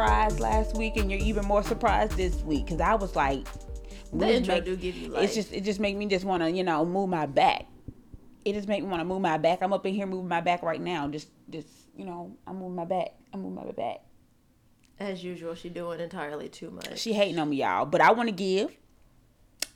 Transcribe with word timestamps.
surprised 0.00 0.40
last 0.40 0.76
week, 0.76 0.96
and 0.96 1.10
you're 1.10 1.20
even 1.20 1.44
more 1.44 1.62
surprised 1.62 2.12
this 2.16 2.36
week 2.42 2.64
because 2.66 2.80
I 2.80 2.94
was 2.94 3.14
like, 3.14 3.46
The 4.12 4.36
intro 4.36 4.54
make- 4.56 4.64
do 4.64 4.76
give 4.76 4.96
you 4.96 5.14
it's 5.16 5.34
just 5.34 5.52
it 5.52 5.62
just 5.62 5.78
make 5.78 5.96
me 5.96 6.06
just 6.06 6.24
want 6.24 6.42
to 6.42 6.50
you 6.50 6.64
know 6.64 6.84
move 6.84 7.08
my 7.08 7.26
back. 7.26 7.66
It 8.44 8.54
just 8.54 8.68
make 8.68 8.82
me 8.82 8.88
want 8.88 9.00
to 9.00 9.04
move 9.04 9.20
my 9.20 9.36
back. 9.36 9.58
I'm 9.62 9.72
up 9.72 9.84
in 9.84 9.94
here 9.94 10.06
moving 10.06 10.28
my 10.28 10.40
back 10.40 10.62
right 10.62 10.80
now. 10.80 11.06
Just 11.08 11.28
just 11.50 11.68
you 11.94 12.06
know 12.06 12.36
I'm 12.46 12.56
moving 12.56 12.76
my 12.76 12.86
back. 12.86 13.08
I'm 13.32 13.42
moving 13.42 13.66
my 13.66 13.72
back. 13.72 14.00
As 14.98 15.22
usual, 15.22 15.54
she 15.54 15.68
doing 15.68 16.00
entirely 16.00 16.48
too 16.48 16.70
much. 16.70 16.98
She 16.98 17.12
hating 17.12 17.38
on 17.38 17.50
me, 17.50 17.56
y'all. 17.56 17.86
But 17.86 18.00
I 18.00 18.12
want 18.12 18.28
to 18.28 18.34
give 18.34 18.70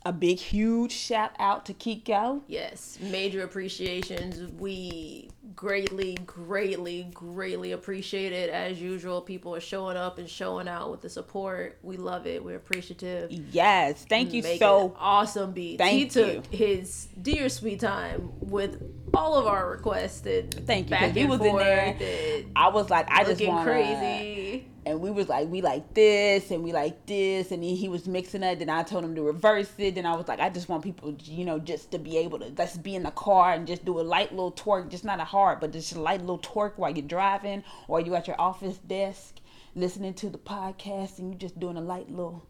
a 0.05 0.13
big, 0.13 0.37
huge 0.37 0.91
shout 0.91 1.31
out 1.39 1.65
to 1.65 1.73
Kiko. 1.73 2.41
Yes, 2.47 2.99
major 3.01 3.43
appreciations. 3.43 4.51
We 4.59 5.31
greatly, 5.55 6.15
greatly, 6.25 7.09
greatly 7.11 7.71
appreciate 7.71 8.31
it. 8.31 8.51
As 8.51 8.79
usual, 8.79 9.21
people 9.21 9.55
are 9.55 9.59
showing 9.59 9.97
up 9.97 10.19
and 10.19 10.29
showing 10.29 10.67
out 10.67 10.91
with 10.91 11.01
the 11.01 11.09
support. 11.09 11.79
We 11.81 11.97
love 11.97 12.27
it. 12.27 12.43
We're 12.43 12.57
appreciative. 12.57 13.31
Yes, 13.31 14.05
thank 14.07 14.33
you 14.33 14.43
so. 14.43 14.95
awesome 14.99 15.53
beat. 15.53 15.79
Thank 15.79 15.97
he 15.97 16.07
took 16.07 16.45
his 16.47 17.07
dear 17.19 17.49
sweet 17.49 17.79
time 17.79 18.31
with 18.39 18.81
all 19.13 19.35
of 19.35 19.47
our 19.47 19.69
requests 19.69 20.25
and 20.27 20.53
Thank 20.67 20.87
you, 20.87 20.91
back 20.91 21.03
and 21.03 21.17
he 21.17 21.25
was 21.25 21.41
in 21.41 21.55
there. 21.55 22.43
I 22.55 22.67
was 22.67 22.91
like, 22.91 23.07
I 23.09 23.23
just 23.23 23.43
want 23.43 23.65
crazy. 23.65 24.67
And 24.85 24.99
we 25.01 25.09
was 25.09 25.27
like, 25.27 25.49
we 25.49 25.61
like 25.61 25.93
this 25.93 26.51
and 26.51 26.63
we 26.63 26.71
like 26.71 27.05
this, 27.05 27.51
and 27.51 27.63
he, 27.63 27.75
he 27.75 27.89
was 27.89 28.07
mixing 28.07 28.43
it. 28.43 28.59
Then 28.59 28.69
I 28.69 28.83
told 28.83 29.03
him 29.03 29.15
to 29.15 29.21
reverse 29.21 29.71
it. 29.77 29.95
Then 29.95 30.05
I 30.05 30.15
was 30.15 30.27
like, 30.27 30.39
I 30.39 30.49
just 30.49 30.69
want 30.69 30.83
people, 30.83 31.15
you 31.23 31.45
know, 31.45 31.59
just 31.59 31.91
to 31.91 31.99
be 31.99 32.17
able 32.17 32.39
to 32.39 32.51
let's 32.57 32.77
be 32.77 32.95
in 32.95 33.03
the 33.03 33.11
car 33.11 33.53
and 33.53 33.65
just 33.65 33.83
do 33.83 33.99
a 33.99 34.01
light 34.01 34.31
little 34.31 34.51
twerk, 34.51 34.89
just 34.89 35.03
not 35.03 35.19
a 35.19 35.25
hard, 35.25 35.59
but 35.59 35.71
just 35.71 35.95
a 35.95 36.01
light 36.01 36.19
little 36.21 36.39
twerk 36.39 36.73
while 36.77 36.91
you're 36.91 37.07
driving 37.07 37.63
or 37.87 37.99
you 37.99 38.15
at 38.15 38.27
your 38.27 38.39
office 38.39 38.77
desk 38.77 39.35
listening 39.75 40.13
to 40.13 40.29
the 40.29 40.37
podcast 40.37 41.19
and 41.19 41.33
you 41.33 41.37
just 41.37 41.59
doing 41.59 41.77
a 41.77 41.81
light 41.81 42.09
little, 42.09 42.47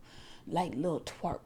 light 0.48 0.76
little 0.76 1.02
twerk. 1.02 1.40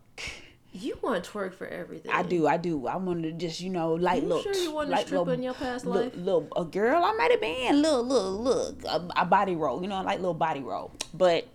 You 0.71 0.97
want 1.01 1.23
to 1.23 1.29
twerk 1.31 1.53
for 1.55 1.65
everything. 1.67 2.11
I 2.11 2.21
do, 2.21 2.45
I 2.47 2.57
do. 2.57 2.85
I 2.87 2.95
wanted 2.97 3.23
to 3.39 3.47
just, 3.47 3.59
you 3.59 3.69
know, 3.71 3.93
light 3.93 4.21
You 4.21 4.29
little. 4.29 4.43
sure 4.43 4.53
you 4.55 4.71
wanted 4.71 4.91
to 4.91 4.97
strip 4.97 5.11
little- 5.19 5.33
in 5.33 5.41
your 5.43 5.53
past 5.55 5.85
life? 5.85 6.13
Little, 6.15 6.47
a 6.55 6.63
girl, 6.63 7.03
I 7.03 7.11
might 7.13 7.31
have 7.31 7.41
been. 7.41 7.81
Little, 7.81 8.03
little, 8.03 8.37
look, 8.43 8.83
a, 8.85 9.07
a 9.15 9.25
body 9.25 9.55
roll. 9.55 9.81
You 9.81 9.87
know, 9.87 9.95
I 9.95 10.01
like 10.01 10.19
little 10.19 10.33
body 10.35 10.59
roll. 10.61 10.91
But 11.13 11.47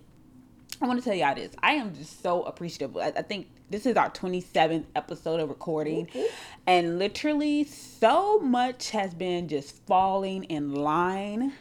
I 0.81 0.87
want 0.87 0.99
to 1.01 1.05
tell 1.05 1.15
y'all 1.17 1.33
this. 1.35 1.53
I 1.63 1.73
am 1.75 1.95
just 1.95 2.21
so 2.21 2.43
appreciative. 2.43 2.97
I, 2.97 3.07
I 3.15 3.21
think 3.21 3.47
this 3.69 3.85
is 3.85 3.95
our 3.95 4.09
27th 4.09 4.83
episode 4.95 5.39
of 5.39 5.47
recording, 5.49 6.07
and 6.67 6.99
literally 6.99 7.63
so 7.63 8.39
much 8.39 8.89
has 8.91 9.13
been 9.13 9.47
just 9.47 9.83
falling 9.87 10.43
in 10.45 10.73
line. 10.75 11.53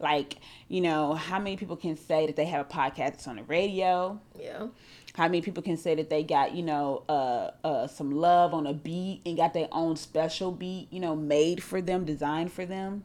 Like, 0.00 0.38
you 0.66 0.80
know, 0.80 1.14
how 1.14 1.38
many 1.38 1.56
people 1.56 1.76
can 1.76 1.96
say 1.96 2.26
that 2.26 2.34
they 2.34 2.46
have 2.46 2.66
a 2.66 2.68
podcast 2.68 2.96
that's 2.96 3.28
on 3.28 3.36
the 3.36 3.44
radio? 3.44 4.20
Yeah. 4.36 4.66
How 5.14 5.24
many 5.24 5.42
people 5.42 5.62
can 5.62 5.76
say 5.76 5.94
that 5.94 6.08
they 6.08 6.22
got 6.22 6.54
you 6.54 6.62
know 6.62 7.04
uh 7.08 7.50
uh 7.64 7.86
some 7.86 8.10
love 8.10 8.54
on 8.54 8.66
a 8.66 8.72
beat 8.72 9.20
and 9.26 9.36
got 9.36 9.52
their 9.52 9.68
own 9.72 9.96
special 9.96 10.50
beat 10.50 10.88
you 10.90 11.00
know 11.00 11.14
made 11.14 11.62
for 11.62 11.80
them 11.80 12.04
designed 12.04 12.52
for 12.52 12.66
them? 12.66 13.04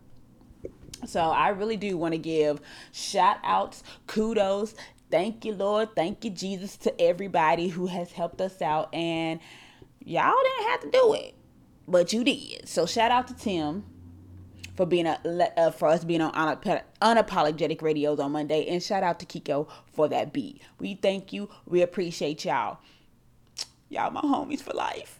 So 1.06 1.20
i 1.20 1.50
really 1.50 1.78
do 1.78 1.98
want 1.98 2.14
to 2.14 2.18
give 2.18 2.60
shout 2.92 3.38
outs 3.44 3.84
kudos 4.08 4.74
thank 5.12 5.46
you 5.46 5.54
lord 5.54 5.96
thank 5.96 6.26
you 6.26 6.32
jesus 6.32 6.76
to 6.78 7.02
everybody 7.02 7.68
who 7.68 7.86
has 7.86 8.12
helped 8.12 8.42
us 8.42 8.62
out 8.64 8.94
and 8.94 9.40
y'all 10.04 10.34
didn't 10.44 10.70
have 10.72 10.82
to 10.82 10.90
do 10.90 11.14
it 11.14 11.36
but 11.88 12.12
you 12.12 12.24
did. 12.24 12.68
So 12.68 12.86
shout 12.86 13.12
out 13.12 13.28
to 13.28 13.34
tim 13.36 13.86
for 14.78 14.86
being 14.86 15.08
a 15.08 15.20
uh, 15.58 15.72
for 15.72 15.90
us 15.90 16.06
being 16.06 16.22
on 16.22 16.32
unap- 16.34 16.84
unapologetic 17.02 17.82
radios 17.82 18.20
on 18.20 18.32
Monday, 18.32 18.66
and 18.68 18.82
shout 18.82 19.04
out 19.04 19.20
to 19.20 19.26
Kiko 19.26 19.68
for 19.92 20.08
that 20.08 20.32
beat. 20.32 20.62
We 20.80 20.94
thank 20.96 21.34
you. 21.34 21.50
We 21.66 21.82
appreciate 21.82 22.46
y'all. 22.46 22.78
Y'all 23.90 24.12
my 24.12 24.22
homies 24.22 24.62
for 24.62 24.74
life. 24.74 25.20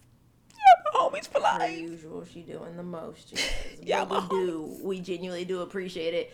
Y'all 0.52 1.10
my 1.12 1.20
homies 1.20 1.28
for 1.28 1.40
life. 1.40 1.78
usual, 1.78 2.24
she 2.26 2.42
doing 2.42 2.78
the 2.78 2.84
most. 2.84 3.34
Yeah, 3.82 4.04
we 4.04 4.20
do. 4.30 4.78
We 4.84 5.00
genuinely 5.02 5.44
do 5.46 5.62
appreciate 5.62 6.14
it. 6.14 6.32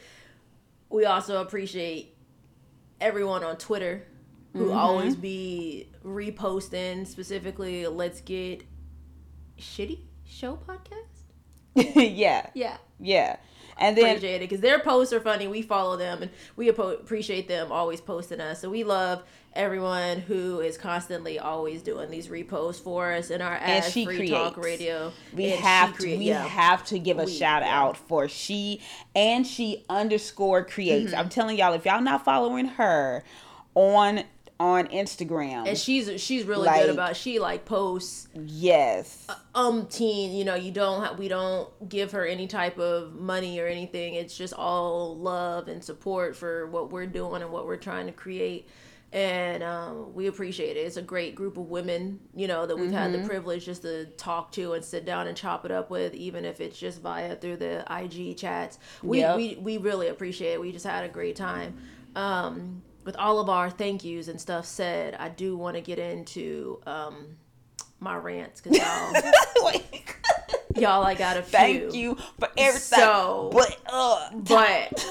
We 0.89 1.06
also 1.06 1.41
appreciate 1.41 2.16
everyone 3.01 3.44
on 3.44 3.57
Twitter 3.57 4.06
who 4.53 4.66
Mm-hmm. 4.66 4.78
always 4.78 5.16
be 5.16 5.88
reposting 6.06 7.07
specifically. 7.07 7.88
Let's 7.88 8.22
get 8.22 8.63
shitty 9.57 10.00
show 10.25 10.57
podcast. 10.67 11.12
yeah, 11.95 12.47
Yeah, 12.53 12.78
yeah. 13.00 13.38
And 13.79 13.97
then 13.97 14.06
appreciate 14.17 14.35
it 14.35 14.50
because 14.50 14.61
their 14.61 14.79
posts 14.79 15.11
are 15.13 15.19
funny. 15.19 15.47
We 15.47 15.63
follow 15.63 15.97
them 15.97 16.22
and 16.22 16.31
we 16.56 16.69
appreciate 16.69 17.47
them 17.47 17.72
always 17.72 18.00
posting 18.01 18.39
us. 18.39 18.61
So 18.61 18.69
we 18.69 18.84
love 18.84 19.23
everyone 19.53 20.19
who 20.19 20.59
is 20.59 20.78
constantly 20.78 21.39
always 21.39 21.81
doing 21.81 22.12
these 22.12 22.28
reposts 22.28 22.79
for 22.81 23.12
us 23.12 23.31
in 23.31 23.41
our 23.41 23.56
And 23.56 23.83
she 23.83 24.06
free 24.06 24.29
talk 24.29 24.53
creates. 24.53 24.79
radio. 24.81 25.12
we 25.33 25.51
And 25.53 25.59
have 25.63 25.94
to 25.94 25.97
crea- 26.03 26.17
we 26.17 26.25
yeah. 26.25 26.45
have 26.45 26.85
to 26.85 27.00
give 27.00 27.17
a 27.17 27.23
We- 27.25 27.31
shout 27.35 27.63
yeah. 27.63 27.79
out 27.81 27.97
for 27.97 28.28
she 28.29 28.79
and 29.16 29.45
she 29.45 29.83
underscore 29.89 30.63
creates. 30.63 31.12
Mm-hmm. 31.12 31.19
I'm 31.19 31.29
telling 31.29 31.57
y'all, 31.57 31.73
if 31.73 31.83
y'all 31.85 32.00
not 32.01 32.23
following 32.23 32.66
her 32.67 33.23
on 33.73 34.23
on 34.59 34.88
Instagram, 34.88 35.68
and 35.68 35.78
she's 35.78 36.22
she's 36.22 36.46
really 36.46 36.68
Like- 36.68 36.81
good 36.81 36.91
about 36.91 37.16
she 37.16 37.40
like 37.40 37.66
posts 37.66 38.28
yes, 38.36 39.28
umpteen 39.56 40.36
you 40.38 40.46
know 40.46 40.56
you 40.56 40.72
don't 40.72 41.03
ha- 41.03 41.16
we 41.18 41.28
don't 41.28 41.69
give 41.90 42.12
her 42.12 42.25
any 42.25 42.47
type 42.47 42.78
of 42.78 43.13
money 43.16 43.59
or 43.59 43.68
anything. 43.68 44.13
It's 44.16 44.38
just 44.38 44.53
all 44.53 45.18
love 45.18 45.68
and 45.68 45.84
support 45.84 46.36
for 46.36 46.68
what 46.68 46.92
we're 46.92 47.08
doing 47.08 47.42
and 47.42 47.52
what 47.52 47.66
we're 47.66 47.78
trying 47.78 48.06
to 48.06 48.12
create. 48.12 48.68
And 49.12 49.62
um, 49.62 50.16
we 50.16 50.25
appreciate 50.25 50.75
it. 50.75 50.80
It's 50.80 50.97
a 50.97 51.02
great 51.03 51.36
group 51.36 51.58
of 51.58 51.69
women 51.69 52.19
you 52.36 52.47
know 52.47 52.66
that 52.66 52.75
we've 52.75 52.92
had 52.92 53.12
Mm-hmm. 53.12 53.22
the 53.24 53.28
privilege 53.30 53.66
just 53.66 53.84
to 53.84 54.06
talk 54.18 54.52
to 54.53 54.74
and 54.74 54.84
sit 54.84 55.06
down 55.06 55.28
and 55.28 55.38
chop 55.38 55.66
it 55.66 55.72
up 55.72 55.90
with 55.92 56.16
even 56.16 56.46
if 56.46 56.59
it's 56.62 56.80
just 56.80 57.00
via 57.02 57.36
through 57.36 57.58
the 57.58 57.86
ig 58.02 58.38
chats. 58.38 58.80
We, 59.03 59.19
Yep. 59.19 59.36
we, 59.38 59.56
we 59.62 59.78
really 59.78 60.08
appreciate 60.08 60.53
it. 60.53 60.62
We 60.62 60.72
just 60.72 60.86
had 60.86 61.03
a 61.06 61.09
great 61.09 61.36
time. 61.36 61.75
Um, 62.16 62.81
with 63.03 63.16
all 63.18 63.40
of 63.40 63.50
our 63.50 63.69
thank 63.69 64.03
yous 64.03 64.28
and 64.28 64.40
stuff 64.40 64.66
said 64.66 65.16
i 65.19 65.30
do 65.30 65.56
want 65.58 65.75
to 65.75 65.81
get 65.81 66.00
into 66.00 66.80
um, 66.88 67.36
my 68.00 68.16
rants 68.18 68.62
because 68.62 68.78
y'all 68.78 69.72
y'all 70.75 71.03
I 71.03 71.13
got 71.13 71.38
a 71.38 71.44
few. 71.44 71.52
Thank 71.52 71.94
you 71.94 72.16
for 72.40 72.50
everything. 72.58 73.00
So- 73.00 73.50
but 73.53 73.78
uh, 73.86 74.30
But 74.34 75.06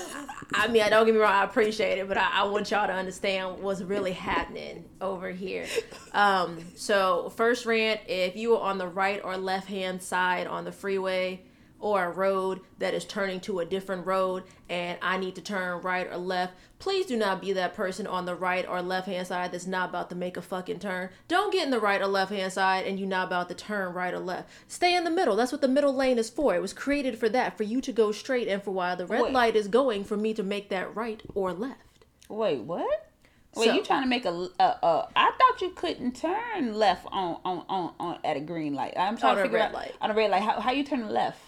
I 0.55 0.69
mean, 0.69 0.83
I 0.83 0.91
don't 0.91 1.07
get 1.07 1.15
me 1.15 1.21
wrong, 1.21 1.33
I 1.33 1.45
appreciate 1.45 1.99
it, 1.99 2.09
but 2.09 2.19
I, 2.19 2.29
I 2.41 2.45
want 2.45 2.71
y'all 2.71 2.87
to 2.87 2.93
understand 2.93 3.61
what's 3.63 3.81
really 3.81 4.13
happening 4.13 4.85
over 5.01 5.31
here. 5.31 5.67
Um, 6.13 6.59
so 6.75 7.33
first 7.37 7.65
rant, 7.65 8.01
if 8.07 8.37
you 8.37 8.57
are 8.57 8.61
on 8.71 8.77
the 8.77 8.89
right 8.89 9.21
or 9.25 9.37
left 9.39 9.69
hand 9.69 10.03
side 10.03 10.47
on 10.47 10.65
the 10.65 10.73
freeway 10.73 11.41
or 11.83 12.05
a 12.05 12.11
road 12.11 12.61
that 12.79 12.95
is 12.95 13.05
turning 13.05 13.41
to 13.41 13.59
a 13.59 13.65
different 13.65 14.07
road 14.07 14.45
and 14.71 14.97
I 15.03 15.19
need 15.19 15.35
to 15.35 15.41
turn 15.43 15.83
right 15.83 16.07
or 16.09 16.17
left, 16.17 16.55
please 16.79 17.07
do 17.07 17.17
not 17.17 17.41
be 17.41 17.53
that 17.55 17.75
person 17.75 18.07
on 18.07 18.25
the 18.25 18.37
right 18.37 18.65
or 18.67 18.81
left 18.81 19.09
hand 19.09 19.27
side 19.27 19.51
that's 19.51 19.67
not 19.67 19.89
about 19.91 20.09
to 20.11 20.15
make 20.15 20.37
a 20.37 20.43
fucking 20.43 20.79
turn. 20.79 21.11
Don't 21.27 21.53
get 21.53 21.65
in 21.65 21.71
the 21.73 21.81
right 21.81 22.01
or 22.01 22.07
left 22.07 22.31
hand 22.31 22.53
side 22.53 22.87
and 22.87 23.01
you're 23.01 23.09
not 23.09 23.27
about 23.27 23.49
to 23.49 23.55
turn 23.57 23.93
right 23.93 24.15
or 24.15 24.21
left. 24.21 24.49
Stay 24.69 24.95
in 24.95 25.03
the 25.03 25.11
middle. 25.11 25.35
That's 25.35 25.51
what 25.51 25.61
the 25.61 25.67
middle 25.69 25.93
lane 25.93 26.19
is 26.19 26.31
for. 26.31 26.55
It 26.55 26.63
was 26.63 26.73
created 26.73 27.19
for 27.19 27.29
that, 27.31 27.57
for 27.57 27.65
you 27.65 27.81
to 27.81 27.93
go 27.93 28.13
straight 28.13 28.47
and 28.47 28.63
for 28.63 28.71
while 28.71 28.97
the 28.97 29.05
red 29.07 29.23
Wait. 29.23 29.33
light 29.33 29.57
is 29.57 29.67
going 29.67 30.05
for 30.05 30.17
me 30.17 30.33
to 30.35 30.45
make 30.45 30.69
that 30.69 30.95
right 30.95 31.21
or 31.35 31.53
left. 31.53 32.07
wait, 32.29 32.61
what? 32.61 33.09
Wait, 33.55 33.67
So- 33.67 33.75
you 33.75 33.83
trying 33.83 34.03
to 34.05 34.09
make 34.09 34.25
a 34.25 34.31
uh, 34.31 34.63
uh 34.63 35.07
I 35.15 35.31
thought 35.39 35.61
you 35.61 35.71
couldn't 35.71 36.17
turn 36.17 36.73
left 36.75 37.07
on 37.13 37.39
on 37.45 37.65
on, 37.69 37.95
on 38.01 38.19
at 38.25 38.37
a 38.39 38.41
green 38.41 38.73
light. 38.73 38.95
I'm 38.97 39.19
trying 39.19 39.33
On 39.33 39.37
to 39.37 39.43
a 39.43 39.45
figure 39.45 39.59
red 39.59 39.67
out 39.67 39.75
light. 39.75 39.95
on 40.01 40.11
a 40.11 40.15
red 40.15 40.31
light. 40.31 40.41
How 40.43 40.59
how 40.61 40.71
you 40.73 40.85
turn 40.85 41.07
left? 41.11 41.39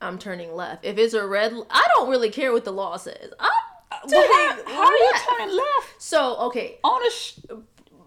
I'm 0.00 0.18
turning 0.18 0.54
left. 0.54 0.84
If 0.84 0.96
it's 0.98 1.14
a 1.14 1.26
red, 1.26 1.52
I 1.70 1.84
don't 1.94 2.08
really 2.08 2.30
care 2.30 2.52
what 2.52 2.64
the 2.64 2.72
law 2.72 2.96
says. 2.96 3.32
I'm 3.40 3.50
uh, 3.92 3.96
Well, 4.06 4.22
turning 4.22 4.64
how, 4.66 4.72
how 4.74 4.86
are 4.86 4.92
you 4.96 5.12
turning 5.28 5.56
left 5.56 5.94
So 6.02 6.36
okay, 6.46 6.78
on 6.84 7.04
a 7.06 7.10
sh- 7.10 7.38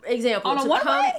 example 0.06 0.52
on 0.52 0.58
a 0.60 0.66
one 0.66 0.82
come. 0.82 1.02
way? 1.04 1.12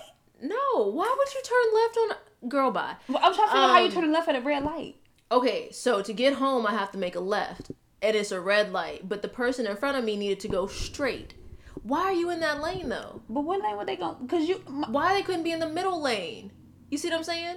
No, 0.42 0.90
why 0.90 1.14
would 1.16 1.34
you 1.34 1.42
turn 1.42 1.74
left 1.74 1.96
on 1.98 2.16
a 2.44 2.48
girl 2.48 2.70
by? 2.70 2.94
Well, 3.08 3.19
I'm 3.22 3.34
trying 3.34 3.48
to 3.48 3.52
figure 3.52 3.64
out 3.66 3.70
how 3.70 3.78
you 3.80 3.86
um, 3.86 3.92
turn 3.92 4.12
left 4.12 4.28
at 4.28 4.36
a 4.36 4.40
red 4.40 4.64
light. 4.64 4.96
Okay, 5.30 5.70
so 5.72 6.02
to 6.02 6.12
get 6.12 6.34
home, 6.34 6.66
I 6.66 6.72
have 6.72 6.90
to 6.92 6.98
make 6.98 7.14
a 7.16 7.20
left, 7.20 7.70
and 8.02 8.16
it's 8.16 8.32
a 8.32 8.40
red 8.40 8.72
light. 8.72 9.08
But 9.08 9.22
the 9.22 9.28
person 9.28 9.66
in 9.66 9.76
front 9.76 9.96
of 9.98 10.04
me 10.04 10.16
needed 10.16 10.40
to 10.40 10.48
go 10.48 10.66
straight. 10.66 11.34
Why 11.82 12.00
are 12.02 12.12
you 12.12 12.30
in 12.30 12.40
that 12.40 12.60
lane 12.60 12.88
though? 12.88 13.22
But 13.28 13.42
what 13.42 13.62
lane 13.62 13.76
were 13.76 13.84
they 13.84 13.96
going? 13.96 14.16
Because 14.22 14.48
you 14.48 14.62
my, 14.68 14.88
Why 14.90 15.14
they 15.14 15.22
couldn't 15.22 15.42
be 15.42 15.52
in 15.52 15.60
the 15.60 15.68
middle 15.68 16.00
lane? 16.00 16.52
You 16.90 16.98
see 16.98 17.08
what 17.08 17.16
I'm 17.18 17.25
saying? 17.25 17.56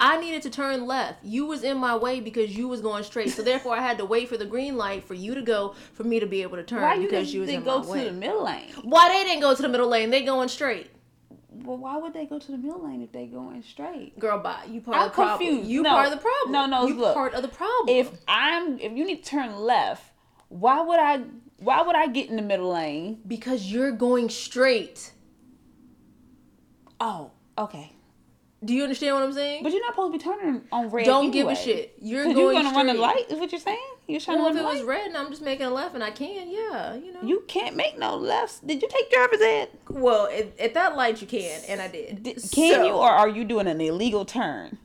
I 0.00 0.20
needed 0.20 0.42
to 0.42 0.50
turn 0.50 0.86
left. 0.86 1.22
You 1.24 1.46
was 1.46 1.62
in 1.62 1.76
my 1.76 1.94
way 1.96 2.18
because 2.20 2.56
you 2.56 2.66
was 2.66 2.80
going 2.80 3.04
straight. 3.04 3.30
So 3.30 3.42
therefore, 3.42 3.76
I 3.76 3.82
had 3.82 3.98
to 3.98 4.04
wait 4.04 4.28
for 4.28 4.36
the 4.36 4.46
green 4.46 4.76
light 4.76 5.04
for 5.04 5.14
you 5.14 5.34
to 5.34 5.42
go 5.42 5.74
for 5.92 6.02
me 6.04 6.18
to 6.18 6.26
be 6.26 6.42
able 6.42 6.56
to 6.56 6.64
turn 6.64 6.82
why 6.82 6.94
you 6.94 7.02
because 7.02 7.26
didn't 7.30 7.34
you 7.34 7.40
was 7.42 7.50
in 7.50 7.62
go 7.62 7.78
my 7.78 7.84
to 7.84 7.90
way. 7.90 8.04
the 8.06 8.12
middle 8.12 8.44
lane? 8.44 8.72
Why 8.82 9.08
they 9.08 9.22
didn't 9.24 9.42
go 9.42 9.54
to 9.54 9.62
the 9.62 9.68
middle 9.68 9.88
lane? 9.88 10.10
They 10.10 10.24
going 10.24 10.48
straight. 10.48 10.90
Well, 11.54 11.76
why 11.76 11.98
would 11.98 12.14
they 12.14 12.26
go 12.26 12.38
to 12.38 12.50
the 12.50 12.56
middle 12.58 12.82
lane 12.84 13.02
if 13.02 13.12
they 13.12 13.26
going 13.26 13.62
straight? 13.62 14.18
Girl, 14.18 14.38
bye. 14.38 14.64
You 14.68 14.80
part 14.80 14.96
I'm 14.96 15.04
of 15.04 15.10
the 15.10 15.14
problem. 15.14 15.64
You 15.64 15.82
No. 15.82 15.90
part 15.90 16.06
of 16.06 16.12
the 16.12 16.18
problem. 16.18 16.52
No, 16.52 16.66
no, 16.66 16.86
You 16.88 16.94
look. 16.98 17.14
part 17.14 17.34
of 17.34 17.42
the 17.42 17.48
problem. 17.48 17.94
If 17.94 18.10
I'm 18.26 18.78
if 18.80 18.92
you 18.92 19.04
need 19.04 19.22
to 19.22 19.30
turn 19.30 19.56
left, 19.60 20.02
why 20.48 20.80
would 20.80 20.98
I 20.98 21.22
Why 21.58 21.82
would 21.82 21.94
I 21.94 22.08
get 22.08 22.28
in 22.28 22.36
the 22.36 22.42
middle 22.42 22.72
lane? 22.72 23.20
Because 23.26 23.70
you're 23.70 23.92
going 23.92 24.30
straight. 24.30 25.12
Oh, 27.00 27.30
okay. 27.58 27.92
Do 28.64 28.74
you 28.74 28.84
understand 28.84 29.14
what 29.16 29.24
I'm 29.24 29.32
saying? 29.32 29.62
But 29.62 29.72
you're 29.72 29.80
not 29.80 29.94
supposed 29.94 30.12
to 30.12 30.18
be 30.18 30.24
turning 30.24 30.62
on 30.70 30.90
red. 30.90 31.04
Don't 31.04 31.32
give 31.32 31.48
a 31.48 31.56
shit. 31.56 31.94
You're 32.00 32.24
going 32.24 32.36
you're 32.36 32.52
gonna 32.52 32.70
run 32.76 32.86
the 32.86 32.94
light. 32.94 33.30
Is 33.30 33.38
what 33.38 33.50
you're 33.50 33.60
saying? 33.60 33.78
You're 34.06 34.20
trying 34.20 34.38
well, 34.38 34.50
to 34.50 34.54
run 34.54 34.64
light. 34.64 34.74
If 34.74 34.82
it 34.82 34.86
was 34.86 34.88
red 34.88 35.06
and 35.08 35.16
I'm 35.16 35.30
just 35.30 35.42
making 35.42 35.66
a 35.66 35.70
left 35.70 35.94
and 35.94 36.04
I 36.04 36.10
can, 36.10 36.48
yeah, 36.48 36.94
you 36.94 37.12
know. 37.12 37.22
You 37.22 37.42
can't 37.48 37.74
make 37.74 37.98
no 37.98 38.16
lefts. 38.16 38.60
Did 38.60 38.80
you 38.82 38.88
take 38.88 39.10
driver's 39.10 39.40
ed? 39.40 39.68
well, 39.88 40.26
at, 40.26 40.58
at 40.60 40.74
that 40.74 40.96
light 40.96 41.20
you 41.20 41.26
can, 41.26 41.60
and 41.68 41.80
I 41.80 41.88
did. 41.88 42.22
Did, 42.22 42.36
can 42.36 42.74
So- 42.74 42.86
you, 42.86 42.92
or 42.92 43.10
are 43.10 43.28
you 43.28 43.44
doing 43.44 43.66
an 43.66 43.80
illegal 43.80 44.24
turn? 44.24 44.78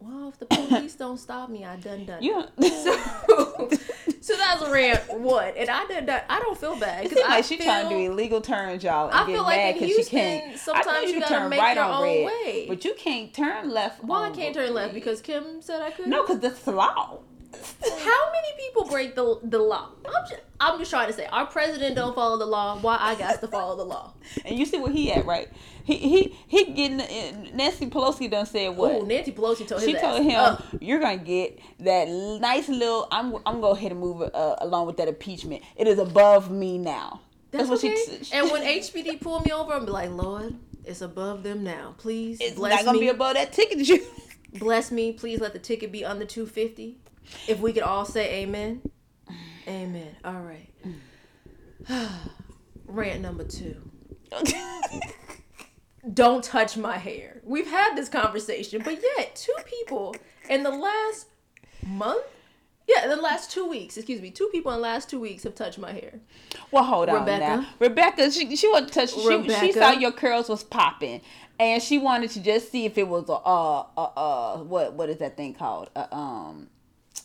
Well, 0.00 0.30
if 0.30 0.38
the 0.38 0.46
police 0.46 0.94
don't 0.94 1.18
stop 1.18 1.50
me, 1.50 1.64
I 1.64 1.76
done 1.76 2.06
done. 2.06 2.22
You. 2.22 2.44
So, 2.62 3.68
so 4.20 4.36
that's 4.36 4.62
a 4.62 4.70
rant 4.70 5.18
one, 5.20 5.52
and 5.56 5.70
I 5.70 5.86
did 5.86 6.06
that. 6.06 6.26
I 6.28 6.40
don't 6.40 6.56
feel 6.58 6.76
bad 6.76 7.04
because 7.04 7.18
like 7.26 7.44
she 7.44 7.56
feel, 7.56 7.66
trying 7.66 7.88
to 7.88 7.94
do 7.94 8.12
illegal 8.12 8.40
turns, 8.40 8.84
y'all, 8.84 9.08
and 9.08 9.16
I 9.16 9.26
get 9.26 9.32
feel 9.32 9.42
like 9.42 9.74
because 9.74 9.96
she 9.96 10.04
can't. 10.04 10.58
sometimes 10.58 11.08
you 11.08 11.14
you 11.14 11.20
gotta 11.20 11.34
turn 11.34 11.48
make 11.48 11.60
right 11.60 11.76
your 11.76 11.84
on 11.84 12.02
own 12.02 12.08
red, 12.08 12.26
way. 12.26 12.66
but 12.68 12.84
you 12.84 12.94
can't 12.94 13.32
turn 13.32 13.70
left. 13.70 14.04
Why 14.04 14.28
I 14.28 14.30
can't 14.30 14.54
turn 14.54 14.74
left 14.74 14.94
because 14.94 15.20
Kim 15.20 15.62
said 15.62 15.80
I 15.82 15.90
could. 15.90 16.06
no, 16.06 16.22
because 16.22 16.40
that's 16.40 16.62
the 16.62 16.72
law. 16.72 17.20
How 17.52 18.32
many 18.32 18.48
people 18.58 18.84
break 18.84 19.14
the 19.14 19.38
the 19.42 19.58
law? 19.58 19.90
I'm 20.04 20.28
just, 20.28 20.40
I'm 20.60 20.78
just 20.78 20.90
trying 20.90 21.08
to 21.08 21.12
say 21.12 21.26
our 21.26 21.46
president 21.46 21.96
don't 21.96 22.14
follow 22.14 22.38
the 22.38 22.46
law. 22.46 22.78
Why 22.80 22.96
I 23.00 23.14
got 23.14 23.40
to 23.40 23.48
follow 23.48 23.76
the 23.76 23.84
law? 23.84 24.12
And 24.44 24.58
you 24.58 24.66
see 24.66 24.78
where 24.78 24.92
he 24.92 25.10
at, 25.12 25.24
right? 25.26 25.48
He 25.84 25.96
he 25.96 26.38
he 26.46 26.64
getting 26.72 27.00
uh, 27.00 27.50
Nancy 27.54 27.86
Pelosi 27.86 28.30
done 28.30 28.46
said 28.46 28.76
what? 28.76 28.92
Oh, 28.92 29.02
Nancy 29.02 29.32
Pelosi 29.32 29.66
told 29.66 29.82
she 29.82 29.96
ass, 29.96 30.02
told 30.02 30.22
him, 30.22 30.34
"Uh, 30.36 30.56
"You're 30.80 31.00
gonna 31.00 31.16
get 31.16 31.58
that 31.80 32.08
nice 32.08 32.68
little. 32.68 33.08
I'm 33.10 33.34
I'm 33.36 33.42
gonna 33.42 33.60
go 33.60 33.70
ahead 33.70 33.90
and 33.90 34.00
move 34.00 34.22
uh, 34.22 34.56
along 34.58 34.86
with 34.86 34.96
that 34.98 35.08
impeachment. 35.08 35.62
It 35.76 35.88
is 35.88 35.98
above 35.98 36.50
me 36.50 36.78
now." 36.78 37.20
That's, 37.50 37.68
what 37.68 37.78
okay. 37.78 37.96
she. 37.96 38.24
she 38.24 38.34
and 38.34 38.50
when 38.50 38.62
HPD 38.80 39.20
pull 39.20 39.40
me 39.40 39.50
over, 39.52 39.72
I'm 39.72 39.84
be 39.84 39.90
like, 39.90 40.10
Lord, 40.10 40.56
it's 40.84 41.00
above 41.00 41.42
them 41.42 41.64
now. 41.64 41.94
Please 41.98 42.38
it's 42.40 42.54
bless 42.54 42.76
not 42.76 42.84
gonna 42.84 42.98
me. 42.98 43.06
be 43.06 43.08
above 43.08 43.34
that 43.34 43.52
ticket. 43.52 43.78
that 43.78 43.88
You. 43.88 44.06
bless 44.58 44.90
me. 44.92 45.12
Please 45.12 45.40
let 45.40 45.52
the 45.52 45.58
ticket 45.58 45.90
be 45.90 46.04
under 46.04 46.24
250. 46.24 46.98
If 47.46 47.60
we 47.60 47.72
could 47.72 47.82
all 47.82 48.04
say 48.04 48.42
amen. 48.42 48.82
Amen. 49.66 50.16
All 50.24 50.40
right. 50.40 50.72
Rant 52.86 53.20
number 53.20 53.44
two. 53.44 53.90
Don't 56.14 56.42
touch 56.42 56.76
my 56.76 56.96
hair. 56.96 57.40
We've 57.44 57.68
had 57.68 57.94
this 57.94 58.08
conversation, 58.08 58.82
but 58.84 58.98
yet 59.16 59.36
two 59.36 59.54
people 59.66 60.16
in 60.48 60.62
the 60.62 60.70
last 60.70 61.26
month, 61.86 62.24
yeah, 62.88 63.04
in 63.04 63.10
the 63.10 63.16
last 63.16 63.50
two 63.50 63.68
weeks, 63.68 63.96
excuse 63.96 64.20
me, 64.20 64.30
two 64.30 64.48
people 64.50 64.72
in 64.72 64.78
the 64.78 64.82
last 64.82 65.10
two 65.10 65.20
weeks 65.20 65.44
have 65.44 65.54
touched 65.54 65.78
my 65.78 65.92
hair. 65.92 66.20
Well, 66.70 66.84
hold 66.84 67.08
on 67.08 67.20
Rebecca. 67.20 67.38
now. 67.38 67.68
Rebecca, 67.78 68.30
she 68.30 68.56
she 68.56 68.68
wanted 68.68 68.88
to 68.88 68.94
touch. 68.94 69.10
She, 69.10 69.66
she 69.66 69.72
saw 69.72 69.92
your 69.92 70.12
curls 70.12 70.48
was 70.48 70.64
popping, 70.64 71.20
and 71.58 71.82
she 71.82 71.98
wanted 71.98 72.30
to 72.30 72.40
just 72.40 72.72
see 72.72 72.86
if 72.86 72.96
it 72.96 73.06
was 73.06 73.28
a 73.28 73.34
uh 73.34 73.84
uh 73.96 74.02
uh 74.16 74.58
what 74.64 74.94
what 74.94 75.10
is 75.10 75.18
that 75.18 75.36
thing 75.36 75.52
called? 75.54 75.90
Uh, 75.94 76.06
um, 76.10 76.69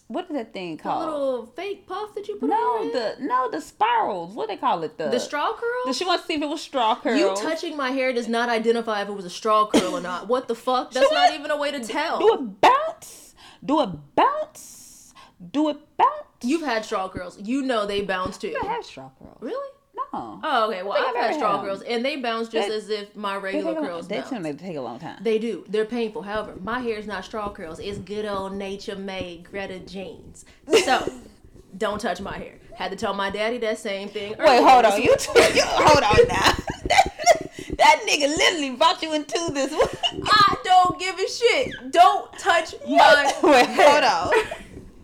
what 0.08 0.26
is 0.30 0.36
that 0.36 0.54
thing 0.54 0.78
called? 0.78 1.06
little 1.06 1.46
fake 1.48 1.88
puff 1.88 2.14
that 2.16 2.28
you 2.28 2.36
put 2.36 2.50
no, 2.50 2.56
on 2.56 2.92
head? 2.92 3.18
the 3.20 3.26
no 3.26 3.50
the 3.50 3.60
spirals. 3.60 4.36
What 4.36 4.48
they 4.48 4.58
call 4.58 4.84
it? 4.84 4.98
The 4.98 5.10
the 5.10 5.20
straw 5.20 5.54
curl. 5.54 5.86
the- 5.86 5.94
She 5.94 6.06
wants 6.06 6.24
to 6.24 6.28
see 6.28 6.34
if 6.36 6.42
it 6.42 6.50
was 6.50 6.62
straw 6.62 6.96
curls. 6.96 7.20
You 7.20 7.36
touching 7.36 7.76
my 7.76 7.90
hair 7.90 8.14
does 8.14 8.28
not 8.28 8.50
identify 8.50 9.02
if 9.02 9.10
it 9.10 9.14
was 9.14 9.26
a 9.26 9.30
straw 9.30 9.68
curl 9.68 9.96
or 9.96 10.02
not. 10.02 10.28
What 10.28 10.48
the 10.48 10.56
fuck? 10.56 10.92
That's 10.92 11.12
not 11.12 11.34
even 11.34 11.50
a 11.52 11.58
way 11.58 11.72
to 11.72 11.80
tell. 11.80 12.20
Do 12.20 12.34
it 12.36 12.62
bounce. 12.62 13.34
Do 13.64 13.82
it 13.82 13.90
bounce. 14.16 15.14
Do 15.52 15.70
it 15.70 15.78
bounce. 15.98 16.12
You've 16.44 16.62
had 16.62 16.86
straw 16.86 17.10
curls. 17.10 17.40
You 17.42 17.64
know 17.64 17.86
they 17.86 18.02
bounce 18.02 18.38
too. 18.38 18.56
I 18.62 18.68
have 18.68 18.86
straw 18.86 19.10
curls. 19.20 19.38
Really? 19.42 19.70
No. 19.96 20.40
Oh, 20.44 20.68
okay. 20.70 20.84
Well, 20.84 20.94
I've 20.98 21.16
had 21.16 21.36
straw 21.36 21.62
curls, 21.62 21.82
and 21.82 22.04
they 22.04 22.18
bounce 22.18 22.50
just 22.50 22.68
They- 22.68 22.76
as 22.76 22.90
if 22.90 23.16
my 23.16 23.36
regular 23.38 23.72
a- 23.72 23.76
curls 23.76 24.08
They 24.08 24.22
seem 24.24 24.44
they 24.44 24.54
take 24.54 24.76
a 24.78 24.82
long 24.82 25.00
time. 25.00 25.18
They 25.22 25.40
do. 25.40 25.64
They're 25.70 25.86
painful. 25.86 26.22
However, 26.24 26.54
my 26.62 26.80
hair 26.80 26.98
is 26.98 27.08
not 27.08 27.24
straw 27.26 27.50
curls. 27.52 27.80
It's 27.80 27.98
good 28.00 28.26
old 28.26 28.54
nature 28.54 28.96
made 28.96 29.46
Greta 29.50 29.80
jeans. 29.80 30.46
So, 30.84 31.12
don't 31.78 32.00
touch 32.00 32.20
my 32.22 32.38
hair. 32.38 32.54
Had 32.74 32.92
to 32.92 32.98
tell 32.98 33.14
my 33.14 33.30
daddy 33.30 33.58
that 33.60 33.78
same 33.80 34.10
thing. 34.10 34.32
Wait, 34.32 34.40
earlier 34.40 34.62
hold 34.68 34.86
on. 34.86 35.02
You, 35.02 35.10
week. 35.12 35.20
t- 35.20 35.56
you 35.56 35.64
hold 35.64 36.04
on 36.04 36.28
now. 36.28 36.54
that 37.78 38.02
nigga 38.08 38.28
literally 38.38 38.72
brought 38.76 39.02
you 39.02 39.14
into 39.14 39.50
this. 39.54 39.74
I 39.74 40.56
don't 40.64 41.00
give 41.00 41.18
a 41.18 41.28
shit. 41.28 41.92
Don't 41.92 42.32
touch 42.38 42.76
my 42.88 43.34
Wait, 43.44 43.66
hair. 43.68 44.02
hold 44.02 44.34
on. 44.34 44.44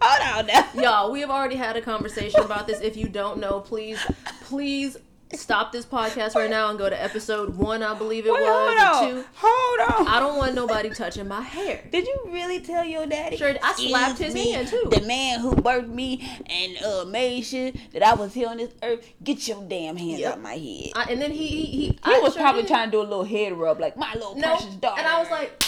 Hold 0.02 0.40
on 0.40 0.48
now. 0.48 0.68
Y'all, 0.82 1.12
we 1.12 1.22
have 1.22 1.30
already 1.30 1.56
had 1.56 1.76
a 1.78 1.82
conversation 1.82 2.42
about 2.42 2.68
this. 2.68 2.82
If 2.82 2.98
you 2.98 3.08
don't 3.08 3.40
know, 3.40 3.60
please, 3.60 4.00
please 4.42 4.98
stop 5.34 5.72
this 5.72 5.86
podcast 5.86 6.36
right 6.36 6.50
now 6.50 6.70
and 6.70 6.78
go 6.78 6.90
to 6.90 7.02
episode 7.02 7.56
one, 7.56 7.82
I 7.82 7.94
believe 7.98 8.26
it 8.26 8.34
Wait, 8.34 8.42
was, 8.42 8.50
hold 8.82 9.06
on. 9.06 9.10
two. 9.24 9.26
Hold 9.36 10.00
on. 10.02 10.08
I 10.14 10.20
don't 10.20 10.38
want 10.38 10.56
nobody 10.56 10.90
touching 10.90 11.26
my 11.28 11.40
hair. 11.40 11.82
Did 11.90 12.06
you 12.06 12.20
really 12.32 12.60
tell 12.60 12.84
your 12.84 13.06
daddy? 13.06 13.38
Sure, 13.38 13.54
I 13.64 13.74
slapped 13.74 14.20
his 14.20 14.34
me, 14.34 14.52
hand, 14.52 14.68
too. 14.68 14.84
The 14.92 15.02
man 15.08 15.40
who 15.40 15.54
birthed 15.56 15.88
me 15.88 16.28
and 16.48 16.78
uh, 16.84 17.06
made 17.06 17.44
sure 17.46 17.72
that 17.94 18.04
I 18.04 18.14
was 18.16 18.34
here 18.34 18.50
on 18.50 18.58
this 18.58 18.74
earth. 18.84 19.08
Get 19.24 19.48
your 19.48 19.64
damn 19.64 19.96
hands 19.96 20.20
Yep. 20.20 20.34
out 20.34 20.42
my 20.42 20.56
head. 20.56 20.92
I, 20.96 21.04
and 21.12 21.22
then 21.22 21.32
he 21.32 21.48
he 21.48 21.66
he, 21.66 21.82
he 21.88 22.00
I 22.04 22.20
was 22.22 22.34
sure 22.34 22.42
probably 22.42 22.64
did. 22.64 22.68
trying 22.70 22.88
to 22.88 22.92
do 22.92 23.00
a 23.02 23.04
little 23.04 23.24
head 23.24 23.54
rub, 23.54 23.80
like 23.80 23.96
my 23.96 24.12
little 24.16 24.36
no, 24.36 24.48
precious 24.58 24.76
daughter. 24.76 25.00
and 25.00 25.08
I 25.08 25.20
was 25.20 25.30
like, 25.32 25.64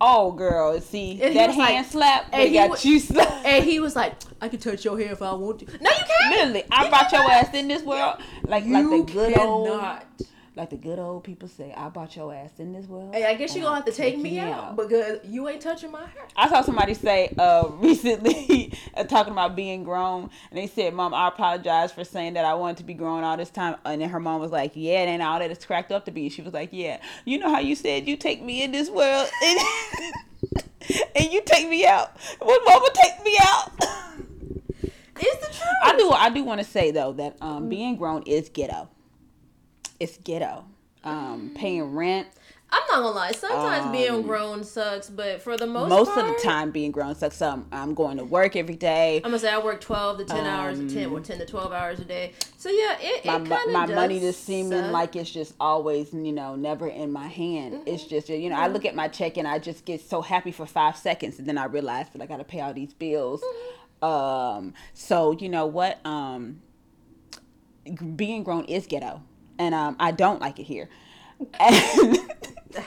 "Oh, 0.00 0.32
girl, 0.32 0.80
see 0.80 1.20
And 1.22 1.36
that 1.36 1.50
hand 1.50 1.58
like- 1.58 1.86
slap? 1.86 2.26
and 2.32 2.42
They 2.42 2.48
he 2.48 2.54
got 2.54 2.84
you 2.84 2.98
slapped." 3.00 3.44
and 3.46 3.64
he 3.64 3.80
was 3.80 3.94
like, 3.94 4.14
I 4.40 4.48
can 4.48 4.58
touch 4.58 4.84
your 4.84 4.98
hair 4.98 5.12
if 5.12 5.20
I 5.22 5.32
want 5.34 5.58
to. 5.60 5.66
No, 5.66 5.90
you 5.90 5.96
can't. 6.06 6.30
Literally, 6.34 6.64
I 6.70 6.84
You 6.84 6.90
brought 6.90 7.12
your 7.12 7.22
ass 7.30 7.54
in 7.54 7.68
this 7.68 7.82
world, 7.82 8.16
like 8.46 8.64
You 8.64 8.72
like 8.90 9.06
the 9.06 9.12
good 9.12 9.38
old, 9.38 9.68
cannot. 9.68 10.06
Like 10.60 10.68
the 10.68 10.76
good 10.76 10.98
old 10.98 11.24
people 11.24 11.48
say. 11.48 11.72
I 11.74 11.88
bought 11.88 12.14
your 12.14 12.34
ass 12.34 12.50
in 12.58 12.74
this 12.74 12.86
world. 12.86 13.14
Hey, 13.14 13.24
I 13.24 13.34
guess 13.34 13.54
you 13.54 13.62
and 13.62 13.64
gonna 13.64 13.76
have 13.76 13.84
to 13.86 13.92
take 13.92 14.16
taking 14.16 14.22
me 14.22 14.36
you 14.36 14.42
out 14.42 14.76
because 14.76 15.20
you 15.24 15.48
ain't 15.48 15.62
touching 15.62 15.90
my 15.90 16.00
hair. 16.00 16.28
I 16.36 16.50
saw 16.50 16.60
somebody 16.60 16.92
say 16.92 17.34
uh, 17.38 17.66
recently 17.72 18.74
uh, 18.94 19.04
talking 19.04 19.32
about 19.32 19.56
being 19.56 19.84
grown, 19.84 20.28
and 20.50 20.58
they 20.58 20.66
said, 20.66 20.92
"Mom, 20.92 21.14
I 21.14 21.28
apologize 21.28 21.92
for 21.92 22.04
saying 22.04 22.34
that 22.34 22.44
I 22.44 22.52
wanted 22.54 22.76
to 22.76 22.84
be 22.84 22.92
grown 22.92 23.24
all 23.24 23.38
this 23.38 23.48
time." 23.48 23.76
And 23.86 24.02
then 24.02 24.10
her 24.10 24.20
mom 24.20 24.40
was 24.40 24.50
like, 24.50 24.72
"Yeah, 24.74 25.02
it 25.02 25.06
ain't 25.06 25.22
all 25.22 25.38
that 25.38 25.50
it's 25.50 25.64
cracked 25.64 25.92
up 25.92 26.04
to 26.04 26.10
be." 26.10 26.28
She 26.28 26.42
was 26.42 26.52
like, 26.52 26.68
"Yeah, 26.72 27.00
you 27.24 27.38
know 27.38 27.48
how 27.48 27.60
you 27.60 27.74
said 27.74 28.06
you 28.06 28.18
take 28.18 28.42
me 28.42 28.62
in 28.62 28.70
this 28.70 28.90
world, 28.90 29.30
and, 29.42 29.58
and 31.16 31.32
you 31.32 31.40
take 31.46 31.70
me 31.70 31.86
out. 31.86 32.14
Will 32.40 32.60
Mama 32.66 32.88
take 32.94 33.24
me 33.24 33.38
out?" 33.40 33.72
It's 35.22 35.46
the 35.46 35.52
truth. 35.52 35.68
I 35.82 35.96
do. 35.98 36.10
I 36.12 36.30
do 36.30 36.44
want 36.44 36.62
to 36.62 36.66
say 36.66 36.92
though 36.92 37.12
that 37.12 37.36
um, 37.42 37.68
being 37.68 37.96
grown 37.96 38.22
is 38.22 38.48
ghetto. 38.48 38.88
It's 40.00 40.16
ghetto. 40.18 40.64
Um, 41.04 41.52
paying 41.54 41.94
rent. 41.94 42.26
I'm 42.72 42.82
not 42.88 43.02
gonna 43.02 43.08
lie. 43.16 43.32
Sometimes 43.32 43.90
being 43.90 44.10
Um, 44.12 44.22
grown 44.22 44.62
sucks, 44.62 45.10
but 45.10 45.42
for 45.42 45.56
the 45.56 45.66
most 45.66 45.88
Most 45.88 46.12
part, 46.12 46.28
of 46.28 46.36
the 46.36 46.42
time, 46.42 46.70
being 46.70 46.92
grown 46.92 47.16
sucks. 47.16 47.42
Um, 47.42 47.66
I'm 47.72 47.94
going 47.94 48.18
to 48.18 48.24
work 48.24 48.54
every 48.54 48.76
day. 48.76 49.16
I'm 49.16 49.22
gonna 49.30 49.40
say 49.40 49.50
I 49.50 49.58
work 49.58 49.80
12 49.80 50.18
to 50.18 50.24
10 50.24 50.46
hours, 50.46 50.78
Um, 50.78 50.86
10 50.88 51.10
or 51.10 51.18
10 51.18 51.38
to 51.38 51.46
12 51.46 51.72
hours 51.72 51.98
a 51.98 52.04
day. 52.04 52.32
So 52.58 52.68
yeah, 52.68 52.96
it, 53.00 53.24
my, 53.24 53.36
it 53.36 53.48
kind 53.48 53.66
of 53.66 53.72
my 53.72 53.86
money 53.86 54.20
just 54.20 54.44
seeming 54.44 54.82
suck. 54.82 54.92
like 54.92 55.16
it's 55.16 55.30
just 55.30 55.54
always 55.58 56.12
you 56.12 56.32
know 56.32 56.54
never 56.54 56.86
in 56.86 57.10
my 57.10 57.26
hand 57.26 57.80
it's 57.86 58.04
just 58.04 58.28
you 58.28 58.48
know 58.50 58.56
i 58.56 58.68
look 58.68 58.84
at 58.84 58.94
my 58.94 59.08
check 59.08 59.36
and 59.38 59.48
i 59.48 59.58
just 59.58 59.84
get 59.86 60.00
so 60.00 60.20
happy 60.20 60.52
for 60.52 60.66
five 60.66 60.96
seconds 60.96 61.38
and 61.38 61.48
then 61.48 61.56
i 61.58 61.64
realize 61.64 62.08
that 62.10 62.20
i 62.20 62.26
gotta 62.26 62.44
pay 62.44 62.60
all 62.60 62.74
these 62.74 62.92
bills 62.92 63.42
um 64.02 64.74
so 64.92 65.32
you 65.32 65.48
know 65.48 65.64
what 65.66 65.98
um 66.06 66.60
being 68.14 68.42
grown 68.42 68.64
is 68.66 68.86
ghetto 68.86 69.22
and 69.60 69.74
um 69.74 69.94
i 70.00 70.10
don't 70.10 70.40
like 70.40 70.58
it 70.58 70.64
here 70.64 70.88
and 71.60 72.18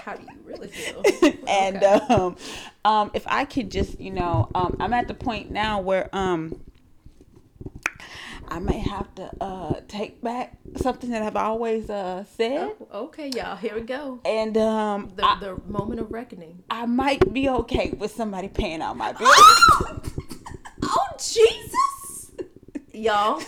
How 0.06 0.16
do 0.16 0.24
you 0.24 0.40
really 0.46 0.70
feel? 0.70 1.04
and 1.48 1.76
Okay. 1.84 1.86
um, 2.14 2.38
um, 2.86 3.12
if 3.14 3.28
I 3.28 3.44
could 3.44 3.70
just, 3.70 4.00
you 4.00 4.12
know, 4.12 4.50
um, 4.56 4.78
I'm 4.80 4.94
at 4.94 5.10
the 5.10 5.14
point 5.14 5.52
now 5.52 5.82
where 5.82 6.08
um, 6.16 6.62
I 8.48 8.60
may 8.60 8.80
have 8.80 9.14
to 9.16 9.30
uh, 9.42 9.82
take 9.90 10.22
back 10.22 10.58
something 10.78 11.10
that 11.10 11.22
I've 11.22 11.36
always 11.36 11.90
uh, 11.90 12.24
said, 12.38 12.60
Oh, 12.80 12.88
okay, 13.06 13.28
y'all. 13.28 13.58
Here 13.58 13.76
we 13.76 13.82
go. 13.82 14.22
and 14.24 14.56
um, 14.58 15.12
The, 15.18 15.26
I, 15.26 15.38
the 15.42 15.58
moment 15.68 16.00
of 16.00 16.12
reckoning. 16.14 16.64
I 16.70 16.86
might 16.86 17.34
be 17.34 17.50
okay 17.50 17.90
with 17.98 18.14
somebody 18.16 18.48
paying 18.48 18.82
out 18.82 18.96
my 18.96 19.12
bills. 19.20 19.34
Oh 20.84 21.08
Jesus, 21.18 22.32
y'all, 22.94 23.42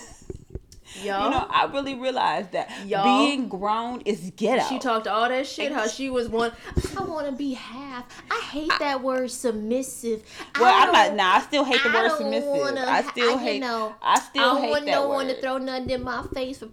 y'all. 1.03 1.25
You 1.25 1.29
know, 1.31 1.45
I 1.49 1.65
really 1.65 1.95
realized 1.95 2.51
that 2.53 2.71
Y'all. 2.85 3.03
being 3.03 3.47
grown 3.47 4.01
is 4.01 4.31
ghetto. 4.35 4.63
She 4.67 4.79
talked 4.79 5.07
all 5.07 5.27
that 5.29 5.45
shit. 5.47 5.71
How 5.71 5.87
she 5.87 6.09
was 6.09 6.29
one. 6.29 6.51
I 6.97 7.01
want 7.03 7.27
to 7.27 7.31
be 7.33 7.53
half. 7.53 8.05
I 8.31 8.41
hate 8.51 8.71
that 8.79 9.01
word 9.01 9.31
submissive. 9.31 10.23
well, 10.59 10.65
I 10.73 10.85
I'm 10.85 10.91
not. 10.91 11.15
Nah, 11.15 11.35
I 11.37 11.41
still 11.41 11.63
hate 11.63 11.81
the 11.83 11.89
I 11.89 11.93
word 12.03 12.11
submissive. 12.17 12.47
wanna 12.47 12.85
I 12.87 13.01
still 13.03 13.31
you 13.33 13.37
hate. 13.37 13.59
know, 13.59 13.95
I 14.01 14.19
still 14.19 14.43
I 14.43 14.53
don't 14.61 14.69
want 14.69 14.85
no 14.85 15.07
one 15.07 15.27
to 15.27 15.39
throw 15.41 15.57
nothing 15.57 15.89
in 15.89 16.03
my 16.03 16.23
face 16.33 16.59
for. 16.59 16.69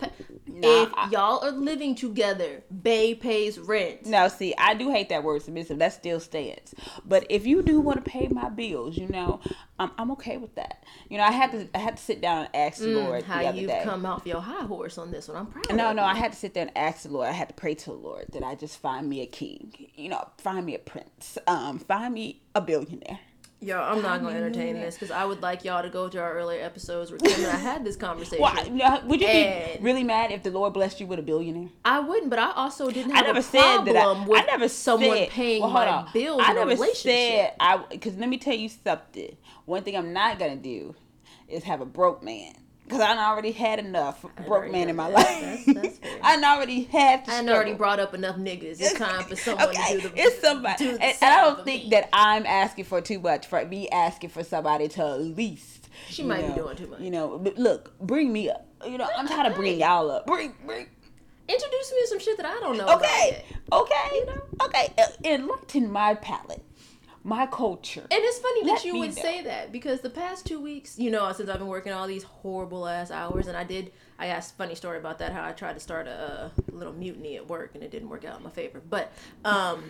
Nah, 0.47 0.83
if 0.83 0.89
I- 0.95 1.09
y'all 1.11 1.43
are 1.45 1.51
living 1.53 1.95
together, 1.95 2.63
Bay 2.83 3.15
pays 3.15 3.59
rent. 3.59 4.05
Now, 4.07 4.29
see, 4.29 4.55
I 4.59 4.75
do 4.75 4.91
hate 4.91 5.09
that 5.09 5.23
word 5.25 5.43
submissive. 5.43 5.79
That 5.79 5.93
still 5.95 6.21
stands. 6.21 6.75
But 7.07 7.27
if 7.31 7.47
you 7.47 7.63
do 7.63 7.81
want 7.81 8.05
to 8.05 8.11
pay 8.11 8.29
my 8.29 8.49
bills, 8.51 8.99
you 8.99 9.09
know, 9.09 9.41
um, 9.79 9.93
I'm 9.99 10.11
okay 10.13 10.37
with 10.37 10.55
that. 10.57 10.85
You 11.09 11.19
know, 11.19 11.25
I 11.25 11.31
had 11.31 11.53
to 11.53 11.69
I 11.75 11.79
had 11.79 11.97
to 11.97 12.03
sit 12.03 12.21
down 12.21 12.47
and 12.47 12.57
ask 12.57 12.79
the 12.79 12.89
Lord 12.89 13.23
Mm, 13.23 13.27
how 13.27 13.39
the 13.41 13.49
other 13.49 13.67
day. 13.67 13.81
come 13.85 14.05
off 14.13 14.27
your 14.27 14.41
high 14.41 14.65
horse 14.65 14.99
on 14.99 15.11
this 15.11 15.29
one. 15.29 15.37
I'm 15.39 15.47
proud. 15.47 15.69
No, 15.71 15.93
no, 15.93 16.03
you. 16.03 16.09
I 16.09 16.15
had 16.15 16.33
to 16.33 16.39
sit 16.39 16.55
there 16.55 16.63
and 16.67 16.77
ask 16.77 17.03
the 17.03 17.09
Lord. 17.09 17.29
I 17.29 17.33
had 17.33 17.49
to 17.49 17.55
pray 17.55 17.75
to 17.75 17.87
the 17.87 17.97
Lord 17.97 18.27
that 18.33 18.43
I 18.45 18.55
just 18.55 18.79
find 18.79 19.09
me 19.09 19.23
a 19.23 19.27
king. 19.27 19.73
You 19.95 20.11
know, 20.11 20.29
find 20.39 20.65
me 20.65 20.75
a 20.75 20.79
prince. 20.79 21.39
Um, 21.47 21.79
find 21.79 22.15
me 22.15 22.43
a 22.55 22.61
billionaire. 22.61 23.19
Yo, 23.61 23.81
I'm 23.81 24.03
not 24.03 24.21
gonna 24.21 24.37
entertain 24.37 24.75
this 24.75 24.97
because 24.97 25.13
I 25.13 25.25
would 25.25 25.41
like 25.41 25.65
y'all 25.65 25.85
to 25.85 25.89
go 25.89 26.09
to 26.09 26.21
our 26.21 26.33
earlier 26.33 26.61
episodes 26.65 27.13
where 27.13 27.21
Kim 27.21 27.45
and 27.45 27.47
I 27.47 27.57
had 27.57 27.85
this 27.85 27.95
conversation. 27.95 28.43
Well, 28.43 29.03
would 29.07 29.21
you 29.21 29.27
be 29.29 29.79
really 29.81 30.03
mad 30.03 30.33
if 30.33 30.43
the 30.43 30.51
Lord 30.51 30.73
blessed 30.73 30.99
you 30.99 31.07
with 31.07 31.21
a 31.21 31.23
billionaire? 31.23 31.69
I 31.85 32.01
wouldn't, 32.01 32.29
but 32.29 32.41
I 32.41 32.51
also 32.57 32.91
didn't 32.91 33.13
I 33.13 33.19
have 33.19 33.27
never 33.27 33.39
a 33.39 33.43
said 33.43 33.61
problem 33.61 33.95
that. 33.95 34.05
I, 34.05 34.27
with 34.27 34.43
I 34.43 34.47
never 34.47 34.69
someone 34.69 35.17
said, 35.17 35.29
paying 35.29 35.63
well, 35.63 35.71
my 35.71 35.89
on. 35.89 36.09
bills 36.13 36.43
I 36.45 36.51
in 36.51 36.57
a 36.57 36.61
never 36.61 36.71
relationship. 36.71 37.05
said 37.05 37.53
I. 37.61 37.77
Because 37.89 38.17
let 38.17 38.29
me 38.29 38.37
tell 38.39 38.55
you 38.57 38.69
something. 38.69 39.37
One 39.65 39.85
thing 39.85 39.97
I'm 39.97 40.13
not 40.13 40.41
gonna 40.41 40.57
do 40.57 40.97
is 41.47 41.63
have 41.63 41.81
a 41.81 41.87
broke 41.87 42.21
man. 42.21 42.55
Because 42.93 43.17
I 43.17 43.25
already 43.25 43.53
had 43.53 43.79
enough 43.79 44.25
broke 44.47 44.71
man 44.71 44.89
in 44.89 44.97
my 44.97 45.05
done 45.11 45.15
life. 45.15 45.65
That's- 45.67 45.99
that's. 45.99 46.01
I 46.23 46.43
already 46.57 46.85
had. 46.85 47.25
I 47.29 47.47
already 47.49 47.73
brought 47.75 48.01
up 48.01 48.15
enough 48.15 48.37
niggas. 48.37 48.81
It's 48.81 48.95
time 48.95 49.25
for 49.25 49.37
someone 49.47 49.69
okay, 49.69 49.97
to 49.97 50.03
do 50.03 50.09
the. 50.09 50.21
it's 50.21 50.41
somebody, 50.41 50.85
do 50.85 50.97
and, 51.01 51.15
I 51.23 51.41
don't 51.41 51.65
think 51.65 51.85
me. 51.85 51.91
that 51.91 52.09
I'm 52.13 52.47
asking 52.47 52.85
for 52.85 53.01
too 53.01 53.19
much 53.21 53.47
for 53.47 53.65
me 53.65 53.89
asking 53.89 54.31
for 54.31 54.45
somebody 54.45 54.89
to 54.89 55.03
at 55.03 55.21
least. 55.21 55.89
She 56.09 56.23
might 56.23 56.47
be 56.47 56.53
doing 56.55 56.77
too 56.77 56.87
much. 56.87 57.01
You 57.01 57.11
know, 57.11 57.39
but 57.39 57.59
look, 57.59 57.99
bring 58.01 58.33
me 58.33 58.51
up. 58.51 58.67
You 58.87 58.99
know, 58.99 59.09
I'm 59.17 59.27
trying 59.27 59.51
to 59.51 59.57
bring 59.57 59.79
y'all 59.81 60.11
up. 60.11 60.27
Bring, 60.27 60.55
bring. 60.67 60.87
Introduce 61.49 61.93
me 61.93 62.01
to 62.03 62.07
some 62.09 62.19
shit 62.21 62.37
that 62.39 62.47
I 62.47 62.61
don't 62.61 62.77
know. 62.77 62.87
Okay, 62.97 63.45
okay, 63.73 64.09
You 64.15 64.27
know? 64.27 64.43
okay. 64.65 64.95
Enlighten 65.25 65.91
my 65.91 66.15
palate, 66.15 66.65
my 67.25 67.47
culture. 67.47 68.01
And 68.01 68.11
it's 68.11 68.39
funny 68.39 68.65
that 68.65 68.85
you 68.85 68.99
would 68.99 69.15
know. 69.15 69.23
say 69.23 69.43
that 69.43 69.71
because 69.71 70.01
the 70.01 70.11
past 70.11 70.47
two 70.47 70.61
weeks, 70.61 70.99
you 70.99 71.11
know, 71.11 71.33
since 71.33 71.49
I've 71.49 71.59
been 71.59 71.69
working 71.69 71.93
all 71.93 72.07
these 72.07 72.25
horrible 72.25 72.87
ass 72.87 73.11
hours, 73.11 73.47
and 73.47 73.57
I 73.57 73.65
did, 73.65 73.93
I 74.19 74.27
got 74.29 74.39
a 74.39 74.43
funny 74.43 74.75
story 74.75 74.99
about 74.99 75.19
that. 75.21 75.33
How 75.33 75.45
I 75.45 75.53
tried 75.53 75.75
to 75.75 75.81
start 75.81 76.07
a, 76.09 76.51
a 76.57 76.75
little 76.75 76.93
mutiny 76.93 77.37
at 77.37 77.47
work, 77.49 77.75
and 77.75 77.83
it 77.83 77.91
didn't 77.91 78.09
work 78.09 78.25
out 78.25 78.39
in 78.39 78.45
my 78.45 78.51
favor. 78.51 78.81
But, 78.89 79.13
um, 79.45 79.83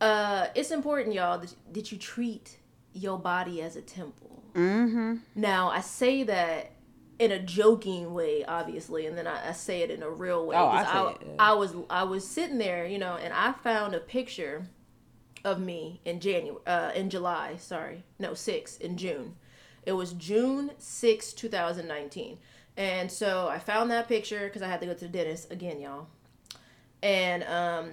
uh, 0.00 0.48
it's 0.54 0.70
important, 0.70 1.14
y'all, 1.14 1.38
that, 1.38 1.54
that 1.72 1.92
you 1.92 1.98
treat 1.98 2.58
your 2.92 3.18
body 3.18 3.62
as 3.62 3.76
a 3.76 3.82
temple. 3.82 4.42
Mm-hmm. 4.54 5.16
Now, 5.34 5.70
I 5.70 5.80
say 5.80 6.22
that 6.24 6.72
in 7.18 7.30
a 7.30 7.38
joking 7.38 8.12
way, 8.12 8.44
obviously, 8.44 9.06
and 9.06 9.16
then 9.16 9.26
I, 9.26 9.50
I 9.50 9.52
say 9.52 9.82
it 9.82 9.90
in 9.90 10.02
a 10.02 10.10
real 10.10 10.46
way. 10.46 10.56
Oh, 10.56 10.68
I 10.68 10.82
'cause 10.82 10.92
say 10.92 10.98
I, 10.98 11.10
it, 11.10 11.16
yeah. 11.22 11.34
I 11.38 11.52
was 11.54 11.74
I 11.88 12.02
was 12.04 12.26
sitting 12.26 12.58
there, 12.58 12.86
you 12.86 12.98
know, 12.98 13.16
and 13.16 13.32
I 13.32 13.52
found 13.52 13.94
a 13.94 14.00
picture 14.00 14.66
of 15.46 15.60
me 15.60 16.00
in 16.04 16.18
January, 16.18 16.60
uh, 16.66 16.90
in 16.94 17.08
July. 17.08 17.54
Sorry, 17.56 18.02
no, 18.18 18.34
six 18.34 18.76
in 18.76 18.96
June. 18.96 19.36
It 19.84 19.92
was 19.92 20.12
June 20.14 20.72
6, 20.78 21.32
2019. 21.32 22.38
And 22.76 23.10
so 23.10 23.46
I 23.48 23.60
found 23.60 23.90
that 23.92 24.08
picture 24.08 24.46
because 24.46 24.60
I 24.60 24.66
had 24.66 24.80
to 24.80 24.86
go 24.86 24.94
to 24.94 25.00
the 25.00 25.08
dentist 25.08 25.52
again, 25.52 25.80
y'all. 25.80 26.08
And 27.02 27.44
um, 27.44 27.90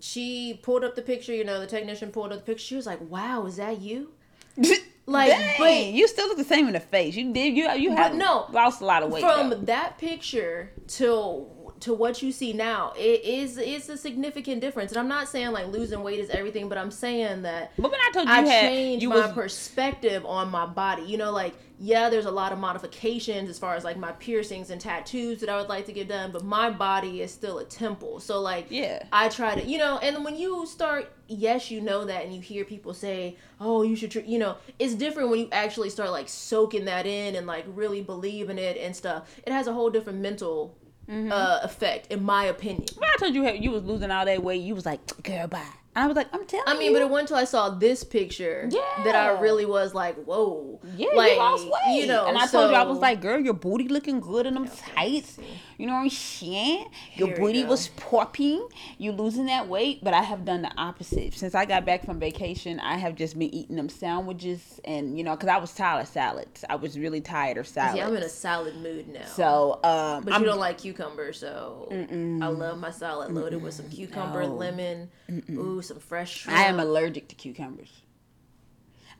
she 0.00 0.60
pulled 0.62 0.84
up 0.84 0.94
the 0.94 1.02
picture, 1.02 1.34
you 1.34 1.44
know, 1.44 1.58
the 1.58 1.66
technician 1.66 2.10
pulled 2.10 2.30
up 2.32 2.40
the 2.40 2.44
picture. 2.44 2.64
She 2.64 2.76
was 2.76 2.84
like, 2.84 3.00
wow, 3.00 3.46
is 3.46 3.56
that 3.56 3.80
you? 3.80 4.12
Like, 5.06 5.30
Dang, 5.30 5.54
but 5.58 5.86
you 5.86 6.06
still 6.06 6.28
look 6.28 6.36
the 6.36 6.44
same 6.44 6.68
in 6.68 6.74
the 6.74 6.78
face. 6.78 7.16
You 7.16 7.32
did. 7.32 7.56
You 7.56 7.68
you 7.72 7.90
have 7.96 8.14
no, 8.14 8.46
lost 8.52 8.80
a 8.80 8.84
lot 8.84 9.02
of 9.02 9.10
weight. 9.10 9.22
from 9.22 9.50
though. 9.50 9.56
that 9.56 9.98
picture 9.98 10.70
to 10.86 11.48
to 11.80 11.94
what 11.94 12.22
you 12.22 12.30
see 12.30 12.52
now 12.52 12.92
it 12.96 13.24
is 13.24 13.56
it's 13.58 13.88
a 13.88 13.96
significant 13.96 14.60
difference 14.60 14.92
and 14.92 14.98
i'm 14.98 15.08
not 15.08 15.28
saying 15.28 15.50
like 15.50 15.66
losing 15.68 16.02
weight 16.02 16.20
is 16.20 16.30
everything 16.30 16.68
but 16.68 16.76
i'm 16.78 16.90
saying 16.90 17.42
that 17.42 17.72
But 17.76 17.90
when 17.90 18.00
I 18.00 18.10
told 18.12 18.28
you, 18.28 18.34
I 18.34 18.40
had, 18.40 18.68
changed 18.68 19.02
you 19.02 19.08
my 19.08 19.16
was 19.16 19.32
perspective 19.32 20.24
on 20.26 20.50
my 20.50 20.66
body. 20.66 21.02
You 21.02 21.18
know, 21.18 21.30
like 21.32 21.54
yeah, 21.82 22.10
there's 22.10 22.26
a 22.26 22.30
lot 22.30 22.52
of 22.52 22.58
modifications 22.58 23.48
as 23.48 23.58
far 23.58 23.74
as 23.74 23.84
like 23.84 23.96
my 23.96 24.12
piercings 24.12 24.68
and 24.68 24.78
tattoos 24.78 25.40
that 25.40 25.48
I 25.48 25.56
would 25.56 25.70
like 25.70 25.86
to 25.86 25.92
get 25.92 26.08
done, 26.08 26.30
but 26.30 26.44
my 26.44 26.68
body 26.70 27.22
is 27.22 27.30
still 27.32 27.58
a 27.58 27.64
temple. 27.64 28.20
So 28.20 28.40
like 28.40 28.66
Yeah. 28.68 29.02
I 29.12 29.30
try 29.30 29.54
to, 29.54 29.66
you 29.66 29.78
know, 29.78 29.96
and 29.98 30.22
when 30.22 30.36
you 30.36 30.66
start, 30.66 31.10
yes, 31.26 31.70
you 31.70 31.80
know 31.80 32.04
that, 32.04 32.24
and 32.24 32.34
you 32.34 32.42
hear 32.42 32.64
people 32.66 32.92
say, 32.92 33.36
"Oh, 33.58 33.82
you 33.82 33.96
should," 33.96 34.14
you 34.14 34.38
know, 34.38 34.56
it's 34.78 34.94
different 34.94 35.30
when 35.30 35.40
you 35.40 35.48
actually 35.52 35.88
start 35.88 36.10
like 36.10 36.28
soaking 36.28 36.84
that 36.84 37.06
in 37.06 37.34
and 37.34 37.46
like 37.46 37.64
really 37.68 38.02
believing 38.02 38.58
it 38.58 38.76
and 38.76 38.94
stuff. 38.94 39.30
It 39.46 39.52
has 39.52 39.66
a 39.66 39.72
whole 39.72 39.88
different 39.88 40.18
mental 40.18 40.76
Mm-hmm. 41.10 41.32
uh, 41.32 41.58
effect, 41.64 42.12
in 42.12 42.22
my 42.22 42.44
opinion. 42.44 42.86
when 42.96 43.10
I 43.10 43.16
told 43.18 43.34
you 43.34 43.48
you 43.50 43.72
was 43.72 43.82
losing 43.82 44.12
all 44.12 44.24
that 44.24 44.42
weight, 44.44 44.62
you 44.62 44.76
was 44.76 44.86
like, 44.86 45.00
"Girl, 45.24 45.48
bye." 45.48 45.58
And 45.96 46.04
I 46.04 46.06
was 46.06 46.14
like, 46.14 46.28
"I'm 46.32 46.46
telling 46.46 46.64
I 46.68 46.74
mean, 46.74 46.92
you." 46.92 46.92
but 46.92 47.02
it 47.02 47.10
wasn't 47.10 47.30
until 47.30 47.36
I 47.38 47.44
saw 47.44 47.70
this 47.70 48.04
picture 48.04 48.68
that 49.04 49.16
I 49.16 49.40
really 49.40 49.66
was 49.66 49.92
like, 49.92 50.14
"Whoa!" 50.22 50.78
Yeah, 50.96 51.08
like, 51.16 51.32
you 51.32 51.38
lost 51.38 51.64
weight. 51.64 52.02
You 52.02 52.06
know, 52.06 52.28
and 52.28 52.38
I 52.38 52.46
told 52.46 52.70
you 52.70 52.76
I 52.76 52.84
was 52.84 52.98
like, 52.98 53.20
girl, 53.20 53.40
your 53.40 53.54
booty 53.54 53.88
looking 53.88 54.20
good 54.20 54.46
in 54.46 54.54
them 54.54 54.68
tights. 54.68 55.36
You 55.80 55.86
know 55.86 55.94
what 55.94 56.00
I'm 56.00 56.10
saying? 56.10 56.90
Your 57.14 57.28
Here 57.28 57.36
booty 57.38 57.64
was 57.64 57.88
popping. 57.88 58.68
You 58.98 59.12
losing 59.12 59.46
that 59.46 59.66
weight, 59.66 60.04
but 60.04 60.12
I 60.12 60.22
have 60.22 60.44
done 60.44 60.60
the 60.60 60.70
opposite. 60.76 61.32
Since 61.32 61.54
I 61.54 61.64
got 61.64 61.86
back 61.86 62.04
from 62.04 62.20
vacation, 62.20 62.78
I 62.80 62.98
have 62.98 63.14
just 63.14 63.38
been 63.38 63.48
eating 63.54 63.76
them 63.76 63.88
sandwiches, 63.88 64.78
and 64.84 65.16
you 65.16 65.24
know, 65.24 65.34
because 65.34 65.48
I 65.48 65.56
was 65.56 65.72
tired 65.72 66.02
of 66.02 66.08
salads. 66.08 66.66
I 66.68 66.76
was 66.76 66.98
really 66.98 67.22
tired 67.22 67.56
of 67.56 67.66
salads. 67.66 67.94
See, 67.94 68.02
I'm 68.02 68.14
in 68.14 68.22
a 68.22 68.28
salad 68.28 68.76
mood 68.76 69.08
now. 69.08 69.24
so, 69.24 69.80
um, 69.82 70.22
but 70.22 70.34
I'm, 70.34 70.42
you 70.42 70.48
don't 70.48 70.58
like 70.58 70.76
cucumber, 70.76 71.32
so 71.32 71.88
I 71.90 72.48
love 72.48 72.78
my 72.78 72.90
salad 72.90 73.32
loaded 73.32 73.62
with 73.62 73.72
some 73.72 73.88
cucumber, 73.88 74.42
No. 74.42 74.54
lemon, 74.56 75.08
ooh, 75.48 75.80
some 75.80 75.98
fresh 75.98 76.40
shrimp. 76.40 76.58
I 76.58 76.64
am 76.64 76.78
allergic 76.78 77.28
to 77.28 77.34
cucumbers. 77.34 78.02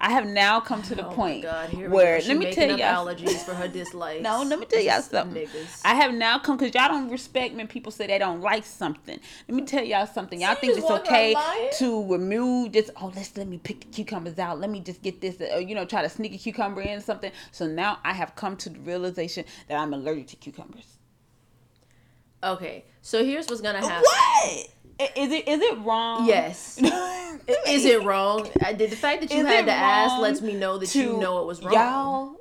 I 0.02 0.10
have 0.12 0.26
now 0.26 0.60
come 0.60 0.80
to 0.82 0.94
the 0.94 1.06
Oh 1.06 1.10
point 1.12 1.42
God, 1.42 1.68
here 1.68 1.90
where 1.90 2.20
let 2.22 2.36
me 2.38 2.50
tell 2.52 2.78
y'all. 2.78 3.06
allergies 3.06 3.44
for 3.44 3.52
her 3.54 3.68
dislikes. 3.80 4.22
No, 4.22 4.42
let 4.42 4.58
me 4.58 4.64
tell 4.64 4.80
y'all 4.80 5.02
something. 5.02 5.46
Niggas. 5.46 5.82
I 5.84 5.94
have 5.94 6.14
now 6.14 6.38
come 6.38 6.56
because 6.56 6.74
y'all 6.74 6.88
don't 6.88 7.10
respect 7.10 7.54
when 7.54 7.68
people 7.68 7.92
say 7.92 8.06
they 8.06 8.18
don't 8.18 8.40
like 8.40 8.64
something. 8.64 9.20
Let 9.46 9.54
me 9.54 9.62
tell 9.66 9.84
y'all 9.84 10.06
something. 10.06 10.40
Y'all 10.40 10.54
So 10.54 10.60
think 10.60 10.78
it's 10.78 10.90
okay 10.90 11.34
to 11.78 12.10
remove 12.10 12.72
just 12.72 12.90
oh 12.96 13.12
let's 13.14 13.36
let 13.36 13.46
me 13.46 13.58
pick 13.58 13.80
the 13.80 13.86
cucumbers 13.88 14.38
out. 14.38 14.58
Let 14.58 14.70
me 14.70 14.80
just 14.80 15.02
get 15.02 15.20
this 15.20 15.36
uh, 15.40 15.58
you 15.58 15.74
know 15.74 15.84
try 15.84 16.00
to 16.00 16.08
sneak 16.08 16.34
a 16.34 16.38
cucumber 16.38 16.80
in 16.80 16.98
or 16.98 17.02
something. 17.02 17.30
So 17.52 17.66
now 17.66 17.98
I 18.02 18.14
have 18.14 18.34
come 18.34 18.56
to 18.58 18.70
the 18.70 18.80
realization 18.80 19.44
that 19.68 19.78
I'm 19.78 19.92
allergic 19.92 20.28
to 20.28 20.36
cucumbers. 20.36 20.96
okay, 22.42 22.84
so 23.02 23.24
here's 23.24 23.46
what's 23.48 23.60
gonna 23.60 23.80
happen. 23.86 24.02
What 24.02 24.68
is 25.16 25.32
it? 25.32 25.48
Is 25.48 25.60
it 25.60 25.78
wrong? 25.78 26.26
Yes. 26.26 26.78
Is 27.66 27.84
it 27.84 28.02
wrong? 28.04 28.48
I 28.62 28.72
did 28.72 28.90
the 28.90 28.96
fact 28.96 29.22
that 29.22 29.32
you 29.32 29.40
Is 29.40 29.46
had 29.46 29.66
to 29.66 29.72
ask 29.72 30.20
lets 30.20 30.40
me 30.40 30.54
know 30.54 30.78
that 30.78 30.94
you 30.94 31.16
know 31.16 31.40
it 31.40 31.46
was 31.46 31.62
wrong. 31.62 31.72
Y'all, 31.74 32.36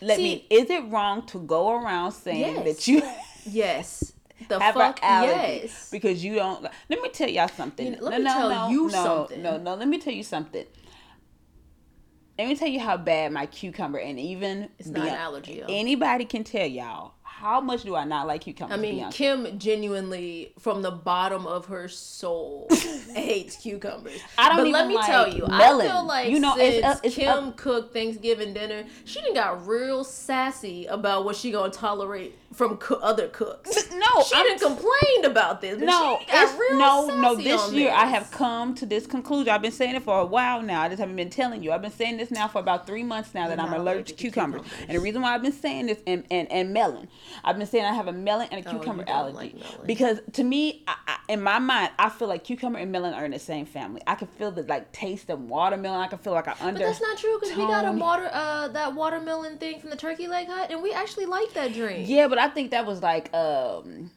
let 0.00 0.16
See- 0.16 0.22
me. 0.22 0.46
Is 0.50 0.70
it 0.70 0.84
wrong 0.90 1.26
to 1.26 1.38
go 1.40 1.70
around 1.82 2.12
saying 2.12 2.56
Yes. 2.56 2.64
that 2.64 2.88
you? 2.88 3.02
Yes. 3.46 4.12
The 4.48 4.60
have 4.60 4.74
fuck 4.74 5.02
allergy 5.02 5.62
yes. 5.62 5.88
because 5.90 6.22
you 6.22 6.34
don't. 6.34 6.62
Let 6.62 7.00
me 7.00 7.08
tell 7.08 7.28
y'all 7.28 7.48
something. 7.48 7.92
Let 7.92 8.02
no, 8.02 8.10
me 8.10 8.18
no, 8.24 8.32
tell 8.32 8.50
no, 8.50 8.68
you 8.68 8.82
no, 8.84 8.88
something. 8.88 9.42
No, 9.42 9.56
no, 9.56 9.74
let 9.74 9.88
me 9.88 9.98
tell 9.98 10.12
you 10.12 10.22
something. 10.22 10.66
Let 12.38 12.48
me 12.48 12.54
tell 12.54 12.68
you 12.68 12.80
how 12.80 12.96
bad 12.98 13.32
my 13.32 13.46
cucumber 13.46 13.98
and 13.98 14.20
even 14.20 14.68
It's 14.78 14.88
not 14.88 15.08
an 15.08 15.14
allergy, 15.14 15.54
y'all. 15.54 15.66
Anybody 15.68 16.26
can 16.26 16.44
tell 16.44 16.66
y'all 16.66 17.14
how 17.40 17.58
much 17.60 17.84
do 17.84 17.96
I 17.96 18.04
not 18.04 18.26
like 18.26 18.42
cucumbers. 18.42 18.78
I 18.78 18.80
mean, 18.80 19.02
Beyonce? 19.02 19.12
Kim 19.14 19.58
genuinely, 19.58 20.52
from 20.58 20.82
the 20.82 20.90
bottom 20.90 21.46
of 21.46 21.66
her 21.66 21.88
soul, 21.88 22.68
hates 23.14 23.56
cucumbers. 23.56 24.20
I 24.36 24.48
don't 24.48 24.58
but 24.58 24.66
even 24.66 24.72
let 24.72 24.88
me 24.88 24.94
like 24.96 25.06
tell 25.06 25.32
you, 25.32 25.46
melon. 25.48 25.86
I 25.86 25.90
feel 25.90 26.04
like 26.04 26.28
You 26.30 26.40
know, 26.40 26.54
since 26.56 26.84
it's 26.84 27.00
it's 27.04 27.14
Kim 27.14 27.52
cooked 27.52 27.94
Thanksgiving 27.94 28.52
dinner, 28.52 28.84
she 29.06 29.20
didn't 29.22 29.34
got 29.34 29.66
real 29.66 30.04
sassy 30.04 30.84
about 30.86 31.24
what 31.24 31.34
she 31.34 31.50
gonna 31.50 31.72
tolerate 31.72 32.36
from 32.52 32.76
co- 32.76 32.96
other 32.96 33.28
cooks. 33.28 33.90
no, 33.92 34.22
She 34.24 34.34
I'm 34.34 34.46
done 34.46 34.58
complained 34.58 35.24
about 35.24 35.60
this. 35.60 35.78
No, 35.80 36.18
she 36.20 36.26
got 36.32 36.58
real 36.58 36.78
no, 36.78 37.06
no. 37.20 37.34
This 37.36 37.72
year, 37.72 37.90
I 37.90 38.06
have 38.06 38.30
come 38.32 38.74
to 38.74 38.84
this 38.86 39.06
conclusion. 39.06 39.48
I've 39.54 39.62
been 39.62 39.72
saying 39.72 39.94
it 39.94 40.02
for 40.02 40.18
a 40.20 40.26
while 40.26 40.60
now. 40.60 40.82
I 40.82 40.88
just 40.88 40.98
haven't 41.00 41.16
been 41.16 41.30
telling 41.30 41.62
you. 41.62 41.72
I've 41.72 41.80
been 41.80 41.90
saying 41.92 42.16
this 42.18 42.30
now 42.30 42.48
for 42.48 42.58
about 42.58 42.86
three 42.86 43.04
months 43.04 43.34
now 43.34 43.48
that 43.48 43.58
I'm 43.58 43.72
allergic 43.72 43.80
to 43.80 43.80
allergic 43.80 44.06
to 44.16 44.22
cucumbers. 44.22 44.60
cucumbers. 44.62 44.88
And 44.88 44.98
the 44.98 45.00
reason 45.00 45.22
why 45.22 45.34
I've 45.34 45.42
been 45.42 45.52
saying 45.52 45.86
this 45.86 46.00
and, 46.06 46.24
and, 46.30 46.50
and 46.50 46.72
melon, 46.72 47.08
I've 47.44 47.56
been 47.58 47.66
saying 47.66 47.84
I 47.84 47.92
have 47.94 48.08
a 48.08 48.12
melon 48.12 48.48
and 48.50 48.64
a 48.64 48.68
Oh, 48.68 48.72
cucumber 48.78 49.04
don't 49.04 49.14
allergy 49.14 49.54
like 49.58 49.86
because 49.86 50.20
to 50.34 50.44
me, 50.44 50.84
I, 50.86 50.94
I, 51.06 51.32
in 51.32 51.42
my 51.42 51.58
mind, 51.58 51.90
I 51.98 52.08
feel 52.08 52.28
like 52.28 52.44
cucumber 52.44 52.78
and 52.78 52.90
melon 52.92 53.14
are 53.14 53.24
in 53.24 53.30
the 53.30 53.38
same 53.38 53.66
family. 53.66 54.02
I 54.06 54.14
can 54.14 54.28
feel 54.28 54.50
the 54.50 54.62
like 54.64 54.92
taste 54.92 55.30
of 55.30 55.40
watermelon. 55.40 56.00
I 56.00 56.06
can 56.08 56.18
feel 56.18 56.32
like 56.32 56.48
I 56.48 56.54
under. 56.60 56.80
But 56.80 56.86
that's 56.86 57.00
not 57.00 57.18
true 57.18 57.38
because 57.40 57.56
we 57.56 57.66
got 57.66 57.86
a 57.86 57.92
water, 57.92 58.28
uh, 58.32 58.68
that 58.68 58.94
watermelon 58.94 59.58
thing 59.58 59.80
from 59.80 59.90
the 59.90 59.96
Turkey 59.96 60.28
Leg 60.28 60.48
Hut, 60.48 60.70
and 60.70 60.82
we 60.82 60.92
actually 60.92 61.26
like 61.26 61.52
that 61.54 61.72
drink. 61.72 62.08
Yeah, 62.08 62.28
but 62.28 62.38
I 62.38 62.48
think 62.48 62.70
that 62.72 62.86
was 62.86 63.02
like 63.02 63.32
um 63.34 64.10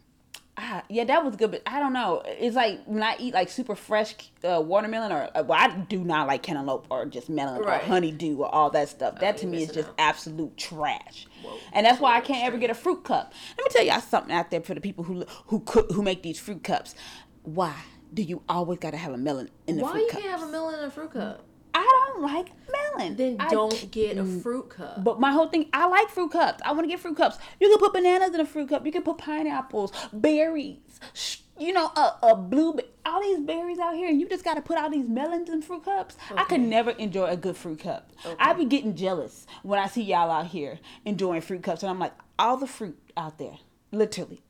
ah, 0.57 0.83
yeah, 0.89 1.03
that 1.05 1.23
was 1.25 1.35
good, 1.35 1.51
but 1.51 1.61
I 1.65 1.79
don't 1.79 1.93
know. 1.93 2.21
It's 2.25 2.55
like 2.55 2.81
when 2.85 3.01
I 3.03 3.15
eat 3.19 3.33
like 3.33 3.49
super 3.49 3.75
fresh 3.75 4.15
uh, 4.43 4.61
watermelon, 4.61 5.11
or 5.11 5.29
uh, 5.35 5.43
well, 5.43 5.59
I 5.59 5.75
do 5.89 6.03
not 6.03 6.27
like 6.27 6.43
cantaloupe 6.43 6.87
or 6.89 7.05
just 7.05 7.29
melon 7.29 7.61
Right. 7.61 7.81
or 7.81 7.85
honeydew 7.85 8.37
or 8.37 8.53
all 8.53 8.69
that 8.71 8.89
stuff. 8.89 9.19
That 9.19 9.37
to 9.37 9.47
me 9.47 9.63
is 9.63 9.71
just 9.71 9.89
out. 9.89 9.95
absolute 9.97 10.55
trash. 10.57 11.27
Whoa. 11.43 11.57
And 11.73 11.85
that's 11.85 11.99
why 11.99 12.15
I 12.17 12.21
can't 12.21 12.45
ever 12.45 12.57
get 12.57 12.69
a 12.69 12.75
fruit 12.75 13.03
cup. 13.03 13.33
Let 13.57 13.65
me 13.65 13.69
tell 13.71 13.83
y'all 13.85 14.01
something 14.01 14.33
out 14.33 14.51
there 14.51 14.61
for 14.61 14.73
the 14.73 14.81
people 14.81 15.03
who 15.03 15.25
who 15.47 15.59
cook 15.61 15.91
who 15.91 16.01
make 16.03 16.23
these 16.23 16.39
fruit 16.39 16.63
cups. 16.63 16.95
Why 17.43 17.73
do 18.13 18.21
you 18.21 18.43
always 18.47 18.79
got 18.79 18.91
to 18.91 18.97
have 18.97 19.11
a 19.13 19.17
melon 19.17 19.49
in 19.67 19.77
the 19.77 19.83
Why 19.83 19.91
fruit 19.93 20.09
cup? 20.11 20.19
Why 20.19 20.19
you 20.19 20.23
cup? 20.23 20.31
can't 20.31 20.39
have 20.39 20.49
a 20.49 20.51
melon 20.51 20.79
in 20.79 20.85
a 20.85 20.91
fruit 20.91 21.11
cup? 21.11 21.43
I 21.73 21.81
don't 21.81 22.03
don't 22.13 22.21
like 22.21 22.51
melon. 22.71 23.15
Then 23.15 23.37
I 23.39 23.49
don't 23.49 23.73
c- 23.73 23.87
get 23.87 24.17
a 24.17 24.23
mm. 24.23 24.41
fruit 24.41 24.69
cup. 24.69 25.03
But 25.03 25.19
my 25.19 25.31
whole 25.31 25.47
thing, 25.47 25.69
I 25.73 25.87
like 25.87 26.09
fruit 26.09 26.31
cups. 26.31 26.61
I 26.65 26.71
want 26.71 26.83
to 26.83 26.87
get 26.87 26.99
fruit 26.99 27.17
cups. 27.17 27.37
You 27.59 27.69
can 27.69 27.77
put 27.77 27.93
bananas 27.93 28.33
in 28.33 28.39
a 28.39 28.45
fruit 28.45 28.69
cup. 28.69 28.85
You 28.85 28.91
can 28.91 29.03
put 29.03 29.17
pineapples, 29.17 29.91
berries, 30.11 30.77
sh- 31.13 31.37
you 31.59 31.73
know, 31.73 31.85
a, 31.95 32.17
a 32.23 32.35
blue, 32.35 32.79
all 33.05 33.21
these 33.21 33.39
berries 33.39 33.79
out 33.79 33.95
here, 33.95 34.09
and 34.09 34.19
you 34.19 34.27
just 34.27 34.43
got 34.43 34.55
to 34.55 34.61
put 34.61 34.77
all 34.77 34.89
these 34.89 35.07
melons 35.07 35.49
in 35.49 35.61
fruit 35.61 35.85
cups. 35.85 36.17
I 36.35 36.43
could 36.45 36.61
never 36.61 36.91
enjoy 36.91 37.27
a 37.27 37.37
good 37.37 37.55
fruit 37.55 37.79
cup. 37.79 38.11
I 38.39 38.53
be 38.53 38.65
getting 38.65 38.95
jealous 38.95 39.45
when 39.61 39.79
I 39.79 39.87
see 39.87 40.03
y'all 40.03 40.31
out 40.31 40.47
here 40.47 40.79
enjoying 41.05 41.41
fruit 41.41 41.63
cups, 41.63 41.83
and 41.83 41.89
I'm 41.89 41.99
like, 41.99 42.13
all 42.39 42.57
the 42.57 42.67
fruit 42.67 42.97
out 43.15 43.37
there, 43.37 43.57
literally, 43.91 44.41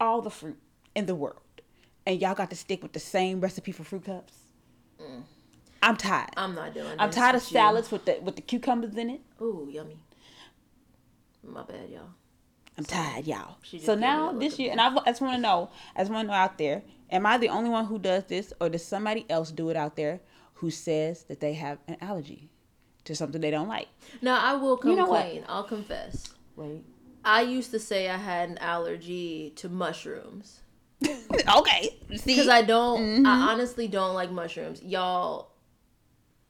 all 0.00 0.22
the 0.22 0.30
fruit 0.30 0.58
in 0.94 1.06
the 1.06 1.14
world, 1.14 1.40
and 2.06 2.20
y'all 2.20 2.34
got 2.34 2.50
to 2.50 2.56
stick 2.56 2.82
with 2.82 2.94
the 2.94 3.00
same 3.00 3.40
recipe 3.40 3.72
for 3.72 3.84
fruit 3.84 4.06
cups. 4.06 4.32
Mm. 5.00 5.24
I'm 5.82 5.96
tired. 5.96 6.30
I'm 6.36 6.54
not 6.54 6.74
doing. 6.74 6.86
That. 6.86 7.00
I'm 7.00 7.10
tired 7.10 7.36
of 7.36 7.42
with 7.42 7.52
you. 7.52 7.58
salads 7.58 7.90
with 7.90 8.04
the 8.04 8.18
with 8.22 8.36
the 8.36 8.42
cucumbers 8.42 8.96
in 8.96 9.10
it. 9.10 9.20
Ooh, 9.40 9.68
yummy. 9.70 9.96
My 11.42 11.62
bad, 11.62 11.88
y'all. 11.90 12.10
I'm 12.76 12.84
tired, 12.84 13.26
y'all. 13.26 13.56
So 13.82 13.94
now 13.94 14.32
this 14.32 14.58
year, 14.58 14.70
and 14.70 14.80
I, 14.80 14.94
I 14.94 15.04
just 15.06 15.20
want 15.20 15.34
to 15.34 15.40
know, 15.40 15.70
I 15.96 16.00
just 16.00 16.10
want 16.10 16.26
to 16.26 16.32
know 16.32 16.38
out 16.38 16.56
there, 16.56 16.82
am 17.10 17.26
I 17.26 17.36
the 17.36 17.48
only 17.48 17.68
one 17.68 17.86
who 17.86 17.98
does 17.98 18.24
this, 18.24 18.52
or 18.60 18.68
does 18.68 18.84
somebody 18.84 19.26
else 19.28 19.50
do 19.50 19.68
it 19.70 19.76
out 19.76 19.96
there 19.96 20.20
who 20.54 20.70
says 20.70 21.24
that 21.24 21.40
they 21.40 21.54
have 21.54 21.78
an 21.88 21.96
allergy 22.00 22.50
to 23.04 23.14
something 23.14 23.40
they 23.40 23.50
don't 23.50 23.68
like? 23.68 23.88
Now 24.22 24.38
I 24.40 24.54
will 24.54 24.76
come 24.76 24.92
You 24.92 24.96
know 24.98 25.06
what? 25.06 25.44
I'll 25.48 25.64
confess. 25.64 26.32
Wait. 26.56 26.84
I 27.24 27.42
used 27.42 27.70
to 27.72 27.78
say 27.78 28.08
I 28.08 28.16
had 28.16 28.48
an 28.50 28.58
allergy 28.58 29.52
to 29.56 29.68
mushrooms 29.68 30.60
okay. 31.56 31.96
See, 32.16 32.18
because 32.26 32.48
I 32.48 32.62
don't. 32.62 33.00
Mm-hmm. 33.00 33.26
I 33.26 33.52
honestly 33.52 33.88
don't 33.88 34.14
like 34.14 34.30
mushrooms, 34.30 34.82
y'all. 34.82 35.50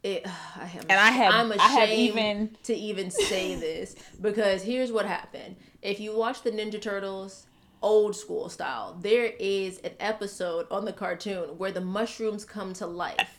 It, 0.02 0.26
I 0.56 0.64
have, 0.66 0.82
And 0.88 0.98
I 1.00 1.10
have- 1.10 1.34
I'm 1.34 1.52
I 1.52 1.62
have 1.62 1.90
even- 1.90 2.56
to 2.64 2.74
even 2.74 3.10
say 3.10 3.54
this 3.66 3.94
because 4.20 4.62
here's 4.62 4.90
what 4.92 5.06
happened. 5.06 5.56
If 5.82 6.00
you 6.00 6.16
watch 6.16 6.42
the 6.42 6.50
Ninja 6.50 6.80
Turtles 6.80 7.46
old 7.82 8.14
school 8.14 8.48
style, 8.50 8.96
there 9.00 9.32
is 9.38 9.78
an 9.78 9.92
episode 10.00 10.66
on 10.70 10.84
the 10.84 10.92
cartoon 10.92 11.56
where 11.58 11.72
the 11.72 11.80
mushrooms 11.80 12.44
come 12.44 12.72
to 12.74 12.86
life. 12.86 13.36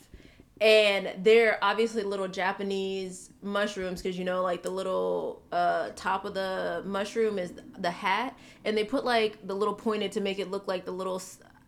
And 0.60 1.12
they're 1.24 1.58
obviously 1.64 2.04
little 2.04 2.28
Japanese 2.28 3.32
mushrooms 3.42 4.00
because 4.02 4.16
you 4.18 4.24
know, 4.24 4.44
like 4.44 4.62
the 4.62 4.70
little 4.70 5.42
uh, 5.52 5.90
top 5.96 6.24
of 6.24 6.36
the 6.36 6.84
mushroom 6.86 7.40
is 7.40 7.52
the 7.80 7.90
hat, 7.90 8.38
and 8.64 8.78
they 8.78 8.84
put 8.84 9.04
like 9.04 9.40
the 9.48 9.56
little 9.56 9.74
pointed 9.74 10.12
to 10.12 10.22
make 10.22 10.38
it 10.38 10.52
look 10.52 10.68
like 10.68 10.86
the 10.86 10.92
little 10.92 11.20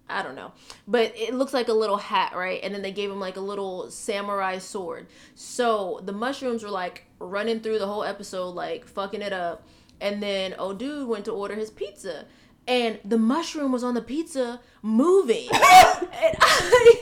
I 0.10 0.22
don't 0.22 0.36
know, 0.36 0.52
but 0.88 1.14
it 1.16 1.34
looks 1.34 1.54
like 1.54 1.70
a 1.70 1.74
little 1.74 1.98
hat, 1.98 2.34
right? 2.36 2.60
And 2.62 2.76
then 2.76 2.82
they 2.82 2.92
gave 2.92 3.10
him 3.10 3.20
like 3.20 3.38
a 3.38 3.42
little 3.42 3.90
samurai 3.90 4.58
sword. 4.58 5.08
So 5.34 6.02
the 6.04 6.12
mushrooms 6.12 6.64
were 6.64 6.70
like 6.70 7.06
running 7.20 7.62
through 7.62 7.80
the 7.80 7.88
whole 7.88 8.04
episode, 8.04 8.50
like 8.50 8.86
fucking 8.86 9.22
it 9.22 9.34
up. 9.34 9.66
And 10.02 10.22
then 10.22 10.56
oh 10.60 10.74
dude 10.74 11.08
went 11.08 11.26
to 11.26 11.32
order 11.32 11.56
his 11.56 11.72
pizza, 11.72 12.26
and 12.68 13.00
the 13.06 13.18
mushroom 13.18 13.72
was 13.72 13.84
on 13.84 13.94
the 13.94 14.02
pizza 14.02 14.60
moving, 14.82 15.48
and 15.54 16.38
I, 16.42 17.02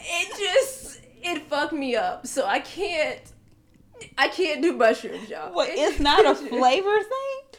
it 0.00 0.38
just 0.38 1.00
it 1.22 1.42
fucked 1.42 1.72
me 1.72 1.96
up. 1.96 2.26
So 2.26 2.46
I 2.46 2.60
can't. 2.60 3.20
I 4.16 4.28
can't 4.28 4.62
do 4.62 4.72
mushrooms, 4.72 5.28
y'all. 5.28 5.52
what, 5.52 5.68
it's 5.70 6.00
not 6.00 6.24
a 6.24 6.34
flavor 6.48 6.98
thing? 6.98 7.49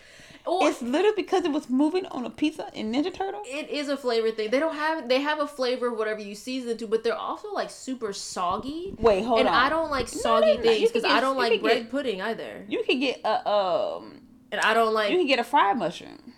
Or- 0.45 0.67
It's 0.67 0.81
literally 0.81 1.15
because 1.15 1.45
it 1.45 1.51
was 1.51 1.69
moving 1.69 2.05
on 2.07 2.25
a 2.25 2.29
pizza 2.29 2.69
in 2.73 2.91
Ninja 2.91 3.13
Turtle? 3.13 3.41
it 3.45 3.69
is 3.69 3.89
a 3.89 3.97
flavor 3.97 4.31
thing. 4.31 4.49
They 4.49 4.59
don't 4.59 4.75
have 4.75 5.07
they 5.07 5.21
have 5.21 5.39
a 5.39 5.47
flavor 5.47 5.87
of 5.87 5.97
whatever 5.97 6.19
you 6.21 6.35
season 6.35 6.71
it 6.71 6.79
to, 6.79 6.87
but 6.87 7.03
they're 7.03 7.15
also 7.15 7.51
like 7.53 7.69
super 7.69 8.11
soggy. 8.13 8.95
Wait, 8.99 9.23
hold 9.23 9.39
and 9.39 9.47
on. 9.49 9.53
I 9.53 9.69
don't 9.69 9.91
like 9.91 10.07
soggy. 10.07 10.47
You 10.51 10.57
things 10.61 10.91
because 10.91 11.03
I 11.03 11.19
don't 11.19 11.37
like 11.37 11.61
bread 11.61 11.83
get- 11.83 11.91
pudding 11.91 12.21
either. 12.21 12.65
You 12.67 12.83
can 12.83 12.99
get 12.99 13.21
a, 13.23 13.47
um, 13.49 14.21
And 14.51 14.59
I 14.61 14.73
don't 14.73 14.93
like. 14.93 15.11
you 15.11 15.17
can 15.17 15.27
get 15.27 15.39
a 15.39 15.43
fried 15.43 15.77
mushroom. 15.77 16.33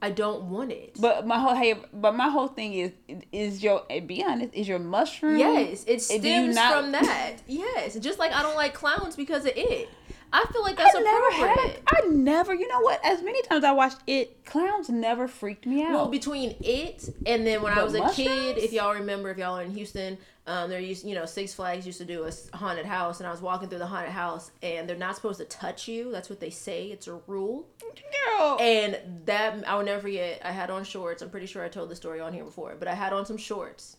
I 0.00 0.10
don't 0.10 0.44
want 0.44 0.70
it. 0.70 0.96
But 1.00 1.26
my 1.26 1.38
whole 1.40 1.54
hey, 1.56 1.74
but 1.92 2.14
my 2.14 2.28
whole 2.28 2.46
thing 2.46 2.72
is 2.74 2.92
is 3.32 3.62
your 3.64 3.82
eh, 3.90 3.98
be 4.00 4.22
honest 4.24 4.54
is 4.54 4.68
your 4.68 4.78
mushroom. 4.78 5.38
yes, 5.38 5.84
it 5.88 6.00
stems 6.02 6.54
not- 6.54 6.72
from 6.72 6.92
that. 6.92 7.36
yes, 7.48 7.96
just 7.98 8.18
like 8.18 8.32
I 8.32 8.42
don't 8.42 8.54
like 8.56 8.74
clowns 8.74 9.16
because 9.16 9.44
of 9.44 9.52
it. 9.56 9.88
I 10.32 10.44
feel 10.52 10.62
like 10.62 10.76
that's 10.76 10.94
I 10.94 11.00
never 11.00 11.30
had. 11.30 11.50
appropriate. 11.50 11.82
A, 11.86 12.04
I 12.04 12.08
never. 12.08 12.54
You 12.54 12.68
know 12.68 12.80
what? 12.80 13.00
As 13.04 13.22
many 13.22 13.42
times 13.42 13.64
I 13.64 13.72
watched 13.72 13.98
it, 14.06 14.44
clowns 14.44 14.88
never 14.88 15.28
freaked 15.28 15.66
me 15.66 15.82
out. 15.82 15.92
Well, 15.92 16.08
between 16.08 16.56
it 16.60 17.08
and 17.26 17.46
then 17.46 17.62
when 17.62 17.72
I 17.72 17.76
But 17.76 17.84
was 17.84 17.94
a 17.94 18.10
kid, 18.10 18.58
if 18.58 18.72
y'all 18.72 18.94
remember, 18.94 19.30
if 19.30 19.38
y'all 19.38 19.58
are 19.58 19.62
in 19.62 19.70
Houston, 19.70 20.18
um, 20.46 20.70
there 20.70 20.80
used 20.80 21.06
you 21.06 21.14
know 21.14 21.26
Six 21.26 21.52
Flags 21.52 21.86
used 21.86 21.98
to 21.98 22.06
do 22.06 22.24
a 22.24 22.56
haunted 22.56 22.86
house, 22.86 23.20
and 23.20 23.26
I 23.26 23.30
was 23.30 23.42
walking 23.42 23.68
through 23.68 23.80
the 23.80 23.86
haunted 23.86 24.12
house, 24.12 24.50
and 24.62 24.88
they're 24.88 24.96
not 24.96 25.14
supposed 25.14 25.38
to 25.40 25.44
touch 25.44 25.86
you. 25.86 26.10
That's 26.10 26.30
what 26.30 26.40
they 26.40 26.50
say. 26.50 26.86
It's 26.86 27.06
a 27.06 27.20
rule. 27.26 27.66
Girl. 27.80 28.58
And 28.58 28.98
that 29.26 29.62
I 29.68 29.76
will 29.76 29.84
never 29.84 30.00
forget. 30.00 30.40
I 30.42 30.52
had 30.52 30.70
on 30.70 30.84
shorts. 30.84 31.20
I'm 31.20 31.28
pretty 31.28 31.46
sure 31.46 31.62
I 31.62 31.68
told 31.68 31.90
the 31.90 31.96
story 31.96 32.20
on 32.20 32.32
here 32.32 32.44
before, 32.44 32.76
but 32.78 32.88
I 32.88 32.94
had 32.94 33.12
on 33.12 33.26
some 33.26 33.36
shorts. 33.36 33.97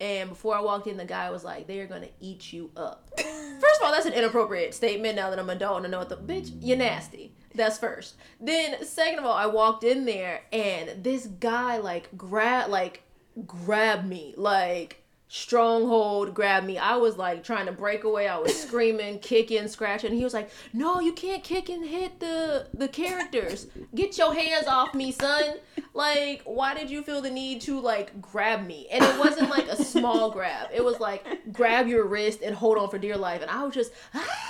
And 0.00 0.30
before 0.30 0.56
I 0.56 0.60
walked 0.60 0.86
in, 0.86 0.96
the 0.96 1.04
guy 1.04 1.30
was 1.30 1.42
like, 1.42 1.66
"They 1.66 1.80
are 1.80 1.86
gonna 1.86 2.08
eat 2.20 2.52
you 2.52 2.70
up." 2.76 3.10
First 3.16 3.80
of 3.80 3.86
all, 3.86 3.92
that's 3.92 4.06
an 4.06 4.12
inappropriate 4.12 4.74
statement. 4.74 5.16
Now 5.16 5.30
that 5.30 5.38
I'm 5.38 5.50
an 5.50 5.56
adult 5.56 5.78
and 5.78 5.86
I 5.86 5.90
know 5.90 5.98
what 5.98 6.08
the 6.08 6.16
bitch, 6.16 6.52
you're 6.60 6.76
nasty. 6.76 7.34
That's 7.54 7.78
first. 7.78 8.14
Then 8.40 8.84
second 8.84 9.18
of 9.18 9.24
all, 9.24 9.32
I 9.32 9.46
walked 9.46 9.82
in 9.82 10.04
there 10.04 10.42
and 10.52 11.02
this 11.02 11.26
guy 11.26 11.78
like 11.78 12.16
grab 12.16 12.70
like 12.70 13.02
grabbed 13.46 14.06
me 14.06 14.34
like 14.36 15.02
stronghold 15.28 16.34
grabbed 16.34 16.66
me. 16.66 16.78
I 16.78 16.96
was 16.96 17.16
like 17.16 17.44
trying 17.44 17.66
to 17.66 17.72
break 17.72 18.04
away. 18.04 18.28
I 18.28 18.38
was 18.38 18.60
screaming, 18.60 19.18
kicking, 19.20 19.68
scratching. 19.68 20.12
He 20.12 20.24
was 20.24 20.34
like, 20.34 20.50
"No, 20.72 21.00
you 21.00 21.12
can't 21.12 21.44
kick 21.44 21.68
and 21.68 21.86
hit 21.86 22.20
the 22.20 22.66
the 22.74 22.88
characters. 22.88 23.68
Get 23.94 24.18
your 24.18 24.34
hands 24.34 24.66
off 24.66 24.94
me, 24.94 25.12
son." 25.12 25.56
Like, 25.94 26.42
why 26.44 26.74
did 26.74 26.90
you 26.90 27.02
feel 27.02 27.20
the 27.20 27.30
need 27.30 27.60
to 27.62 27.80
like 27.80 28.20
grab 28.20 28.66
me? 28.66 28.88
And 28.90 29.04
it 29.04 29.18
wasn't 29.18 29.50
like 29.50 29.66
a 29.68 29.76
small 29.76 30.30
grab. 30.30 30.68
It 30.72 30.84
was 30.84 31.00
like 31.00 31.52
grab 31.52 31.86
your 31.86 32.06
wrist 32.06 32.40
and 32.42 32.54
hold 32.54 32.78
on 32.78 32.88
for 32.90 32.98
dear 32.98 33.16
life. 33.16 33.42
And 33.42 33.50
I 33.50 33.64
was 33.64 33.74
just 33.74 33.92
ah! 34.14 34.48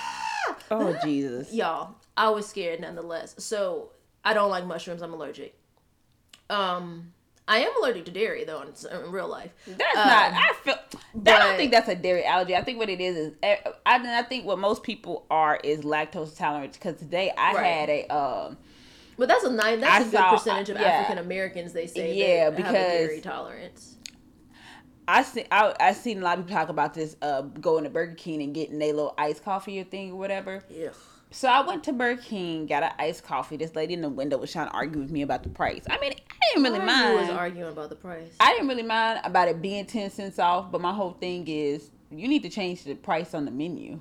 oh 0.71 0.97
Jesus. 1.03 1.53
y'all 1.53 1.95
i 2.17 2.29
was 2.29 2.47
scared 2.47 2.79
nonetheless 2.79 3.35
so 3.37 3.91
i 4.23 4.33
don't 4.33 4.49
like 4.49 4.65
mushrooms 4.65 5.01
i'm 5.01 5.13
allergic 5.13 5.55
um 6.49 7.11
i 7.49 7.59
am 7.59 7.71
allergic 7.81 8.05
to 8.05 8.11
dairy 8.11 8.45
though 8.45 8.61
in, 8.61 8.69
in 9.05 9.11
real 9.11 9.27
life 9.27 9.51
That's 9.67 9.97
Um, 9.97 10.07
not. 10.07 10.33
I 10.33 10.53
feel. 10.63 10.75
I 10.75 10.97
but- 11.15 11.39
don't 11.39 11.57
think 11.57 11.71
that's 11.71 11.89
a 11.89 11.95
dairy 11.95 12.23
allergy. 12.23 12.55
I 12.55 12.63
think 12.63 12.77
what 12.77 12.89
it 12.89 13.01
is 13.01 13.17
is. 13.17 13.33
eh, 13.43 13.57
I, 13.85 14.19
I 14.19 14.23
think 14.23 14.45
what 14.45 14.59
most 14.59 14.83
people 14.83 15.25
are 15.29 15.59
is 15.63 15.81
lactose 15.81 16.37
tolerant. 16.37 16.73
Because 16.73 16.95
today 16.97 17.31
I 17.37 17.53
Right. 17.53 17.63
had 17.65 17.89
a. 17.89 18.07
Um, 18.15 18.57
but 19.17 19.27
that's 19.27 19.43
a 19.43 19.49
nine 19.51 19.81
that's 19.81 20.07
a 20.07 20.09
good 20.11 20.17
saw- 20.17 20.31
percentage 20.31 20.69
of 20.69 20.77
yeah. 20.79 20.83
african 20.87 21.17
americans 21.25 21.73
they 21.73 21.87
say 21.87 22.13
Yeah, 22.15 22.25
that 22.25 22.43
have 22.45 22.53
a 22.53 22.55
because- 22.57 22.73
dairy 22.73 23.21
tolerance 23.21 23.95
I 25.07 25.23
see. 25.23 25.43
I 25.51 25.73
I 25.79 25.93
seen 25.93 26.21
a 26.21 26.23
lot 26.23 26.37
of 26.37 26.45
people 26.45 26.59
talk 26.59 26.69
about 26.69 26.93
this. 26.93 27.15
Uh, 27.19 27.41
going 27.41 27.83
to 27.83 27.89
Burger 27.89 28.13
King 28.13 28.43
and 28.43 28.53
getting 28.53 28.79
a 28.79 28.91
little 28.93 29.15
iced 29.17 29.43
coffee 29.43 29.79
or 29.81 29.83
thing 29.83 30.11
or 30.11 30.15
whatever. 30.17 30.63
yeah 30.69 30.89
So 31.31 31.47
I 31.47 31.61
went 31.61 31.83
to 31.83 31.93
Burger 31.93 32.21
King, 32.21 32.65
got 32.65 32.81
an 32.81 32.91
iced 32.97 33.23
coffee. 33.23 33.55
This 33.55 33.75
lady 33.75 33.93
in 33.93 34.01
the 34.01 34.09
window 34.09 34.37
was 34.37 34.51
trying 34.51 34.67
to 34.67 34.73
argue 34.73 34.99
with 34.99 35.11
me 35.11 35.21
about 35.21 35.43
the 35.43 35.49
price. 35.49 35.83
I 35.87 35.99
mean, 35.99 36.13
I 36.13 36.53
didn't 36.53 36.63
really 36.63 36.83
mind. 36.83 37.19
was 37.19 37.29
arguing 37.29 37.71
about 37.71 37.89
the 37.89 37.95
price 37.95 38.31
I 38.39 38.53
didn't 38.53 38.67
really 38.67 38.83
mind 38.83 39.21
about 39.23 39.47
it 39.47 39.61
being 39.61 39.85
ten 39.85 40.09
cents 40.09 40.39
off, 40.39 40.71
but 40.71 40.81
my 40.81 40.93
whole 40.93 41.11
thing 41.13 41.47
is 41.47 41.91
you 42.09 42.27
need 42.27 42.41
to 42.43 42.49
change 42.49 42.83
the 42.83 42.95
price 42.95 43.35
on 43.35 43.45
the 43.45 43.51
menu. 43.51 43.99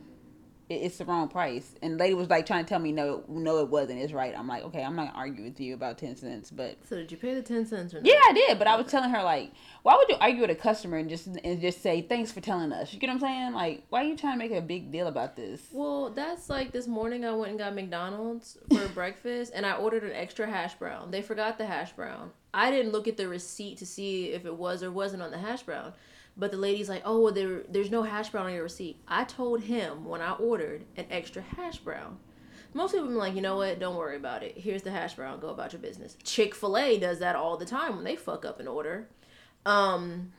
It, 0.69 0.75
it's 0.75 0.99
the 0.99 1.05
wrong 1.05 1.29
price. 1.29 1.75
And 1.83 1.95
the 1.95 1.99
lady 1.99 2.15
was 2.15 2.29
like 2.29 2.47
trying 2.47 2.65
to 2.65 2.69
tell 2.69 2.79
me 2.79 2.93
no, 2.93 3.25
no, 3.29 3.59
it 3.61 3.69
wasn't. 3.69 4.01
It's 4.01 4.13
right. 4.13 4.35
I'm 4.37 4.47
like, 4.47 4.63
okay, 4.65 4.83
I'm 4.83 4.97
not 4.97 5.09
gonna 5.09 5.19
argue 5.19 5.45
with 5.45 5.61
you 5.61 5.75
about 5.75 5.99
ten 5.99 6.17
cents, 6.17 6.51
but 6.51 6.77
so 6.89 6.97
did 6.97 7.11
you 7.11 7.19
pay 7.19 7.35
the 7.35 7.43
10 7.43 7.67
cents 7.67 7.95
or 7.95 7.99
not 7.99 8.07
yeah, 8.07 8.21
I 8.29 8.33
did. 8.33 8.59
But 8.59 8.69
I 8.69 8.77
was 8.77 8.87
telling 8.87 9.11
her 9.11 9.23
like, 9.23 9.53
why 9.83 9.97
would 9.97 10.09
you 10.09 10.17
argue 10.21 10.43
with 10.43 10.51
a 10.51 10.55
customer 10.55 10.97
and 10.97 11.09
just 11.09 11.27
and 11.27 11.61
just 11.61 11.83
say 11.83 12.03
thanks 12.03 12.33
for 12.33 12.41
telling 12.41 12.73
us? 12.73 12.93
You 12.93 12.99
get 12.99 13.09
what 13.09 13.15
I'm 13.15 13.21
saying? 13.21 13.53
Like, 13.53 13.85
why 13.89 14.03
are 14.03 14.07
you 14.07 14.17
trying 14.17 14.39
to 14.39 14.39
make 14.39 14.53
a 14.53 14.61
big 14.61 14.91
deal 14.93 15.07
about 15.07 15.37
this? 15.37 15.63
Well, 15.73 16.11
that's 16.11 16.49
like 16.49 16.73
this 16.73 16.87
morning 16.87 17.25
I 17.25 17.33
went 17.33 17.51
and 17.51 17.59
got 17.59 17.75
McDonald's 17.75 18.59
for 18.71 18.89
breakfast 18.95 19.53
and 19.55 19.65
I 19.65 19.73
ordered 19.73 20.05
an 20.05 20.13
extra 20.13 20.47
hash 20.47 20.75
brown. 20.75 21.11
They 21.11 21.23
forgot 21.23 21.59
the 21.59 21.67
hash 21.67 21.93
brown. 21.93 22.31
I 22.53 22.71
didn't 22.71 22.93
look 22.93 23.09
at 23.09 23.17
the 23.17 23.29
receipt 23.29 23.79
to 23.79 23.87
see 23.87 24.33
if 24.33 24.47
it 24.47 24.57
was 24.57 24.83
or 24.83 24.91
wasn't 24.91 25.23
on 25.23 25.31
the 25.31 25.39
hash 25.39 25.63
brown. 25.63 25.93
But 26.39 26.53
the 26.53 26.57
lady's 26.57 26.89
like, 26.89 27.03
"Oh, 27.05 27.21
well, 27.21 27.33
there, 27.33 27.63
there's 27.69 27.91
no 27.91 28.05
hash 28.05 28.31
brown 28.31 28.47
on 28.47 28.53
your 28.53 28.63
receipt." 28.63 29.01
I 29.09 29.25
told 29.25 29.63
him 29.63 30.05
when 30.05 30.23
I 30.23 30.33
ordered 30.33 30.85
an 30.97 31.07
extra 31.11 31.43
hash 31.43 31.79
brown. 31.79 32.19
Most 32.73 32.93
people 32.95 33.09
are 33.09 33.15
like, 33.15 33.35
"You 33.35 33.43
know 33.43 33.57
what? 33.57 33.81
Don't 33.81 33.97
worry 33.97 34.17
about 34.17 34.45
it. 34.45 34.57
Here's 34.57 34.83
the 34.83 34.93
hash 34.93 35.15
brown. 35.15 35.41
Go 35.41 35.49
about 35.49 35.73
your 35.73 35.83
business." 35.83 36.17
Chick 36.23 36.55
Fil 36.55 36.79
A 36.79 36.99
does 36.99 37.19
that 37.19 37.35
all 37.35 37.57
the 37.57 37.67
time 37.67 37.97
when 37.97 38.05
they 38.05 38.15
fuck 38.15 38.45
up 38.45 38.61
an 38.61 38.69
order. 38.69 39.09
Um, 39.67 40.33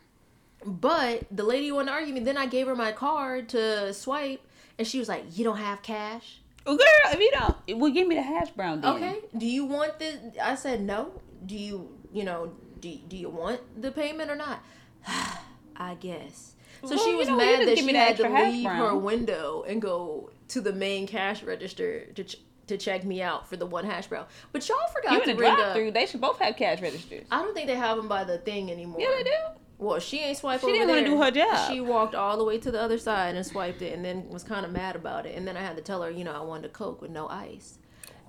but 0.65 1.25
the 1.29 1.43
lady 1.43 1.69
wanted 1.71 1.87
to 1.87 1.91
argue 1.91 2.13
me. 2.13 2.21
Then 2.21 2.37
I 2.37 2.45
gave 2.45 2.67
her 2.67 2.75
my 2.75 2.93
card 2.93 3.49
to 3.49 3.93
swipe, 3.93 4.41
and 4.77 4.87
she 4.87 4.99
was 4.99 5.09
like, 5.09 5.37
"You 5.37 5.43
don't 5.43 5.57
have 5.57 5.81
cash." 5.81 6.39
Well, 6.65 6.77
girl, 6.77 7.13
if 7.13 7.19
you 7.19 7.31
don't, 7.31 7.79
well, 7.79 7.91
give 7.91 8.07
me 8.07 8.15
the 8.15 8.21
hash 8.21 8.51
brown. 8.51 8.79
Then. 8.79 8.95
Okay. 8.95 9.19
Do 9.37 9.45
you 9.45 9.65
want 9.65 9.99
this? 9.99 10.17
I 10.41 10.55
said 10.55 10.81
no. 10.81 11.11
Do 11.45 11.57
you, 11.57 11.97
you 12.13 12.23
know, 12.23 12.53
do, 12.79 12.95
do 13.07 13.17
you 13.17 13.29
want 13.29 13.59
the 13.81 13.91
payment 13.91 14.31
or 14.31 14.35
not? 14.35 14.63
I 15.79 15.95
guess. 15.95 16.55
So 16.83 16.89
Well, 16.95 16.99
she 17.05 17.11
you 17.11 17.17
was 17.17 17.27
know, 17.27 17.37
mad 17.37 17.67
that 17.67 17.77
she 17.77 17.93
had 17.93 18.17
to 18.17 18.29
leave 18.29 18.69
her 18.69 18.95
window 18.95 19.63
and 19.67 19.81
go 19.81 20.29
to 20.49 20.61
the 20.61 20.73
main 20.73 21.07
cash 21.07 21.43
register 21.43 22.05
to 22.15 22.23
ch- 22.23 22.37
to 22.67 22.77
check 22.77 23.03
me 23.03 23.21
out 23.21 23.47
for 23.49 23.55
the 23.57 23.65
one 23.65 23.83
hash 23.83 24.07
brown. 24.07 24.25
But 24.51 24.67
y'all 24.69 24.77
forgot 24.93 25.13
You 25.13 25.25
to 25.25 25.35
bring 25.35 25.51
up. 25.53 25.73
through, 25.73 25.91
they 25.91 26.05
should 26.05 26.21
both 26.21 26.37
have 26.39 26.55
cash 26.55 26.81
registers. 26.81 27.25
I 27.31 27.41
don't 27.41 27.53
think 27.55 27.65
they 27.67 27.75
have 27.75 27.97
them 27.97 28.07
by 28.07 28.23
the 28.23 28.37
thing 28.37 28.71
anymore. 28.71 29.01
Yeah, 29.01 29.07
they 29.17 29.23
do. 29.23 29.31
Well, 29.79 29.99
she 29.99 30.19
ain't 30.19 30.37
swipe 30.37 30.59
She 30.59 30.67
over 30.67 30.75
didn't 30.75 30.89
wanna 30.89 31.05
do 31.05 31.21
her 31.21 31.31
job. 31.31 31.71
She 31.71 31.81
walked 31.81 32.13
all 32.13 32.37
the 32.37 32.43
way 32.43 32.59
to 32.59 32.69
the 32.69 32.79
other 32.79 32.97
side 32.99 33.35
and 33.35 33.45
swiped 33.45 33.81
it, 33.81 33.93
and 33.93 34.05
then 34.05 34.29
was 34.29 34.43
kind 34.43 34.65
of 34.65 34.71
mad 34.71 34.95
about 34.95 35.25
it. 35.25 35.35
And 35.35 35.47
then 35.47 35.57
I 35.57 35.61
had 35.61 35.77
to 35.77 35.81
tell 35.81 36.01
her, 36.03 36.11
you 36.11 36.23
know, 36.23 36.33
I 36.33 36.41
wanted 36.41 36.65
a 36.65 36.69
coke 36.73 37.01
with 37.01 37.11
no 37.11 37.27
ice, 37.27 37.79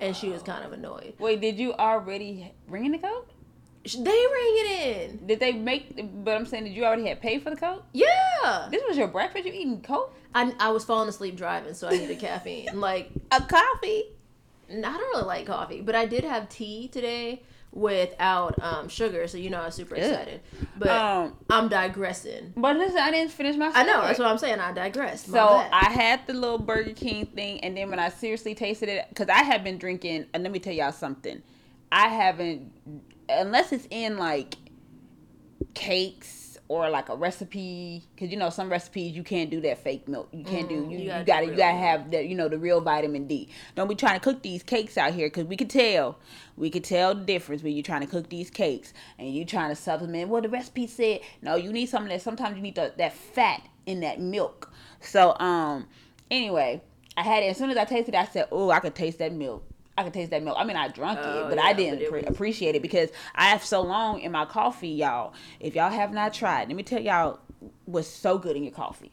and 0.01 0.17
she 0.17 0.31
was 0.31 0.43
kind 0.43 0.65
of 0.65 0.73
annoyed. 0.73 1.15
Wait, 1.19 1.41
did 1.41 1.59
you 1.59 1.75
already 1.75 2.53
bring 2.69 2.87
in 2.87 2.93
the 2.93 2.99
code? 2.99 3.25
They 3.85 3.99
ring 3.99 4.05
it 4.13 5.11
in. 5.11 5.27
Did 5.27 5.41
they 5.41 5.53
make? 5.53 5.99
But 6.25 6.37
I'm 6.37 6.45
saying, 6.47 6.65
did 6.65 6.75
you 6.75 6.85
already 6.85 7.07
have 7.07 7.21
paid 7.21 7.43
for 7.43 7.51
the 7.51 7.57
coke? 7.57 7.83
Yeah. 7.93 8.69
This 8.71 8.83
was 8.87 8.97
your 8.99 9.09
breakfast. 9.09 9.47
You 9.47 9.53
eating 9.53 9.81
coke? 9.83 10.15
I, 10.35 10.53
I 10.61 10.71
was 10.71 10.85
falling 10.85 11.09
asleep 11.09 11.37
driving, 11.37 11.75
so 11.75 11.89
I 11.89 11.93
needed 11.93 12.19
caffeine. 12.21 12.79
Like, 12.79 13.11
A 13.33 13.41
coffee? 13.41 14.05
I 14.71 14.75
don't 14.81 14.99
really 15.15 15.25
like 15.25 15.47
coffee, 15.47 15.81
but 15.81 15.95
I 15.97 16.07
did 16.07 16.23
have 16.25 16.49
tea 16.49 16.89
today 16.89 17.43
without 17.73 18.55
um, 18.63 18.89
sugar, 18.89 19.27
so 19.27 19.39
you 19.39 19.49
know 19.51 19.61
I 19.63 19.67
was 19.67 19.75
super 19.75 19.95
excited. 19.97 20.41
But 20.79 20.89
Um, 20.91 21.37
I'm 21.49 21.69
digressing. 21.69 22.53
but 22.57 22.77
listen, 22.77 22.99
I 22.99 23.11
didn't 23.11 23.33
finish 23.33 23.57
my. 23.57 23.73
I 23.75 23.83
know 23.85 24.03
that's 24.03 24.19
what 24.19 24.29
I'm 24.29 24.39
saying. 24.39 24.61
I 24.61 24.73
digressed. 24.73 25.29
My 25.29 25.39
So 25.39 25.47
bad. 25.49 25.71
I 25.73 25.91
had 25.91 26.27
the 26.27 26.35
little 26.35 26.59
Burger 26.59 26.93
King 26.93 27.27
thing, 27.27 27.61
and 27.65 27.77
then 27.77 27.91
when 27.91 27.99
I 27.99 28.11
seriously 28.11 28.55
tasted 28.55 28.89
it, 28.89 29.07
because 29.09 29.29
I 29.29 29.43
have 29.43 29.65
been 29.65 29.79
drinking, 29.79 30.27
and 30.35 30.43
let 30.43 30.53
me 30.53 30.59
tell 30.61 30.73
y'all 30.73 30.93
something, 30.93 31.43
I 31.91 32.09
haven't, 32.09 32.71
unless 33.31 33.73
it's 33.73 33.87
in 33.91 34.19
like 34.19 34.57
cakes 35.75 36.59
or 36.69 36.89
like 36.89 37.09
a 37.09 37.17
recipe, 37.17 38.05
because 38.15 38.31
you 38.31 38.37
know 38.37 38.49
some 38.49 38.71
recipes 38.71 39.17
you 39.17 39.25
can't 39.25 39.51
do 39.51 39.61
that 39.61 39.79
fake 39.83 40.07
milk, 40.07 40.29
you 40.33 40.45
can't 40.45 40.69
do, 40.69 40.83
Mm, 40.83 40.91
you, 40.91 40.99
you 40.99 41.05
you 41.05 41.09
gotta 41.09 41.25
gotta, 41.25 41.47
you 41.47 41.57
gotta 41.57 41.77
have 41.77 42.11
the, 42.13 42.25
you 42.25 42.35
know, 42.37 42.49
the 42.49 42.59
real 42.59 42.81
vitamin 42.81 43.27
D. 43.27 43.49
Don't 43.75 43.89
be 43.89 43.97
trying 43.97 44.15
to 44.15 44.21
cook 44.21 44.43
these 44.43 44.63
cakes 44.63 44.97
out 44.97 45.13
here, 45.13 45.27
because 45.27 45.47
we 45.47 45.57
could 45.57 45.71
tell, 45.71 46.19
we 46.57 46.71
could 46.71 46.85
tell 46.85 47.15
the 47.15 47.23
difference 47.25 47.63
when 47.63 47.73
you're 47.73 47.83
trying 47.83 48.03
to 48.03 48.07
cook 48.07 48.29
these 48.29 48.51
cakes 48.51 48.93
and 49.19 49.35
you're 49.35 49.47
trying 49.47 49.71
to 49.71 49.75
supplement. 49.77 50.29
Well, 50.29 50.43
the 50.43 50.49
recipe 50.49 50.87
said 50.87 51.21
no, 51.43 51.57
you 51.57 51.73
need 51.73 51.87
something 51.87 52.11
that 52.11 52.23
sometimes 52.23 52.57
you 52.57 52.63
need 52.63 52.77
the, 52.77 52.93
that 52.99 53.15
fat 53.15 53.63
in 53.87 54.01
that 54.01 54.21
milk. 54.21 54.73
So 55.01 55.37
um, 55.41 55.89
anyway, 56.31 56.83
I 57.17 57.23
had 57.23 57.43
it 57.43 57.47
as 57.47 57.57
soon 57.57 57.71
as 57.71 57.77
I 57.77 57.85
tasted 57.85 58.15
it. 58.15 58.19
I 58.19 58.27
said, 58.27 58.47
"Oh, 58.53 58.71
I 58.71 58.79
could 58.79 58.95
taste 58.95 59.19
that 59.19 59.33
milk. 59.33 59.65
I 60.01 60.05
could 60.05 60.15
taste 60.15 60.31
that 60.31 60.43
milk." 60.43 60.57
I 60.59 60.65
mean, 60.65 60.77
I 60.77 60.89
drank 60.89 61.19
Oh, 61.23 61.47
it, 61.47 61.49
but 61.51 61.59
yeah, 61.59 61.65
I 61.65 61.73
didn't 61.73 62.01
it 62.03 62.11
pre- 62.11 62.21
was- 62.23 62.29
appreciate 62.31 62.75
it 62.75 62.83
because 62.83 63.11
I 63.35 63.45
have 63.51 63.65
so 63.65 63.81
long 63.83 64.21
in 64.21 64.33
my 64.33 64.45
coffee, 64.45 64.89
y'all. 64.89 65.33
If 65.61 65.75
y'all 65.75 65.91
have 65.91 66.13
not 66.13 66.35
tried, 66.35 66.69
let 66.69 66.77
me 66.77 66.83
tell 66.83 67.01
y'all 67.01 67.39
what's 67.85 68.09
so 68.09 68.39
good 68.39 68.57
in 68.57 68.63
your 68.65 68.73
coffee. 68.73 69.13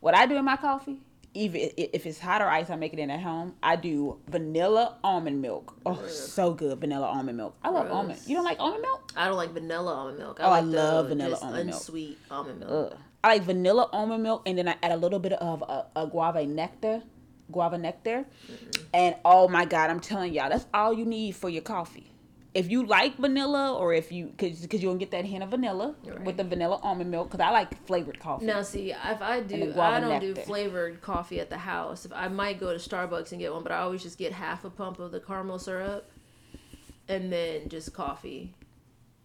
What 0.00 0.14
I 0.14 0.26
do 0.26 0.36
in 0.36 0.44
my 0.44 0.56
coffee, 0.56 1.00
even 1.34 1.70
if 1.76 2.06
it's 2.06 2.18
hot 2.18 2.42
or 2.42 2.48
ice, 2.48 2.70
I 2.70 2.76
make 2.76 2.92
it 2.92 2.98
in 2.98 3.10
at 3.10 3.20
home. 3.20 3.54
I 3.62 3.76
do 3.76 4.18
vanilla 4.28 4.96
almond 5.04 5.40
milk. 5.42 5.74
Oh, 5.86 6.06
so 6.06 6.52
good, 6.54 6.78
vanilla 6.80 7.06
almond 7.06 7.36
milk. 7.36 7.54
I 7.62 7.68
love 7.70 7.84
Gross. 7.86 7.94
almond. 7.96 8.18
You 8.26 8.34
don't 8.36 8.44
like 8.44 8.58
almond 8.58 8.82
milk? 8.82 9.12
I 9.16 9.26
don't 9.28 9.36
like 9.36 9.50
vanilla 9.52 9.92
almond 9.94 10.18
milk. 10.18 10.40
I 10.40 10.44
Oh, 10.44 10.50
I 10.50 10.60
love 10.60 11.08
the 11.08 11.14
vanilla 11.14 11.38
almond 11.40 11.66
milk. 11.66 11.76
unsweet 11.76 12.18
almond 12.30 12.60
milk. 12.60 12.92
Ugh. 12.92 12.98
I 13.22 13.28
like 13.28 13.42
vanilla 13.42 13.88
almond 13.92 14.22
milk, 14.22 14.42
and 14.46 14.56
then 14.58 14.66
I 14.66 14.76
add 14.82 14.92
a 14.92 14.96
little 14.96 15.18
bit 15.18 15.34
of 15.34 15.62
uh, 15.62 15.84
a, 15.94 16.02
a 16.02 16.06
guava 16.06 16.44
nectar, 16.46 17.02
guava 17.50 17.78
nectar, 17.78 18.24
and 18.94 19.14
oh 19.24 19.48
my 19.48 19.64
god, 19.64 19.90
I'm 19.90 20.00
telling 20.00 20.32
y'all, 20.32 20.48
that's 20.50 20.66
all 20.74 20.92
you 20.92 21.04
need 21.04 21.36
for 21.36 21.48
your 21.48 21.62
coffee. 21.62 22.06
If 22.52 22.68
you 22.68 22.84
like 22.84 23.16
vanilla, 23.16 23.76
or 23.76 23.94
if 23.94 24.10
you, 24.10 24.32
cause, 24.36 24.66
cause 24.68 24.82
you'll 24.82 24.96
get 24.96 25.12
that 25.12 25.24
hint 25.24 25.44
of 25.44 25.50
vanilla 25.50 25.94
Right. 26.04 26.20
with 26.24 26.36
the 26.36 26.42
vanilla 26.42 26.80
almond 26.82 27.08
milk, 27.08 27.30
cause 27.30 27.38
I 27.40 27.50
like 27.50 27.86
flavored 27.86 28.18
coffee. 28.18 28.44
Now, 28.46 28.62
see, 28.62 28.90
if 28.90 29.22
I 29.22 29.40
do, 29.40 29.72
I 29.78 30.00
don't 30.00 30.18
do 30.20 30.34
flavored 30.34 31.00
coffee 31.00 31.38
at 31.38 31.48
the 31.48 31.58
house. 31.58 32.04
If 32.04 32.12
I 32.12 32.26
might 32.26 32.58
go 32.58 32.76
to 32.76 32.78
Starbucks 32.78 33.30
and 33.30 33.40
get 33.40 33.52
one, 33.52 33.62
but 33.62 33.70
I 33.70 33.78
always 33.78 34.02
just 34.02 34.18
get 34.18 34.32
half 34.32 34.64
a 34.64 34.70
pump 34.70 34.98
of 34.98 35.12
the 35.12 35.20
caramel 35.20 35.60
syrup, 35.60 36.10
and 37.06 37.32
then 37.32 37.68
just 37.68 37.92
coffee 37.94 38.52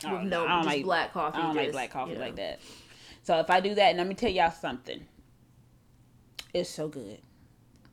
with 0.03 0.11
Oh, 0.11 0.21
no 0.21 0.45
just 0.47 0.67
like- 0.67 0.83
black 0.83 1.11
coffee. 1.13 1.39
I 1.39 1.41
don't 1.41 1.55
like 1.55 1.65
just, 1.65 1.73
black 1.73 1.89
coffee 1.89 2.11
you 2.11 2.17
know. 2.19 2.25
like 2.25 2.35
that. 2.35 2.59
So 3.23 3.39
if 3.39 3.49
I 3.49 3.59
do 3.59 3.73
that, 3.73 3.89
and 3.89 3.97
let 3.97 4.05
me 4.05 4.13
tell 4.13 4.29
y'all 4.29 4.51
something, 4.51 5.03
it's 6.53 6.69
so 6.69 6.87
good. 6.87 7.17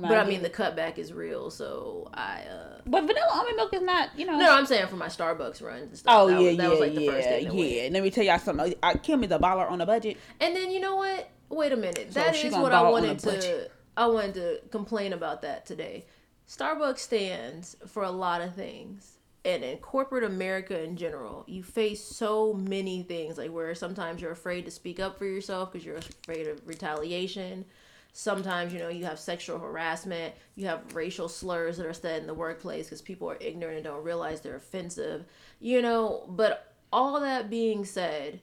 But 0.00 0.10
I 0.12 0.14
get- 0.20 0.28
mean, 0.28 0.42
the 0.42 0.50
cutback 0.50 0.98
is 0.98 1.12
real, 1.12 1.50
so 1.50 2.10
I. 2.14 2.40
uh 2.50 2.80
but 2.86 3.02
vanilla 3.06 3.28
almond 3.32 3.56
milk 3.56 3.72
is 3.74 3.82
not, 3.82 4.08
you 4.18 4.26
know. 4.26 4.36
No, 4.38 4.52
I'm 4.54 4.66
saying 4.66 4.88
for 4.88 4.96
my 4.96 5.06
Starbucks 5.06 5.62
runs 5.62 5.82
and 5.88 5.98
stuff. 5.98 6.14
Oh 6.18 6.26
that 6.28 6.40
yeah, 6.40 6.48
was, 6.48 6.56
that 6.56 6.62
yeah, 6.64 6.68
was 6.70 6.80
like 6.80 6.94
the 6.94 7.02
yeah, 7.02 7.10
first 7.12 7.28
thing 7.28 7.48
went. 7.56 7.70
yeah. 7.70 7.88
Let 7.92 8.02
me 8.02 8.10
tell 8.10 8.24
y'all 8.24 8.38
something. 8.38 8.74
I, 8.82 8.94
Kim 8.94 9.22
is 9.24 9.30
a 9.30 9.38
baller 9.38 9.70
on 9.70 9.80
a 9.80 9.86
budget. 9.86 10.16
And 10.40 10.56
then 10.56 10.70
you 10.70 10.80
know 10.80 10.96
what? 10.96 11.30
Wait 11.50 11.70
a 11.72 11.76
minute. 11.76 12.12
So 12.12 12.20
That 12.20 12.34
is 12.34 12.52
what 12.52 12.72
I 12.72 12.82
wanted 12.82 13.18
to. 13.20 13.68
I 13.96 14.06
wanted 14.06 14.34
to 14.34 14.60
complain 14.70 15.12
about 15.12 15.42
that 15.42 15.66
today. 15.66 16.06
Starbucks 16.48 16.98
stands 16.98 17.76
for 17.86 18.02
a 18.02 18.10
lot 18.10 18.40
of 18.40 18.54
things, 18.54 19.18
and 19.44 19.62
in 19.62 19.78
corporate 19.78 20.24
America 20.24 20.82
in 20.82 20.96
general, 20.96 21.44
you 21.46 21.62
face 21.62 22.02
so 22.02 22.52
many 22.54 23.02
things. 23.02 23.38
Like 23.38 23.50
where 23.52 23.74
sometimes 23.74 24.20
you're 24.20 24.32
afraid 24.32 24.64
to 24.64 24.70
speak 24.70 24.98
up 24.98 25.18
for 25.18 25.24
yourself 25.26 25.72
because 25.72 25.84
you're 25.86 25.96
afraid 25.98 26.48
of 26.48 26.66
retaliation. 26.66 27.64
Sometimes 28.12 28.72
you 28.72 28.78
know 28.78 28.88
you 28.88 29.04
have 29.06 29.18
sexual 29.18 29.58
harassment. 29.58 30.34
You 30.54 30.66
have 30.66 30.94
racial 30.94 31.28
slurs 31.28 31.76
that 31.78 31.86
are 31.86 31.94
said 31.94 32.20
in 32.20 32.26
the 32.26 32.34
workplace 32.34 32.86
because 32.86 33.02
people 33.02 33.30
are 33.30 33.38
ignorant 33.40 33.76
and 33.76 33.84
don't 33.84 34.04
realize 34.04 34.40
they're 34.40 34.56
offensive. 34.56 35.24
You 35.60 35.80
know, 35.82 36.24
but 36.28 36.74
all 36.92 37.18
that 37.20 37.48
being 37.48 37.84
said, 37.84 38.40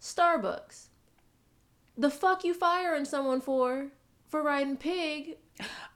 Starbucks 0.00 0.86
the 1.98 2.08
fuck 2.08 2.44
you 2.44 2.54
firing 2.54 3.04
someone 3.04 3.40
for 3.40 3.88
for 4.28 4.42
writing 4.42 4.76
pig 4.76 5.36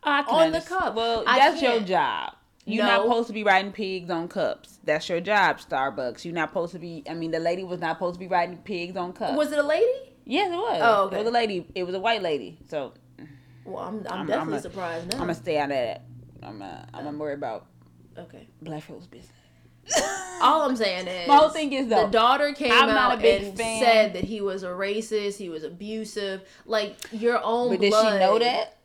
On 0.02 0.50
the 0.50 0.61
cup. 0.61 0.94
Well, 0.96 1.22
I 1.26 1.38
that's 1.38 1.62
your 1.62 1.72
can't. 1.74 1.87
job. 1.87 2.35
You're 2.64 2.85
No. 2.85 2.90
not 2.90 3.02
supposed 3.04 3.26
to 3.28 3.32
be 3.32 3.44
writing 3.44 3.72
pigs 3.72 4.11
on 4.11 4.28
cups. 4.28 4.78
That's 4.85 5.08
your 5.08 5.20
job, 5.20 5.58
Starbucks. 5.58 6.24
You're 6.24 6.35
not 6.35 6.50
supposed 6.50 6.72
to 6.72 6.78
be. 6.78 7.02
I 7.08 7.14
mean, 7.14 7.30
the 7.30 7.38
lady 7.40 7.64
was 7.64 7.80
not 7.80 7.96
supposed 7.96 8.14
to 8.14 8.20
be 8.20 8.26
writing 8.28 8.56
pigs 8.58 8.96
on 8.96 9.12
cups. 9.12 9.37
was 9.37 9.52
it 9.52 9.58
a 9.58 9.62
lady 9.62 9.90
yes, 10.24 10.52
it 10.52 10.56
was. 10.56 10.80
Oh, 10.82 11.04
okay. 11.04 11.16
It 11.16 11.18
was 11.20 11.28
a 11.28 11.32
lady. 11.32 11.66
It 11.74 11.85
was 11.85 11.94
a 11.94 12.00
white 12.00 12.22
lady. 12.22 12.58
So 12.68 12.94
well 13.64 13.79
i'm, 13.85 13.98
I'm, 14.09 14.12
I'm- 14.18 14.27
definitely 14.27 14.53
I'm 14.55 14.59
a- 14.59 14.62
surprised 14.62 15.07
now 15.09 15.14
I'm 15.16 15.20
gonna 15.22 15.35
stay 15.35 15.59
out 15.59 15.70
of 15.70 15.77
that. 15.77 16.05
I'm 16.42 16.61
uh, 16.62 16.83
I'm 16.92 17.05
gonna 17.05 17.16
worry 17.18 17.35
about 17.35 17.66
okay 18.18 18.48
black 18.61 18.83
folks' 18.83 19.07
business. 19.07 19.31
all 20.42 20.62
i'm 20.62 20.77
saying 20.77 21.07
is 21.09 21.27
My 21.27 21.37
whole 21.37 21.48
thing 21.48 21.72
is, 21.72 21.88
though, 21.88 22.05
the 22.07 22.11
daughter 22.12 22.53
came 22.53 22.70
I'm 22.72 22.88
out 22.90 23.25
and 23.25 23.57
fan. 23.59 23.83
said 23.83 24.12
that 24.14 24.22
he 24.25 24.40
was 24.40 24.62
a 24.62 24.68
racist 24.68 25.37
he 25.38 25.48
was 25.48 25.64
abusive 25.64 26.42
like 26.66 26.96
your 27.12 27.40
own 27.42 27.70
But 27.70 27.81
did 27.81 27.92
she 27.92 28.03
know 28.18 28.38
that? 28.38 28.79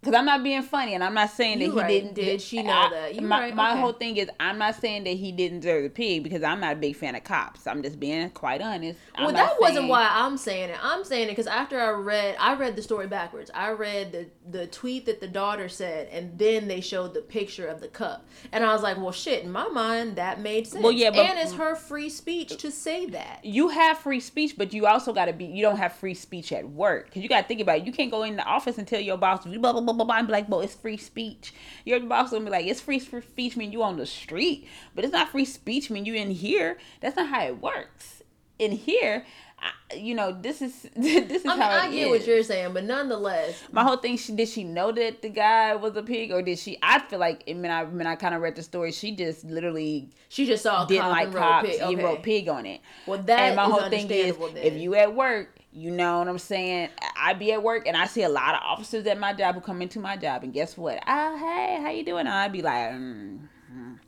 Because 0.00 0.14
I'm 0.16 0.26
not 0.26 0.44
being 0.44 0.62
funny, 0.62 0.94
and 0.94 1.02
I'm 1.02 1.12
not 1.14 1.30
saying 1.30 1.58
that 1.58 1.64
You 1.64 1.72
he 1.72 1.80
right. 1.80 1.88
didn't. 1.88 2.14
Did 2.14 2.40
she 2.40 2.62
know 2.62 2.72
I- 2.72 2.88
that? 2.90 3.14
You 3.16 3.22
my 3.22 3.40
right. 3.40 3.54
my 3.54 3.72
Okay. 3.72 3.80
whole 3.80 3.92
thing 3.92 4.16
is, 4.16 4.30
I'm 4.38 4.56
not 4.56 4.76
saying 4.76 5.02
that 5.04 5.14
he 5.16 5.32
didn't 5.32 5.60
deserve 5.60 5.82
the 5.82 5.90
pig 5.90 6.22
because 6.22 6.44
I'm 6.44 6.60
not 6.60 6.74
a 6.74 6.76
big 6.76 6.94
fan 6.94 7.16
of 7.16 7.24
cops. 7.24 7.66
I'm 7.66 7.82
just 7.82 7.98
being 7.98 8.30
quite 8.30 8.62
honest. 8.62 8.96
I'm 9.16 9.24
well, 9.24 9.34
that 9.34 9.60
wasn't 9.60 9.88
why 9.88 10.08
I'm 10.08 10.36
saying 10.36 10.70
it. 10.70 10.76
I'm 10.80 11.02
saying 11.02 11.26
it 11.26 11.30
because 11.30 11.48
after 11.48 11.80
I 11.80 11.90
read, 11.90 12.36
I 12.38 12.54
read 12.54 12.76
the 12.76 12.82
story 12.82 13.08
backwards. 13.08 13.50
I 13.52 13.70
read 13.70 14.12
the 14.12 14.26
the 14.48 14.66
tweet 14.68 15.04
that 15.06 15.20
the 15.20 15.26
daughter 15.26 15.68
said, 15.68 16.06
and 16.12 16.38
then 16.38 16.68
they 16.68 16.80
showed 16.80 17.12
the 17.12 17.20
picture 17.20 17.66
of 17.66 17.80
the 17.80 17.88
cup, 17.88 18.24
and 18.52 18.64
I 18.64 18.72
was 18.72 18.82
like, 18.84 18.98
well, 18.98 19.10
shit. 19.10 19.42
In 19.42 19.50
my 19.50 19.66
mind, 19.66 20.14
that 20.14 20.40
made 20.40 20.68
sense. 20.68 20.82
Well, 20.84 20.92
yeah, 20.92 21.10
but- 21.10 21.26
and 21.26 21.38
it's 21.40 21.54
her 21.54 21.74
free 21.74 22.08
speech 22.08 22.56
to 22.58 22.70
say 22.70 23.06
that. 23.06 23.40
You 23.44 23.68
have 23.70 23.98
free 23.98 24.20
speech, 24.20 24.54
but 24.56 24.72
you 24.72 24.86
also 24.86 25.12
got 25.12 25.24
to 25.24 25.32
be. 25.32 25.46
You 25.46 25.62
don't 25.62 25.76
have 25.78 25.92
free 25.94 26.14
speech 26.14 26.52
at 26.52 26.68
work 26.70 27.06
because 27.06 27.22
you 27.24 27.28
got 27.28 27.42
to 27.42 27.48
think 27.48 27.60
about 27.60 27.78
it. 27.78 27.84
You 27.86 27.90
can't 27.92 28.12
go 28.12 28.22
in 28.22 28.36
the 28.36 28.44
office 28.44 28.78
and 28.78 28.86
tell 28.86 29.00
your 29.00 29.16
boss 29.18 29.44
blah 29.44 29.72
blah 29.72 29.87
blah 29.92 30.04
blah 30.04 30.04
blah. 30.04 30.16
And 30.18 30.26
be 30.26 30.32
like, 30.32 30.48
"Well, 30.48 30.60
it's 30.60 30.74
free 30.74 30.96
speech." 30.96 31.52
Your 31.84 32.00
boss 32.00 32.30
gonna 32.30 32.44
be 32.44 32.50
like, 32.50 32.66
"It's 32.66 32.80
free 32.80 32.98
speech." 33.00 33.56
Mean 33.56 33.72
you 33.72 33.82
on 33.82 33.96
the 33.96 34.06
street, 34.06 34.66
but 34.94 35.04
it's 35.04 35.12
not 35.12 35.30
free 35.30 35.44
speech. 35.44 35.90
Mean 35.90 36.04
you 36.04 36.14
in 36.14 36.30
here. 36.30 36.78
That's 37.00 37.16
not 37.16 37.28
how 37.28 37.44
it 37.46 37.60
works. 37.62 38.22
In 38.58 38.72
here, 38.72 39.24
I, 39.60 39.94
you 39.94 40.16
know, 40.16 40.32
this 40.32 40.60
is 40.60 40.82
this 40.96 41.42
is 41.42 41.46
I 41.46 41.50
mean, 41.50 41.58
how 41.60 41.70
it 41.76 41.80
I 41.82 41.90
get 41.92 42.06
is. 42.06 42.08
what 42.10 42.26
you're 42.26 42.42
saying, 42.42 42.72
but 42.74 42.82
nonetheless, 42.84 43.62
My 43.70 43.84
whole 43.84 43.96
thing, 43.98 44.16
she 44.16 44.32
did 44.34 44.48
she 44.48 44.64
know 44.64 44.90
that 44.90 45.22
the 45.22 45.28
guy 45.28 45.76
was 45.76 45.96
a 45.96 46.02
pig, 46.02 46.32
or 46.32 46.42
did 46.42 46.58
she? 46.58 46.76
I 46.82 46.98
feel 46.98 47.20
like, 47.20 47.44
I 47.48 47.52
mean, 47.52 47.70
I 47.70 47.84
when 47.84 48.06
I 48.08 48.16
kind 48.16 48.34
of 48.34 48.40
read 48.42 48.56
the 48.56 48.62
story, 48.64 48.90
she 48.90 49.14
just 49.14 49.44
literally 49.44 50.10
she 50.28 50.44
just 50.46 50.64
saw 50.64 50.84
a 50.84 50.86
didn't 50.88 51.02
cop 51.02 51.12
like 51.12 51.24
and 51.26 51.34
wrote 51.34 51.40
cops. 51.42 51.68
pig. 51.68 51.82
He 51.82 51.96
wrote 51.96 52.22
pig 52.24 52.48
on 52.48 52.66
it. 52.66 52.80
Well, 53.06 53.22
that 53.22 53.38
and 53.40 53.56
my 53.56 53.66
is 53.66 53.70
whole 53.70 53.88
thing 53.88 54.10
is, 54.10 54.36
then. 54.36 54.56
if 54.56 54.74
you 54.74 54.94
at 54.96 55.14
work, 55.14 55.57
you 55.72 55.90
know 55.90 56.18
what 56.18 56.28
I'm 56.28 56.38
saying. 56.38 56.90
I 57.16 57.34
be 57.34 57.52
at 57.52 57.62
work 57.62 57.86
and 57.86 57.96
I 57.96 58.06
see 58.06 58.22
a 58.22 58.28
lot 58.28 58.54
of 58.54 58.60
officers 58.62 59.06
at 59.06 59.18
my 59.18 59.32
job 59.32 59.54
who 59.54 59.60
come 59.60 59.82
into 59.82 60.00
my 60.00 60.16
job, 60.16 60.42
and 60.44 60.52
guess 60.52 60.76
what? 60.76 61.02
Ah, 61.06 61.36
hey, 61.38 61.78
how 61.82 61.90
you 61.90 62.04
doing? 62.04 62.26
I'd 62.26 62.52
be 62.52 62.62
like, 62.62 62.90
mm, 62.90 63.38
mm, 63.72 63.98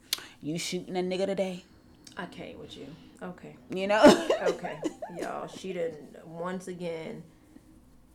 you 0.43 0.59
shooting 0.59 0.97
a 0.97 1.01
nigga 1.01 1.27
today? 1.27 1.65
I 2.17 2.27
can't 2.27 2.59
with 2.59 2.77
you. 2.77 2.87
Okay. 3.23 3.57
You 3.71 3.87
know? 3.87 4.03
Okay, 4.43 4.79
y'all. 5.19 5.47
She 5.49 5.73
didn't 5.73 6.27
once 6.27 6.67
again. 6.69 7.23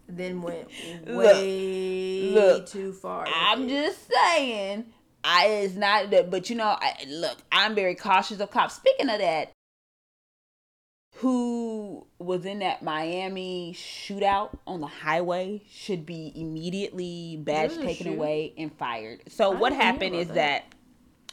Then 0.07 0.41
went 0.41 0.67
way 1.07 2.29
look, 2.31 2.67
too 2.67 2.93
far. 2.93 3.27
I'm 3.27 3.63
it. 3.63 3.69
just 3.69 4.07
saying. 4.11 4.85
I 5.23 5.47
is 5.47 5.75
not 5.75 6.11
that, 6.11 6.29
but 6.29 6.49
you 6.49 6.55
know, 6.55 6.77
I, 6.79 6.93
look, 7.07 7.37
I'm 7.51 7.73
very 7.73 7.95
cautious 7.95 8.39
of 8.39 8.51
cops. 8.51 8.75
Speaking 8.75 9.09
of 9.09 9.19
that, 9.19 9.51
who 11.15 12.05
was 12.17 12.45
in 12.45 12.59
that 12.59 12.81
Miami 12.81 13.73
shootout 13.77 14.57
on 14.65 14.79
the 14.81 14.87
highway 14.87 15.61
should 15.69 16.05
be 16.05 16.31
immediately 16.35 17.37
badge 17.41 17.75
taken 17.75 17.93
shooting? 17.95 18.13
away 18.17 18.53
and 18.57 18.73
fired. 18.77 19.21
So 19.27 19.51
I 19.51 19.55
what 19.55 19.73
happened 19.73 20.15
is 20.15 20.27
that. 20.29 20.35
that 20.35 20.65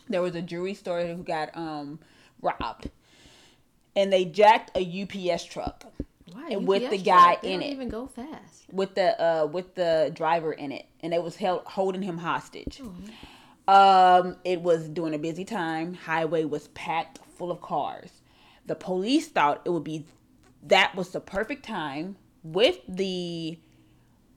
there 0.08 0.20
was 0.22 0.34
a 0.34 0.42
jewelry 0.42 0.74
store 0.74 1.02
who 1.06 1.22
got 1.22 1.56
um 1.56 2.00
robbed. 2.40 2.90
And 3.94 4.12
they 4.12 4.24
jacked 4.24 4.76
a 4.76 5.02
UPS 5.02 5.44
truck 5.44 5.84
Why, 6.32 6.48
and 6.50 6.66
with 6.66 6.82
UPS 6.82 6.90
the 6.90 6.98
guy 6.98 7.32
truck, 7.34 7.44
in 7.44 7.62
it. 7.62 7.72
even 7.72 7.88
go 7.88 8.06
fast. 8.06 8.64
with 8.72 8.94
the 8.94 9.22
uh 9.22 9.46
with 9.46 9.74
the 9.76 10.10
driver 10.14 10.52
in 10.52 10.72
it 10.72 10.86
and 11.00 11.12
they 11.12 11.18
was 11.20 11.36
held 11.36 11.62
holding 11.66 12.02
him 12.02 12.18
hostage. 12.18 12.80
Oh. 13.68 13.72
Um 13.72 14.36
it 14.44 14.60
was 14.62 14.88
during 14.88 15.14
a 15.14 15.18
busy 15.18 15.44
time. 15.44 15.94
Highway 15.94 16.44
was 16.44 16.68
packed 16.68 17.18
full 17.36 17.50
of 17.52 17.60
cars. 17.60 18.10
The 18.66 18.74
police 18.74 19.28
thought 19.28 19.62
it 19.64 19.70
would 19.70 19.84
be 19.84 20.04
that 20.64 20.94
was 20.94 21.10
the 21.10 21.20
perfect 21.20 21.64
time 21.64 22.16
with 22.42 22.78
the 22.88 23.58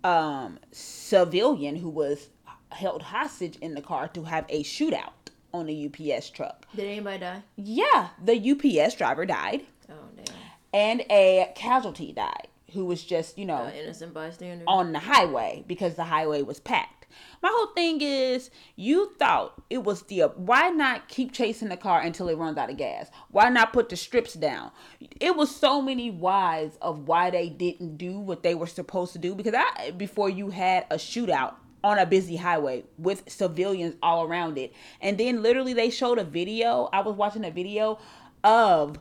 um 0.03 0.59
civilian 0.71 1.75
who 1.77 1.89
was 1.89 2.29
held 2.71 3.01
hostage 3.01 3.55
in 3.57 3.73
the 3.73 3.81
car 3.81 4.07
to 4.09 4.23
have 4.23 4.45
a 4.49 4.63
shootout 4.63 5.11
on 5.53 5.65
the 5.67 5.85
UPS 5.87 6.29
truck. 6.29 6.65
Did 6.75 6.85
anybody 6.85 7.19
die? 7.19 7.41
Yeah, 7.55 8.09
the 8.23 8.51
UPS 8.51 8.95
driver 8.95 9.25
died 9.25 9.61
Oh 9.89 9.93
damn. 10.15 10.35
and 10.73 11.01
a 11.09 11.51
casualty 11.55 12.11
died 12.11 12.47
who 12.73 12.85
was 12.85 13.03
just, 13.03 13.37
you 13.37 13.45
know, 13.45 13.63
Uh, 13.63 13.71
innocent 13.71 14.13
bystander. 14.13 14.65
on 14.67 14.91
the 14.91 14.99
highway 14.99 15.63
because 15.65 15.95
the 15.95 16.03
highway 16.03 16.41
was 16.41 16.59
packed. 16.59 16.94
My 17.41 17.49
whole 17.51 17.73
thing 17.73 18.01
is, 18.01 18.49
you 18.75 19.13
thought 19.19 19.61
it 19.69 19.83
was 19.83 20.03
the 20.03 20.21
why 20.35 20.69
not 20.69 21.07
keep 21.07 21.31
chasing 21.31 21.69
the 21.69 21.77
car 21.77 22.01
until 22.01 22.27
it 22.29 22.37
runs 22.37 22.57
out 22.57 22.69
of 22.69 22.77
gas? 22.77 23.09
Why 23.31 23.49
not 23.49 23.73
put 23.73 23.89
the 23.89 23.95
strips 23.95 24.33
down? 24.33 24.71
It 25.19 25.35
was 25.35 25.55
so 25.55 25.81
many 25.81 26.11
whys 26.11 26.77
of 26.81 27.07
why 27.07 27.29
they 27.29 27.49
didn't 27.49 27.97
do 27.97 28.19
what 28.19 28.43
they 28.43 28.55
were 28.55 28.67
supposed 28.67 29.13
to 29.13 29.19
do 29.19 29.35
because 29.35 29.53
I 29.55 29.91
before 29.91 30.29
you 30.29 30.49
had 30.49 30.85
a 30.89 30.95
shootout 30.95 31.55
on 31.83 31.99
a 31.99 32.05
busy 32.05 32.35
highway 32.35 32.83
with 32.97 33.23
civilians 33.27 33.95
all 34.01 34.23
around 34.23 34.57
it. 34.57 34.73
And 35.01 35.19
then 35.19 35.43
literally 35.43 35.73
they 35.73 35.91
showed 35.91 36.17
a 36.17 36.23
video. 36.23 36.89
I 36.91 37.01
was 37.01 37.15
watching 37.15 37.45
a 37.45 37.51
video 37.51 37.99
of 38.43 38.97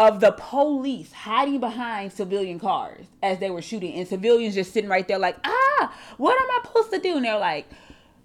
of 0.00 0.20
the 0.20 0.32
police 0.32 1.12
hiding 1.12 1.60
behind 1.60 2.10
civilian 2.10 2.58
cars 2.58 3.04
as 3.22 3.38
they 3.38 3.50
were 3.50 3.60
shooting 3.60 3.92
and 3.94 4.08
civilians 4.08 4.54
just 4.54 4.72
sitting 4.72 4.88
right 4.88 5.06
there 5.06 5.18
like 5.18 5.36
ah 5.44 5.94
what 6.16 6.40
am 6.40 6.48
i 6.50 6.60
supposed 6.64 6.90
to 6.90 6.98
do 6.98 7.16
and 7.16 7.24
they're 7.26 7.38
like 7.38 7.68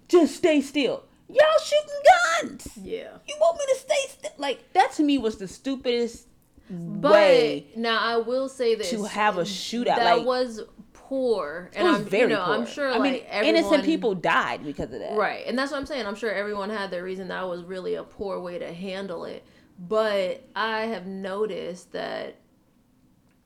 just 0.08 0.36
stay 0.36 0.62
still 0.62 1.04
y'all 1.28 1.38
shooting 1.62 2.48
guns 2.50 2.68
yeah. 2.82 3.10
you 3.28 3.36
want 3.38 3.58
me 3.58 3.64
to 3.74 3.78
stay 3.78 4.08
still 4.08 4.30
like 4.38 4.72
that 4.72 4.90
to 4.92 5.02
me 5.02 5.18
was 5.18 5.36
the 5.36 5.46
stupidest 5.46 6.26
But 6.70 7.12
way 7.12 7.66
now 7.76 8.00
I 8.00 8.16
will 8.16 8.48
say 8.48 8.74
this: 8.74 8.90
to 8.90 9.04
have 9.04 9.36
a 9.36 9.42
shootout 9.42 9.96
that 9.96 10.18
like 10.18 10.26
was 10.26 10.62
poor, 11.08 11.70
and 11.74 11.86
it 11.86 11.90
was 11.90 12.00
I'm 12.00 12.06
very 12.06 12.22
you 12.30 12.36
know 12.36 12.44
poor. 12.44 12.54
I'm 12.54 12.66
sure 12.66 12.88
I 12.88 12.96
like 12.96 13.12
mean, 13.12 13.22
everyone, 13.28 13.56
innocent 13.56 13.84
people 13.84 14.14
died 14.14 14.64
because 14.64 14.92
of 14.92 15.00
that 15.00 15.16
Right. 15.16 15.46
And 15.46 15.58
that's 15.58 15.70
what 15.70 15.78
I'm 15.78 15.86
saying. 15.86 16.06
I'm 16.06 16.16
sure 16.16 16.32
everyone 16.32 16.70
had 16.70 16.90
their 16.90 17.04
reason 17.04 17.28
that 17.28 17.48
was 17.48 17.62
really 17.62 17.94
a 17.94 18.02
poor 18.02 18.40
way 18.40 18.58
to 18.58 18.72
handle 18.72 19.24
it. 19.24 19.44
But 19.78 20.48
I 20.54 20.82
have 20.86 21.06
noticed 21.06 21.92
that 21.92 22.36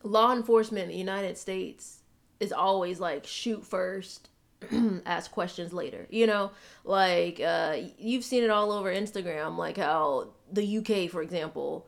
law 0.02 0.32
enforcement 0.32 0.84
in 0.84 0.90
the 0.90 0.96
United 0.96 1.36
States 1.36 2.02
is 2.38 2.52
always 2.52 3.00
like 3.00 3.26
shoot 3.26 3.64
first, 3.66 4.30
ask 5.06 5.30
questions 5.30 5.72
later. 5.72 6.06
You 6.10 6.26
know, 6.26 6.52
like 6.84 7.40
uh, 7.40 7.76
you've 7.98 8.24
seen 8.24 8.44
it 8.44 8.50
all 8.50 8.72
over 8.72 8.92
Instagram, 8.92 9.56
like 9.56 9.76
how 9.76 10.28
the 10.50 10.78
UK, 10.78 11.10
for 11.10 11.22
example, 11.22 11.86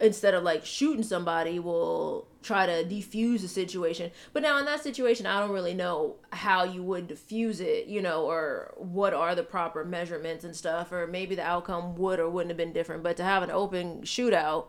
instead 0.00 0.34
of 0.34 0.42
like 0.44 0.64
shooting 0.64 1.02
somebody 1.02 1.58
will 1.58 2.27
try 2.42 2.66
to 2.66 2.84
defuse 2.84 3.40
the 3.40 3.48
situation. 3.48 4.10
But 4.32 4.42
now 4.42 4.58
in 4.58 4.64
that 4.64 4.82
situation 4.82 5.26
i 5.26 5.40
don't 5.40 5.50
really 5.50 5.74
know 5.74 6.16
how 6.30 6.64
you 6.64 6.82
would 6.82 7.08
defuse 7.08 7.60
it 7.60 7.86
you 7.86 8.00
know 8.00 8.24
or 8.24 8.72
what 8.76 9.12
are 9.12 9.34
the 9.34 9.42
proper 9.42 9.84
measurements 9.84 10.44
and 10.44 10.54
stuff 10.54 10.92
or 10.92 11.06
maybe 11.06 11.34
the 11.34 11.42
outcome 11.42 11.96
would 11.96 12.20
or 12.20 12.28
wouldn't 12.28 12.50
have 12.50 12.56
been 12.56 12.72
different. 12.72 13.02
But 13.02 13.16
to 13.18 13.24
have 13.24 13.42
an 13.42 13.50
open 13.50 14.02
shootout 14.02 14.66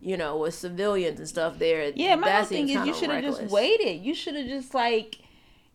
you 0.00 0.16
know 0.16 0.36
with 0.36 0.54
civilians 0.54 1.18
and 1.20 1.28
stuff 1.28 1.58
there 1.58 1.92
Yeah, 1.94 2.16
my 2.16 2.30
whole 2.30 2.44
thing 2.44 2.68
is 2.68 2.86
you 2.86 2.94
should 2.94 3.10
have 3.10 3.22
just 3.22 3.42
waited. 3.44 4.02
You 4.02 4.14
should 4.14 4.34
have 4.34 4.48
just 4.48 4.74
like, 4.74 5.18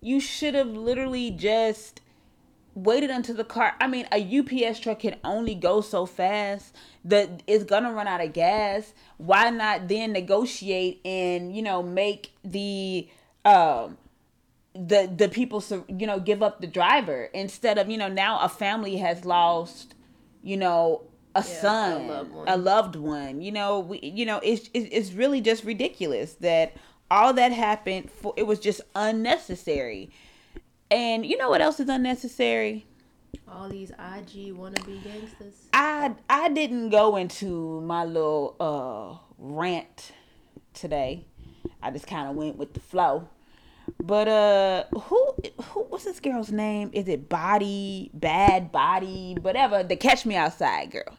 you 0.02 0.20
should 0.20 0.54
have 0.54 0.68
literally 0.68 1.32
just 1.32 2.02
waited 2.78 3.10
until 3.10 3.36
the 3.36 3.44
car. 3.44 3.76
I 3.82 3.88
mean, 3.88 4.08
a 4.12 4.40
UPS 4.40 4.80
truck 4.80 5.00
can 5.00 5.16
only 5.24 5.56
go 5.56 5.82
so 5.82 6.06
fast 6.06 6.76
that 7.04 7.42
it's 7.48 7.64
gonna 7.64 7.92
run 7.92 8.08
out 8.08 8.22
of 8.22 8.34
gas. 8.34 8.94
Why 9.18 9.50
not 9.50 9.88
then 9.88 10.14
negotiate 10.14 11.02
and 11.04 11.56
you 11.56 11.62
know 11.62 11.82
make 11.82 12.32
the 12.44 13.10
um 13.46 13.98
the 14.74 15.12
the 15.14 15.28
people 15.28 15.64
you 15.88 16.06
know 16.06 16.20
give 16.20 16.44
up 16.44 16.62
the 16.62 16.68
driver 16.68 17.26
instead 17.34 17.78
of 17.78 17.90
you 17.90 17.98
know 17.98 18.10
now 18.10 18.40
a 18.42 18.50
family 18.50 18.98
has 18.98 19.26
lost 19.26 19.96
you 20.44 20.56
know 20.56 21.02
a 21.34 21.40
a 21.40 21.44
son 21.44 22.08
loved 22.08 22.32
a 22.48 22.58
loved 22.58 22.96
one 22.96 23.42
you 23.42 23.52
know 23.52 23.80
we 23.80 24.00
you 24.02 24.26
know 24.26 24.40
it's 24.44 24.70
it's, 24.76 24.88
it's 24.92 25.14
really 25.14 25.42
just 25.42 25.64
ridiculous 25.64 26.34
that 26.36 26.76
all 27.10 27.34
that 27.34 27.52
happened 27.52 28.12
for 28.12 28.34
it 28.38 28.44
was 28.44 28.60
just 28.60 28.82
unnecessary 28.96 30.12
and 30.90 31.26
you 31.26 31.38
know 31.38 31.50
what 31.50 31.62
else 31.62 31.80
is 31.80 31.90
unnecessary? 31.90 32.86
All 33.48 33.70
these 33.70 33.92
ig 33.92 34.56
wannabe 34.56 35.04
gangsters. 35.04 35.68
I 35.74 36.14
i 36.30 36.50
didn't 36.50 36.90
go 36.90 37.16
into 37.16 37.82
my 37.82 38.06
little 38.06 38.56
uh 38.60 39.18
rant 39.38 40.12
today. 40.74 41.26
I 41.82 41.92
just 41.92 42.08
kind 42.08 42.30
of 42.30 42.36
went 42.36 42.58
with 42.58 42.74
the 42.74 42.80
flow. 42.80 43.30
But 44.04 44.28
uh 44.28 44.84
who 45.00 45.34
who 45.62 45.84
what's 45.84 46.06
this 46.06 46.20
girl's 46.20 46.52
name? 46.52 46.90
Is 46.94 47.08
it 47.08 47.30
body 47.30 48.12
bad 48.14 48.72
body? 48.72 49.38
Whatever. 49.42 49.84
The 49.84 49.96
catch 49.96 50.26
me 50.26 50.36
outside 50.36 50.92
girl. 50.92 51.18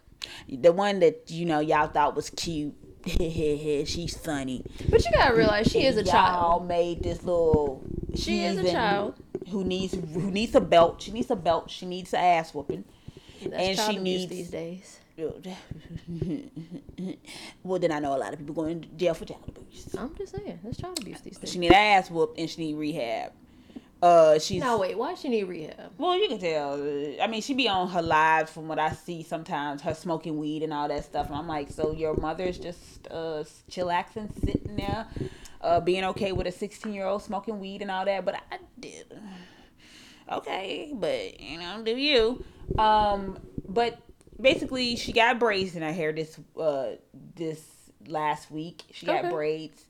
The 0.49 0.73
one 0.73 1.01
that 1.01 1.31
you 1.31 1.47
know 1.47 1.61
y'all 1.61 1.89
thought 1.89 2.15
was 2.15 2.31
cute 2.31 2.75
she's 3.87 4.17
funny. 4.17 4.65
But 4.91 5.05
you 5.05 5.11
gotta 5.13 5.35
realize 5.35 5.69
she 5.69 5.85
is 5.87 5.97
a 5.97 6.03
y'all 6.03 6.11
child. 6.13 6.69
made 6.69 7.03
this 7.03 7.23
little 7.23 7.83
She 8.15 8.45
is 8.45 8.59
a 8.59 8.71
child. 8.71 9.15
who 9.51 9.65
needs 9.65 9.95
who 9.95 10.31
needs 10.31 10.55
a 10.55 10.61
belt. 10.61 11.01
She 11.03 11.13
needs 11.13 11.31
a 11.31 11.37
belt. 11.37 11.71
She 11.71 11.87
needs 11.87 12.13
an 12.13 12.21
ass 12.21 12.53
whooping. 12.55 12.85
That's 13.43 13.55
and 13.55 13.77
child 13.77 13.91
she 13.93 13.99
abuse 13.99 14.21
needs 14.21 14.31
these 14.31 14.51
days. 14.51 15.01
Well 17.65 17.79
then 17.79 17.93
i 17.93 17.99
know 17.99 18.15
a 18.17 18.19
lot 18.19 18.33
of 18.33 18.39
people 18.39 18.55
going 18.55 18.81
to 18.83 18.89
jail 18.89 19.15
for 19.15 19.25
child 19.25 19.43
abuse. 19.49 19.95
I'm 19.99 20.15
just 20.17 20.35
saying 20.37 20.61
that's 20.63 20.77
child 20.79 20.99
abuse 21.01 21.21
these 21.23 21.39
days. 21.39 21.51
she 21.53 21.59
need 21.59 21.69
an 21.69 21.75
ass 21.75 22.11
whooped 22.11 22.39
and 22.39 22.49
she 22.49 22.61
need 22.67 22.75
rehab 22.77 23.33
uh 24.01 24.39
she's 24.39 24.61
now 24.61 24.79
wait 24.79 24.97
why 24.97 25.15
she 25.15 25.29
need 25.29 25.45
rehab 25.45 25.91
Well, 25.99 26.17
you 26.17 26.29
can 26.29 26.39
tell. 26.39 26.75
I 27.21 27.27
mean, 27.27 27.43
she 27.43 27.55
be 27.55 27.69
on 27.69 27.89
her 27.89 28.03
lives 28.03 28.53
from 28.53 28.69
what 28.69 28.79
I 28.79 28.93
see 28.93 29.25
sometimes, 29.25 29.83
her 29.83 29.95
smoking 29.95 30.39
weed 30.39 30.63
and 30.63 30.73
all 30.73 30.87
that 30.87 31.05
stuff. 31.05 31.27
And 31.27 31.35
I'm 31.35 31.49
like, 31.49 31.71
so 31.71 31.93
your 31.93 32.15
mother's 32.17 32.59
just 32.59 33.09
uh, 33.11 33.43
chillaxing, 33.71 34.33
sitting 34.45 34.77
there, 34.77 35.07
uh, 35.61 35.81
being 35.81 36.05
okay 36.05 36.31
with 36.31 36.47
a 36.47 36.53
16 36.53 36.95
year 36.95 37.07
old 37.07 37.23
smoking 37.23 37.59
weed 37.59 37.83
and 37.83 37.91
all 37.91 38.05
that. 38.05 38.25
But 38.25 38.37
I 38.53 38.59
did. 38.79 39.07
Okay, 40.31 40.93
but 40.95 41.41
you 41.41 41.59
know, 41.59 41.83
do 41.83 41.97
you? 41.97 42.45
Um, 42.79 43.39
but 43.67 43.99
basically, 44.41 44.95
she 44.95 45.13
got 45.13 45.39
braids 45.41 45.75
in 45.75 45.83
her 45.83 45.93
hair 45.93 46.13
this 46.13 46.39
uh 46.61 46.91
this 47.35 47.65
last 48.07 48.51
week. 48.51 48.85
She 48.93 49.07
got 49.07 49.31
braids 49.31 49.85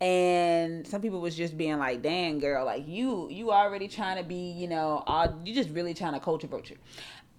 and 0.00 0.86
some 0.86 1.02
people 1.02 1.20
was 1.20 1.36
just 1.36 1.56
being 1.58 1.78
like 1.78 2.00
dang 2.02 2.38
girl 2.38 2.64
like 2.64 2.86
you 2.88 3.28
you 3.30 3.50
already 3.50 3.86
trying 3.86 4.16
to 4.16 4.22
be 4.22 4.50
you 4.52 4.66
know 4.66 5.02
all, 5.06 5.38
you 5.44 5.54
just 5.54 5.68
really 5.70 5.92
trying 5.92 6.14
to 6.14 6.20
culture 6.20 6.46
vulture 6.46 6.76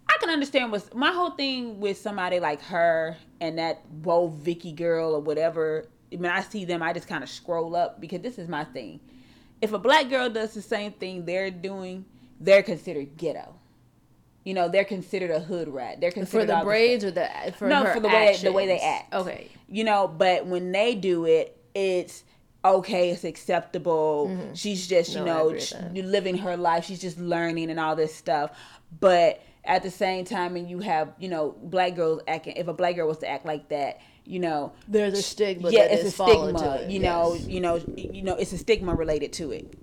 i 0.08 0.18
can 0.20 0.30
understand 0.30 0.72
what's 0.72 0.94
my 0.94 1.12
whole 1.12 1.32
thing 1.32 1.80
with 1.80 1.98
somebody 1.98 2.40
like 2.40 2.62
her 2.62 3.18
and 3.40 3.58
that 3.58 3.82
Woah 4.04 4.32
Vicky 4.32 4.72
girl 4.74 5.16
or 5.16 5.20
whatever 5.22 5.86
when 6.12 6.30
i 6.30 6.42
see 6.42 6.66
them 6.66 6.84
i 6.84 6.94
just 6.94 7.08
kind 7.08 7.24
of 7.24 7.30
scroll 7.30 7.76
up 7.76 8.00
because 8.00 8.22
this 8.22 8.38
is 8.38 8.48
my 8.48 8.64
thing. 8.66 9.00
If 9.62 9.74
a 9.74 9.80
black 9.80 10.10
girl 10.10 10.28
does 10.30 10.54
the 10.54 10.62
same 10.62 10.92
thing 10.92 11.26
they're 11.26 11.52
doing 11.52 12.06
they're 12.40 12.64
considered 12.64 13.18
ghetto. 13.18 13.56
You 14.44 14.56
know 14.56 14.68
they're 14.70 14.86
considered 14.86 15.30
a 15.30 15.40
hood 15.40 15.68
rat. 15.68 16.02
They're 16.02 16.10
for 16.12 16.16
considered 16.16 16.50
the 16.50 16.62
braids 16.64 17.04
or 17.06 17.12
the 17.12 17.30
for 17.58 17.68
No, 17.68 17.86
for 17.94 18.00
the 18.00 18.08
way- 18.08 18.36
the 18.42 18.52
way 18.52 18.66
they 18.66 18.80
act. 18.80 19.14
Okay, 19.14 19.50
you 19.68 19.84
know 19.84 20.08
but 20.08 20.46
when 20.46 20.72
they 20.72 20.94
do 20.96 21.26
it 21.26 21.58
it's 21.74 22.24
okay 22.64 23.10
it's 23.12 23.24
acceptable. 23.24 24.52
She's 24.54 24.88
just 24.88 25.12
you 25.12 25.18
Mm-hmm. 25.18 25.26
No, 25.26 25.50
know 25.50 25.92
with 25.94 26.06
living 26.06 26.38
her 26.38 26.58
life. 26.58 26.86
She's 26.86 27.02
just 27.02 27.18
learning 27.20 27.70
and 27.70 27.80
all 27.80 27.96
this 27.96 28.14
stuff. 28.16 28.52
But 29.00 29.42
at 29.64 29.84
the 29.84 29.92
same 29.92 30.26
time 30.26 30.56
and 30.56 30.70
you 30.70 30.80
have 30.80 31.14
you 31.20 31.30
know 31.30 31.56
black 31.64 31.96
girls 31.96 32.22
acting 32.28 32.56
if 32.56 32.68
a 32.68 32.74
black 32.74 32.96
girl 32.96 33.08
was 33.08 33.20
to 33.20 33.30
act 33.30 33.46
like 33.46 33.70
that 33.70 34.02
you 34.26 34.40
know 34.40 34.74
there's 34.88 35.14
a 35.14 35.22
stigma. 35.22 35.70
yeah 35.70 35.84
it's 35.84 36.04
a 36.04 36.12
stigma 36.12 36.78
it, 36.78 36.90
you 36.90 37.00
know 37.00 37.34
yes. 37.36 37.48
you 37.48 37.60
know 37.62 37.76
you 37.96 38.24
know 38.24 38.36
it's 38.36 38.54
a 38.54 38.58
stigma 38.58 38.94
related 38.96 39.32
to 39.34 39.52
it. 39.52 39.74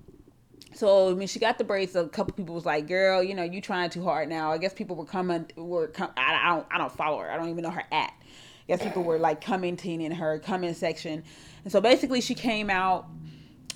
So 0.73 1.13
when 1.15 1.27
she 1.27 1.39
got 1.39 1.57
the 1.57 1.63
braids 1.63 1.95
a 1.95 2.07
couple 2.07 2.33
people 2.33 2.55
was 2.55 2.65
like 2.65 2.87
girl 2.87 3.23
you 3.23 3.33
know 3.35 3.43
you 3.43 3.61
trying 3.61 3.89
too 3.89 4.03
hard 4.03 4.27
now. 4.29 4.51
I 4.51 4.57
guess 4.57 4.73
people 4.73 4.95
were 4.95 5.05
coming 5.05 5.45
were 5.55 5.87
com- 5.87 6.11
I, 6.17 6.35
I 6.43 6.49
don't 6.55 6.67
i 6.71 6.77
don't 6.77 6.91
follow 6.91 7.19
her. 7.19 7.31
I 7.31 7.37
don't 7.37 7.49
even 7.49 7.63
know 7.63 7.71
her 7.71 7.83
at 7.91 8.13
guess 8.69 8.83
people 8.83 9.03
were 9.03 9.19
like 9.19 9.41
commenting 9.41 10.01
in 10.01 10.11
her 10.11 10.39
comment 10.39 10.77
section. 10.77 11.23
And 11.63 11.71
so 11.71 11.81
basically 11.81 12.21
she 12.21 12.35
came 12.35 12.69
out 12.69 13.07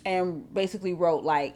and 0.05 0.51
basically 0.53 0.93
wrote 0.93 1.23
like 1.23 1.55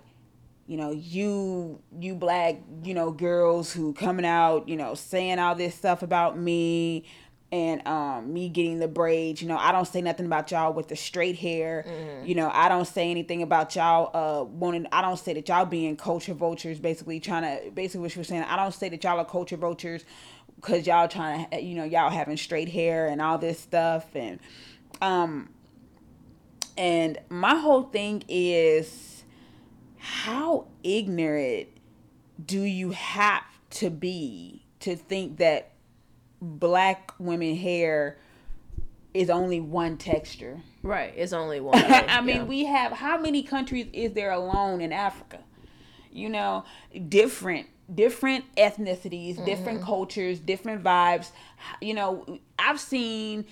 you 0.65 0.75
know 0.75 0.91
you 0.91 1.81
you 1.99 2.15
black 2.15 2.57
you 2.83 2.93
know 2.93 3.11
girls 3.11 3.71
who 3.71 3.93
coming 3.93 4.25
out 4.25 4.67
you 4.67 4.75
know 4.75 4.95
saying 4.95 5.39
all 5.39 5.55
this 5.55 5.75
stuff 5.75 6.01
about 6.01 6.37
me 6.37 7.05
and 7.51 7.85
um 7.87 8.33
me 8.33 8.49
getting 8.49 8.79
the 8.79 8.87
braids 8.87 9.41
you 9.41 9.47
know 9.47 9.57
i 9.57 9.71
don't 9.71 9.87
say 9.87 10.01
nothing 10.01 10.25
about 10.25 10.51
y'all 10.51 10.73
with 10.73 10.89
the 10.89 10.95
straight 10.95 11.37
hair 11.37 11.85
mm-hmm. 11.87 12.25
you 12.25 12.35
know 12.35 12.49
i 12.53 12.67
don't 12.67 12.87
say 12.87 13.09
anything 13.09 13.41
about 13.41 13.73
y'all 13.75 14.11
uh 14.13 14.43
wanting 14.43 14.85
i 14.91 15.01
don't 15.01 15.17
say 15.17 15.33
that 15.33 15.47
y'all 15.47 15.65
being 15.65 15.95
culture 15.95 16.33
vultures 16.33 16.79
basically 16.79 17.21
trying 17.21 17.43
to 17.43 17.71
basically 17.71 18.01
what 18.01 18.11
she 18.11 18.19
was 18.19 18.27
saying 18.27 18.43
i 18.43 18.57
don't 18.57 18.73
say 18.73 18.89
that 18.89 19.01
y'all 19.01 19.17
are 19.17 19.25
culture 19.25 19.55
vultures 19.55 20.03
because 20.57 20.85
y'all 20.85 21.07
trying 21.07 21.49
to 21.49 21.61
you 21.61 21.75
know 21.75 21.83
y'all 21.83 22.09
having 22.09 22.37
straight 22.37 22.69
hair 22.69 23.07
and 23.07 23.21
all 23.21 23.37
this 23.37 23.59
stuff 23.59 24.05
and 24.15 24.39
um 25.01 25.49
and 26.77 27.17
my 27.29 27.55
whole 27.55 27.83
thing 27.83 28.23
is 28.27 29.23
how 29.97 30.67
ignorant 30.83 31.67
do 32.43 32.61
you 32.61 32.91
have 32.91 33.43
to 33.69 33.89
be 33.89 34.63
to 34.79 34.95
think 34.95 35.37
that 35.37 35.71
black 36.41 37.11
women 37.19 37.55
hair 37.55 38.17
is 39.13 39.29
only 39.29 39.59
one 39.59 39.97
texture. 39.97 40.61
Right, 40.83 41.13
it's 41.15 41.33
only 41.33 41.59
one. 41.61 41.83
I 41.83 42.21
mean, 42.21 42.47
we 42.47 42.65
have 42.65 42.91
how 42.91 43.17
many 43.17 43.43
countries 43.43 43.87
is 43.93 44.13
there 44.13 44.31
alone 44.31 44.81
in 44.81 44.93
Africa? 44.93 45.39
You 46.11 46.29
know, 46.29 46.63
different 47.09 47.67
different 47.93 48.45
ethnicities, 48.55 49.35
mm-hmm. 49.35 49.45
different 49.45 49.81
cultures, 49.81 50.39
different 50.39 50.83
vibes. 50.83 51.31
You 51.81 51.93
know, 51.93 52.39
I've 52.59 52.79
seen 52.79 53.45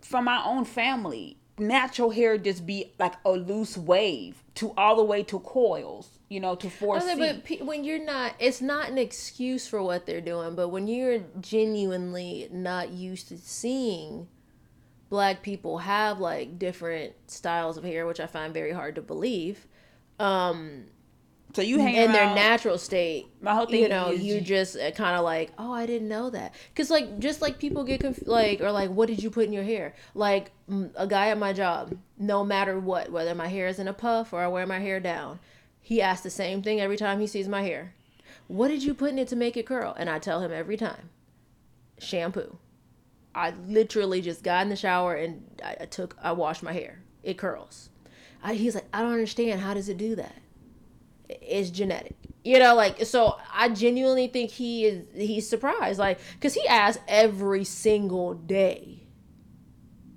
from 0.00 0.24
my 0.24 0.42
own 0.44 0.64
family 0.64 1.36
natural 1.58 2.10
hair 2.10 2.38
just 2.38 2.64
be 2.66 2.92
like 2.98 3.14
a 3.24 3.32
loose 3.32 3.76
wave 3.76 4.42
to 4.54 4.72
all 4.76 4.96
the 4.96 5.04
way 5.04 5.22
to 5.24 5.38
coils 5.40 6.18
you 6.30 6.38
know, 6.38 6.54
to 6.54 6.70
force. 6.70 7.02
Okay, 7.02 7.42
but 7.48 7.66
when 7.66 7.82
you're 7.84 8.02
not, 8.02 8.34
it's 8.38 8.62
not 8.62 8.88
an 8.88 8.96
excuse 8.96 9.66
for 9.66 9.82
what 9.82 10.06
they're 10.06 10.20
doing. 10.20 10.54
But 10.54 10.68
when 10.68 10.86
you're 10.86 11.24
genuinely 11.40 12.48
not 12.52 12.90
used 12.90 13.28
to 13.28 13.36
seeing 13.36 14.28
black 15.10 15.42
people 15.42 15.78
have 15.78 16.20
like 16.20 16.56
different 16.56 17.14
styles 17.26 17.76
of 17.76 17.82
hair, 17.82 18.06
which 18.06 18.20
I 18.20 18.26
find 18.26 18.54
very 18.54 18.70
hard 18.70 18.94
to 18.94 19.02
believe. 19.02 19.66
Um, 20.20 20.84
so 21.52 21.62
you 21.62 21.78
hang 21.78 21.94
in 21.94 22.02
around, 22.04 22.12
their 22.12 22.34
natural 22.34 22.78
state. 22.78 23.26
My 23.40 23.54
whole 23.54 23.66
thing, 23.66 23.82
you 23.82 23.88
know, 23.88 24.10
you, 24.10 24.34
you 24.34 24.40
just 24.40 24.76
uh, 24.76 24.90
kind 24.92 25.16
of 25.16 25.24
like, 25.24 25.50
oh, 25.58 25.72
I 25.72 25.86
didn't 25.86 26.08
know 26.08 26.30
that, 26.30 26.54
because 26.72 26.90
like 26.90 27.18
just 27.18 27.42
like 27.42 27.58
people 27.58 27.84
get 27.84 28.00
conf- 28.00 28.26
like 28.26 28.60
or 28.60 28.70
like, 28.72 28.90
what 28.90 29.08
did 29.08 29.22
you 29.22 29.30
put 29.30 29.46
in 29.46 29.52
your 29.52 29.64
hair? 29.64 29.94
Like 30.14 30.52
a 30.96 31.06
guy 31.06 31.28
at 31.28 31.38
my 31.38 31.52
job, 31.52 31.96
no 32.18 32.44
matter 32.44 32.78
what, 32.78 33.10
whether 33.10 33.34
my 33.34 33.48
hair 33.48 33.66
is 33.66 33.78
in 33.78 33.88
a 33.88 33.92
puff 33.92 34.32
or 34.32 34.40
I 34.40 34.48
wear 34.48 34.66
my 34.66 34.78
hair 34.78 35.00
down, 35.00 35.40
he 35.80 36.00
asks 36.00 36.22
the 36.22 36.30
same 36.30 36.62
thing 36.62 36.80
every 36.80 36.96
time 36.96 37.20
he 37.20 37.26
sees 37.26 37.48
my 37.48 37.62
hair. 37.62 37.94
What 38.46 38.68
did 38.68 38.82
you 38.82 38.94
put 38.94 39.10
in 39.10 39.18
it 39.18 39.28
to 39.28 39.36
make 39.36 39.56
it 39.56 39.66
curl? 39.66 39.94
And 39.96 40.10
I 40.10 40.18
tell 40.18 40.40
him 40.40 40.52
every 40.52 40.76
time, 40.76 41.10
shampoo. 41.98 42.58
I 43.34 43.54
literally 43.66 44.20
just 44.20 44.42
got 44.42 44.62
in 44.62 44.70
the 44.70 44.76
shower 44.76 45.14
and 45.14 45.44
I, 45.64 45.86
took, 45.86 46.16
I 46.20 46.32
washed 46.32 46.62
my 46.62 46.72
hair. 46.72 47.02
It 47.22 47.38
curls. 47.38 47.90
I, 48.42 48.54
he's 48.54 48.74
like, 48.74 48.86
I 48.92 49.02
don't 49.02 49.12
understand. 49.12 49.60
How 49.60 49.74
does 49.74 49.88
it 49.88 49.98
do 49.98 50.16
that? 50.16 50.34
It's 51.42 51.70
genetic. 51.70 52.16
You 52.42 52.58
know, 52.58 52.74
like, 52.74 53.04
so 53.04 53.36
I 53.52 53.68
genuinely 53.68 54.26
think 54.26 54.50
he 54.50 54.86
is, 54.86 55.04
he's 55.14 55.48
surprised. 55.48 55.98
Like, 55.98 56.18
cause 56.40 56.54
he 56.54 56.66
asks 56.66 57.02
every 57.06 57.64
single 57.64 58.34
day 58.34 59.00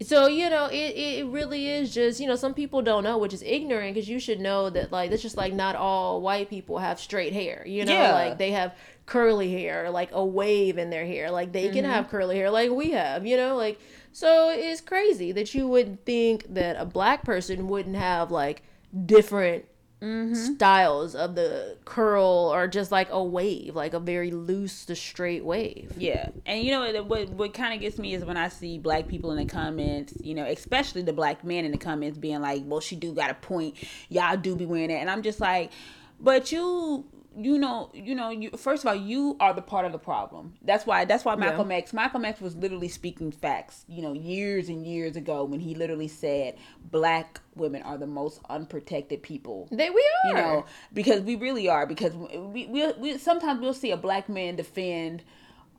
so 0.04 0.28
you 0.28 0.50
know 0.50 0.66
it, 0.68 0.76
it 0.96 1.28
really 1.28 1.68
is 1.68 1.94
just 1.94 2.20
you 2.20 2.28
know 2.28 2.36
some 2.36 2.54
people 2.54 2.82
don't 2.82 3.04
know 3.04 3.18
which 3.18 3.34
is 3.34 3.42
ignorant 3.44 3.94
because 3.94 4.10
you 4.10 4.20
should 4.20 4.40
know 4.40 4.70
that 4.70 4.92
like 4.92 5.12
it's 5.12 5.22
just 5.22 5.38
like 5.38 5.54
not 5.54 5.76
all 5.76 6.22
white 6.22 6.50
people 6.50 6.78
have 6.78 7.00
straight 7.00 7.34
hair 7.34 7.64
you 7.66 7.86
know 7.86 7.94
yeah. 7.94 8.14
like 8.14 8.38
they 8.38 8.52
have 8.52 8.76
curly 9.06 9.52
hair 9.52 9.90
like 9.90 10.10
a 10.12 10.24
wave 10.24 10.78
in 10.78 10.90
their 10.90 11.06
hair 11.06 11.30
like 11.32 11.52
they 11.52 11.66
mm-hmm. 11.66 11.76
can 11.76 11.86
have 11.86 12.10
curly 12.10 12.36
hair 12.36 12.50
like 12.50 12.72
we 12.72 12.92
have 12.92 13.26
you 13.26 13.38
know 13.38 13.56
like 13.56 13.80
so 14.12 14.50
it's 14.50 14.82
crazy 14.82 15.32
that 15.32 15.54
you 15.54 15.68
would 15.68 16.04
think 16.06 16.54
that 16.54 16.76
a 16.78 16.86
black 16.86 17.24
person 17.24 17.68
wouldn't 17.68 17.96
have 17.96 18.32
like 18.32 18.64
different 19.06 19.66
mm-hmm. 20.04 20.34
styles 20.34 21.16
of 21.16 21.36
the 21.36 21.78
curl 21.86 22.52
or 22.54 22.68
just 22.68 22.92
like 22.92 23.08
a 23.10 23.24
wave, 23.24 23.76
like 23.76 23.94
a 23.94 24.00
very 24.00 24.32
loose 24.32 24.86
to 24.86 24.96
straight 24.96 25.46
wave. 25.46 25.94
Yeah, 25.98 26.30
and 26.46 26.64
you 26.64 26.72
know 26.72 27.04
what? 27.04 27.30
What 27.30 27.54
kind 27.54 27.74
of 27.74 27.80
gets 27.80 27.98
me 27.98 28.14
is 28.14 28.26
when 28.26 28.38
I 28.38 28.50
see 28.50 28.78
black 28.78 29.08
people 29.08 29.32
in 29.32 29.38
the 29.38 29.46
comments, 29.46 30.14
you 30.22 30.36
know, 30.36 30.46
especially 30.46 31.02
the 31.02 31.14
black 31.14 31.44
men 31.44 31.66
in 31.66 31.72
the 31.72 31.78
comments 31.78 32.18
being 32.18 32.42
like, 32.42 32.64
"Well, 32.66 32.82
she 32.82 32.96
do 32.96 33.14
got 33.14 33.32
a 33.32 33.36
point. 33.36 33.76
Y'all 34.10 34.38
do 34.38 34.56
be 34.56 34.66
wearing 34.66 34.92
it," 34.92 34.96
and 34.96 35.10
I'm 35.10 35.24
just 35.24 35.40
like, 35.40 35.72
"But 36.20 36.52
you." 36.52 37.06
You 37.36 37.58
know, 37.58 37.90
you 37.94 38.16
know, 38.16 38.30
you 38.30 38.52
first 38.52 38.84
of 38.84 38.88
all, 38.88 38.96
you 38.96 39.36
are 39.40 39.54
the 39.54 39.62
part 39.62 39.86
of 39.86 39.92
the 39.92 40.00
problem. 40.00 40.54
That's 40.62 40.86
why 40.86 41.06
that's 41.06 41.26
why 41.26 41.36
Malcolm 41.36 41.72
yeah. 41.72 41.78
X 41.78 41.94
Malcolm 41.94 42.26
X 42.26 42.40
was 42.42 42.56
literally 42.56 42.88
speaking 42.88 43.32
facts, 43.32 43.86
you 43.88 44.02
know, 44.02 44.14
years 44.14 44.70
and 44.70 44.86
years 44.86 45.16
ago 45.16 45.44
when 45.44 45.60
he 45.60 45.76
literally 45.76 46.08
said 46.08 46.56
black 46.92 47.42
women 47.56 47.82
are 47.84 47.98
the 47.98 48.08
most 48.08 48.40
unprotected 48.50 49.24
people. 49.24 49.68
They 49.72 49.90
we 49.90 50.06
are. 50.24 50.28
You 50.28 50.34
know, 50.34 50.66
because 50.94 51.22
we 51.22 51.36
really 51.36 51.68
are 51.68 51.86
because 51.86 52.14
we 52.14 52.68
we, 52.68 52.92
we 52.94 53.18
sometimes 53.18 53.62
we'll 53.62 53.74
see 53.74 53.92
a 53.92 53.98
black 53.98 54.30
man 54.30 54.56
defend 54.56 55.24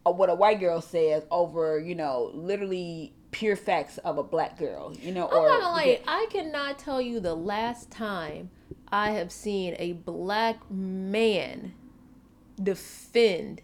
uh, 0.06 0.10
what 0.10 0.30
a 0.30 0.34
white 0.34 0.60
girl 0.60 0.80
says 0.80 1.24
over, 1.30 1.78
you 1.78 1.94
know, 1.94 2.30
literally 2.34 3.14
pure 3.30 3.56
facts 3.56 3.98
of 3.98 4.18
a 4.18 4.22
black 4.22 4.58
girl, 4.58 4.94
you 5.00 5.12
know, 5.12 5.28
I'm 5.28 5.36
or 5.36 5.48
not 5.48 5.72
lie, 5.72 6.00
I 6.06 6.26
cannot 6.30 6.78
tell 6.78 7.00
you 7.00 7.20
the 7.20 7.34
last 7.34 7.90
time 7.90 8.50
I 8.94 9.10
have 9.10 9.32
seen 9.32 9.74
a 9.80 9.92
black 9.92 10.70
man 10.70 11.74
defend 12.62 13.60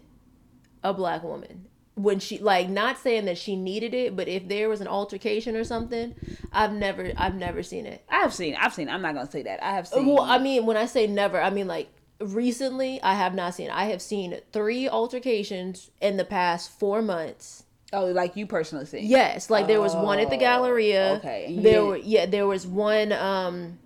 a 0.83 0.93
black 0.93 1.23
woman 1.23 1.67
when 1.95 2.19
she 2.19 2.37
like 2.37 2.67
not 2.67 2.97
saying 2.97 3.23
that 3.23 3.37
she 3.37 3.55
needed 3.55 3.93
it 3.93 4.13
but 4.13 4.27
if 4.27 4.49
there 4.49 4.67
was 4.67 4.81
an 4.81 4.87
altercation 4.87 5.55
or 5.55 5.63
something 5.63 6.13
i've 6.51 6.73
never 6.73 7.13
i've 7.15 7.35
never 7.35 7.63
seen 7.63 7.85
it 7.85 8.03
i've 8.09 8.33
seen 8.33 8.55
i've 8.59 8.73
seen 8.73 8.89
i'm 8.89 9.01
not 9.01 9.13
gonna 9.13 9.29
say 9.31 9.43
that 9.43 9.63
i 9.63 9.71
have 9.71 9.87
seen 9.87 10.05
well 10.05 10.21
i 10.21 10.37
mean 10.37 10.65
when 10.65 10.75
i 10.75 10.85
say 10.85 11.07
never 11.07 11.39
i 11.41 11.49
mean 11.49 11.67
like 11.67 11.87
recently 12.19 13.01
i 13.01 13.13
have 13.13 13.33
not 13.33 13.53
seen 13.53 13.69
i 13.69 13.85
have 13.85 14.01
seen 14.01 14.37
three 14.51 14.89
altercations 14.89 15.91
in 16.01 16.17
the 16.17 16.25
past 16.25 16.77
four 16.77 17.01
months 17.01 17.63
Oh, 17.93 18.05
like 18.05 18.37
you 18.37 18.47
personally 18.47 18.85
seen? 18.85 19.05
Yes, 19.05 19.49
like 19.49 19.67
there 19.67 19.81
was 19.81 19.93
one 19.93 20.19
at 20.19 20.29
the 20.29 20.37
Galleria. 20.37 21.15
Okay. 21.17 21.57
There 21.59 21.83
were 21.83 21.97
yeah, 21.97 22.25
there 22.25 22.47
was 22.47 22.65
one 22.65 23.11
um 23.11 23.79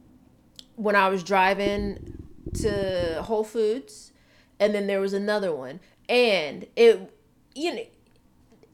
when 0.75 0.95
I 0.95 1.09
was 1.09 1.23
driving 1.23 2.23
to 2.55 3.21
Whole 3.23 3.43
Foods, 3.43 4.11
and 4.59 4.73
then 4.73 4.88
there 4.88 5.01
was 5.01 5.13
another 5.13 5.53
one, 5.53 5.79
and 6.07 6.65
it, 6.75 7.11
you 7.53 7.75
know, 7.75 7.83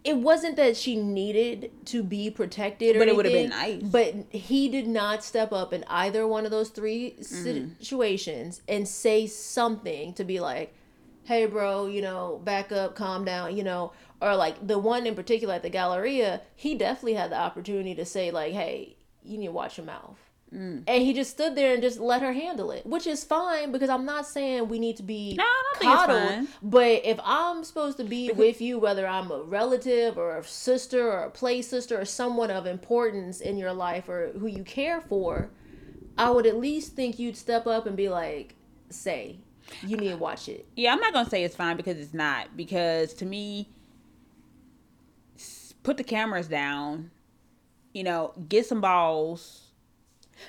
it 0.03 0.17
wasn't 0.17 0.55
that 0.55 0.75
she 0.75 0.95
needed 0.95 1.71
to 1.85 2.03
be 2.03 2.31
protected, 2.31 2.97
but 2.97 3.07
it 3.07 3.15
would 3.15 3.25
have 3.25 3.33
been 3.33 3.49
nice. 3.49 3.83
But 3.83 4.15
he 4.31 4.67
did 4.67 4.87
not 4.87 5.23
step 5.23 5.51
up 5.53 5.73
in 5.73 5.83
either 5.87 6.25
one 6.25 6.45
of 6.45 6.51
those 6.51 6.69
3 6.69 7.15
mm-hmm. 7.19 7.73
situations 7.79 8.61
and 8.67 8.87
say 8.87 9.27
something 9.27 10.13
to 10.15 10.23
be 10.23 10.39
like, 10.39 10.73
"Hey, 11.25 11.45
bro, 11.45 11.85
you 11.85 12.01
know, 12.01 12.41
back 12.43 12.71
up, 12.71 12.95
calm 12.95 13.25
down," 13.25 13.55
you 13.55 13.63
know, 13.63 13.93
or 14.21 14.35
like 14.35 14.65
the 14.65 14.79
one 14.79 15.05
in 15.05 15.15
particular 15.15 15.53
at 15.53 15.61
the 15.61 15.69
Galleria, 15.69 16.41
he 16.55 16.75
definitely 16.75 17.13
had 17.13 17.31
the 17.31 17.39
opportunity 17.39 17.93
to 17.95 18.06
say 18.06 18.31
like, 18.31 18.54
"Hey, 18.54 18.95
you 19.23 19.37
need 19.37 19.47
to 19.47 19.52
watch 19.52 19.77
your 19.77 19.85
mouth." 19.85 20.17
Mm. 20.54 20.83
And 20.85 21.04
he 21.04 21.13
just 21.13 21.31
stood 21.31 21.56
there 21.56 21.73
and 21.73 21.81
just 21.81 21.99
let 21.99 22.21
her 22.21 22.33
handle 22.33 22.71
it, 22.71 22.85
which 22.85 23.08
is 23.08 23.23
fine 23.23 23.71
because 23.71 23.89
I'm 23.89 24.06
not 24.06 24.27
saying 24.27 24.67
we 24.67 24.79
need 24.79 24.97
to 24.97 25.04
be 25.04 25.35
no, 25.35 25.45
coddled. 25.79 26.47
But 26.62 27.06
if 27.06 27.19
I'm 27.23 27.63
supposed 27.63 27.97
to 27.97 28.04
be 28.04 28.31
with 28.31 28.60
you, 28.60 28.77
whether 28.77 29.08
I'm 29.08 29.31
a 29.31 29.43
relative 29.43 30.17
or 30.17 30.37
a 30.37 30.43
sister 30.43 31.10
or 31.10 31.23
a 31.23 31.29
play 31.29 31.62
sister 31.62 31.99
or 31.99 32.04
someone 32.04 32.52
of 32.52 32.65
importance 32.65 33.39
in 33.39 33.58
your 33.58 33.71
life 33.71 34.10
or 34.10 34.31
who 34.37 34.47
you 34.47 34.63
care 34.65 34.99
for, 34.99 35.49
I 36.17 36.29
would 36.29 36.45
at 36.45 36.58
least 36.58 36.95
think 36.95 37.17
you'd 37.17 37.37
step 37.37 37.65
up 37.65 37.85
and 37.85 37.95
be 37.95 38.10
like, 38.10 38.56
say, 38.89 39.37
you 39.87 39.95
need 39.95 40.10
to 40.10 40.17
watch 40.17 40.49
it. 40.49 40.65
Yeah, 40.75 40.91
I'm 40.91 40.99
not 40.99 41.13
gonna 41.13 41.29
say 41.29 41.45
it's 41.45 41.56
fine 41.56 41.77
because 41.77 41.97
it's 41.97 42.13
not. 42.13 42.58
Because 42.58 43.13
to 43.15 43.25
me, 43.25 43.69
put 45.83 45.95
the 45.95 46.04
cameras 46.04 46.49
down. 46.49 47.12
You 47.93 48.04
know, 48.04 48.33
get 48.47 48.65
some 48.65 48.81
balls 48.81 49.60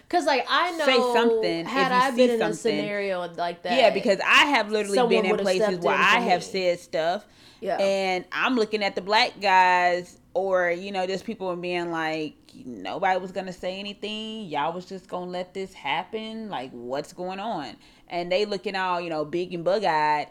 Cause 0.09 0.27
like 0.27 0.45
I 0.49 0.73
know, 0.73 0.85
say 0.85 0.99
something. 0.99 1.65
Had 1.67 1.93
I 1.93 2.11
been 2.15 2.31
in 2.31 2.43
a 2.43 2.55
scenario 2.55 3.33
like 3.37 3.63
that, 3.63 3.77
yeah, 3.77 3.91
because 3.91 4.19
I 4.21 4.47
have 4.47 4.71
literally 4.71 5.09
been 5.09 5.25
in 5.25 5.37
places 5.39 5.79
where 5.81 5.97
I 5.97 6.21
have 6.21 6.41
me. 6.41 6.47
said 6.47 6.81
stuff, 6.81 7.27
yeah, 7.61 7.77
and 7.77 8.25
I'm 8.33 8.57
looking 8.57 8.83
at 8.83 8.95
the 8.95 9.01
black 9.01 9.41
guys, 9.41 10.19
or 10.35 10.71
you 10.71 10.93
know, 10.93 11.07
just 11.07 11.25
people 11.25 11.55
being 11.57 11.91
like, 11.91 12.35
nobody 12.65 13.21
was 13.21 13.33
gonna 13.33 13.53
say 13.53 13.79
anything. 13.79 14.47
Y'all 14.47 14.73
was 14.73 14.85
just 14.85 15.09
gonna 15.09 15.31
let 15.31 15.55
this 15.55 15.73
happen. 15.73 16.49
Like, 16.49 16.71
what's 16.73 17.13
going 17.13 17.41
on? 17.41 17.77
And 18.09 18.31
they 18.31 18.45
looking 18.45 18.77
all 18.77 19.01
you 19.01 19.11
know 19.11 19.25
big 19.25 19.55
and 19.55 19.65
bug 19.65 19.85
eyed. 19.85 20.29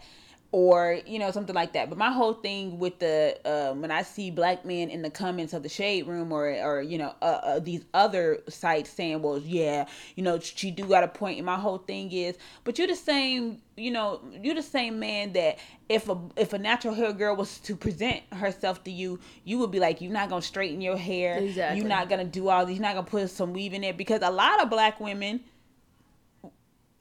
Or 0.54 1.00
you 1.06 1.18
know 1.18 1.32
something 1.32 1.56
like 1.56 1.74
that. 1.74 1.90
But 1.90 1.98
my 1.98 2.12
whole 2.12 2.34
thing 2.34 2.78
with 2.78 3.00
the 3.00 3.38
uh, 3.46 3.74
when 3.74 3.90
i 3.90 4.02
see 4.02 4.30
black 4.32 4.66
men 4.66 4.90
in 4.90 5.02
the 5.02 5.10
comments 5.10 5.54
of 5.54 5.64
the 5.64 5.70
shade 5.70 6.08
room 6.08 6.32
or 6.32 6.52
or 6.62 6.82
you 6.82 6.98
know 6.98 7.16
uh, 7.22 7.40
uh, 7.44 7.60
these 7.60 7.86
other 7.94 8.40
sites 8.50 8.90
saying 8.90 9.22
well 9.22 9.38
yeah 9.40 9.86
you 10.16 10.24
know 10.24 10.40
she 10.40 10.72
do 10.72 10.86
got 10.86 11.04
a 11.04 11.08
point. 11.08 11.38
And 11.38 11.46
my 11.46 11.56
whole 11.56 11.78
thing 11.78 12.12
is 12.12 12.38
but 12.64 12.78
you're 12.78 12.88
the 12.88 12.96
same 12.96 13.62
you 13.78 13.92
know 13.92 14.22
you're 14.42 14.56
the 14.56 14.62
same 14.62 15.00
man 15.00 15.32
that 15.34 15.58
if 15.88 16.10
a 16.10 16.20
if 16.36 16.52
a 16.52 16.60
natural 16.60 16.94
hair 16.94 17.14
girl 17.14 17.36
was 17.36 17.60
to 17.60 17.76
present 17.76 18.22
herself 18.34 18.84
to 18.84 18.92
you 18.92 19.20
you 19.46 19.58
would 19.60 19.72
be 19.72 19.80
like 19.80 20.02
you're 20.02 20.12
not 20.12 20.30
gonna 20.30 20.42
straighten 20.42 20.82
your 20.82 20.98
hair. 20.98 21.38
Exactly. 21.38 21.80
you're 21.80 21.88
not 21.88 22.10
gonna 22.10 22.26
do 22.26 22.50
all 22.50 22.66
these 22.66 22.78
you're 22.78 22.86
not 22.86 22.96
gonna 22.96 23.08
put 23.08 23.30
some 23.30 23.54
weave 23.54 23.74
in 23.74 23.86
it. 23.86 23.96
Because 23.96 24.22
a 24.22 24.30
lot 24.30 24.62
of 24.62 24.70
black 24.70 25.00
women 25.00 25.40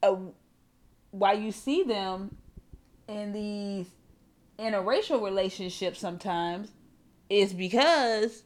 uh, 0.05 0.14
while 1.11 1.36
you 1.36 1.51
see 1.51 1.82
them 1.82 2.36
in 3.11 3.32
these 3.32 3.86
interracial 4.58 5.22
relationships 5.22 5.98
sometimes 5.98 6.70
is 7.28 7.52
because 7.52 8.42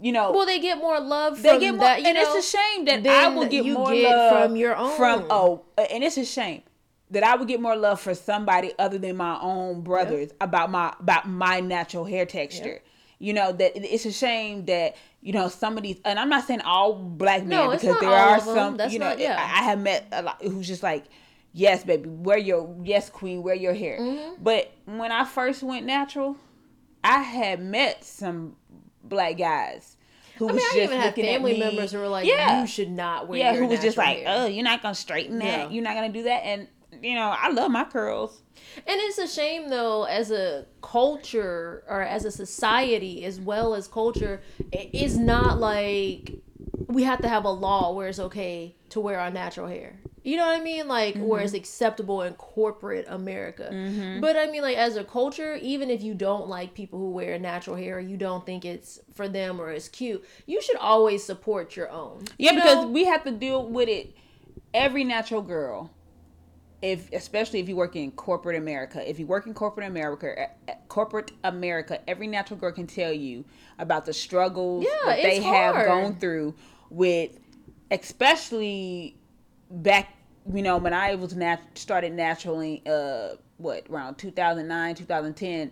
you 0.00 0.12
know 0.12 0.32
Well, 0.32 0.46
they 0.46 0.58
get 0.58 0.78
more 0.78 1.00
love 1.00 1.34
from 1.34 1.42
they 1.42 1.58
get 1.60 1.74
more, 1.74 1.84
that, 1.84 2.00
and 2.00 2.14
know, 2.14 2.36
it's 2.36 2.46
a 2.54 2.56
shame 2.56 2.84
that 2.86 3.06
I 3.06 3.28
will 3.28 3.46
get 3.48 3.64
more 3.64 3.92
get 3.92 4.04
love 4.04 4.42
from 4.42 4.56
your 4.56 4.76
own. 4.76 4.96
From 4.96 5.26
oh, 5.30 5.62
and 5.78 6.02
it's 6.02 6.16
a 6.16 6.24
shame 6.24 6.62
that 7.10 7.22
I 7.22 7.36
would 7.36 7.46
get 7.46 7.60
more 7.60 7.76
love 7.76 8.00
for 8.00 8.14
somebody 8.14 8.72
other 8.78 8.98
than 8.98 9.16
my 9.16 9.38
own 9.40 9.82
brothers 9.82 10.30
about 10.40 10.70
my 10.70 10.92
about 10.98 11.28
my 11.28 11.60
natural 11.60 12.04
hair 12.04 12.26
texture. 12.26 12.80
You 13.18 13.32
know 13.32 13.52
that 13.52 13.72
it's 13.76 14.04
a 14.06 14.12
shame 14.12 14.64
that 14.66 14.96
you 15.20 15.32
know 15.32 15.48
some 15.48 15.76
of 15.76 15.84
these, 15.84 16.00
and 16.04 16.18
I'm 16.18 16.28
not 16.28 16.44
saying 16.44 16.62
all 16.62 16.94
black 16.94 17.42
men 17.44 17.50
No, 17.50 17.70
because 17.70 18.00
there 18.00 18.10
are 18.10 18.40
some. 18.40 18.80
You 18.90 18.98
know, 18.98 19.10
not- 19.10 19.20
yeah. 19.20 19.36
I, 19.38 19.60
I 19.60 19.64
have 19.64 19.80
met 19.80 20.08
a 20.10 20.22
lot 20.22 20.42
who's 20.42 20.66
just 20.66 20.82
like, 20.82 21.04
yes, 21.52 21.84
baby, 21.84 22.08
wear 22.08 22.38
your 22.38 22.74
yes, 22.82 23.10
queen, 23.10 23.42
wear 23.42 23.54
your 23.54 23.74
hair. 23.74 23.98
Mm-hmm. 23.98 24.42
But 24.42 24.72
when 24.84 25.12
I 25.12 25.24
first 25.24 25.62
went 25.62 25.86
natural, 25.86 26.36
I 27.04 27.20
had 27.20 27.60
met 27.60 28.04
some 28.04 28.56
black 29.04 29.38
guys 29.38 29.96
who 30.36 30.48
I 30.48 30.52
was 30.52 30.62
I 30.62 30.64
just 30.66 30.76
even 30.76 30.98
had 30.98 31.06
looking 31.06 31.26
at 31.26 31.32
family 31.34 31.52
me- 31.54 31.60
members 31.60 31.92
who 31.92 31.98
were 31.98 32.08
like, 32.08 32.26
Yeah. 32.26 32.60
"You 32.60 32.66
should 32.66 32.90
not 32.90 33.28
wear." 33.28 33.38
yeah, 33.38 33.54
who 33.54 33.66
was 33.66 33.80
just 33.80 33.96
like, 33.96 34.18
hair. 34.18 34.26
oh, 34.28 34.46
you're 34.46 34.64
not 34.64 34.82
gonna 34.82 34.94
straighten 34.94 35.38
that, 35.40 35.44
Yeah. 35.44 35.68
you're 35.68 35.84
not 35.84 35.94
gonna 35.94 36.12
do 36.12 36.22
that, 36.24 36.44
and 36.44 36.68
you 37.02 37.14
know, 37.14 37.34
I 37.36 37.50
love 37.50 37.70
my 37.70 37.84
curls. 37.84 38.42
And 38.76 39.00
it's 39.00 39.18
a 39.18 39.26
shame 39.26 39.68
though, 39.70 40.04
as 40.04 40.30
a 40.30 40.66
culture 40.82 41.82
or 41.88 42.02
as 42.02 42.24
a 42.24 42.30
society 42.30 43.24
as 43.24 43.40
well 43.40 43.74
as 43.74 43.88
culture, 43.88 44.40
it 44.70 44.90
is 44.94 45.18
not 45.18 45.58
like 45.58 46.32
we 46.88 47.02
have 47.04 47.20
to 47.22 47.28
have 47.28 47.44
a 47.44 47.50
law 47.50 47.92
where 47.92 48.08
it's 48.08 48.18
okay 48.18 48.74
to 48.90 49.00
wear 49.00 49.18
our 49.18 49.30
natural 49.30 49.66
hair. 49.68 49.94
You 50.24 50.36
know 50.36 50.46
what 50.46 50.60
I 50.60 50.62
mean? 50.62 50.86
Like 50.86 51.16
where 51.16 51.40
Mm-hmm. 51.40 51.44
it's 51.46 51.54
acceptable 51.54 52.22
in 52.22 52.34
corporate 52.34 53.06
America. 53.08 53.70
But 54.20 54.36
I 54.36 54.46
mean 54.46 54.62
like 54.62 54.76
as 54.76 54.96
a 54.96 55.02
culture, 55.02 55.56
even 55.56 55.90
if 55.90 56.00
you 56.02 56.14
don't 56.14 56.46
like 56.48 56.74
people 56.74 56.98
who 57.00 57.10
wear 57.10 57.38
natural 57.40 57.74
hair 57.76 57.96
or 57.96 58.00
you 58.00 58.16
don't 58.16 58.46
think 58.46 58.64
it's 58.64 59.00
for 59.14 59.26
them 59.28 59.60
or 59.60 59.70
it's 59.72 59.88
cute, 59.88 60.24
you 60.46 60.62
should 60.62 60.76
always 60.76 61.24
support 61.24 61.74
your 61.74 61.90
own. 61.90 62.24
Yeah, 62.38 62.52
You 62.52 62.56
because 62.58 62.84
know? 62.84 62.90
we 62.90 63.04
have 63.06 63.24
to 63.24 63.32
deal 63.32 63.66
with 63.66 63.88
it. 63.88 64.14
Every 64.74 65.02
natural 65.04 65.42
girl, 65.42 65.90
if 66.82 67.12
especially 67.12 67.60
if 67.60 67.68
you 67.68 67.76
work 67.76 67.94
in 67.94 68.10
corporate 68.10 68.56
America, 68.56 69.08
if 69.08 69.18
you 69.20 69.26
work 69.26 69.46
in 69.46 69.54
corporate 69.54 69.86
America, 69.86 70.38
eh, 70.38 70.46
eh, 70.66 70.74
corporate 70.88 71.30
America, 71.44 72.00
every 72.08 72.26
natural 72.26 72.58
girl 72.58 72.72
can 72.72 72.88
tell 72.88 73.12
you 73.12 73.44
about 73.78 74.04
the 74.04 74.12
struggles 74.12 74.84
Yeah, 74.84 75.10
that 75.10 75.22
they 75.22 75.36
it's 75.36 75.46
have 75.46 75.86
gone 75.86 76.16
through 76.16 76.54
with, 76.90 77.38
especially 77.90 79.16
back. 79.70 80.12
You 80.52 80.62
know, 80.62 80.76
when 80.78 80.92
I 80.92 81.14
was 81.14 81.36
nat- 81.36 81.60
started 81.76 82.12
naturally, 82.14 82.82
uh, 82.84 83.36
what 83.58 83.86
around 83.88 84.16
2009, 84.16 84.96
2010, 84.96 85.70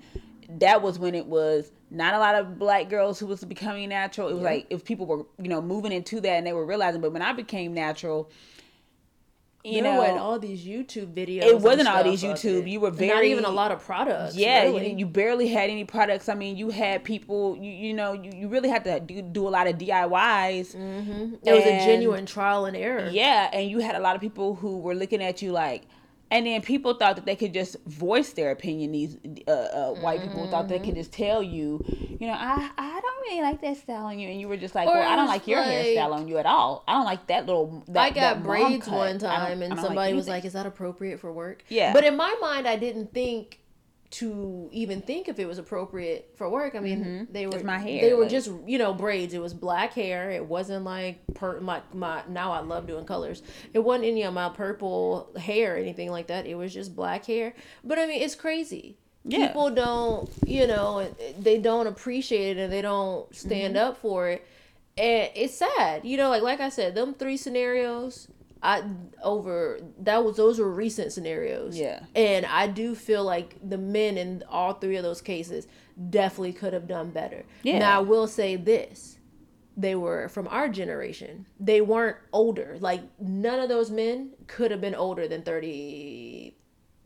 that 0.60 0.80
was 0.80 0.96
when 0.96 1.16
it 1.16 1.26
was 1.26 1.72
not 1.90 2.14
a 2.14 2.18
lot 2.20 2.36
of 2.36 2.56
black 2.56 2.88
girls 2.88 3.18
who 3.18 3.26
was 3.26 3.42
becoming 3.42 3.88
natural. 3.88 4.28
It 4.28 4.34
was 4.34 4.42
like 4.42 4.66
if 4.70 4.84
people 4.84 5.06
were, 5.06 5.26
you 5.42 5.48
know, 5.48 5.60
moving 5.60 5.90
into 5.90 6.20
that 6.20 6.30
and 6.30 6.46
they 6.46 6.52
were 6.52 6.64
realizing. 6.64 7.00
But 7.00 7.12
when 7.12 7.22
I 7.22 7.32
became 7.32 7.74
natural, 7.74 8.30
you 9.62 9.82
there 9.82 9.92
know, 9.92 9.98
wasn't 9.98 10.18
all 10.18 10.38
these 10.38 10.64
YouTube 10.64 11.12
videos. 11.12 11.42
It 11.42 11.60
wasn't 11.60 11.88
all 11.88 12.02
these 12.02 12.22
YouTube. 12.22 12.70
You 12.70 12.80
were 12.80 12.90
very 12.90 13.10
not 13.10 13.24
even 13.24 13.44
a 13.44 13.50
lot 13.50 13.70
of 13.72 13.84
products. 13.84 14.34
yeah, 14.34 14.62
really. 14.62 14.90
you, 14.92 14.98
you 14.98 15.06
barely 15.06 15.48
had 15.48 15.68
any 15.68 15.84
products. 15.84 16.28
I 16.28 16.34
mean, 16.34 16.56
you 16.56 16.70
had 16.70 17.04
people, 17.04 17.58
you, 17.60 17.70
you 17.70 17.94
know, 17.94 18.14
you, 18.14 18.30
you 18.34 18.48
really 18.48 18.70
had 18.70 18.84
to 18.84 19.00
do, 19.00 19.20
do 19.20 19.46
a 19.46 19.50
lot 19.50 19.66
of 19.66 19.76
DIYs. 19.76 20.74
Mm-hmm. 20.74 21.34
It 21.42 21.52
was 21.52 21.64
a 21.64 21.78
genuine 21.84 22.24
trial 22.24 22.64
and 22.64 22.76
error. 22.76 23.08
Yeah, 23.10 23.50
and 23.52 23.70
you 23.70 23.80
had 23.80 23.96
a 23.96 24.00
lot 24.00 24.14
of 24.14 24.22
people 24.22 24.54
who 24.54 24.78
were 24.78 24.94
looking 24.94 25.22
at 25.22 25.42
you 25.42 25.52
like, 25.52 25.82
and 26.30 26.46
then 26.46 26.62
people 26.62 26.94
thought 26.94 27.16
that 27.16 27.26
they 27.26 27.36
could 27.36 27.52
just 27.52 27.76
voice 27.86 28.32
their 28.32 28.50
opinion. 28.50 28.92
These 28.92 29.16
uh, 29.48 29.50
uh, 29.50 29.90
white 29.94 30.20
people 30.22 30.46
thought 30.48 30.68
they 30.68 30.76
Mm-hmm. 30.76 30.84
could 30.84 30.94
just 30.94 31.12
tell 31.12 31.42
you, 31.42 31.84
you 32.20 32.26
know, 32.26 32.32
I 32.34 32.70
I 32.78 33.00
don't 33.00 33.20
really 33.22 33.42
like 33.42 33.60
that 33.62 33.76
style 33.76 34.06
on 34.06 34.18
you, 34.18 34.28
and 34.28 34.40
you 34.40 34.48
were 34.48 34.56
just 34.56 34.74
like, 34.74 34.88
Or 34.88 34.94
well, 34.94 35.12
I 35.12 35.16
don't 35.16 35.26
like 35.28 35.46
your 35.46 35.60
like- 35.60 35.68
hairstyle 35.86 36.12
on 36.12 36.28
you 36.28 36.38
at 36.38 36.46
all. 36.46 36.84
I 36.88 36.92
don't 36.94 37.04
like 37.04 37.26
that 37.28 37.46
little. 37.46 37.84
That, 37.88 38.00
I 38.00 38.10
got 38.10 38.42
braids 38.42 38.88
one 38.88 39.18
time, 39.18 39.62
and 39.62 39.70
don't 39.70 39.78
like 39.78 39.86
somebody 39.86 40.14
was 40.14 40.28
like, 40.28 40.44
"Is 40.44 40.52
that 40.54 40.66
appropriate 40.66 41.20
for 41.20 41.32
work?" 41.32 41.64
Yeah. 41.68 41.92
But 41.92 42.04
in 42.04 42.16
my 42.16 42.34
mind, 42.40 42.66
I 42.68 42.76
didn't 42.76 43.12
think 43.12 43.58
to 44.10 44.68
even 44.72 45.00
think 45.02 45.28
if 45.28 45.38
it 45.38 45.46
was 45.46 45.58
appropriate 45.58 46.32
for 46.36 46.50
work. 46.50 46.74
I 46.74 46.80
mean, 46.80 47.28
they 47.30 47.46
were 47.46 47.52
Mm-hmm. 47.52 47.66
My 47.66 47.78
hair, 47.78 48.00
They 48.00 48.12
were 48.12 48.22
like- 48.22 48.30
just 48.30 48.50
you 48.66 48.76
know 48.78 48.92
braids. 48.92 49.34
It 49.34 49.40
was 49.40 49.54
black 49.54 49.92
hair. 49.94 50.30
It 50.30 50.44
wasn't 50.44 50.84
like 50.84 51.20
per 51.34 51.60
my 51.60 51.80
my. 51.92 52.22
Now 52.28 52.50
I 52.52 52.60
love 52.60 52.86
doing 52.86 53.04
colors. 53.04 53.42
It 53.72 53.78
wasn't 53.80 54.06
any 54.06 54.22
of 54.24 54.34
my 54.34 54.48
purple 54.48 55.30
hair 55.38 55.74
or 55.74 55.78
anything 55.78 56.10
like 56.10 56.26
that. 56.26 56.46
It 56.46 56.56
was 56.56 56.74
just 56.74 56.96
black 56.96 57.24
hair. 57.26 57.54
But 57.84 57.98
I 58.00 58.06
mean, 58.06 58.20
it's 58.20 58.34
crazy. 58.34 58.96
Yeah. 59.24 59.48
People 59.48 59.70
don't, 59.70 60.30
you 60.46 60.66
know, 60.66 61.06
they 61.38 61.58
don't 61.58 61.86
appreciate 61.86 62.56
it 62.56 62.60
and 62.62 62.72
they 62.72 62.82
don't 62.82 63.32
stand 63.34 63.76
Mm-hmm. 63.76 63.88
up 63.90 63.98
for 63.98 64.28
it. 64.30 64.46
And 64.98 65.30
it's 65.36 65.54
sad, 65.56 66.04
you 66.04 66.16
know, 66.16 66.30
like 66.30 66.42
like 66.42 66.60
I 66.60 66.68
said, 66.68 66.94
them 66.94 67.14
three 67.14 67.36
scenarios, 67.36 68.26
I 68.62 68.82
over 69.22 69.80
that 70.00 70.24
was 70.24 70.36
those 70.36 70.58
were 70.58 70.70
recent 70.70 71.12
scenarios. 71.12 71.78
Yeah. 71.78 72.00
And 72.14 72.44
I 72.46 72.66
do 72.66 72.94
feel 72.94 73.24
like 73.24 73.56
the 73.66 73.78
men 73.78 74.18
in 74.18 74.42
all 74.48 74.74
three 74.74 74.96
of 74.96 75.02
those 75.02 75.22
cases 75.22 75.66
definitely 76.10 76.52
could 76.52 76.72
have 76.72 76.86
done 76.86 77.10
better. 77.10 77.44
Yeah. 77.62 77.78
Now 77.78 77.98
I 77.98 78.02
will 78.02 78.26
say 78.26 78.56
this. 78.56 79.18
They 79.76 79.94
were 79.94 80.28
from 80.28 80.46
our 80.48 80.68
generation. 80.68 81.46
They 81.58 81.80
weren't 81.80 82.18
older. 82.32 82.76
Like 82.80 83.02
none 83.18 83.60
of 83.60 83.68
those 83.68 83.90
men 83.90 84.32
could 84.46 84.70
have 84.70 84.80
been 84.80 84.94
older 84.94 85.26
than 85.26 85.42
30 85.42 86.56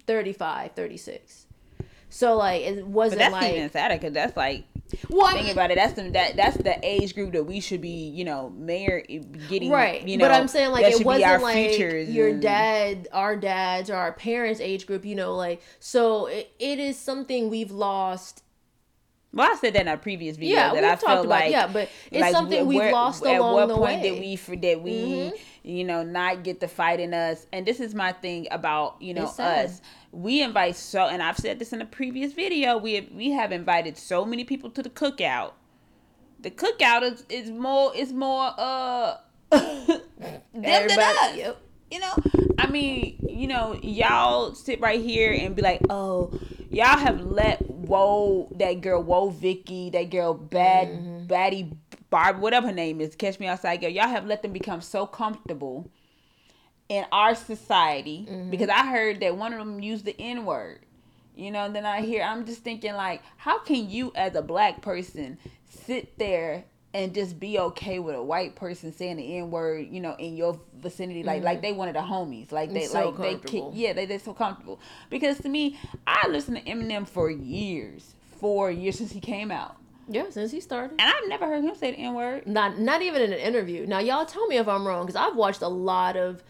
35, 0.07 0.73
36. 0.73 1.47
So 2.15 2.37
like 2.37 2.63
it 2.63 2.87
wasn't 2.87 3.19
that's 3.19 3.33
like 3.33 3.53
even 3.55 3.71
sadder 3.71 3.97
because 3.97 4.13
that's 4.13 4.37
like 4.37 4.67
well, 5.11 5.27
I 5.27 5.43
mean- 5.43 5.51
about 5.51 5.73
it. 5.73 5.75
That's 5.75 5.95
the 5.95 6.11
that 6.11 6.37
that's 6.37 6.57
the 6.57 6.79
age 6.81 7.13
group 7.13 7.33
that 7.33 7.43
we 7.43 7.59
should 7.59 7.81
be, 7.81 8.09
you 8.11 8.25
know, 8.25 8.51
mayor 8.51 9.03
eh, 9.09 9.19
getting 9.49 9.69
right 9.69 10.07
You 10.07 10.19
know, 10.19 10.27
but 10.27 10.31
i'm 10.31 10.47
saying 10.47 10.71
like 10.71 10.85
it 10.85 10.93
should 10.93 11.01
be 11.01 11.25
our 11.25 11.41
wasn't 11.41 11.43
like 11.43 11.77
your 11.79 12.29
and- 12.29 12.41
dad 12.41 13.09
our 13.13 13.35
dads 13.35 13.91
or 13.91 13.97
our 13.97 14.13
parents 14.13 14.61
age 14.61 14.87
group 14.87 15.05
you 15.05 15.17
know 15.17 15.35
like 15.35 15.61
so 15.81 16.27
it, 16.27 16.53
it 16.61 16.79
is 16.79 16.97
something 16.97 17.51
we've 17.51 17.73
lost 17.73 18.45
Well, 19.35 19.51
I 19.53 19.57
said 19.57 19.75
that 19.75 19.83
in 19.83 19.89
a 19.89 19.97
previous 19.97 20.37
video 20.37 20.57
Yeah, 20.57 20.75
that 20.75 20.85
I 20.85 20.89
talked 20.95 21.05
about- 21.25 21.27
like 21.27 21.51
yeah, 21.51 21.67
but 21.67 21.89
it's 22.11 22.21
like, 22.21 22.33
something 22.33 22.67
we've 22.67 22.93
lost 22.93 23.27
At 23.27 23.37
along 23.39 23.55
what 23.55 23.67
the 23.69 23.75
point 23.75 24.01
way. 24.01 24.11
did 24.11 24.21
we 24.21 24.37
for 24.37 24.55
that 24.57 24.81
we 24.81 24.93
Mhm. 24.93 25.33
you 25.65 25.85
know 25.85 26.03
not 26.05 26.45
get 26.45 26.61
the 26.61 26.69
fight 26.69 27.01
in 27.01 27.13
us? 27.13 27.47
And 27.53 27.67
this 27.67 27.81
is 27.81 27.95
my 27.95 28.13
thing 28.13 28.47
about 28.53 28.97
you 29.01 29.13
know 29.13 29.25
It's 29.25 29.35
sad. 29.37 29.67
us. 29.67 29.81
We 30.13 30.41
invite 30.43 30.77
so, 30.77 31.07
and 31.09 31.21
I've 31.23 31.37
said 31.37 31.59
this 31.59 31.73
in 31.73 31.83
a 31.83 31.85
previous 31.87 32.33
video. 32.33 32.79
We 32.79 32.95
have, 32.95 33.11
we 33.13 33.33
have 33.33 33.51
invited 33.51 33.99
so 33.99 34.25
many 34.25 34.45
people 34.45 34.71
to 34.71 34.83
the 34.83 34.91
cookout. 34.91 35.53
The 36.41 36.51
cookout 36.53 37.03
is, 37.03 37.25
is 37.29 37.51
more 37.51 37.95
is 37.97 38.13
more 38.13 38.53
uh 38.57 39.17
them 39.51 40.01
than 40.53 40.65
Everybody- 40.65 41.03
us 41.03 41.37
yep. 41.37 41.57
you 41.91 41.99
know 42.01 42.15
i 42.59 42.67
mean 42.69 43.17
you 43.29 43.47
know 43.47 43.79
y'all 43.83 44.55
sit 44.55 44.81
right 44.81 45.01
here 45.01 45.33
and 45.33 45.55
be 45.55 45.63
like 45.63 45.81
oh 45.91 46.33
y'all 46.75 46.99
have 46.99 47.21
let 47.21 47.69
whoa 47.71 48.49
that 48.57 48.81
girl 48.81 49.03
Woah 49.03 49.33
Vicky 49.33 49.91
that 49.91 50.11
girl 50.11 50.35
bad 50.35 50.89
Mm-hmm. 50.89 51.27
baddie 51.27 51.77
barb 52.11 52.39
whatever 52.41 52.69
her 52.69 52.73
name 52.73 53.01
is 53.01 53.15
catch 53.17 53.39
me 53.41 53.47
outside 53.47 53.79
girl 53.81 53.91
y'all 53.91 54.09
have 54.09 54.27
let 54.27 54.43
them 54.43 54.53
become 54.53 54.81
so 54.81 55.07
comfortable 55.07 55.91
in 56.89 57.05
our 57.13 57.35
society 57.35 58.27
Mm-hmm. 58.31 58.51
because 58.51 58.69
i 58.69 58.87
heard 58.87 59.21
that 59.21 59.37
one 59.37 59.53
of 59.53 59.59
them 59.59 59.81
used 59.81 60.05
the 60.05 60.15
n-word 60.21 60.81
you 61.35 61.51
know 61.51 61.71
then 61.71 61.85
i 61.87 62.01
hear 62.01 62.23
i'm 62.23 62.45
just 62.45 62.63
thinking 62.63 62.95
like 62.95 63.23
how 63.37 63.59
can 63.61 63.89
you 63.91 64.13
as 64.15 64.35
a 64.35 64.43
black 64.43 64.83
person 64.83 65.39
sit 65.69 66.19
there 66.19 66.65
and 66.95 67.13
just 67.13 67.39
be 67.39 67.59
okay 67.59 67.99
with 67.99 68.15
a 68.15 68.23
white 68.23 68.55
person 68.55 68.93
saying 68.93 69.17
the 69.17 69.37
n 69.37 69.51
word, 69.51 69.89
you 69.91 70.01
know, 70.01 70.15
in 70.19 70.37
your 70.37 70.59
vicinity, 70.81 71.23
like 71.23 71.43
mm. 71.43 71.45
like 71.45 71.61
they 71.61 71.73
one 71.73 71.89
of 71.89 71.95
the 71.95 72.01
homies, 72.01 72.53
like 72.53 72.73
they 72.73 72.87
so 72.87 73.11
like 73.11 73.43
they 73.43 73.51
kick, 73.51 73.65
yeah, 73.73 73.93
they 73.93 74.07
they're 74.07 74.19
so 74.19 74.33
comfortable. 74.33 74.81
Because 75.11 75.39
to 75.41 75.49
me, 75.49 75.79
I 76.07 76.29
listened 76.29 76.57
to 76.57 76.63
Eminem 76.63 77.07
for 77.07 77.31
years, 77.31 78.15
four 78.39 78.71
years 78.71 78.97
since 78.97 79.13
he 79.13 79.21
came 79.21 79.51
out, 79.51 79.77
yeah 80.09 80.25
since 80.31 80.51
he 80.51 80.61
started 80.61 80.91
and 80.99 81.11
I've 81.11 81.29
never 81.29 81.47
heard 81.47 81.65
him 81.65 81.75
say 81.75 81.91
the 81.91 81.99
n 81.99 82.15
word. 82.15 82.47
not 82.47 82.79
not 82.79 83.03
even 83.03 83.23
in 83.23 83.33
an 83.33 83.39
interview 83.39 83.87
now 83.87 84.01
y'all 84.01 84.27
tell 84.27 84.47
me 84.49 84.59
if 84.59 84.69
i'm 84.69 84.87
wrong 84.87 85.07
because 85.07 85.17
i've 85.17 85.35
watched 85.35 85.63
a 85.63 85.69
lot 85.69 86.19
of 86.19 86.43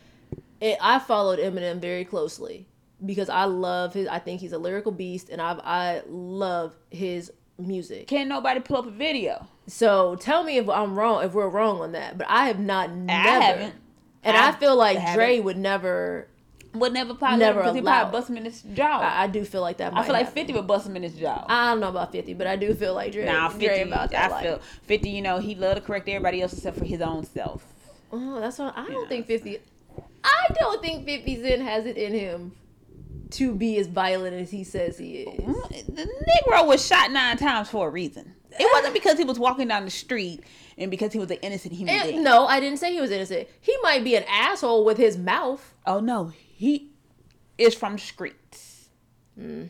it, 0.61 0.77
i 0.81 0.99
followed 0.99 1.39
eminem 1.39 1.81
very 1.81 2.05
closely 2.05 2.67
because 3.05 3.29
I 3.29 3.45
love 3.45 3.95
his. 3.95 4.09
I 4.09 4.19
think 4.19 4.41
he's 4.41 4.53
a 4.53 4.59
lyrical 4.59 4.93
beast, 4.93 5.29
and 5.29 5.41
I've 5.41 5.61
I 5.61 6.03
love 6.07 6.75
his 6.91 7.33
music. 7.59 8.07
Can't 8.07 8.29
nobody 8.29 8.61
pull 8.61 8.77
up 8.79 8.87
a 8.87 8.91
video. 8.91 9.47
So 9.67 10.17
tell 10.17 10.43
me 10.45 10.59
if 10.59 10.69
I'm 10.69 10.99
wrong, 10.99 11.25
if 11.25 11.33
we're 11.33 11.49
wrong 11.49 11.81
on 11.81 11.93
that. 11.93 12.19
But 12.19 12.27
I 12.29 12.47
have 12.49 12.59
not 12.59 12.93
never. 12.93 13.23
haven't. 13.43 13.75
And 14.23 14.37
I 14.37 14.49
I, 14.49 14.53
feel 14.53 14.77
like 14.77 14.99
haven't. 14.99 15.15
Dre 15.17 15.41
would 15.41 15.57
never. 15.57 16.29
Would 16.75 16.93
never 16.93 17.15
probably 17.15 17.39
Never 17.39 17.61
because 17.61 17.77
he 17.77 17.83
probably 17.83 18.11
bust 18.11 18.29
him 18.29 18.37
in 18.37 18.45
his 18.47 18.61
jaw. 18.63 18.99
I, 19.01 19.05
I, 19.05 19.23
I 19.23 19.27
do 19.29 19.45
feel 19.45 19.61
like 19.61 19.77
that. 19.77 19.93
Might 19.93 20.07
feel 20.07 20.13
like 20.13 20.25
happen. 20.27 20.35
Fifty 20.43 20.53
would 20.55 20.67
bust 20.67 20.87
him 20.89 20.97
in 20.97 21.05
his 21.05 21.15
jaw. 21.15 21.45
I 21.49 21.71
don't 21.71 21.79
know 21.79 21.89
about 21.89 22.11
fifty, 22.11 22.35
but 22.35 22.49
I 22.49 22.57
do 22.57 22.75
feel 22.75 22.95
like 22.95 23.13
Dre. 23.13 23.25
Dre 23.27 23.49
fifty, 23.69 23.83
about 23.83 24.11
that. 24.11 24.33
I 24.33 24.43
feel 24.43 24.61
fifty. 24.83 25.11
You 25.11 25.23
know, 25.23 25.39
he 25.39 25.55
love 25.55 25.77
to 25.77 25.81
correct 25.81 26.09
everybody 26.09 26.43
else 26.43 26.53
except 26.53 26.77
for 26.77 26.85
his 26.85 27.01
own 27.01 27.25
self. 27.25 27.65
Oh, 28.13 28.41
that's 28.41 28.59
what 28.59 28.77
I 28.77 28.87
don't 28.89 29.03
Yeah. 29.03 29.09
think 29.09 29.27
fifty. 29.27 29.59
I 30.25 30.47
don't 30.59 30.83
think 30.83 31.05
Fifty 31.05 31.41
Cent 31.41 31.63
has 31.63 31.87
it 31.87 31.97
in 31.97 32.13
him 32.13 32.53
to 33.31 33.55
be 33.55 33.79
as 33.79 33.87
violent 33.87 34.35
as 34.35 34.51
he 34.51 34.65
says 34.65 34.99
he 34.99 35.19
is. 35.19 35.87
The 35.87 36.09
Negro 36.49 36.67
was 36.67 36.85
shot 36.85 37.13
nine 37.13 37.37
times 37.37 37.69
for 37.71 37.87
a 37.89 37.91
reason. 37.91 38.35
It 38.59 38.69
wasn't 38.73 38.95
because 38.95 39.19
he 39.19 39.25
was 39.25 39.39
walking 39.39 39.69
down 39.69 39.85
the 39.85 39.91
street 39.91 40.41
and 40.79 40.91
because 40.91 41.13
he 41.13 41.19
was 41.19 41.31
an 41.31 41.39
innocent 41.43 41.75
human 41.75 41.95
And- 41.95 42.09
being. 42.11 42.23
no, 42.25 42.47
I 42.47 42.61
didn't 42.61 42.79
say 42.79 42.93
he 42.93 43.01
was 43.01 43.11
innocent. 43.11 43.49
He 43.61 43.77
might 43.83 44.05
be 44.05 44.17
an 44.17 44.25
asshole 44.29 44.85
with 44.85 44.97
his 44.99 45.17
mouth. 45.19 45.75
Oh 45.87 46.01
no, 46.01 46.33
he 46.37 46.91
is 47.59 47.75
from 47.75 47.93
the 47.95 47.99
streets. 48.01 48.89
Mm, 49.39 49.69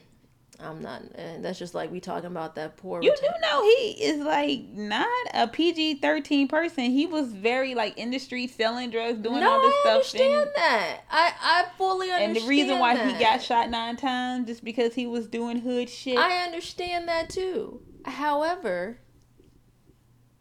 I'm 0.60 0.80
not. 0.82 1.02
And 1.14 1.44
that's 1.44 1.58
just 1.58 1.74
like 1.74 1.90
we 1.90 2.00
talking 2.00 2.26
about 2.26 2.54
that 2.56 2.76
poor. 2.76 3.02
You 3.02 3.14
do 3.18 3.26
know 3.42 3.62
he 3.62 4.04
is 4.04 4.22
like 4.24 4.60
not 4.72 5.06
a 5.32 5.48
PG 5.48 5.94
thirteen 5.96 6.48
person. 6.48 6.84
He 6.84 7.06
was 7.06 7.32
very 7.32 7.74
like 7.74 7.96
in 7.98 8.10
the 8.10 8.18
streets 8.18 8.54
selling 8.54 8.90
drugs, 8.90 9.18
doing 9.18 9.40
no, 9.40 9.50
all 9.50 9.60
this 9.62 9.74
I 9.74 9.80
stuff. 9.80 9.94
understand 9.94 10.32
and, 10.42 10.50
that. 10.56 11.00
I 11.10 11.32
I 11.42 11.64
fully 11.76 12.10
understand. 12.10 12.36
and 12.36 12.44
the 12.44 12.48
reason 12.48 12.78
why 12.78 12.96
he 12.96 13.18
got 13.18 13.42
shot 13.42 13.70
nine 13.70 13.96
times 13.96 14.46
just 14.46 14.64
because 14.64 14.94
he 14.94 15.06
was 15.06 15.26
doing 15.26 15.58
hood 15.60 15.88
shit. 15.88 16.18
I 16.18 16.44
understand 16.44 17.08
that 17.08 17.30
too. 17.30 17.80
However, 18.04 18.98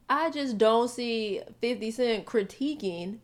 I 0.10 0.30
just 0.30 0.58
don't 0.58 0.90
see 0.90 1.42
50 1.62 1.92
Cent 1.92 2.26
critiquing 2.26 3.20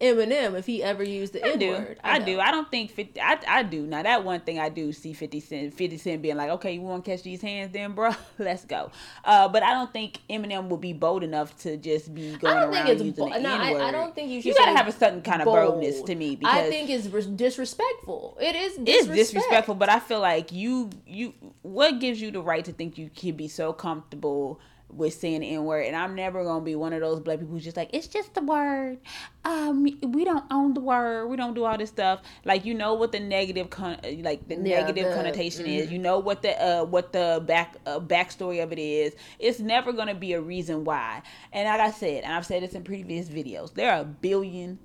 Eminem 0.00 0.56
if 0.56 0.64
he 0.66 0.82
ever 0.82 1.02
used 1.02 1.32
the 1.32 1.44
I 1.44 1.50
N 1.50 1.58
word. 1.60 2.00
I, 2.04 2.20
do. 2.20 2.38
I 2.38 2.52
don't 2.52 2.70
think 2.70 2.92
50 2.92 3.20
I, 3.20 3.38
I 3.48 3.62
do. 3.64 3.84
Now 3.84 4.02
that 4.04 4.24
one 4.24 4.40
thing 4.40 4.60
I 4.60 4.68
do 4.68 4.92
see 4.92 5.12
50 5.12 5.40
Cent 5.40 5.74
50 5.74 5.98
Cent 5.98 6.22
being 6.22 6.36
like, 6.36 6.50
"Okay, 6.50 6.74
you 6.74 6.82
want 6.82 7.04
to 7.04 7.10
catch 7.10 7.22
these 7.24 7.42
hands 7.42 7.72
then, 7.72 7.92
bro? 7.92 8.12
Let's 8.38 8.64
go." 8.64 8.92
Uh, 9.24 9.48
but 9.48 9.64
I 9.64 9.74
don't 9.74 9.92
think 9.92 10.20
Eminem 10.30 10.68
will 10.68 10.76
be 10.76 10.92
bold 10.92 11.24
enough 11.24 11.56
to 11.58 11.76
just 11.76 12.14
be 12.14 12.36
going 12.36 12.56
I 12.56 12.60
don't 12.60 12.74
around 12.74 12.86
think 12.86 12.88
it's 12.88 13.02
using 13.02 13.24
bo- 13.28 13.34
the 13.34 13.40
no. 13.40 13.54
I, 13.54 13.66
N-word. 13.68 13.82
I 13.82 13.90
don't 13.90 14.14
think 14.14 14.30
you 14.30 14.40
should. 14.40 14.48
You 14.48 14.54
got 14.54 14.66
to 14.66 14.76
have 14.76 14.86
a 14.88 14.92
certain 14.92 15.22
kind 15.22 15.42
of 15.42 15.46
boldness 15.46 16.02
to 16.02 16.14
me 16.14 16.36
because 16.36 16.54
I 16.54 16.68
think 16.70 16.90
it's 16.90 17.06
res- 17.08 17.26
disrespectful. 17.26 18.38
It 18.40 18.54
is 18.54 18.74
it's 18.76 18.84
disrespect. 18.84 19.16
disrespectful, 19.16 19.74
but 19.74 19.88
I 19.88 19.98
feel 19.98 20.20
like 20.20 20.52
you 20.52 20.90
you 21.06 21.34
what 21.62 21.98
gives 21.98 22.20
you 22.20 22.30
the 22.30 22.40
right 22.40 22.64
to 22.64 22.72
think 22.72 22.98
you 22.98 23.10
can 23.10 23.34
be 23.34 23.48
so 23.48 23.72
comfortable 23.72 24.60
with 24.90 25.12
saying 25.14 25.40
the 25.42 25.54
N 25.54 25.64
word, 25.64 25.86
and 25.86 25.94
I'm 25.94 26.14
never 26.14 26.42
gonna 26.44 26.64
be 26.64 26.74
one 26.74 26.92
of 26.92 27.00
those 27.00 27.20
black 27.20 27.38
people 27.38 27.52
who's 27.54 27.64
just 27.64 27.76
like, 27.76 27.90
it's 27.92 28.06
just 28.06 28.34
the 28.34 28.40
word. 28.42 28.98
Um, 29.44 29.82
we 30.02 30.24
don't 30.24 30.44
own 30.50 30.74
the 30.74 30.80
word. 30.80 31.28
We 31.28 31.36
don't 31.36 31.54
do 31.54 31.64
all 31.64 31.76
this 31.76 31.90
stuff. 31.90 32.20
Like 32.44 32.64
you 32.64 32.74
know 32.74 32.94
what 32.94 33.12
the 33.12 33.20
negative 33.20 33.70
con- 33.70 33.98
like 34.22 34.48
the 34.48 34.54
Yeah, 34.56 34.80
negative 34.80 35.08
the- 35.10 35.14
connotation 35.14 35.66
mhm. 35.66 35.78
is. 35.78 35.92
You 35.92 35.98
know 35.98 36.18
what 36.18 36.42
the 36.42 36.60
uh 36.62 36.84
what 36.84 37.12
the 37.12 37.42
back 37.46 37.76
uh, 37.86 38.00
backstory 38.00 38.62
of 38.62 38.72
it 38.72 38.78
is. 38.78 39.14
It's 39.38 39.60
never 39.60 39.92
gonna 39.92 40.14
be 40.14 40.32
a 40.32 40.40
reason 40.40 40.84
why. 40.84 41.22
And 41.52 41.68
like 41.68 41.80
I 41.80 41.90
said, 41.90 42.24
and 42.24 42.32
I've 42.32 42.46
said 42.46 42.62
this 42.62 42.72
in 42.72 42.82
previous 42.82 43.28
videos, 43.28 43.74
there 43.74 43.92
are 43.92 44.00
a 44.00 44.04
billion 44.04 44.78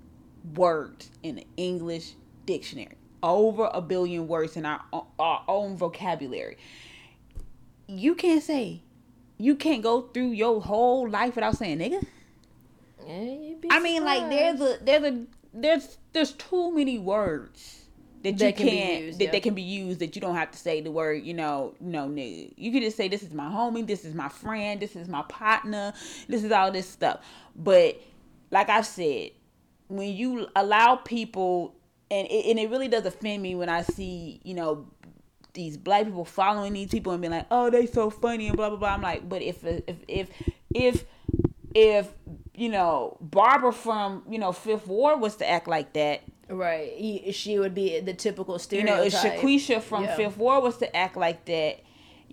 words 0.56 1.10
in 1.24 1.36
the 1.36 1.47
English 1.58 2.14
dictionary. 2.45 2.97
Over 3.24 3.70
a 3.74 3.82
billion 3.82 4.28
words 4.28 4.58
in 4.58 4.66
our, 4.66 4.82
our 5.18 5.43
own 5.47 5.78
vocabulary. 5.78 6.58
You 7.88 8.16
can't 8.16 8.43
say, 8.43 8.82
you 9.38 9.56
can't 9.56 9.84
go 9.84 10.04
through 10.14 10.32
your 10.32 10.62
whole 10.62 11.10
life 11.10 11.36
without 11.36 11.58
saying 11.58 11.80
nigga. 11.80 12.06
Yeah, 13.06 13.54
I 13.70 13.80
mean, 13.80 14.04
like 14.06 14.30
there's 14.30 14.62
a 14.62 14.78
there's 14.84 15.04
a 15.04 15.26
there's 15.54 15.98
there's 16.14 16.32
too 16.34 16.74
many 16.74 17.00
words 17.00 17.86
that 18.24 18.40
you 18.42 18.52
That 18.52 18.56
can 18.56 18.68
can't 18.68 19.04
used, 19.04 19.20
that 19.20 19.26
yeah. 19.26 19.32
they 19.32 19.40
can 19.42 19.54
be 19.54 19.62
used 19.62 20.00
that 20.00 20.16
you 20.16 20.22
don't 20.22 20.36
have 20.36 20.52
to 20.52 20.58
say 20.58 20.82
the 20.82 20.92
word 20.92 21.24
you 21.24 21.34
know 21.34 21.76
no 21.80 22.08
nigga. 22.08 22.54
You 22.58 22.72
can 22.72 22.82
just 22.82 22.98
say 22.98 23.08
this 23.08 23.24
is 23.24 23.34
my 23.34 23.50
homie, 23.50 23.86
this 23.86 24.06
is 24.06 24.16
my 24.16 24.30
friend, 24.30 24.80
this 24.80 24.96
is 24.96 25.08
my 25.08 25.24
partner, 25.24 25.94
this 26.28 26.44
is 26.44 26.52
all 26.52 26.72
this 26.72 26.88
stuff. 26.90 27.20
But 27.56 28.02
like 28.52 28.70
I've 28.70 28.86
said, 28.86 29.32
when 29.90 30.14
you 30.14 30.48
allow 30.56 30.96
people 30.98 31.76
and 32.10 32.28
it, 32.28 32.46
and 32.50 32.60
it 32.60 32.70
really 32.70 32.88
does 32.88 33.06
offend 33.06 33.44
me 33.44 33.56
when 33.56 33.70
I 33.70 33.82
see 33.82 34.40
you 34.44 34.54
know 34.54 34.88
these 35.54 35.78
black 35.78 36.06
people 36.06 36.26
following 36.26 36.74
these 36.74 36.89
people 36.89 37.12
and 37.14 37.22
being 37.22 37.32
like, 37.32 37.45
oh, 37.51 37.70
they 37.70 37.86
so 37.86 38.10
funny 38.10 38.47
and 38.47 38.58
blah 38.58 38.70
blah 38.70 38.78
blah. 38.78 38.89
I'm 38.89 39.01
like, 39.01 39.28
but 39.28 39.41
if 39.41 39.64
if 39.64 39.97
if 40.08 40.30
if 40.74 41.06
if 41.74 42.14
you 42.56 42.70
know 42.70 43.18
Barbara 43.22 43.72
from 43.72 44.24
you 44.30 44.39
know 44.39 44.51
Fifth 44.51 44.88
Ward 44.88 45.20
was 45.20 45.36
to 45.38 45.49
act 45.49 45.68
like 45.68 45.93
that, 45.93 46.22
right. 46.49 46.91
He, 46.95 47.32
she 47.32 47.60
would 47.60 47.76
be 47.76 47.99
the 47.99 48.14
typical 48.14 48.58
stereotype. 48.60 48.95
you 48.95 48.95
know, 48.95 49.04
if 49.04 49.14
Shaquisha 49.14 49.82
from 49.82 50.04
Yeah. 50.04 50.16
Fifth 50.16 50.38
Ward 50.38 50.64
was 50.64 50.78
to 50.78 50.95
act 50.95 51.18
like 51.18 51.45
that, 51.45 51.80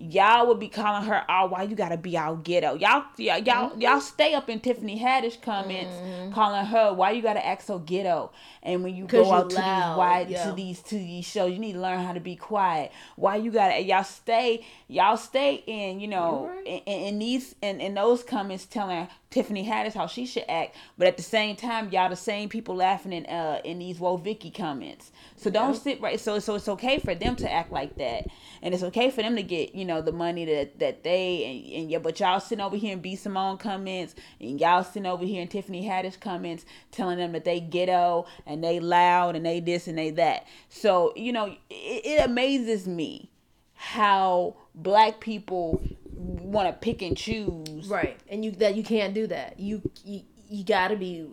y'all 0.01 0.47
would 0.47 0.59
be 0.59 0.67
calling 0.67 1.07
her, 1.07 1.23
"Oh, 1.29 1.47
why 1.47 1.63
you 1.63 1.75
gotta 1.75 1.97
be 1.97 2.17
all 2.17 2.35
ghetto?" 2.35 2.75
Y'all, 2.75 3.05
y'all, 3.17 3.37
y'all, 3.39 3.69
Mm-hmm. 3.71 3.81
y'all 3.81 3.99
stay 4.01 4.33
up 4.33 4.49
in 4.49 4.59
Tiffany 4.59 4.99
Haddish 4.99 5.41
comments 5.41 5.95
calling 6.33 6.65
her, 6.65 6.93
"Why 6.93 7.11
you 7.11 7.21
gotta 7.21 7.45
act 7.45 7.63
so 7.63 7.79
ghetto?" 7.79 8.31
And 8.63 8.83
when 8.83 8.95
you 8.95 9.05
go 9.05 9.31
out 9.31 9.49
to 9.49 9.55
these 9.55 9.65
wide 9.65 10.29
yeah. 10.29 10.45
to 10.45 10.51
these 10.53 10.81
to 10.83 10.95
these 10.95 11.25
shows, 11.25 11.51
you 11.51 11.59
need 11.59 11.73
to 11.73 11.79
learn 11.81 11.99
how 11.99 12.13
to 12.13 12.19
be 12.19 12.35
quiet. 12.35 12.91
Why 13.15 13.35
you 13.37 13.51
gotta 13.51 13.81
y'all 13.81 14.03
stay 14.03 14.65
y'all 14.87 15.17
stay 15.17 15.63
in 15.65 15.99
you 15.99 16.07
know 16.07 16.47
right. 16.47 16.83
in, 16.85 17.01
in, 17.01 17.19
these 17.19 17.55
in, 17.61 17.81
in 17.81 17.93
those 17.95 18.23
comments 18.23 18.65
telling 18.65 19.07
Tiffany 19.29 19.65
Haddish 19.65 19.93
how 19.93 20.07
she 20.07 20.25
should 20.25 20.45
act, 20.49 20.75
but 20.97 21.07
at 21.07 21.17
the 21.17 21.23
same 21.23 21.55
time 21.55 21.89
y'all 21.89 22.09
the 22.09 22.15
same 22.15 22.49
people 22.49 22.75
laughing 22.75 23.13
in 23.13 23.25
uh 23.25 23.61
in 23.63 23.79
these 23.79 23.97
Woah 23.97 24.21
Vicky 24.21 24.51
comments. 24.51 25.11
So 25.37 25.49
don't 25.49 25.75
sit 25.75 25.99
right. 26.01 26.19
So 26.19 26.37
so 26.39 26.55
it's 26.55 26.67
okay 26.67 26.99
for 26.99 27.15
them 27.15 27.35
to 27.37 27.51
act 27.51 27.71
like 27.71 27.95
that, 27.97 28.27
and 28.61 28.73
it's 28.73 28.83
okay 28.83 29.09
for 29.09 29.23
them 29.23 29.35
to 29.35 29.43
get 29.43 29.73
you 29.73 29.85
know 29.85 29.90
the 29.99 30.11
money 30.11 30.45
that 30.45 30.79
that 30.79 31.03
they 31.03 31.43
and, 31.43 31.81
and 31.81 31.91
yeah. 31.91 31.97
But 31.97 32.19
y'all 32.19 32.39
sitting 32.39 32.63
over 32.63 32.77
here 32.77 32.93
in 32.93 33.01
B 33.01 33.15
Simone 33.15 33.57
comments, 33.57 34.13
and 34.39 34.61
y'all 34.61 34.83
sitting 34.83 35.07
over 35.07 35.25
here 35.25 35.41
and 35.41 35.49
Tiffany 35.49 35.83
Haddish 35.85 36.19
comments, 36.19 36.65
telling 36.91 37.17
them 37.17 37.31
that 37.31 37.43
they 37.43 37.59
ghetto 37.59 38.27
and 38.45 38.63
they 38.63 38.79
loud 38.79 39.35
and 39.35 39.45
they 39.45 39.59
this 39.59 39.87
and 39.87 39.97
they 39.97 40.11
that. 40.11 40.45
So 40.69 41.11
you 41.15 41.33
know 41.33 41.47
it, 41.69 42.05
it 42.05 42.25
amazes 42.25 42.87
me 42.87 43.31
how 43.73 44.55
black 44.75 45.19
people 45.19 45.81
want 46.13 46.67
to 46.67 46.73
pick 46.73 47.01
and 47.01 47.17
choose. 47.17 47.87
Right. 47.87 48.19
And 48.29 48.45
you 48.45 48.51
that 48.51 48.75
you 48.75 48.83
can't 48.83 49.13
do 49.13 49.27
that. 49.27 49.59
You 49.59 49.81
you, 50.03 50.21
you 50.47 50.63
got 50.63 50.89
to 50.89 50.95
be 50.95 51.27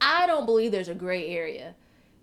I 0.00 0.26
don't 0.26 0.46
believe 0.46 0.70
there's 0.72 0.88
a 0.88 0.94
gray 0.94 1.28
area, 1.28 1.74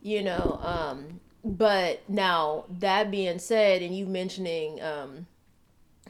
you 0.02 0.24
know, 0.24 0.60
um 0.62 1.20
but 1.44 2.02
now 2.10 2.66
that 2.80 3.12
being 3.12 3.40
said 3.40 3.82
and 3.82 3.96
you 3.96 4.06
mentioning 4.06 4.82
um 4.82 5.28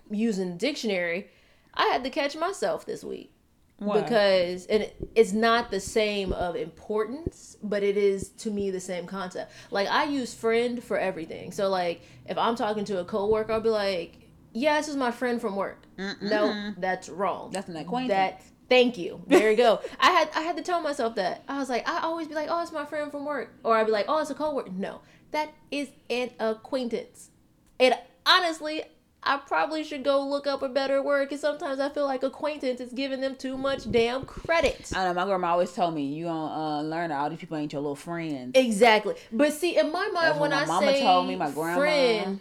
using 0.10 0.58
dictionary, 0.58 1.30
I 1.74 1.88
had 1.88 2.04
to 2.04 2.10
catch 2.10 2.36
myself 2.36 2.86
this 2.86 3.04
week. 3.04 3.32
Why? 3.78 4.02
Because 4.02 4.66
and 4.68 4.84
it, 4.84 4.96
it's 5.16 5.34
not 5.34 5.70
the 5.70 5.82
same 5.82 6.32
of 6.32 6.56
importance, 6.56 7.58
but 7.62 7.84
it 7.84 7.98
is 7.98 8.30
to 8.30 8.50
me 8.50 8.72
the 8.72 8.80
same 8.80 9.06
concept. 9.06 9.52
Like 9.70 9.90
I 9.90 10.06
use 10.06 10.34
friend 10.34 10.82
for 10.82 10.98
everything. 10.98 11.52
So 11.52 11.68
like 11.68 12.02
if 12.26 12.38
I'm 12.38 12.56
talking 12.56 12.86
to 12.86 13.00
a 13.00 13.06
coworker, 13.06 13.52
I'll 13.52 13.60
be 13.60 13.70
like, 13.70 14.30
"Yeah, 14.54 14.78
this 14.78 14.88
is 14.88 14.96
my 14.96 15.12
friend 15.12 15.42
from 15.42 15.58
work." 15.58 15.84
No, 16.22 16.74
that's 16.78 17.10
wrong. 17.10 17.52
That's 17.52 17.68
an 17.68 17.76
acquaintance. 17.76 18.10
That 18.10 18.44
thank 18.70 18.98
you. 18.98 19.22
There 19.28 19.52
you 19.52 19.58
go. 19.58 19.82
I 20.00 20.12
had 20.12 20.30
I 20.34 20.42
had 20.42 20.56
to 20.56 20.64
tell 20.64 20.80
myself 20.82 21.16
that. 21.16 21.44
I 21.50 21.58
was 21.58 21.70
like, 21.70 21.88
I 21.88 22.00
always 22.00 22.30
be 22.30 22.34
like, 22.34 22.48
"Oh, 22.50 22.62
it's 22.62 22.72
my 22.72 22.86
friend 22.86 23.12
from 23.12 23.26
work," 23.26 23.54
or 23.64 23.76
I'd 23.76 23.86
be 23.88 23.92
like, 23.92 24.06
"Oh, 24.08 24.20
it's 24.20 24.30
a 24.30 24.36
coworker." 24.36 24.72
No, 24.72 25.02
that 25.32 25.54
is 25.70 25.90
an 26.10 26.30
acquaintance. 26.40 27.30
And 27.78 27.94
honestly, 28.26 28.84
I 29.26 29.38
probably 29.38 29.84
should 29.84 30.04
go 30.04 30.22
look 30.26 30.46
up 30.46 30.62
a 30.62 30.70
better 30.70 31.02
word 31.02 31.28
because 31.30 31.42
sometimes 31.42 31.80
I 31.80 31.90
feel 31.90 32.06
like 32.06 32.22
acquaintance 32.24 32.80
is 32.80 32.94
giving 32.94 33.22
them 33.22 33.36
too 33.36 33.58
much 33.58 33.90
damn 33.92 34.24
credit. 34.24 34.92
I 34.96 35.06
know. 35.06 35.14
My 35.14 35.26
grandma 35.26 35.52
always 35.54 35.72
told 35.72 35.96
me 35.96 36.04
you 36.04 36.26
don't 36.26 36.52
uh, 36.52 36.82
learn 36.82 37.12
all 37.12 37.30
these 37.30 37.40
people 37.40 37.58
ain't 37.58 37.74
your 37.74 37.82
little 37.82 37.96
friends. 37.96 38.52
Exactly. 38.54 39.16
But 39.32 39.54
see, 39.54 39.78
in 39.78 39.92
my 39.92 40.08
mind, 40.10 40.28
That's 40.28 40.40
when 40.40 40.52
my 40.52 40.62
I 40.62 40.66
mama 40.66 40.94
say 40.94 41.02
told 41.02 41.28
me, 41.28 41.36
my 41.36 41.50
grandma. 41.50 41.80
friend, 41.80 42.40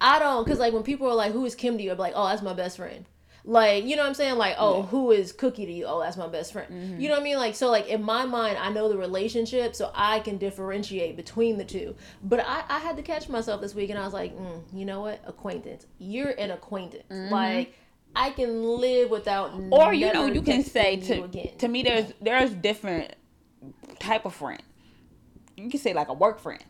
I 0.00 0.18
don't 0.18 0.44
because 0.44 0.58
like 0.58 0.74
when 0.74 0.82
people 0.82 1.08
are 1.08 1.14
like, 1.14 1.32
"Who 1.32 1.44
is 1.46 1.54
Kim 1.54 1.78
to 1.78 1.82
you?" 1.82 1.92
I'm 1.92 1.98
like, 1.98 2.12
"Oh, 2.14 2.28
that's 2.28 2.42
my 2.42 2.52
best 2.52 2.76
friend." 2.76 3.06
Like 3.48 3.84
you 3.84 3.94
know 3.94 4.02
what 4.02 4.08
I'm 4.08 4.14
saying? 4.14 4.36
Like, 4.38 4.56
oh, 4.58 4.82
who 4.82 5.12
is 5.12 5.32
Cookie 5.32 5.66
to 5.66 5.72
you? 5.72 5.86
Oh, 5.86 6.00
that's 6.00 6.16
my 6.16 6.26
best 6.26 6.52
friend. 6.52 6.68
Mm-hmm. 6.72 7.00
You 7.00 7.08
know 7.08 7.14
what 7.14 7.20
I 7.20 7.24
mean? 7.24 7.36
Like 7.36 7.54
so, 7.54 7.70
like 7.70 7.86
in 7.86 8.02
my 8.02 8.26
mind, 8.26 8.58
I 8.58 8.70
know 8.70 8.88
the 8.88 8.96
relationship, 8.98 9.76
so 9.76 9.92
I 9.94 10.18
can 10.20 10.36
differentiate 10.36 11.16
between 11.16 11.56
the 11.56 11.64
two. 11.64 11.94
But 12.24 12.40
I, 12.40 12.64
I 12.68 12.80
had 12.80 12.96
to 12.96 13.02
catch 13.02 13.28
myself 13.28 13.60
this 13.60 13.72
week, 13.74 13.90
and 13.90 13.98
I 13.98 14.04
was 14.04 14.12
like, 14.12 14.36
mm, 14.36 14.62
you 14.72 14.84
know 14.84 15.00
what? 15.00 15.22
Acquaintance. 15.26 15.86
You're 15.98 16.30
an 16.30 16.50
acquaintance. 16.50 17.04
Like. 17.10 17.74
I 18.18 18.30
can 18.30 18.62
live 18.64 19.10
without 19.10 19.50
Mm-hmm. 19.52 19.74
or 19.74 19.92
you 19.92 20.10
know 20.10 20.24
you 20.24 20.40
can 20.40 20.64
say 20.64 20.96
to 20.96 21.24
again. 21.24 21.50
to 21.58 21.68
me 21.68 21.82
there's 21.82 22.14
there's 22.22 22.50
different 22.50 23.14
type 23.98 24.24
of 24.24 24.34
friend 24.34 24.62
you 25.54 25.68
can 25.68 25.78
say 25.78 25.92
like 25.92 26.08
a 26.08 26.14
work 26.14 26.40
friend 26.40 26.64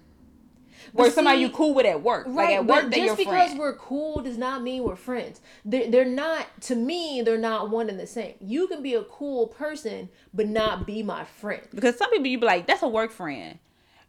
Or 0.94 1.10
somebody 1.10 1.40
you 1.40 1.50
cool 1.50 1.74
with 1.74 1.86
at 1.86 2.02
work. 2.02 2.26
Right, 2.26 2.34
like 2.34 2.54
at 2.54 2.66
work, 2.66 2.90
they 2.90 3.06
just 3.06 3.16
because 3.16 3.48
friend. 3.48 3.58
we're 3.58 3.76
cool 3.76 4.22
does 4.22 4.38
not 4.38 4.62
mean 4.62 4.84
we're 4.84 4.96
friends. 4.96 5.40
They're, 5.64 5.90
they're 5.90 6.04
not. 6.04 6.46
To 6.62 6.74
me, 6.74 7.22
they're 7.24 7.38
not 7.38 7.70
one 7.70 7.88
and 7.88 7.98
the 7.98 8.06
same. 8.06 8.34
You 8.40 8.66
can 8.68 8.82
be 8.82 8.94
a 8.94 9.04
cool 9.04 9.48
person, 9.48 10.08
but 10.32 10.48
not 10.48 10.86
be 10.86 11.02
my 11.02 11.24
friend. 11.24 11.62
Because 11.74 11.96
some 11.96 12.10
people 12.10 12.26
you 12.26 12.38
be 12.38 12.46
like, 12.46 12.66
that's 12.66 12.82
a 12.82 12.88
work 12.88 13.10
friend. 13.10 13.58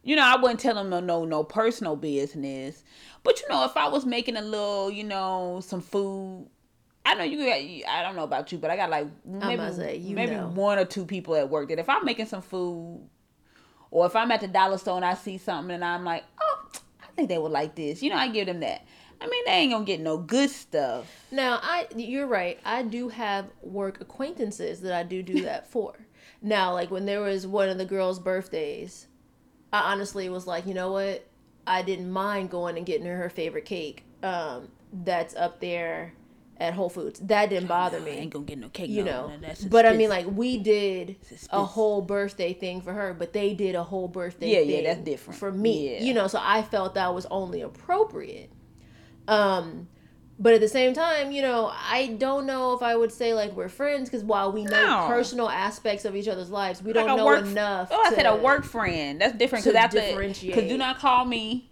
You 0.02 0.16
know, 0.16 0.24
I 0.24 0.36
wouldn't 0.40 0.60
tell 0.60 0.74
them 0.74 0.88
no, 0.88 1.00
no, 1.00 1.24
no 1.24 1.44
personal 1.44 1.96
business. 1.96 2.84
But 3.22 3.40
you 3.40 3.48
know, 3.48 3.64
if 3.64 3.76
I 3.76 3.88
was 3.88 4.06
making 4.06 4.36
a 4.36 4.42
little, 4.42 4.90
you 4.90 5.04
know, 5.04 5.60
some 5.62 5.80
food 5.80 6.48
I 7.08 7.14
know 7.14 7.24
you 7.24 7.38
got. 7.38 7.90
I 7.90 8.02
don't 8.02 8.16
know 8.16 8.24
about 8.24 8.52
you, 8.52 8.58
but 8.58 8.70
I 8.70 8.76
got 8.76 8.90
like 8.90 9.06
maybe 9.24 9.72
say, 9.72 9.98
maybe 10.10 10.32
know. 10.32 10.48
one 10.48 10.78
or 10.78 10.84
two 10.84 11.06
people 11.06 11.34
at 11.36 11.48
work 11.48 11.70
that 11.70 11.78
if 11.78 11.88
I'm 11.88 12.04
making 12.04 12.26
some 12.26 12.42
food, 12.42 13.08
or 13.90 14.04
if 14.04 14.14
I'm 14.14 14.30
at 14.30 14.42
the 14.42 14.48
dollar 14.48 14.76
store 14.76 14.96
and 14.96 15.04
I 15.06 15.14
see 15.14 15.38
something 15.38 15.74
and 15.74 15.82
I'm 15.82 16.04
like, 16.04 16.24
oh, 16.38 16.47
think 17.18 17.28
they 17.28 17.38
would 17.38 17.52
like 17.52 17.74
this. 17.74 18.02
You 18.02 18.10
know, 18.10 18.16
I 18.16 18.28
give 18.28 18.46
them 18.46 18.60
that. 18.60 18.86
I 19.20 19.26
mean, 19.26 19.44
they 19.46 19.52
ain't 19.52 19.72
gonna 19.72 19.84
get 19.84 20.00
no 20.00 20.16
good 20.16 20.48
stuff. 20.50 21.06
Now, 21.32 21.58
I 21.60 21.88
you're 21.96 22.28
right. 22.28 22.58
I 22.64 22.82
do 22.82 23.08
have 23.08 23.46
work 23.60 24.00
acquaintances 24.00 24.80
that 24.82 24.92
I 24.92 25.02
do 25.02 25.22
do 25.22 25.42
that 25.42 25.66
for. 25.70 25.94
Now, 26.40 26.72
like 26.72 26.90
when 26.90 27.04
there 27.04 27.20
was 27.20 27.46
one 27.46 27.68
of 27.68 27.78
the 27.78 27.84
girls' 27.84 28.20
birthdays, 28.20 29.08
I 29.72 29.92
honestly 29.92 30.28
was 30.28 30.46
like, 30.46 30.66
you 30.66 30.74
know 30.74 30.92
what? 30.92 31.26
I 31.66 31.82
didn't 31.82 32.10
mind 32.10 32.50
going 32.50 32.76
and 32.76 32.86
getting 32.86 33.06
her 33.06 33.16
her 33.16 33.28
favorite 33.28 33.64
cake. 33.64 34.04
Um, 34.22 34.68
that's 34.92 35.34
up 35.34 35.60
there 35.60 36.14
at 36.60 36.74
Whole 36.74 36.88
Foods. 36.88 37.20
That 37.20 37.50
didn't 37.50 37.68
bother 37.68 38.00
me. 38.00 38.12
I 38.12 38.14
ain't 38.14 38.32
gonna 38.32 38.44
get 38.44 38.58
no 38.58 38.68
cake. 38.68 38.90
You 38.90 39.04
know, 39.04 39.32
but 39.68 39.86
I 39.86 39.94
mean, 39.94 40.08
like 40.08 40.26
we 40.26 40.58
did 40.58 41.16
a 41.50 41.64
whole 41.64 42.02
birthday 42.02 42.52
thing 42.52 42.80
for 42.80 42.92
her, 42.92 43.14
but 43.14 43.32
they 43.32 43.54
did 43.54 43.74
a 43.74 43.82
whole 43.82 44.08
birthday. 44.08 44.52
Yeah, 44.52 44.60
yeah, 44.60 44.82
that's 44.82 45.04
different 45.04 45.38
for 45.38 45.52
me. 45.52 45.94
Yeah. 45.94 46.02
You 46.02 46.14
know, 46.14 46.26
so 46.26 46.40
I 46.42 46.62
felt 46.62 46.94
that 46.94 47.14
was 47.14 47.26
only 47.26 47.60
appropriate. 47.62 48.50
Um, 49.28 49.88
but 50.40 50.54
at 50.54 50.60
the 50.60 50.68
same 50.68 50.94
time, 50.94 51.32
you 51.32 51.42
know, 51.42 51.70
I 51.72 52.16
don't 52.18 52.46
know 52.46 52.72
if 52.72 52.82
I 52.82 52.96
would 52.96 53.12
say 53.12 53.34
like 53.34 53.52
we're 53.52 53.68
friends 53.68 54.08
because 54.08 54.24
while 54.24 54.52
we 54.52 54.64
know 54.64 54.86
no. 54.86 55.06
personal 55.08 55.48
aspects 55.48 56.04
of 56.04 56.16
each 56.16 56.28
other's 56.28 56.50
lives, 56.50 56.82
we 56.82 56.92
like 56.92 57.06
don't 57.06 57.16
know 57.16 57.26
work, 57.26 57.44
enough. 57.44 57.88
Oh, 57.90 58.02
I 58.04 58.14
said 58.14 58.26
a 58.26 58.36
work 58.36 58.64
friend. 58.64 59.20
That's 59.20 59.36
different 59.36 59.64
because 59.64 59.76
after 59.76 60.00
because 60.00 60.68
do 60.68 60.76
not 60.76 60.98
call 60.98 61.24
me. 61.24 61.70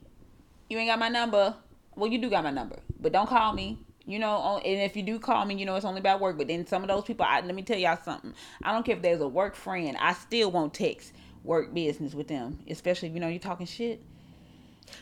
You 0.69 0.79
ain't 0.79 0.91
got 0.91 0.99
my 0.99 1.09
number. 1.09 1.55
Well, 1.95 2.11
you 2.11 2.19
do 2.19 2.29
got 2.29 2.43
my 2.43 2.51
number, 2.51 2.81
but 3.01 3.13
don't 3.13 3.29
call 3.29 3.53
me 3.53 3.79
you 4.07 4.19
know, 4.19 4.59
and 4.59 4.83
if 4.83 4.97
you 4.97 5.03
do 5.03 5.19
call 5.19 5.45
me, 5.45 5.57
you 5.57 5.67
know, 5.67 5.75
it's 5.75 5.85
only 5.85 6.01
about 6.01 6.21
work. 6.21 6.39
But 6.39 6.47
then 6.49 6.67
some 6.67 6.83
of 6.83 6.89
those 6.89 7.05
people, 7.05 7.27
I, 7.29 7.41
let 7.41 7.55
me 7.55 7.63
tell 7.63 7.79
y'all 7.79 7.99
something. 8.03 8.35
I 8.63 8.73
don't 8.73 8.87
care 8.87 8.97
if 8.97 9.03
there's 9.03 9.21
a 9.21 9.29
work 9.29 9.57
friend. 9.57 9.97
I 10.01 10.13
still 10.13 10.51
won't 10.51 10.73
text 10.73 11.13
work 11.43 11.75
business 11.75 12.15
with 12.15 12.29
them, 12.29 12.59
especially 12.69 13.09
if 13.09 13.15
you 13.15 13.21
know 13.21 13.29
you're 13.29 13.39
talking 13.39 13.67
shit. 13.67 14.03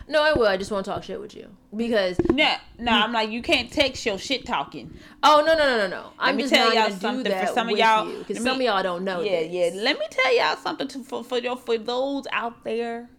No, 0.09 0.23
I 0.23 0.33
will. 0.33 0.47
I 0.47 0.57
just 0.57 0.71
want 0.71 0.87
to 0.87 0.91
talk 0.91 1.03
shit 1.03 1.21
with 1.21 1.35
you 1.35 1.55
because 1.77 2.19
no, 2.31 2.57
no. 2.79 2.93
I'm 2.93 3.13
like 3.13 3.31
you 3.31 3.43
can't 3.43 3.71
text 3.71 4.05
your 4.07 4.19
shit 4.19 4.47
talking. 4.47 4.95
Oh 5.23 5.43
no, 5.47 5.55
no, 5.55 5.67
no, 5.67 5.77
no, 5.77 5.89
no. 5.89 6.13
I'm 6.19 6.39
just 6.39 6.53
tell 6.53 6.75
y'all 6.75 6.91
something 6.91 7.31
for 7.31 7.53
some 7.53 7.69
of 7.69 7.77
y'all 7.77 8.11
because 8.19 8.43
some 8.43 8.57
of 8.57 8.63
y'all 8.63 8.83
don't 8.83 9.05
know. 9.05 9.21
Yeah, 9.21 9.41
this. 9.41 9.53
yeah. 9.53 9.83
Let 9.83 9.99
me 9.99 10.07
tell 10.11 10.37
y'all 10.37 10.57
something 10.57 10.89
to, 10.89 11.05
for 11.05 11.23
for 11.23 11.39
your 11.39 11.57
for 11.57 11.77
those 11.77 12.27
out 12.33 12.65
there 12.65 13.11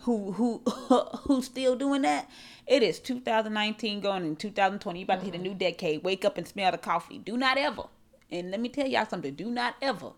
who 0.00 0.32
who 0.32 0.58
who 1.24 1.42
still 1.42 1.76
doing 1.76 2.02
that. 2.02 2.28
It 2.66 2.82
is 2.82 2.98
2019 3.00 4.00
going 4.00 4.24
in 4.24 4.36
2020. 4.36 4.98
You 4.98 5.04
about 5.04 5.18
mm-hmm. 5.18 5.26
to 5.26 5.32
hit 5.32 5.40
a 5.40 5.42
new 5.42 5.54
decade. 5.54 6.02
Wake 6.02 6.24
up 6.24 6.38
and 6.38 6.46
smell 6.46 6.72
the 6.72 6.78
coffee. 6.78 7.18
Do 7.18 7.36
not 7.36 7.58
ever. 7.58 7.84
And 8.30 8.50
let 8.50 8.60
me 8.60 8.68
tell 8.68 8.86
y'all 8.86 9.06
something. 9.06 9.34
Do 9.34 9.50
not 9.50 9.76
ever 9.82 10.12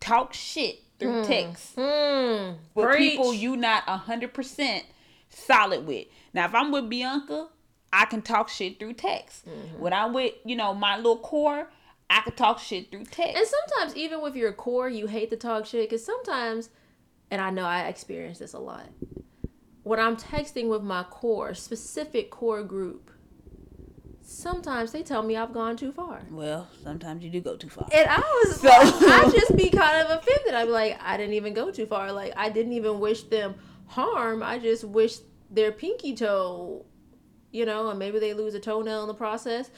talk 0.00 0.34
shit 0.34 0.80
through 0.98 1.22
mm. 1.22 1.26
text 1.26 1.76
mm. 1.76 2.56
with 2.74 2.86
Preach. 2.86 3.12
people 3.12 3.32
you 3.32 3.56
not 3.56 3.84
hundred 3.84 4.34
percent 4.34 4.84
solid 5.28 5.86
with. 5.86 6.06
Now, 6.34 6.46
if 6.46 6.54
I'm 6.54 6.72
with 6.72 6.90
Bianca, 6.90 7.48
I 7.92 8.06
can 8.06 8.20
talk 8.20 8.48
shit 8.48 8.78
through 8.78 8.94
text. 8.94 9.46
Mm-hmm. 9.46 9.80
When 9.80 9.92
I'm 9.92 10.12
with 10.12 10.34
you 10.44 10.56
know 10.56 10.74
my 10.74 10.96
little 10.96 11.18
core, 11.18 11.70
I 12.10 12.20
can 12.22 12.34
talk 12.34 12.58
shit 12.58 12.90
through 12.90 13.04
text. 13.04 13.36
And 13.36 13.46
sometimes 13.46 13.96
even 13.96 14.20
with 14.20 14.34
your 14.34 14.52
core, 14.52 14.88
you 14.88 15.06
hate 15.06 15.30
to 15.30 15.36
talk 15.36 15.66
shit 15.66 15.88
because 15.88 16.04
sometimes, 16.04 16.68
and 17.30 17.40
I 17.40 17.50
know 17.50 17.64
I 17.64 17.82
experience 17.82 18.40
this 18.40 18.54
a 18.54 18.58
lot 18.58 18.88
when 19.82 19.98
I'm 19.98 20.16
texting 20.16 20.68
with 20.68 20.82
my 20.82 21.04
core, 21.04 21.54
specific 21.54 22.30
core 22.30 22.62
group, 22.62 23.10
sometimes 24.22 24.92
they 24.92 25.02
tell 25.02 25.22
me 25.22 25.36
I've 25.36 25.52
gone 25.52 25.76
too 25.76 25.92
far. 25.92 26.22
Well, 26.30 26.68
sometimes 26.82 27.24
you 27.24 27.30
do 27.30 27.40
go 27.40 27.56
too 27.56 27.68
far. 27.68 27.88
And 27.92 28.08
I 28.08 28.18
was 28.18 28.60
so 28.60 28.70
I 28.70 29.30
just 29.34 29.56
be 29.56 29.70
kind 29.70 30.06
of 30.06 30.18
offended. 30.18 30.54
I'd 30.54 30.66
be 30.66 30.70
like, 30.72 30.98
I 31.02 31.16
didn't 31.16 31.34
even 31.34 31.54
go 31.54 31.70
too 31.70 31.86
far. 31.86 32.12
Like 32.12 32.32
I 32.36 32.48
didn't 32.48 32.72
even 32.72 33.00
wish 33.00 33.24
them 33.24 33.54
harm. 33.86 34.42
I 34.42 34.58
just 34.58 34.84
wish 34.84 35.16
their 35.50 35.72
pinky 35.72 36.14
toe, 36.14 36.84
you 37.50 37.66
know, 37.66 37.90
and 37.90 37.98
maybe 37.98 38.18
they 38.18 38.34
lose 38.34 38.54
a 38.54 38.60
toenail 38.60 39.02
in 39.02 39.08
the 39.08 39.14
process. 39.14 39.70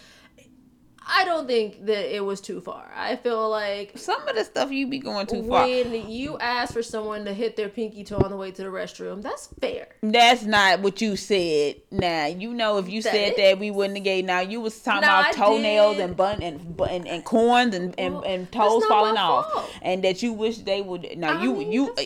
I 1.06 1.24
don't 1.24 1.46
think 1.46 1.86
that 1.86 2.14
it 2.14 2.24
was 2.24 2.40
too 2.40 2.60
far. 2.60 2.90
I 2.94 3.16
feel 3.16 3.48
like 3.50 3.96
some 3.96 4.26
of 4.26 4.34
the 4.34 4.44
stuff 4.44 4.70
you 4.70 4.86
be 4.86 4.98
going 4.98 5.26
too 5.26 5.46
far. 5.46 5.66
When 5.66 6.10
you 6.10 6.38
ask 6.38 6.72
for 6.72 6.82
someone 6.82 7.24
to 7.26 7.34
hit 7.34 7.56
their 7.56 7.68
pinky 7.68 8.04
toe 8.04 8.18
on 8.24 8.30
the 8.30 8.36
way 8.36 8.50
to 8.50 8.62
the 8.62 8.68
restroom, 8.68 9.22
that's 9.22 9.48
fair. 9.60 9.88
That's 10.02 10.44
not 10.44 10.80
what 10.80 11.00
you 11.00 11.16
said. 11.16 11.76
Now 11.90 12.26
you 12.26 12.54
know 12.54 12.78
if 12.78 12.88
you 12.88 13.02
that 13.02 13.12
said 13.12 13.34
that 13.36 13.58
we 13.58 13.70
wouldn't 13.70 13.98
have 13.98 14.04
gave. 14.04 14.24
Now 14.24 14.40
you 14.40 14.60
was 14.60 14.80
talking 14.80 15.04
about 15.04 15.32
toenails 15.34 15.98
and 15.98 16.16
bun 16.16 16.42
and, 16.42 16.80
and 16.88 17.06
and 17.06 17.24
corns 17.24 17.74
and 17.74 17.94
and, 17.98 18.14
well, 18.14 18.24
and 18.24 18.50
toes 18.50 18.84
falling 18.86 19.16
off, 19.16 19.70
and 19.82 20.02
that 20.04 20.22
you 20.22 20.32
wish 20.32 20.58
they 20.58 20.80
would. 20.80 21.18
Now 21.18 21.38
I 21.38 21.42
you 21.42 21.54
mean, 21.54 21.72
you. 21.72 21.94
Uh, 21.96 22.02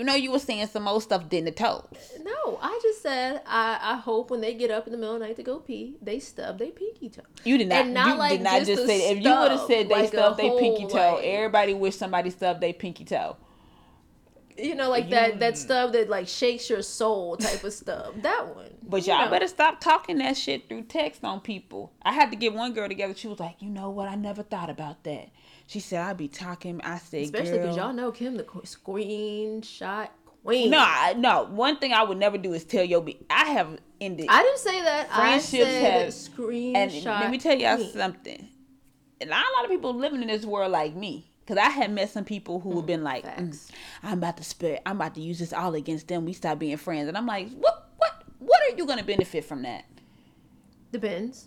You 0.00 0.06
know, 0.06 0.14
you 0.14 0.30
were 0.30 0.38
saying 0.38 0.66
some 0.68 0.84
more 0.84 0.98
stuff 0.98 1.28
than 1.28 1.44
the 1.44 1.50
toes. 1.50 1.84
No, 2.24 2.58
I 2.62 2.80
just 2.82 3.02
said 3.02 3.42
I, 3.46 3.78
I 3.82 3.96
hope 3.96 4.30
when 4.30 4.40
they 4.40 4.54
get 4.54 4.70
up 4.70 4.86
in 4.86 4.92
the 4.92 4.98
middle 4.98 5.16
of 5.16 5.20
the 5.20 5.26
night 5.26 5.36
to 5.36 5.42
go 5.42 5.58
pee, 5.58 5.98
they 6.00 6.18
stub 6.18 6.58
their 6.58 6.70
pinky 6.70 7.10
toe. 7.10 7.20
You 7.44 7.58
did 7.58 7.68
not. 7.68 7.84
And 7.84 7.92
not 7.92 8.08
you 8.08 8.14
like 8.14 8.30
did 8.38 8.40
not 8.40 8.58
just, 8.60 8.70
just 8.70 8.86
say. 8.86 9.10
If 9.10 9.22
you 9.22 9.28
would 9.28 9.50
have 9.50 9.66
said 9.66 9.90
they 9.90 9.94
like 9.94 10.08
stubbed 10.08 10.38
their 10.38 10.58
pinky 10.58 10.86
toe, 10.86 11.16
way. 11.16 11.32
everybody 11.34 11.74
wish 11.74 11.96
somebody 11.96 12.30
stubbed 12.30 12.62
their 12.62 12.72
pinky 12.72 13.04
toe. 13.04 13.36
You 14.56 14.74
know, 14.74 14.88
like 14.88 15.04
you, 15.04 15.10
that 15.10 15.38
that 15.40 15.54
mm. 15.54 15.58
stub 15.58 15.92
that 15.92 16.08
like 16.08 16.28
shakes 16.28 16.70
your 16.70 16.80
soul 16.80 17.36
type 17.36 17.62
of 17.62 17.72
stub. 17.74 18.22
That 18.22 18.56
one. 18.56 18.70
But 18.82 19.06
y'all 19.06 19.26
know. 19.26 19.30
better 19.30 19.48
stop 19.48 19.80
talking 19.80 20.16
that 20.18 20.38
shit 20.38 20.66
through 20.66 20.84
text 20.84 21.24
on 21.24 21.40
people. 21.40 21.92
I 22.00 22.12
had 22.12 22.30
to 22.30 22.36
get 22.36 22.54
one 22.54 22.72
girl 22.72 22.88
together. 22.88 23.14
She 23.14 23.28
was 23.28 23.38
like, 23.38 23.56
you 23.60 23.68
know 23.68 23.90
what? 23.90 24.08
I 24.08 24.14
never 24.14 24.42
thought 24.42 24.70
about 24.70 25.04
that. 25.04 25.28
She 25.70 25.78
said 25.78 26.00
I'd 26.00 26.16
be 26.16 26.26
talking. 26.26 26.80
I 26.82 26.98
said, 26.98 27.22
especially 27.22 27.58
because 27.58 27.76
y'all 27.76 27.92
know 27.92 28.10
Kim, 28.10 28.36
the 28.36 28.42
screenshot 28.42 30.08
queen. 30.42 30.68
No, 30.68 30.78
I, 30.80 31.14
no. 31.16 31.44
One 31.44 31.76
thing 31.76 31.92
I 31.92 32.02
would 32.02 32.18
never 32.18 32.36
do 32.38 32.52
is 32.54 32.64
tell 32.64 32.82
your. 32.82 33.00
Be- 33.00 33.20
I 33.30 33.50
have 33.50 33.78
ended. 34.00 34.26
I 34.28 34.42
didn't 34.42 34.58
say 34.58 34.82
that. 34.82 35.12
Friendships 35.12 35.54
I 35.54 35.70
said 35.70 36.02
have 36.02 36.12
screenshot. 36.12 36.76
And 36.76 37.04
let 37.04 37.30
me 37.30 37.38
tell 37.38 37.56
y'all 37.56 37.76
queen. 37.76 37.92
something. 37.92 38.48
And 39.20 39.30
not 39.30 39.44
a 39.44 39.56
lot 39.56 39.64
of 39.64 39.70
people 39.70 39.94
living 39.94 40.22
in 40.22 40.26
this 40.26 40.44
world 40.44 40.72
like 40.72 40.96
me. 40.96 41.30
Cause 41.46 41.56
I 41.56 41.68
had 41.68 41.92
met 41.92 42.10
some 42.10 42.24
people 42.24 42.58
who 42.58 42.70
mm, 42.70 42.76
have 42.76 42.86
been 42.86 43.04
like, 43.04 43.24
mm, 43.24 43.70
"I'm 44.02 44.18
about 44.18 44.38
to 44.38 44.44
spit. 44.44 44.82
I'm 44.84 44.96
about 44.96 45.14
to 45.14 45.20
use 45.20 45.38
this 45.38 45.52
all 45.52 45.76
against 45.76 46.08
them. 46.08 46.24
We 46.24 46.32
stop 46.32 46.58
being 46.58 46.78
friends." 46.78 47.06
And 47.06 47.16
I'm 47.16 47.26
like, 47.26 47.48
"What? 47.50 47.90
What? 47.96 48.24
What 48.40 48.60
are 48.62 48.76
you 48.76 48.86
gonna 48.86 49.04
benefit 49.04 49.44
from 49.44 49.62
that?" 49.62 49.84
Depends. 50.90 51.46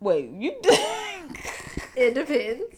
Wait, 0.00 0.30
you. 0.30 0.54
it 1.96 2.14
depends. 2.14 2.77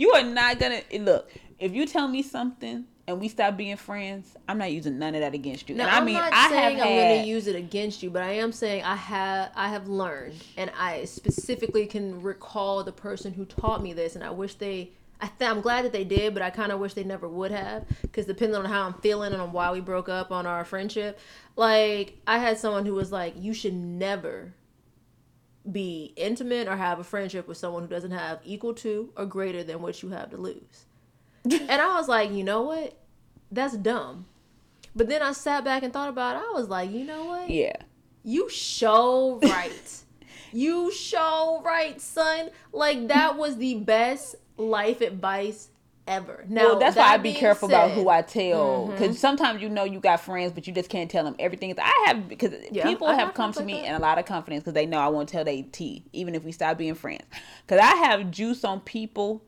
You 0.00 0.12
are 0.12 0.22
not 0.22 0.58
gonna 0.58 0.80
look. 1.00 1.30
If 1.58 1.74
you 1.74 1.84
tell 1.84 2.08
me 2.08 2.22
something 2.22 2.86
and 3.06 3.20
we 3.20 3.28
stop 3.28 3.58
being 3.58 3.76
friends, 3.76 4.34
I'm 4.48 4.56
not 4.56 4.72
using 4.72 4.98
none 4.98 5.14
of 5.14 5.20
that 5.20 5.34
against 5.34 5.68
you. 5.68 5.74
No, 5.74 5.84
and 5.84 5.92
I 5.92 5.98
I'm 5.98 6.06
mean, 6.06 6.14
not 6.14 6.32
I 6.32 6.48
saying 6.48 6.80
I'm 6.80 6.88
had... 6.88 6.94
going 6.96 7.22
to 7.22 7.28
use 7.28 7.46
it 7.46 7.54
against 7.54 8.02
you, 8.02 8.08
but 8.08 8.22
I 8.22 8.30
am 8.32 8.50
saying 8.50 8.82
I 8.82 8.96
have 8.96 9.50
I 9.54 9.68
have 9.68 9.88
learned, 9.88 10.42
and 10.56 10.70
I 10.78 11.04
specifically 11.04 11.84
can 11.84 12.22
recall 12.22 12.82
the 12.82 12.92
person 12.92 13.34
who 13.34 13.44
taught 13.44 13.82
me 13.82 13.92
this, 13.92 14.14
and 14.14 14.24
I 14.24 14.30
wish 14.30 14.54
they. 14.54 14.92
I 15.20 15.26
th- 15.26 15.50
I'm 15.50 15.60
glad 15.60 15.84
that 15.84 15.92
they 15.92 16.04
did, 16.04 16.32
but 16.32 16.42
I 16.42 16.48
kind 16.48 16.72
of 16.72 16.80
wish 16.80 16.94
they 16.94 17.04
never 17.04 17.28
would 17.28 17.50
have, 17.50 17.84
because 18.00 18.24
depending 18.24 18.56
on 18.56 18.64
how 18.64 18.86
I'm 18.86 18.94
feeling 18.94 19.34
and 19.34 19.42
on 19.42 19.52
why 19.52 19.70
we 19.70 19.80
broke 19.80 20.08
up 20.08 20.32
on 20.32 20.46
our 20.46 20.64
friendship, 20.64 21.18
like 21.56 22.16
I 22.26 22.38
had 22.38 22.56
someone 22.56 22.86
who 22.86 22.94
was 22.94 23.12
like, 23.12 23.34
"You 23.36 23.52
should 23.52 23.74
never 23.74 24.54
be 25.72 26.12
intimate 26.16 26.68
or 26.68 26.76
have 26.76 26.98
a 26.98 27.04
friendship 27.04 27.48
with 27.48 27.56
someone 27.56 27.82
who 27.82 27.88
doesn't 27.88 28.10
have 28.10 28.40
equal 28.44 28.74
to 28.74 29.10
or 29.16 29.26
greater 29.26 29.62
than 29.62 29.82
what 29.82 30.02
you 30.02 30.10
have 30.10 30.30
to 30.30 30.36
lose. 30.36 30.86
and 31.44 31.70
I 31.70 31.94
was 31.94 32.08
like, 32.08 32.32
you 32.32 32.44
know 32.44 32.62
what? 32.62 32.96
That's 33.50 33.76
dumb. 33.76 34.26
But 34.94 35.08
then 35.08 35.22
I 35.22 35.32
sat 35.32 35.64
back 35.64 35.82
and 35.82 35.92
thought 35.92 36.08
about 36.08 36.36
it. 36.36 36.42
I 36.48 36.52
was 36.52 36.68
like, 36.68 36.90
you 36.90 37.04
know 37.04 37.24
what? 37.24 37.50
Yeah. 37.50 37.76
You 38.22 38.50
show 38.50 39.40
right. 39.42 40.02
you 40.52 40.92
show 40.92 41.62
right, 41.64 42.00
son. 42.00 42.50
Like 42.72 43.08
that 43.08 43.36
was 43.36 43.56
the 43.56 43.76
best 43.76 44.36
life 44.56 45.00
advice 45.00 45.69
ever. 46.10 46.44
Now, 46.48 46.64
well, 46.64 46.78
that's 46.78 46.96
that 46.96 47.08
why 47.08 47.14
I 47.14 47.16
be 47.16 47.32
careful 47.32 47.68
said, 47.68 47.74
about 47.74 47.90
who 47.92 48.08
I 48.08 48.22
tell 48.22 48.88
because 48.88 49.08
mm-hmm. 49.08 49.14
sometimes 49.14 49.62
you 49.62 49.68
know 49.68 49.84
you 49.84 50.00
got 50.00 50.20
friends, 50.20 50.52
but 50.52 50.66
you 50.66 50.74
just 50.74 50.90
can't 50.90 51.10
tell 51.10 51.24
them 51.24 51.36
everything. 51.38 51.74
I 51.78 52.04
have 52.06 52.28
because 52.28 52.52
yeah, 52.70 52.84
people 52.84 53.06
I 53.06 53.14
have 53.14 53.32
come 53.32 53.52
to 53.52 53.62
me 53.62 53.86
in 53.86 53.94
a 53.94 53.98
lot 53.98 54.18
of 54.18 54.26
confidence 54.26 54.62
because 54.62 54.74
they 54.74 54.86
know 54.86 54.98
I 54.98 55.08
won't 55.08 55.28
tell 55.28 55.44
they 55.44 55.62
tea, 55.62 56.04
even 56.12 56.34
if 56.34 56.44
we 56.44 56.52
stop 56.52 56.76
being 56.76 56.94
friends. 56.94 57.24
Because 57.66 57.80
I 57.80 57.94
have 57.96 58.30
juice 58.30 58.64
on 58.64 58.80
people 58.80 59.42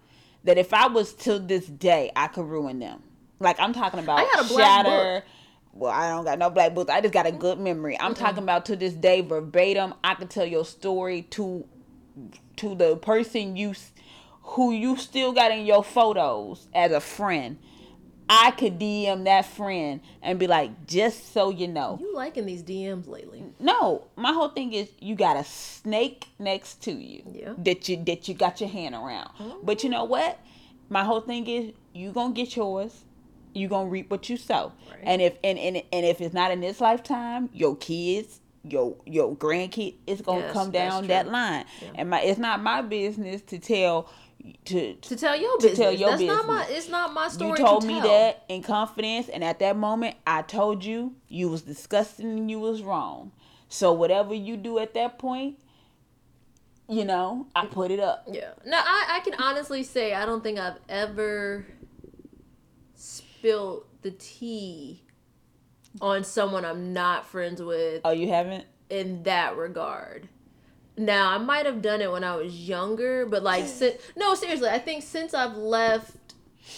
that 0.44 0.56
if 0.56 0.72
I 0.72 0.86
was 0.86 1.12
to 1.14 1.38
this 1.38 1.66
day, 1.66 2.10
I 2.16 2.28
could 2.28 2.46
ruin 2.46 2.78
them. 2.78 3.02
Like 3.40 3.58
I'm 3.58 3.72
talking 3.72 4.00
about 4.00 4.20
I 4.20 4.22
had 4.22 4.44
a 4.44 4.48
shatter. 4.48 5.14
Book. 5.14 5.24
well, 5.72 5.92
I 5.92 6.08
don't 6.08 6.24
got 6.24 6.38
no 6.38 6.48
black 6.48 6.74
books. 6.74 6.90
I 6.90 7.00
just 7.00 7.12
got 7.12 7.26
a 7.26 7.32
good 7.32 7.58
memory. 7.58 7.98
I'm 7.98 8.14
mm-hmm. 8.14 8.24
talking 8.24 8.42
about 8.42 8.66
to 8.66 8.76
this 8.76 8.94
day 8.94 9.20
verbatim. 9.20 9.94
I 10.04 10.14
can 10.14 10.28
tell 10.28 10.46
your 10.46 10.64
story 10.64 11.22
to 11.30 11.66
to 12.56 12.74
the 12.74 12.96
person 12.96 13.56
you 13.56 13.74
who 14.43 14.72
you 14.72 14.97
still 14.97 15.32
got 15.32 15.51
in 15.51 15.66
your 15.66 15.84
photos 15.84 16.68
as 16.74 16.93
a 16.93 17.01
friend. 17.01 17.59
I 18.28 18.53
could 18.53 18.78
DM 18.78 19.24
that 19.24 19.45
friend 19.45 20.01
and 20.22 20.38
be 20.38 20.47
like, 20.47 20.86
just 20.86 21.32
so 21.34 21.51
you 21.51 21.68
know. 21.68 21.99
You 22.01 22.14
liking 22.14 22.47
these 22.47 22.62
DMs 22.62 23.07
lately? 23.07 23.45
No, 23.59 24.07
my 24.16 24.32
whole 24.32 24.49
thing 24.49 24.72
is 24.72 24.88
you 25.01 25.14
got 25.14 25.36
a 25.36 25.45
snake 25.45 26.26
next 26.38 26.82
to 26.84 26.93
you 26.93 27.22
yeah. 27.30 27.53
that 27.59 27.88
you 27.88 28.03
that 28.05 28.28
you 28.28 28.34
got 28.34 28.61
your 28.61 28.70
hand 28.70 28.95
around. 28.95 29.28
Mm-hmm. 29.38 29.59
But 29.64 29.84
you 29.84 29.90
know 29.90 30.05
what? 30.05 30.38
My 30.88 31.05
whole 31.05 31.20
thing 31.20 31.47
is 31.47 31.72
you 31.93 32.12
gonna 32.12 32.32
get 32.32 32.57
yours 32.57 33.05
you 33.55 33.68
gonna 33.68 33.88
reap 33.88 34.11
what 34.11 34.28
you 34.28 34.36
sow. 34.36 34.72
Right. 34.90 35.01
And 35.03 35.22
if 35.22 35.36
and, 35.43 35.59
and 35.59 35.76
and 35.76 36.07
if 36.07 36.20
it's 36.20 36.34
not 36.34 36.51
in 36.51 36.61
this 36.61 36.80
lifetime, 36.80 37.51
your 37.53 37.76
kids, 37.76 38.40
your 38.64 38.97
your 39.07 39.34
grandkid, 39.36 39.95
it's 40.07 40.22
gonna 40.22 40.40
yes, 40.40 40.53
come 40.53 40.70
down 40.70 41.07
that 41.09 41.28
line. 41.28 41.64
Yeah. 41.80 41.88
And 41.97 42.11
my 42.11 42.22
it's 42.22 42.38
not 42.38 42.62
my 42.62 42.82
business 42.82 43.43
to 43.43 43.59
tell 43.59 44.11
to 44.64 44.95
to 44.95 45.16
tell 45.16 45.36
your 45.36 45.57
business. 45.59 45.78
To 45.78 45.82
tell 45.82 45.93
your 45.93 46.11
That's 46.11 46.22
business. 46.22 46.36
not 46.36 46.47
my 46.47 46.66
it's 46.68 46.88
not 46.88 47.12
my 47.12 47.28
story. 47.28 47.59
You 47.59 47.64
told 47.64 47.82
to 47.82 47.88
me 47.88 48.01
that 48.01 48.45
in 48.49 48.62
confidence 48.62 49.28
and 49.28 49.45
at 49.45 49.59
that 49.61 49.76
moment 49.76 50.16
I 50.26 50.43
told 50.43 50.84
you 50.84 51.14
you 51.28 51.49
was 51.49 51.62
disgusting 51.62 52.26
and 52.38 52.51
you 52.51 52.59
was 52.61 52.82
wrong. 52.82 53.32
So 53.68 53.93
whatever 53.93 54.34
you 54.34 54.57
do 54.57 54.78
at 54.78 54.95
that 54.95 55.18
point, 55.18 55.59
you 56.88 57.05
know, 57.05 57.47
I 57.55 57.66
put 57.66 57.90
it 57.90 58.01
up. 58.01 58.24
Yeah. 58.30 58.51
No, 58.66 58.76
I, 58.76 59.18
I 59.18 59.20
can 59.20 59.34
honestly 59.40 59.82
say 59.82 60.12
I 60.12 60.26
don't 60.26 60.43
think 60.43 60.59
I've 60.59 60.78
ever 60.88 61.66
spilled 62.95 63.84
the 64.03 64.11
tea 64.11 65.03
on 66.01 66.24
someone 66.24 66.64
I'm 66.64 66.93
not 66.93 67.26
friends 67.26 67.62
with. 67.62 68.03
Oh, 68.05 68.11
you 68.11 68.28
haven't? 68.28 68.66
In 68.90 69.22
that 69.22 69.57
regard. 69.57 70.28
Now, 70.97 71.32
I 71.32 71.38
might 71.38 71.64
have 71.66 71.80
done 71.80 72.03
it 72.03 72.12
when 72.12 72.22
I 72.22 72.36
was 72.36 72.68
younger, 72.68 73.24
but 73.26 73.43
like, 73.43 73.66
si- 73.66 73.90
mm. 73.90 74.01
no, 74.16 74.34
seriously, 74.34 74.68
I 74.68 74.78
think 74.78 75.03
since 75.03 75.32
I've 75.32 75.57
left 75.57 76.34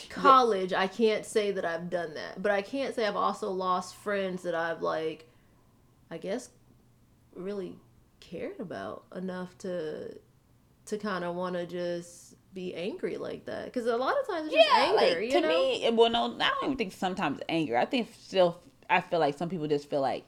college, 0.09 0.73
I 0.73 0.87
can't 0.87 1.27
say 1.27 1.51
that 1.51 1.65
I've 1.65 1.91
done 1.91 2.15
that. 2.15 2.41
But 2.41 2.53
I 2.53 2.63
can't 2.63 2.95
say 2.95 3.07
I've 3.07 3.17
also 3.17 3.51
lost 3.51 3.97
friends 3.97 4.43
that 4.45 4.55
I've, 4.55 4.83
like, 4.83 5.29
I 6.11 6.19
guess, 6.19 6.51
really 7.35 7.77
cared 8.21 8.61
about 8.61 9.05
enough 9.15 9.57
to 9.59 10.17
to 10.87 10.99
kind 10.99 11.25
of 11.25 11.35
want 11.35 11.55
to 11.55 11.67
just 11.67 12.35
be 12.53 12.75
angry 12.75 13.17
like 13.17 13.47
that 13.47 13.65
because 13.65 13.87
a 13.87 13.97
lot 13.97 14.15
of 14.21 14.27
times 14.27 14.47
it's 14.47 14.57
yeah, 14.57 14.63
just 14.63 15.03
anger. 15.03 15.21
Like, 15.21 15.31
to 15.31 15.41
know? 15.41 15.49
me, 15.49 15.91
well, 15.93 16.11
no, 16.11 16.37
I 16.41 16.49
don't 16.61 16.65
even 16.65 16.77
think 16.77 16.93
sometimes 16.93 17.41
anger. 17.49 17.77
I 17.77 17.85
think 17.85 18.09
still, 18.21 18.61
I 18.89 19.01
feel 19.01 19.19
like 19.19 19.37
some 19.37 19.49
people 19.49 19.67
just 19.67 19.89
feel 19.89 20.01
like, 20.01 20.25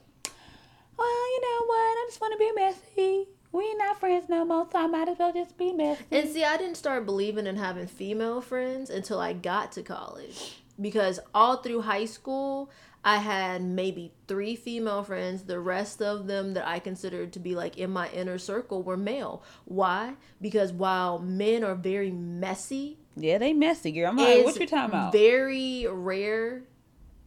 well, 0.97 1.07
you 1.07 1.41
know 1.41 1.65
what? 1.67 1.77
I 1.77 2.05
just 2.09 2.19
want 2.19 2.33
to 2.33 2.37
be 2.37 2.51
messy. 2.53 3.27
We 3.51 3.73
not 3.75 3.99
friends 3.99 4.29
no 4.29 4.45
more, 4.45 4.67
so 4.71 4.79
I 4.79 4.87
might 4.87 5.07
as 5.07 5.17
well 5.17 5.33
just 5.33 5.57
be 5.57 5.73
messy. 5.73 6.03
And 6.11 6.29
see, 6.29 6.43
I 6.43 6.57
didn't 6.57 6.75
start 6.75 7.05
believing 7.05 7.47
in 7.47 7.55
having 7.55 7.87
female 7.87 8.41
friends 8.41 8.89
until 8.89 9.19
I 9.19 9.33
got 9.33 9.71
to 9.73 9.83
college 9.83 10.61
because 10.79 11.19
all 11.33 11.57
through 11.57 11.81
high 11.81 12.05
school 12.05 12.69
I 13.03 13.17
had 13.19 13.61
maybe 13.61 14.11
three 14.27 14.55
female 14.57 15.01
friends. 15.01 15.43
The 15.43 15.61
rest 15.61 16.01
of 16.01 16.27
them 16.27 16.55
that 16.55 16.67
I 16.67 16.79
considered 16.79 17.31
to 17.33 17.39
be 17.39 17.55
like 17.55 17.77
in 17.77 17.89
my 17.89 18.09
inner 18.09 18.37
circle 18.37 18.83
were 18.83 18.97
male. 18.97 19.43
Why? 19.63 20.15
Because 20.41 20.73
while 20.73 21.17
men 21.17 21.63
are 21.63 21.75
very 21.75 22.11
messy, 22.11 22.97
yeah, 23.15 23.37
they 23.37 23.53
messy, 23.53 23.93
girl. 23.93 24.09
I'm 24.09 24.17
like, 24.17 24.43
what 24.43 24.59
you 24.59 24.67
talking 24.67 24.89
about? 24.89 25.13
Very 25.13 25.87
rare 25.89 26.63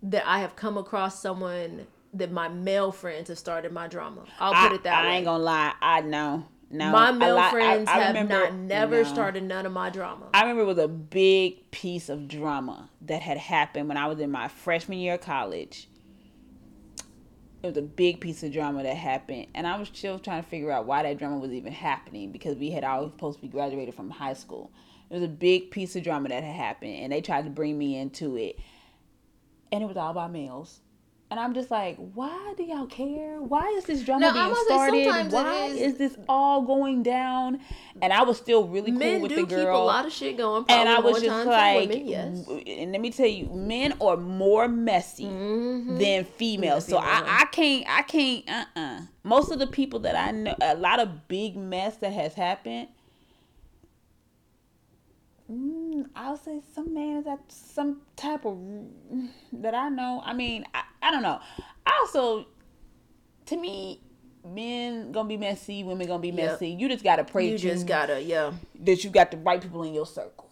that 0.02 0.26
I 0.26 0.40
have 0.40 0.54
come 0.54 0.76
across 0.76 1.20
someone 1.20 1.86
that 2.14 2.30
my 2.32 2.48
male 2.48 2.92
friends 2.92 3.28
have 3.28 3.38
started 3.38 3.72
my 3.72 3.86
drama. 3.86 4.24
I'll 4.38 4.52
put 4.52 4.72
I, 4.72 4.74
it 4.74 4.82
that 4.84 4.98
I 4.98 5.02
way. 5.02 5.08
I 5.08 5.16
ain't 5.16 5.24
gonna 5.24 5.42
lie. 5.42 5.72
I 5.80 6.00
know. 6.00 6.46
No, 6.72 6.92
my 6.92 7.10
male 7.10 7.36
I, 7.36 7.50
friends 7.50 7.88
I, 7.88 7.94
I 7.94 7.98
have 7.98 8.14
remember, 8.14 8.34
not 8.34 8.54
never 8.54 9.02
no. 9.02 9.08
started 9.08 9.42
none 9.42 9.66
of 9.66 9.72
my 9.72 9.90
drama. 9.90 10.28
I 10.32 10.42
remember 10.42 10.62
it 10.62 10.66
was 10.66 10.78
a 10.78 10.86
big 10.86 11.68
piece 11.72 12.08
of 12.08 12.28
drama 12.28 12.88
that 13.02 13.22
had 13.22 13.38
happened 13.38 13.88
when 13.88 13.96
I 13.96 14.06
was 14.06 14.20
in 14.20 14.30
my 14.30 14.46
freshman 14.46 14.98
year 14.98 15.14
of 15.14 15.20
college. 15.20 15.88
It 17.62 17.66
was 17.66 17.76
a 17.76 17.82
big 17.82 18.20
piece 18.20 18.42
of 18.44 18.52
drama 18.52 18.84
that 18.84 18.96
happened, 18.96 19.48
and 19.54 19.66
I 19.66 19.78
was 19.78 19.88
still 19.88 20.18
trying 20.18 20.42
to 20.42 20.48
figure 20.48 20.70
out 20.70 20.86
why 20.86 21.02
that 21.02 21.18
drama 21.18 21.38
was 21.38 21.50
even 21.50 21.72
happening 21.72 22.30
because 22.30 22.56
we 22.56 22.70
had 22.70 22.84
all 22.84 23.10
supposed 23.10 23.38
to 23.38 23.42
be 23.42 23.48
graduated 23.48 23.94
from 23.94 24.08
high 24.08 24.34
school. 24.34 24.70
It 25.10 25.14
was 25.14 25.24
a 25.24 25.28
big 25.28 25.72
piece 25.72 25.96
of 25.96 26.04
drama 26.04 26.28
that 26.28 26.44
had 26.44 26.54
happened, 26.54 26.94
and 26.94 27.12
they 27.12 27.20
tried 27.20 27.44
to 27.44 27.50
bring 27.50 27.76
me 27.76 27.98
into 27.98 28.36
it, 28.36 28.58
and 29.72 29.82
it 29.82 29.86
was 29.86 29.96
all 29.96 30.12
about 30.12 30.32
males. 30.32 30.80
And 31.30 31.38
I'm 31.38 31.54
just 31.54 31.70
like, 31.70 31.96
why 32.14 32.54
do 32.56 32.64
y'all 32.64 32.86
care? 32.86 33.40
Why 33.40 33.68
is 33.76 33.84
this 33.84 34.02
drama 34.02 34.32
now, 34.32 34.32
being 34.32 34.64
started? 34.66 35.32
Why 35.32 35.66
is, 35.66 35.92
is, 35.92 35.94
this 35.94 36.16
all 36.28 36.62
going 36.62 37.04
down? 37.04 37.60
And 38.02 38.12
I 38.12 38.24
was 38.24 38.36
still 38.36 38.66
really 38.66 38.90
cool 38.90 39.20
with 39.20 39.30
the 39.30 39.36
girl. 39.36 39.46
Men 39.46 39.48
do 39.48 39.56
keep 39.56 39.68
a 39.68 39.78
lot 39.78 40.06
of 40.06 40.12
shit 40.12 40.36
going. 40.36 40.64
And 40.68 40.88
I 40.88 40.98
was 40.98 41.22
just 41.22 41.46
like, 41.46 41.88
women, 41.88 42.08
yes. 42.08 42.46
and 42.66 42.90
let 42.90 43.00
me 43.00 43.12
tell 43.12 43.28
you, 43.28 43.46
men 43.46 43.94
are 44.00 44.16
more 44.16 44.66
messy 44.66 45.26
mm-hmm. 45.26 45.98
than 45.98 46.24
females. 46.24 46.86
So 46.86 46.96
I, 46.96 47.22
I 47.42 47.44
can't, 47.52 47.86
I 47.88 48.02
can't. 48.02 48.50
Uh, 48.50 48.64
uh-uh. 48.74 48.80
uh 48.80 49.00
Most 49.22 49.52
of 49.52 49.60
the 49.60 49.68
people 49.68 50.00
that 50.00 50.16
I 50.16 50.32
know, 50.32 50.56
a 50.60 50.74
lot 50.74 50.98
of 50.98 51.28
big 51.28 51.56
mess 51.56 51.96
that 51.98 52.12
has 52.12 52.34
happened 52.34 52.88
Mm, 55.50 56.06
I'll 56.14 56.36
say 56.36 56.60
some 56.74 56.94
man 56.94 57.16
is 57.16 57.26
at 57.26 57.40
some 57.48 58.02
type 58.14 58.46
of 58.46 58.56
that 59.52 59.74
I 59.74 59.88
know. 59.88 60.22
I 60.24 60.32
mean, 60.32 60.64
I, 60.72 60.84
I 61.02 61.10
don't 61.10 61.22
know. 61.22 61.40
Also, 61.86 62.46
to 63.46 63.56
me, 63.56 64.00
men 64.44 65.12
gonna 65.12 65.28
be 65.28 65.36
messy, 65.36 65.82
women 65.84 66.06
gonna 66.06 66.20
be 66.20 66.32
messy. 66.32 66.68
Yep. 66.68 66.80
You 66.80 66.88
just 66.88 67.04
gotta 67.04 67.24
pray. 67.24 67.48
You 67.48 67.58
just 67.58 67.86
gotta, 67.86 68.22
yeah. 68.22 68.52
That 68.80 69.04
you 69.04 69.10
got 69.10 69.30
the 69.30 69.36
right 69.38 69.60
people 69.60 69.82
in 69.82 69.94
your 69.94 70.06
circle. 70.06 70.50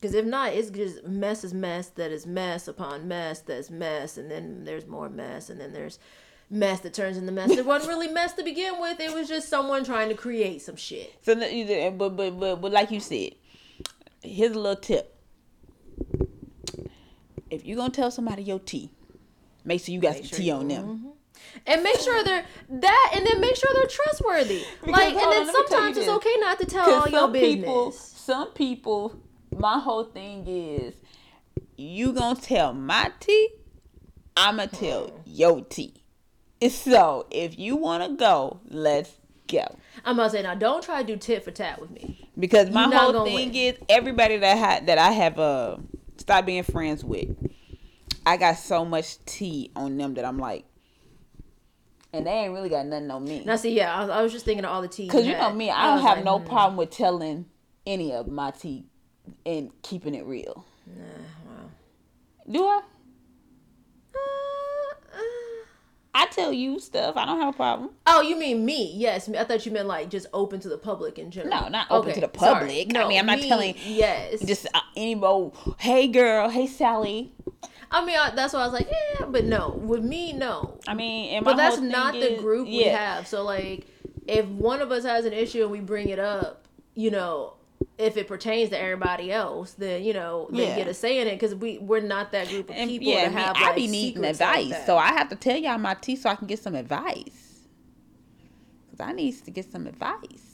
Because 0.00 0.14
if 0.14 0.24
not, 0.24 0.54
it's 0.54 0.70
just 0.70 1.04
mess 1.06 1.44
is 1.44 1.52
mess 1.52 1.88
that 1.90 2.10
is 2.10 2.26
mess 2.26 2.68
upon 2.68 3.06
mess 3.06 3.40
that's 3.40 3.70
mess, 3.70 4.16
and 4.16 4.30
then 4.30 4.64
there's 4.64 4.86
more 4.86 5.10
mess, 5.10 5.50
and 5.50 5.60
then 5.60 5.72
there's 5.72 5.98
mess 6.48 6.80
that 6.80 6.94
turns 6.94 7.18
into 7.18 7.32
mess. 7.32 7.50
It 7.50 7.66
wasn't 7.66 7.90
really 7.90 8.08
mess 8.12 8.32
to 8.34 8.42
begin 8.42 8.80
with. 8.80 8.98
It 8.98 9.12
was 9.12 9.28
just 9.28 9.48
someone 9.48 9.84
trying 9.84 10.08
to 10.08 10.14
create 10.14 10.62
some 10.62 10.76
shit. 10.76 11.14
So, 11.22 11.34
but 11.34 12.16
but 12.16 12.38
but 12.38 12.56
but 12.56 12.72
like 12.72 12.90
you 12.90 13.00
said, 13.00 13.34
here's 14.22 14.52
a 14.52 14.58
little 14.58 14.76
tip. 14.76 15.16
If 17.50 17.66
you're 17.66 17.76
gonna 17.76 17.90
tell 17.90 18.10
somebody 18.10 18.42
your 18.42 18.58
tea, 18.58 18.90
make 19.64 19.82
sure 19.82 19.94
you 19.94 20.00
got 20.00 20.14
make 20.14 20.24
some 20.24 20.28
sure 20.28 20.38
tea 20.38 20.50
on 20.50 20.68
them. 20.68 20.84
Mm-hmm. 20.84 21.08
And 21.66 21.82
make 21.82 21.98
sure 21.98 22.22
they're 22.22 22.44
that, 22.68 23.12
and 23.14 23.26
then 23.26 23.40
make 23.40 23.56
sure 23.56 23.70
they're 23.74 23.86
trustworthy. 23.86 24.62
Because, 24.84 24.92
like, 24.92 25.14
and 25.14 25.32
then 25.32 25.52
sometimes 25.52 25.96
it's 25.96 26.08
okay 26.08 26.36
not 26.38 26.58
to 26.60 26.66
tell 26.66 26.94
all 26.94 27.08
your 27.08 27.28
business. 27.28 27.54
People, 27.60 27.92
some 27.92 28.48
people, 28.52 29.20
my 29.56 29.78
whole 29.78 30.04
thing 30.04 30.46
is, 30.46 30.94
you 31.76 32.12
gonna 32.12 32.40
tell 32.40 32.72
my 32.72 33.10
tea, 33.20 33.50
I'ma 34.36 34.66
tell 34.66 35.12
your 35.26 35.64
tea. 35.64 35.94
So 36.68 37.26
if 37.30 37.58
you 37.58 37.76
wanna 37.76 38.10
go, 38.10 38.60
let's 38.68 39.12
go. 39.48 39.76
I'm 40.04 40.16
gonna 40.16 40.30
say 40.30 40.42
now, 40.42 40.54
don't 40.54 40.82
try 40.82 41.02
to 41.02 41.06
do 41.06 41.16
tit 41.16 41.44
for 41.44 41.50
tat 41.50 41.80
with 41.80 41.90
me. 41.90 42.28
Because 42.38 42.70
my 42.70 42.94
whole 42.94 43.24
thing 43.24 43.48
win. 43.48 43.54
is 43.54 43.74
everybody 43.88 44.36
that 44.38 44.58
ha- 44.58 44.84
that 44.86 44.98
I 44.98 45.12
have 45.12 45.38
uh 45.38 45.76
stopped 46.16 46.46
being 46.46 46.62
friends 46.62 47.04
with, 47.04 47.28
I 48.26 48.36
got 48.36 48.58
so 48.58 48.84
much 48.84 49.24
tea 49.24 49.70
on 49.74 49.96
them 49.96 50.14
that 50.14 50.24
I'm 50.24 50.38
like, 50.38 50.64
and 52.12 52.26
they 52.26 52.30
ain't 52.30 52.52
really 52.52 52.68
got 52.68 52.86
nothing 52.86 53.10
on 53.10 53.24
me. 53.24 53.42
Now 53.44 53.56
see, 53.56 53.74
yeah, 53.74 53.94
I 53.94 54.00
was, 54.00 54.10
I 54.10 54.22
was 54.22 54.32
just 54.32 54.44
thinking 54.44 54.64
of 54.64 54.70
all 54.72 54.82
the 54.82 54.88
tea. 54.88 55.06
Because 55.06 55.26
you, 55.26 55.32
know 55.32 55.52
me, 55.52 55.70
I, 55.70 55.82
I 55.82 55.94
don't 55.94 56.06
have 56.06 56.16
like, 56.18 56.24
no 56.24 56.38
hmm. 56.38 56.46
problem 56.46 56.76
with 56.76 56.90
telling 56.90 57.46
any 57.86 58.12
of 58.12 58.28
my 58.28 58.50
tea 58.50 58.86
and 59.46 59.70
keeping 59.82 60.14
it 60.14 60.24
real. 60.24 60.64
Nah, 60.86 61.04
wow. 61.46 61.70
Do 62.50 62.64
I? 62.64 62.80
I 66.12 66.26
tell 66.26 66.52
you 66.52 66.80
stuff. 66.80 67.16
I 67.16 67.24
don't 67.24 67.38
have 67.38 67.54
a 67.54 67.56
problem. 67.56 67.90
Oh, 68.06 68.20
you 68.20 68.36
mean 68.36 68.64
me? 68.64 68.92
Yes. 68.96 69.28
I 69.28 69.44
thought 69.44 69.64
you 69.64 69.70
meant 69.70 69.86
like 69.86 70.10
just 70.10 70.26
open 70.32 70.58
to 70.60 70.68
the 70.68 70.76
public 70.76 71.18
in 71.18 71.30
general. 71.30 71.62
No, 71.62 71.68
not 71.68 71.86
open 71.88 72.10
okay. 72.10 72.20
to 72.20 72.26
the 72.26 72.28
public. 72.28 72.88
No, 72.88 73.04
I 73.04 73.08
mean, 73.08 73.20
I'm 73.20 73.26
not 73.26 73.38
me, 73.38 73.48
telling. 73.48 73.74
Yes. 73.84 74.40
Just 74.44 74.66
uh, 74.74 74.80
any 74.96 75.14
old, 75.22 75.56
hey 75.78 76.08
girl, 76.08 76.48
hey 76.48 76.66
Sally. 76.66 77.32
I 77.90 78.04
mean, 78.04 78.16
I, 78.16 78.30
that's 78.30 78.54
why 78.54 78.60
I 78.60 78.64
was 78.64 78.72
like, 78.72 78.88
yeah, 78.88 79.26
but 79.26 79.44
no. 79.44 79.70
With 79.70 80.04
me, 80.04 80.32
no. 80.32 80.78
I 80.86 80.94
mean, 80.94 81.42
but 81.42 81.56
that's 81.56 81.80
not 81.80 82.14
is, 82.14 82.36
the 82.36 82.42
group 82.42 82.68
yeah. 82.68 82.76
we 82.76 82.84
have. 82.84 83.26
So 83.26 83.42
like, 83.42 83.86
if 84.26 84.46
one 84.46 84.80
of 84.80 84.92
us 84.92 85.04
has 85.04 85.24
an 85.24 85.32
issue 85.32 85.62
and 85.62 85.70
we 85.70 85.80
bring 85.80 86.08
it 86.08 86.18
up, 86.18 86.66
you 86.94 87.10
know, 87.10 87.54
if 87.98 88.16
it 88.16 88.28
pertains 88.28 88.70
to 88.70 88.78
everybody 88.78 89.32
else, 89.32 89.72
then 89.72 90.02
you 90.04 90.12
know 90.12 90.48
they 90.50 90.68
yeah. 90.68 90.76
get 90.76 90.88
a 90.88 90.94
say 90.94 91.20
in 91.20 91.28
it 91.28 91.34
because 91.34 91.54
we 91.54 91.78
we're 91.78 92.00
not 92.00 92.32
that 92.32 92.48
group 92.48 92.70
of 92.70 92.76
and, 92.76 92.88
people 92.88 93.12
yeah, 93.12 93.24
to 93.24 93.30
have. 93.30 93.56
I, 93.56 93.60
like, 93.60 93.72
I 93.72 93.74
be 93.74 93.86
needing 93.86 94.24
advice, 94.24 94.70
like 94.70 94.86
so 94.86 94.96
I 94.96 95.08
have 95.08 95.28
to 95.30 95.36
tell 95.36 95.56
y'all 95.56 95.78
my 95.78 95.94
tea 95.94 96.16
so 96.16 96.30
I 96.30 96.36
can 96.36 96.46
get 96.46 96.58
some 96.60 96.74
advice. 96.74 97.66
Cause 98.90 99.00
I 99.00 99.12
need 99.12 99.32
to 99.44 99.50
get 99.50 99.70
some 99.70 99.86
advice. 99.86 100.49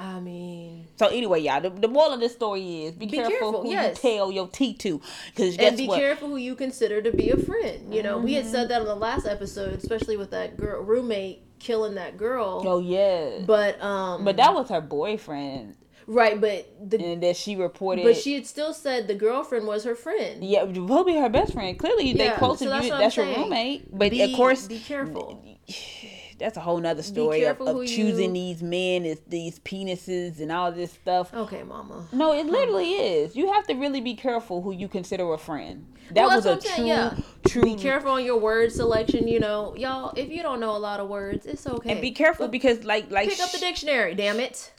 I 0.00 0.18
mean, 0.18 0.88
So 0.98 1.08
anyway, 1.08 1.40
y'all, 1.40 1.60
the, 1.60 1.68
the 1.70 1.86
moral 1.88 2.14
of 2.14 2.20
this 2.20 2.32
story 2.32 2.84
is 2.84 2.92
be, 2.94 3.04
Be 3.06 3.12
careful, 3.18 3.36
careful, 3.38 3.62
who 3.64 3.70
yes. 3.70 4.02
you 4.02 4.10
tell 4.10 4.32
your 4.32 4.48
tea 4.48 4.72
to, 4.74 5.00
because 5.26 5.56
and 5.58 5.76
be 5.76 5.86
what? 5.86 5.98
careful 5.98 6.28
who 6.28 6.36
you 6.36 6.54
consider 6.54 7.02
to 7.02 7.12
be 7.12 7.30
a 7.30 7.36
friend. 7.36 7.94
You 7.94 8.02
know, 8.02 8.18
we 8.18 8.32
had 8.34 8.44
Mm-hmm. 8.44 8.52
said 8.52 8.68
that 8.70 8.80
on 8.80 8.86
the 8.86 8.94
last 8.94 9.26
episode, 9.26 9.74
especially 9.74 10.16
with 10.16 10.30
that 10.30 10.56
girl 10.56 10.82
roommate 10.82 11.42
killing 11.58 11.96
that 11.96 12.16
girl. 12.16 12.62
Oh 12.66 12.78
yeah, 12.80 13.40
But 13.46 13.82
um, 13.82 14.24
but 14.24 14.36
that 14.38 14.54
was 14.54 14.70
her 14.70 14.80
boyfriend, 14.80 15.74
right, 16.06 16.40
but 16.40 16.66
the 16.90 16.98
and 16.98 17.22
that 17.22 17.36
she 17.36 17.54
reported. 17.56 18.04
but 18.04 18.16
she 18.16 18.34
had 18.34 18.46
still 18.46 18.72
said 18.72 19.06
the 19.06 19.14
girlfriend 19.14 19.66
was 19.66 19.84
her 19.84 19.94
friend. 19.94 20.42
yeah, 20.42 20.62
will 20.62 21.04
be 21.04 21.16
her 21.16 21.28
best 21.28 21.52
friend. 21.52 21.78
Clearly, 21.78 22.14
they 22.14 22.24
Yeah, 22.24 22.38
close 22.38 22.60
so 22.60 22.70
that's 22.70 22.84
you. 22.86 22.90
what 22.90 22.96
I'm 22.96 23.02
That's 23.02 23.16
your 23.16 23.26
roommate. 23.26 23.90
But 23.92 24.10
be, 24.10 24.22
of 24.22 24.32
course, 24.32 24.66
be 24.66 24.78
careful. 24.78 25.44
that's 26.40 26.56
a 26.56 26.60
whole 26.60 26.78
nother 26.78 27.02
story 27.02 27.44
of, 27.44 27.60
of 27.60 27.86
choosing 27.86 28.34
you- 28.34 28.54
these 28.54 28.62
men, 28.62 29.04
is 29.04 29.20
these 29.28 29.60
penises, 29.60 30.40
and 30.40 30.50
all 30.50 30.72
this 30.72 30.90
stuff. 30.92 31.32
Okay, 31.32 31.62
mama. 31.62 32.06
No, 32.12 32.32
it 32.32 32.46
literally 32.46 32.90
is. 32.94 33.36
You 33.36 33.52
have 33.52 33.66
to 33.68 33.74
really 33.74 34.00
be 34.00 34.14
careful 34.14 34.62
who 34.62 34.72
you 34.72 34.88
consider 34.88 35.32
a 35.32 35.38
friend. 35.38 35.86
That 36.12 36.26
Well, 36.26 36.36
was 36.36 36.46
a 36.46 36.52
true, 36.56 36.60
saying, 36.62 36.86
yeah. 36.88 37.14
true. 37.46 37.62
Be 37.62 37.76
careful 37.76 38.10
on 38.10 38.24
your 38.24 38.38
word 38.38 38.72
selection. 38.72 39.28
You 39.28 39.38
know, 39.38 39.76
y'all. 39.76 40.12
If 40.16 40.28
you 40.30 40.42
don't 40.42 40.58
know 40.58 40.74
a 40.74 40.78
lot 40.78 40.98
of 40.98 41.08
words, 41.08 41.46
it's 41.46 41.64
okay. 41.66 41.92
and 41.92 42.00
be 42.00 42.10
careful 42.10 42.48
because, 42.48 42.82
like, 42.82 43.10
like 43.12 43.28
Pick 43.28 43.38
up 43.38 43.52
the 43.52 43.58
dictionary. 43.58 44.16
Damn 44.16 44.40
it. 44.40 44.72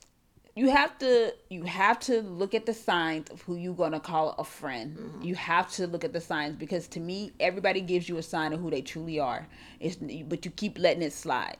You 0.56 0.70
have 0.70 0.98
to 1.00 1.34
you 1.50 1.64
have 1.64 2.00
to 2.02 2.22
look 2.22 2.54
at 2.54 2.66
the 2.66 2.74
signs 2.74 3.30
of 3.30 3.42
who 3.44 3.56
you're 3.56 3.74
gonna 3.74 4.00
call 4.00 4.36
a 4.38 4.44
friend. 4.44 4.98
Mm-hmm. 4.98 5.22
You 5.24 5.36
have 5.36 5.72
to 5.74 5.88
look 5.88 6.04
at 6.04 6.14
the 6.14 6.22
signs 6.22 6.56
because 6.56 6.88
to 6.90 7.00
me, 7.00 7.32
everybody 7.40 7.82
gives 7.82 8.10
you 8.10 8.18
a 8.18 8.24
sign 8.24 8.52
of 8.54 8.60
who 8.60 8.70
they 8.70 8.82
truly 8.82 9.20
are. 9.20 9.48
It's 9.80 9.96
but 10.28 10.44
you 10.46 10.52
keep 10.52 10.78
letting 10.78 11.04
it 11.04 11.14
slide. 11.14 11.58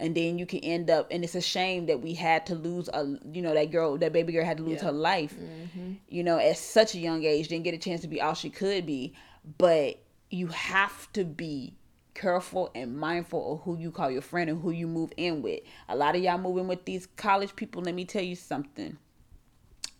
And 0.00 0.14
then 0.14 0.38
you 0.38 0.46
can 0.46 0.60
end 0.60 0.90
up, 0.90 1.08
and 1.10 1.24
it's 1.24 1.34
a 1.34 1.40
shame 1.40 1.86
that 1.86 2.00
we 2.00 2.14
had 2.14 2.46
to 2.46 2.54
lose 2.54 2.88
a, 2.94 3.18
you 3.32 3.42
know, 3.42 3.52
that 3.52 3.72
girl, 3.72 3.98
that 3.98 4.12
baby 4.12 4.32
girl 4.32 4.44
had 4.44 4.58
to 4.58 4.62
lose 4.62 4.78
Yeah. 4.80 4.84
her 4.86 4.92
life, 4.92 5.34
Mm-hmm. 5.34 5.94
you 6.08 6.22
know, 6.22 6.38
at 6.38 6.56
such 6.56 6.94
a 6.94 6.98
young 7.00 7.24
age, 7.24 7.48
didn't 7.48 7.64
get 7.64 7.74
a 7.74 7.78
chance 7.78 8.02
to 8.02 8.06
be 8.08 8.20
all 8.20 8.34
she 8.34 8.48
could 8.48 8.86
be. 8.86 9.12
But 9.58 9.98
you 10.30 10.46
have 10.48 11.12
to 11.14 11.24
be 11.24 11.74
careful 12.18 12.70
and 12.74 12.98
mindful 12.98 13.54
of 13.54 13.60
who 13.62 13.78
you 13.78 13.90
call 13.92 14.10
your 14.10 14.22
friend 14.22 14.50
and 14.50 14.60
who 14.60 14.70
you 14.70 14.88
move 14.88 15.12
in 15.16 15.40
with. 15.40 15.60
A 15.88 15.96
lot 15.96 16.16
of 16.16 16.22
y'all 16.22 16.36
moving 16.36 16.66
with 16.66 16.84
these 16.84 17.06
college 17.06 17.54
people. 17.54 17.82
Let 17.82 17.94
me 17.94 18.04
tell 18.04 18.22
you 18.22 18.34
something. 18.34 18.98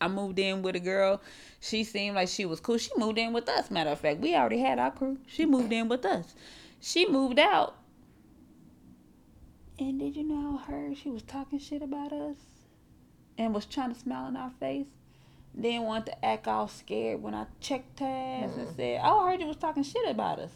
I 0.00 0.08
moved 0.08 0.38
in 0.38 0.62
with 0.62 0.74
a 0.76 0.80
girl. 0.80 1.20
She 1.60 1.84
seemed 1.84 2.16
like 2.16 2.28
she 2.28 2.44
was 2.44 2.60
cool. 2.60 2.78
She 2.78 2.90
moved 2.96 3.18
in 3.18 3.32
with 3.32 3.48
us. 3.48 3.70
Matter 3.70 3.90
of 3.90 4.00
fact, 4.00 4.20
we 4.20 4.34
already 4.34 4.58
had 4.58 4.78
our 4.78 4.90
crew. 4.90 5.18
She 5.26 5.46
moved 5.46 5.72
in 5.72 5.88
with 5.88 6.04
us. 6.04 6.34
She 6.80 7.08
moved 7.08 7.38
out. 7.38 7.76
And 9.78 10.00
did 10.00 10.16
you 10.16 10.24
know 10.24 10.58
her? 10.66 10.92
she 10.94 11.10
was 11.10 11.22
talking 11.22 11.60
shit 11.60 11.82
about 11.82 12.12
us? 12.12 12.36
And 13.36 13.54
was 13.54 13.64
trying 13.64 13.94
to 13.94 13.98
smile 13.98 14.28
in 14.28 14.36
our 14.36 14.50
face? 14.58 14.88
Then 15.54 15.82
wanted 15.82 16.06
to 16.06 16.24
act 16.24 16.48
all 16.48 16.66
scared 16.66 17.22
when 17.22 17.34
I 17.34 17.46
checked 17.60 18.00
her 18.00 18.06
ass 18.06 18.56
and 18.56 18.68
mm. 18.68 18.76
said, 18.76 19.00
Oh, 19.04 19.20
I 19.20 19.30
heard 19.30 19.40
you 19.40 19.46
was 19.46 19.56
talking 19.56 19.84
shit 19.84 20.08
about 20.08 20.40
us. 20.40 20.50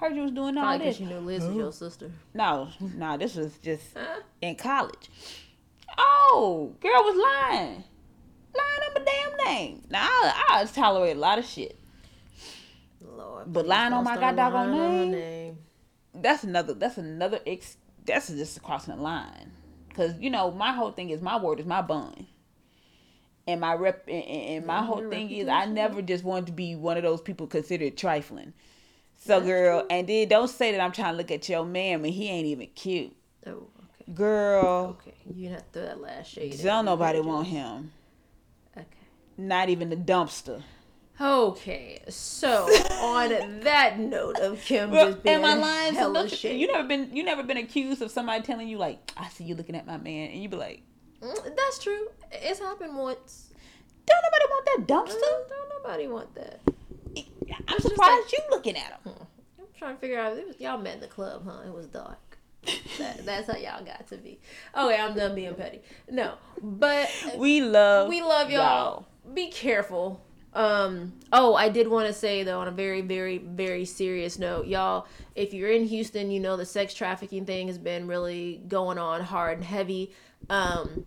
Heard 0.00 0.14
you 0.14 0.22
was 0.22 0.30
doing 0.32 0.56
all 0.56 0.64
Probably 0.64 0.86
this. 0.86 1.00
you 1.00 1.06
knew 1.06 1.18
Liz 1.18 1.44
was 1.44 1.56
your 1.56 1.72
sister. 1.72 2.10
No, 2.34 2.68
no, 2.96 3.16
this 3.16 3.34
was 3.34 3.58
just 3.58 3.84
in 4.40 4.54
college. 4.54 5.10
Oh, 5.98 6.74
girl 6.80 6.90
was 6.92 7.16
lying. 7.16 7.82
Lying 8.54 8.80
on 8.86 8.94
my 8.94 9.04
damn 9.04 9.46
name. 9.46 9.82
Now, 9.90 10.06
I, 10.06 10.44
I 10.60 10.64
tolerate 10.66 11.16
a 11.16 11.20
lot 11.20 11.38
of 11.38 11.44
shit. 11.44 11.78
Lord. 13.00 13.52
But 13.52 13.66
lying 13.66 13.92
on 13.92 14.04
my 14.04 14.14
start 14.16 14.36
god 14.36 14.52
on 14.54 14.70
name? 14.72 15.10
name. 15.10 15.58
That's 16.14 16.44
another, 16.44 16.74
that's 16.74 16.98
another, 16.98 17.40
ex, 17.46 17.76
that's 18.04 18.28
just 18.28 18.62
crossing 18.62 18.96
the 18.96 19.02
line. 19.02 19.52
Because, 19.88 20.18
you 20.20 20.30
know, 20.30 20.50
my 20.52 20.72
whole 20.72 20.92
thing 20.92 21.10
is 21.10 21.20
my 21.20 21.38
word 21.38 21.58
is 21.60 21.66
my 21.66 21.82
bond. 21.82 22.26
And 23.48 23.60
my 23.60 23.74
rep, 23.74 24.04
and, 24.06 24.24
and 24.24 24.66
my 24.66 24.74
Yeah, 24.76 24.82
whole 24.84 25.10
thing 25.10 25.30
is 25.30 25.48
I 25.48 25.64
never 25.64 26.02
just 26.02 26.22
wanted 26.22 26.46
to 26.46 26.52
be 26.52 26.76
one 26.76 26.96
of 26.96 27.02
those 27.02 27.20
people 27.20 27.46
considered 27.46 27.96
trifling. 27.96 28.52
So, 29.20 29.34
That's 29.40 29.46
girl, 29.46 29.80
true. 29.80 29.88
and 29.90 30.08
then 30.08 30.28
don't 30.28 30.48
say 30.48 30.72
that 30.72 30.80
I'm 30.80 30.92
trying 30.92 31.12
to 31.12 31.18
look 31.18 31.30
at 31.30 31.48
your 31.48 31.64
man 31.64 32.02
when 32.02 32.12
he 32.12 32.28
ain't 32.28 32.46
even 32.46 32.68
cute. 32.74 33.14
Oh, 33.46 33.50
okay. 33.50 34.12
Girl, 34.14 34.96
Okay. 35.00 35.14
You 35.34 35.48
to 35.50 35.60
throw 35.72 35.82
that 35.82 36.00
last 36.00 36.30
shade. 36.30 36.58
don't 36.62 36.84
nobody 36.84 37.20
want 37.20 37.48
him. 37.48 37.90
Okay. 38.76 38.86
Not 39.36 39.68
even 39.68 39.90
the 39.90 39.96
dumpster. 39.96 40.62
Okay, 41.20 42.00
so 42.08 42.68
on 43.02 43.60
that 43.62 43.98
note 43.98 44.38
of 44.38 44.60
Kim 44.64 44.92
Well, 44.92 45.10
just 45.10 45.22
being 45.24 45.44
I 45.44 45.54
lying? 45.54 45.94
So 45.94 45.98
hella 45.98 46.22
you, 46.22 46.28
shady, 46.28 46.58
you 46.60 46.68
never 46.72 46.86
been 46.86 47.14
you 47.14 47.24
never 47.24 47.42
been 47.42 47.56
accused 47.56 48.00
of 48.02 48.12
somebody 48.12 48.42
telling 48.44 48.68
you 48.68 48.78
like, 48.78 49.10
I 49.16 49.28
see 49.28 49.42
you 49.42 49.56
looking 49.56 49.74
at 49.74 49.84
my 49.84 49.96
man, 49.96 50.30
and 50.30 50.40
you 50.40 50.48
be 50.48 50.56
like, 50.56 50.82
Mm, 51.20 51.56
that's 51.56 51.80
true. 51.80 52.06
It's 52.30 52.60
happened 52.60 52.96
once. 52.96 53.52
don't 54.06 54.22
nobody 54.22 54.44
want 54.48 54.64
that 54.66 54.78
Mm, 54.86 54.86
dumpster. 54.86 55.48
Don't 55.48 55.82
nobody 55.82 56.06
want 56.06 56.34
that. 56.36 56.60
I'm 57.68 57.80
surprised 57.80 58.32
you 58.32 58.38
looking 58.50 58.76
at 58.76 59.00
him. 59.04 59.14
I'm 59.58 59.66
trying 59.78 59.94
to 59.94 60.00
figure 60.00 60.18
out. 60.18 60.36
It 60.36 60.46
was, 60.46 60.60
y'all 60.60 60.78
met 60.78 60.94
in 60.94 61.00
the 61.00 61.06
club, 61.06 61.44
huh? 61.46 61.66
It 61.66 61.72
was 61.72 61.86
dark. 61.86 62.38
that, 62.98 63.20
that's 63.24 63.50
how 63.50 63.56
y'all 63.56 63.84
got 63.84 64.06
to 64.08 64.16
be. 64.16 64.38
Okay, 64.76 64.96
I'm 64.96 65.14
done 65.14 65.34
being 65.34 65.54
petty. 65.54 65.80
No, 66.10 66.34
but 66.60 67.08
We 67.36 67.60
love 67.60 68.08
we 68.08 68.22
love 68.22 68.50
y'all. 68.50 69.06
Be 69.34 69.50
careful. 69.50 70.24
Um. 70.54 71.12
Oh, 71.32 71.54
I 71.54 71.68
did 71.68 71.88
want 71.88 72.06
to 72.08 72.12
say 72.12 72.42
though, 72.42 72.60
on 72.60 72.68
a 72.68 72.72
very, 72.72 73.02
very, 73.02 73.38
very 73.38 73.84
serious 73.84 74.38
note, 74.38 74.66
y'all. 74.66 75.06
If 75.34 75.52
you're 75.54 75.70
in 75.70 75.84
Houston, 75.84 76.30
you 76.30 76.40
know 76.40 76.56
the 76.56 76.64
sex 76.66 76.94
trafficking 76.94 77.44
thing 77.44 77.68
has 77.68 77.78
been 77.78 78.06
really 78.06 78.62
going 78.66 78.98
on 78.98 79.22
hard 79.22 79.58
and 79.58 79.64
heavy. 79.64 80.12
Um, 80.48 81.04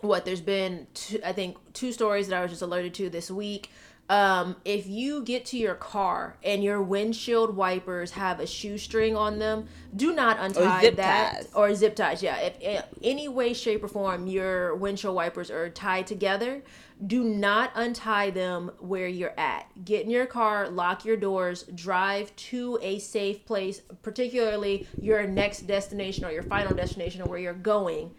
what 0.00 0.24
there's 0.24 0.40
been, 0.40 0.86
two, 0.94 1.20
I 1.24 1.32
think, 1.32 1.58
two 1.74 1.92
stories 1.92 2.28
that 2.28 2.38
I 2.38 2.42
was 2.42 2.50
just 2.50 2.62
alerted 2.62 2.94
to 2.94 3.10
this 3.10 3.30
week. 3.30 3.70
Um, 4.10 4.56
if 4.64 4.88
you 4.88 5.22
get 5.22 5.44
to 5.46 5.56
your 5.56 5.76
car 5.76 6.36
and 6.42 6.64
your 6.64 6.82
windshield 6.82 7.54
wipers 7.54 8.10
have 8.10 8.40
a 8.40 8.46
shoestring 8.46 9.14
on 9.16 9.38
them, 9.38 9.68
do 9.94 10.12
not 10.12 10.36
untie 10.40 10.80
zip 10.80 10.96
that 10.96 11.34
ties. 11.34 11.48
or 11.54 11.72
zip 11.76 11.94
ties. 11.94 12.20
Yeah, 12.20 12.36
if 12.38 12.60
in 12.60 12.82
any 13.04 13.28
way, 13.28 13.54
shape, 13.54 13.84
or 13.84 13.88
form 13.88 14.26
your 14.26 14.74
windshield 14.74 15.14
wipers 15.14 15.48
are 15.48 15.70
tied 15.70 16.08
together, 16.08 16.60
do 17.06 17.22
not 17.22 17.70
untie 17.76 18.30
them 18.30 18.72
where 18.80 19.06
you're 19.06 19.38
at. 19.38 19.68
Get 19.84 20.06
in 20.06 20.10
your 20.10 20.26
car, 20.26 20.68
lock 20.68 21.04
your 21.04 21.16
doors, 21.16 21.62
drive 21.72 22.34
to 22.34 22.80
a 22.82 22.98
safe 22.98 23.46
place, 23.46 23.80
particularly 24.02 24.88
your 25.00 25.24
next 25.24 25.68
destination 25.68 26.24
or 26.24 26.32
your 26.32 26.42
final 26.42 26.74
destination 26.74 27.22
or 27.22 27.26
where 27.26 27.38
you're 27.38 27.54
going 27.54 28.10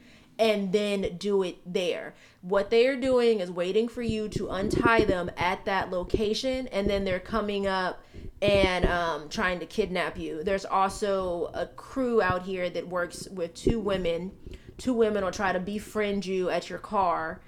and 0.41 0.73
then 0.73 1.17
do 1.19 1.43
it 1.43 1.59
there. 1.71 2.15
What 2.41 2.71
they 2.71 2.87
are 2.87 2.95
doing 2.95 3.41
is 3.41 3.51
waiting 3.51 3.87
for 3.87 4.01
you 4.01 4.27
to 4.29 4.49
untie 4.49 5.05
them 5.05 5.29
at 5.37 5.63
that 5.65 5.91
location, 5.91 6.67
and 6.69 6.89
then 6.89 7.05
they're 7.05 7.19
coming 7.19 7.67
up 7.67 8.03
and 8.41 8.87
um, 8.87 9.29
trying 9.29 9.59
to 9.59 9.67
kidnap 9.67 10.17
you. 10.17 10.43
There's 10.43 10.65
also 10.65 11.51
a 11.53 11.67
crew 11.67 12.23
out 12.23 12.41
here 12.41 12.71
that 12.71 12.87
works 12.87 13.27
with 13.29 13.53
two 13.53 13.79
women. 13.79 14.31
Two 14.79 14.93
women 14.93 15.23
will 15.23 15.31
try 15.31 15.53
to 15.53 15.59
befriend 15.59 16.25
you 16.25 16.49
at 16.49 16.71
your 16.71 16.79
car, 16.79 17.41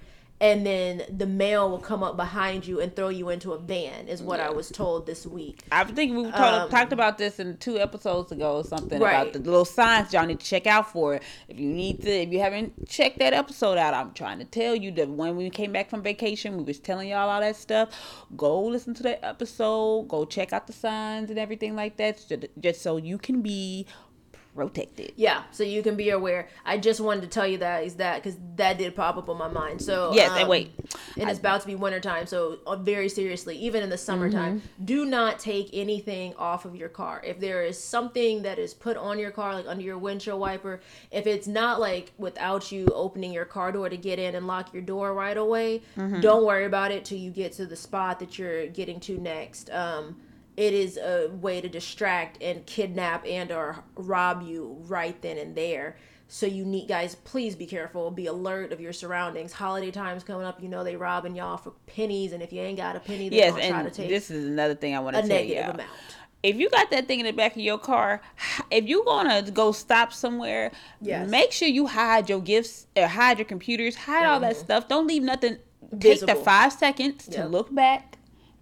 and 0.44 0.66
then 0.66 1.02
the 1.08 1.24
male 1.24 1.70
will 1.70 1.78
come 1.78 2.02
up 2.02 2.16
behind 2.18 2.66
you 2.66 2.78
and 2.78 2.94
throw 2.94 3.08
you 3.08 3.30
into 3.30 3.52
a 3.54 3.58
van, 3.58 4.08
is 4.08 4.20
what 4.22 4.40
I 4.40 4.50
was 4.50 4.68
told 4.68 5.06
this 5.06 5.26
week. 5.26 5.62
I 5.72 5.84
think 5.84 6.14
we 6.14 6.26
Um, 6.26 6.68
talked 6.68 6.92
about 6.92 7.16
this 7.16 7.40
in 7.40 7.56
two 7.56 7.78
episodes 7.78 8.30
ago 8.30 8.56
or 8.56 8.64
something 8.64 9.00
Right. 9.00 9.14
about 9.22 9.32
the 9.32 9.38
little 9.38 9.64
signs 9.64 10.12
y'all 10.12 10.26
need 10.26 10.40
to 10.40 10.46
check 10.46 10.66
out 10.66 10.92
for. 10.92 11.14
If 11.48 11.58
you 11.58 11.70
need 11.70 12.02
to, 12.02 12.10
if 12.10 12.30
you 12.30 12.40
haven't 12.40 12.86
checked 12.86 13.20
that 13.20 13.32
episode 13.32 13.78
out, 13.78 13.94
I'm 13.94 14.12
trying 14.12 14.38
to 14.38 14.44
tell 14.44 14.74
you 14.76 14.90
that 14.92 15.08
when 15.08 15.34
we 15.36 15.48
came 15.48 15.72
back 15.72 15.88
from 15.88 16.02
vacation, 16.02 16.58
we 16.58 16.64
was 16.64 16.78
telling 16.78 17.08
y'all 17.08 17.30
all 17.30 17.40
that 17.40 17.56
stuff. 17.56 17.88
Go 18.36 18.64
listen 18.64 18.92
to 18.94 19.02
that 19.04 19.24
episode. 19.24 20.08
Go 20.08 20.26
check 20.26 20.52
out 20.52 20.66
the 20.66 20.74
signs 20.74 21.30
and 21.30 21.38
everything 21.38 21.74
like 21.74 21.96
that, 21.96 22.22
just 22.60 22.82
so 22.82 22.98
you 22.98 23.16
can 23.16 23.40
be 23.40 23.86
protected. 24.54 25.12
Yeah, 25.16 25.42
so 25.50 25.64
you 25.64 25.82
can 25.82 25.96
be 25.96 26.10
aware. 26.10 26.48
I 26.64 26.78
just 26.78 27.00
wanted 27.00 27.22
to 27.22 27.26
tell 27.28 27.46
you 27.46 27.58
that 27.58 27.84
is 27.84 27.94
that 27.96 28.22
because 28.22 28.38
that 28.56 28.78
did 28.78 28.94
pop 28.94 29.16
up 29.16 29.28
on 29.28 29.36
my 29.38 29.48
mind. 29.48 29.82
So 29.82 30.12
Yes, 30.14 30.30
and 30.32 30.42
um, 30.44 30.48
wait. 30.48 30.72
and 31.18 31.28
it's 31.28 31.38
about 31.38 31.60
to 31.62 31.66
be 31.66 31.74
wintertime, 31.74 32.26
so 32.26 32.58
uh, 32.66 32.76
very 32.76 33.08
seriously, 33.08 33.56
even 33.58 33.82
in 33.82 33.90
the 33.90 33.98
summertime, 33.98 34.60
Mm-hmm. 34.60 34.84
do 34.84 35.04
not 35.04 35.38
take 35.38 35.70
anything 35.72 36.34
off 36.36 36.64
of 36.64 36.76
your 36.76 36.88
car. 36.88 37.20
If 37.24 37.40
there 37.40 37.64
is 37.64 37.82
something 37.82 38.42
that 38.42 38.58
is 38.58 38.74
put 38.74 38.96
on 38.96 39.18
your 39.18 39.30
car, 39.30 39.54
like 39.54 39.66
under 39.66 39.82
your 39.82 39.98
windshield 39.98 40.38
wiper, 40.40 40.80
if 41.10 41.26
it's 41.26 41.46
not 41.46 41.80
like 41.80 42.12
without 42.18 42.70
you 42.70 42.86
opening 42.94 43.32
your 43.32 43.44
car 43.44 43.72
door 43.72 43.88
to 43.88 43.96
get 43.96 44.18
in 44.18 44.34
and 44.34 44.46
lock 44.46 44.72
your 44.72 44.82
door 44.82 45.14
right 45.14 45.36
away, 45.36 45.82
Mm-hmm. 45.96 46.20
don't 46.20 46.44
worry 46.44 46.64
about 46.64 46.90
it 46.92 47.04
till 47.04 47.18
you 47.18 47.30
get 47.30 47.52
to 47.54 47.66
the 47.66 47.76
spot 47.76 48.18
that 48.20 48.38
you're 48.38 48.66
getting 48.68 49.00
to 49.00 49.18
next. 49.18 49.70
Um, 49.70 50.16
it 50.56 50.72
is 50.72 50.96
a 50.96 51.28
way 51.40 51.60
to 51.60 51.68
distract 51.68 52.42
and 52.42 52.64
kidnap 52.66 53.26
and 53.26 53.50
or 53.50 53.82
rob 53.96 54.42
you 54.42 54.76
right 54.86 55.20
then 55.22 55.38
and 55.38 55.54
there 55.54 55.96
so 56.28 56.46
you 56.46 56.64
need 56.64 56.88
guys 56.88 57.14
please 57.16 57.54
be 57.54 57.66
careful 57.66 58.10
be 58.10 58.26
alert 58.26 58.72
of 58.72 58.80
your 58.80 58.92
surroundings 58.92 59.52
holiday 59.52 59.90
times 59.90 60.24
coming 60.24 60.46
up 60.46 60.62
you 60.62 60.68
know 60.68 60.84
they 60.84 60.96
robbing 60.96 61.34
y'all 61.36 61.56
for 61.56 61.72
pennies 61.86 62.32
and 62.32 62.42
if 62.42 62.52
you 62.52 62.60
ain't 62.60 62.78
got 62.78 62.96
a 62.96 63.00
penny 63.00 63.28
they're 63.28 63.38
Yes, 63.38 63.50
gonna 63.52 63.68
try 63.68 63.80
to 63.80 63.86
and 63.86 63.94
take 63.94 64.08
this 64.08 64.30
is 64.30 64.46
another 64.46 64.74
thing 64.74 64.94
I 64.94 65.00
want 65.00 65.16
to 65.16 65.22
tell 65.22 65.30
you. 65.30 65.34
A 65.34 65.38
negative 65.38 65.64
you. 65.66 65.70
amount 65.72 65.90
if 66.44 66.56
you 66.56 66.68
got 66.68 66.90
that 66.90 67.08
thing 67.08 67.20
in 67.20 67.26
the 67.26 67.32
back 67.32 67.52
of 67.52 67.62
your 67.62 67.78
car, 67.78 68.20
if 68.70 68.86
you 68.86 69.02
gonna 69.04 69.50
go 69.50 69.72
stop 69.72 70.12
somewhere, 70.12 70.70
Yes. 71.00 71.28
make 71.28 71.52
sure 71.52 71.66
you 71.66 71.86
hide 71.86 72.28
your 72.28 72.40
gifts, 72.40 72.86
or 72.94 73.06
hide 73.06 73.38
your 73.38 73.46
computers, 73.46 73.96
hide 73.96 74.26
all 74.26 74.40
that 74.40 74.54
mm-hmm. 74.54 74.64
stuff. 74.64 74.86
Don't 74.86 75.06
leave 75.06 75.22
nothing. 75.22 75.56
Take 75.98 76.20
the 76.20 76.34
five 76.34 76.72
seconds 76.72 77.26
to 77.28 77.46
look 77.46 77.74
back. 77.74 78.13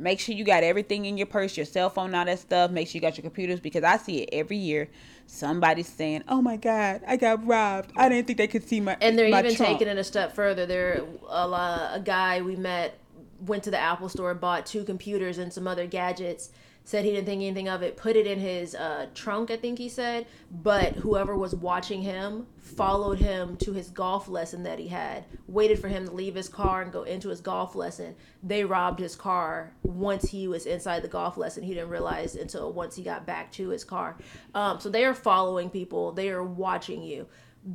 Make 0.02 0.18
sure 0.18 0.34
you 0.34 0.44
got 0.44 0.64
everything 0.64 1.04
in 1.04 1.16
your 1.16 1.28
purse, 1.28 1.56
your 1.56 1.64
cell 1.64 1.88
phone, 1.88 2.14
all 2.14 2.24
that 2.24 2.40
stuff. 2.40 2.70
Make 2.72 2.88
sure 2.88 2.96
you 2.96 3.00
got 3.00 3.16
your 3.16 3.22
computers 3.22 3.60
because 3.60 3.84
I 3.84 3.98
see 3.98 4.22
it 4.22 4.30
every 4.32 4.56
year. 4.56 4.88
Somebody's 5.26 5.88
saying, 5.88 6.24
"Oh 6.28 6.42
my 6.42 6.56
God, 6.56 7.02
I 7.06 7.16
got 7.16 7.46
robbed. 7.46 7.92
I 7.96 8.08
didn't 8.08 8.26
think 8.26 8.38
they 8.38 8.48
could 8.48 8.68
see 8.68 8.80
my." 8.80 8.96
and 9.00 9.16
they're 9.16 9.30
my 9.30 9.40
even 9.40 9.54
trunk." 9.54 9.78
taking 9.78 9.88
it 9.88 9.98
a 9.98 10.04
step 10.04 10.34
further. 10.34 10.66
There, 10.66 11.02
a, 11.30 11.46
a 11.94 12.02
guy 12.04 12.42
we 12.42 12.56
met 12.56 12.98
went 13.46 13.62
to 13.64 13.70
the 13.70 13.78
Apple 13.78 14.08
store, 14.08 14.34
bought 14.34 14.66
two 14.66 14.84
computers 14.84 15.38
and 15.38 15.52
some 15.52 15.68
other 15.68 15.86
gadgets. 15.86 16.50
Said 16.84 17.04
he 17.04 17.12
didn't 17.12 17.26
think 17.26 17.42
anything 17.42 17.68
of 17.68 17.82
it. 17.82 17.96
Put 17.96 18.16
it 18.16 18.26
in 18.26 18.40
his 18.40 18.74
uh, 18.74 19.06
trunk, 19.14 19.50
I 19.50 19.56
think 19.56 19.78
he 19.78 19.88
said. 19.88 20.26
But 20.50 20.94
whoever 20.96 21.36
was 21.36 21.54
watching 21.54 22.02
him 22.02 22.46
followed 22.58 23.18
him 23.18 23.56
to 23.58 23.72
his 23.72 23.88
golf 23.88 24.28
lesson 24.28 24.64
that 24.64 24.78
he 24.78 24.88
had. 24.88 25.24
Waited 25.46 25.78
for 25.78 25.88
him 25.88 26.06
to 26.06 26.12
leave 26.12 26.34
his 26.34 26.48
car 26.48 26.82
and 26.82 26.92
go 26.92 27.04
into 27.04 27.28
his 27.28 27.40
golf 27.40 27.76
lesson. 27.76 28.16
They 28.42 28.64
robbed 28.64 28.98
his 28.98 29.14
car 29.14 29.72
once 29.82 30.28
he 30.30 30.48
was 30.48 30.66
inside 30.66 31.02
the 31.02 31.08
golf 31.08 31.36
lesson. 31.36 31.62
He 31.62 31.74
didn't 31.74 31.90
realize 31.90 32.34
until 32.34 32.72
once 32.72 32.96
he 32.96 33.02
got 33.02 33.26
back 33.26 33.52
to 33.52 33.68
his 33.68 33.84
car. 33.84 34.16
Um, 34.54 34.80
so 34.80 34.88
they 34.88 35.04
are 35.04 35.14
following 35.14 35.70
people. 35.70 36.12
They 36.12 36.30
are 36.30 36.42
watching 36.42 37.02
you 37.02 37.26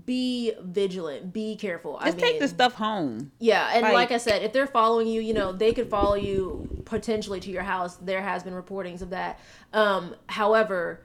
be 0.06 0.54
vigilant 0.62 1.32
be 1.32 1.56
careful 1.56 1.98
Just 2.04 2.18
I 2.18 2.20
take 2.20 2.32
mean, 2.34 2.40
the 2.42 2.48
stuff 2.50 2.74
home. 2.74 3.32
yeah 3.40 3.70
and 3.74 3.84
like, 3.84 3.94
like- 3.94 4.12
i 4.12 4.18
said 4.18 4.44
if 4.44 4.52
they're 4.52 4.68
following 4.68 5.08
you 5.08 5.22
you 5.22 5.34
know 5.34 5.54
they 5.54 5.72
could 5.74 5.90
follow 5.90 6.16
you 6.16 6.84
potentially 6.86 7.40
to 7.40 7.50
your 7.50 7.64
house 7.64 7.96
there 7.98 8.22
has 8.22 8.44
been 8.44 8.54
reportings 8.54 9.02
of 9.02 9.12
that 9.12 9.40
um 9.72 10.14
however 10.28 11.02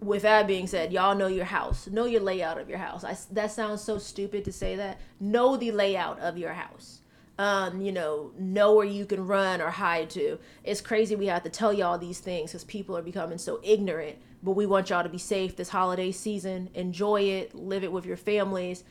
with 0.00 0.22
that 0.22 0.48
being 0.48 0.66
said 0.66 0.92
y'all 0.92 1.14
know 1.14 1.28
your 1.28 1.44
house 1.44 1.86
know 1.86 2.04
your 2.04 2.20
layout 2.20 2.58
of 2.58 2.68
your 2.68 2.78
house 2.78 3.04
I, 3.04 3.16
that 3.32 3.52
sounds 3.52 3.82
so 3.82 3.98
stupid 3.98 4.44
to 4.46 4.52
say 4.52 4.74
that 4.76 5.00
know 5.20 5.56
the 5.56 5.70
layout 5.70 6.18
of 6.18 6.36
your 6.36 6.54
house 6.54 6.98
um, 7.38 7.80
you 7.80 7.92
know, 7.92 8.30
know 8.38 8.74
where 8.74 8.84
you 8.86 9.06
can 9.06 9.26
run 9.26 9.62
or 9.62 9.70
hide 9.70 10.10
to. 10.10 10.38
It's 10.64 10.82
crazy 10.82 11.16
we 11.16 11.26
have 11.26 11.42
to 11.44 11.48
tell 11.50 11.72
y'all 11.72 11.96
these 11.98 12.20
things 12.20 12.50
because 12.52 12.62
people 12.62 12.96
are 12.96 13.02
becoming 13.02 13.38
so 13.38 13.58
ignorant. 13.64 14.16
But 14.42 14.52
we 14.52 14.66
want 14.66 14.90
y'all 14.90 15.04
to 15.04 15.08
be 15.08 15.18
safe 15.18 15.54
this 15.56 15.68
holiday 15.68 16.10
season. 16.10 16.68
Enjoy 16.74 17.20
it, 17.22 17.54
live 17.54 17.84
it 17.84 17.92
with 17.92 18.04
your 18.04 18.16
families. 18.16 18.82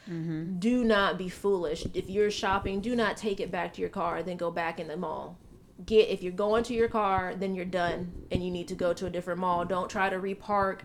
Do 0.59 0.83
not 0.83 1.17
be 1.17 1.27
foolish. 1.29 1.85
If 1.93 2.09
you're 2.09 2.31
shopping, 2.31 2.79
do 2.79 2.95
not 2.95 3.17
take 3.17 3.39
it 3.41 3.51
back 3.51 3.73
to 3.73 3.81
your 3.81 3.89
car 3.89 4.17
and 4.17 4.27
then 4.27 4.37
go 4.37 4.49
back 4.49 4.79
in 4.79 4.87
the 4.87 4.95
mall. 4.95 5.37
Get 5.85 6.09
if 6.09 6.23
you're 6.23 6.31
going 6.31 6.63
to 6.65 6.73
your 6.73 6.87
car, 6.87 7.33
then 7.35 7.53
you're 7.55 7.65
done 7.65 8.11
and 8.31 8.43
you 8.43 8.51
need 8.51 8.67
to 8.69 8.75
go 8.75 8.93
to 8.93 9.07
a 9.07 9.09
different 9.09 9.39
mall. 9.39 9.65
Don't 9.65 9.89
try 9.89 10.09
to 10.09 10.17
repark. 10.19 10.81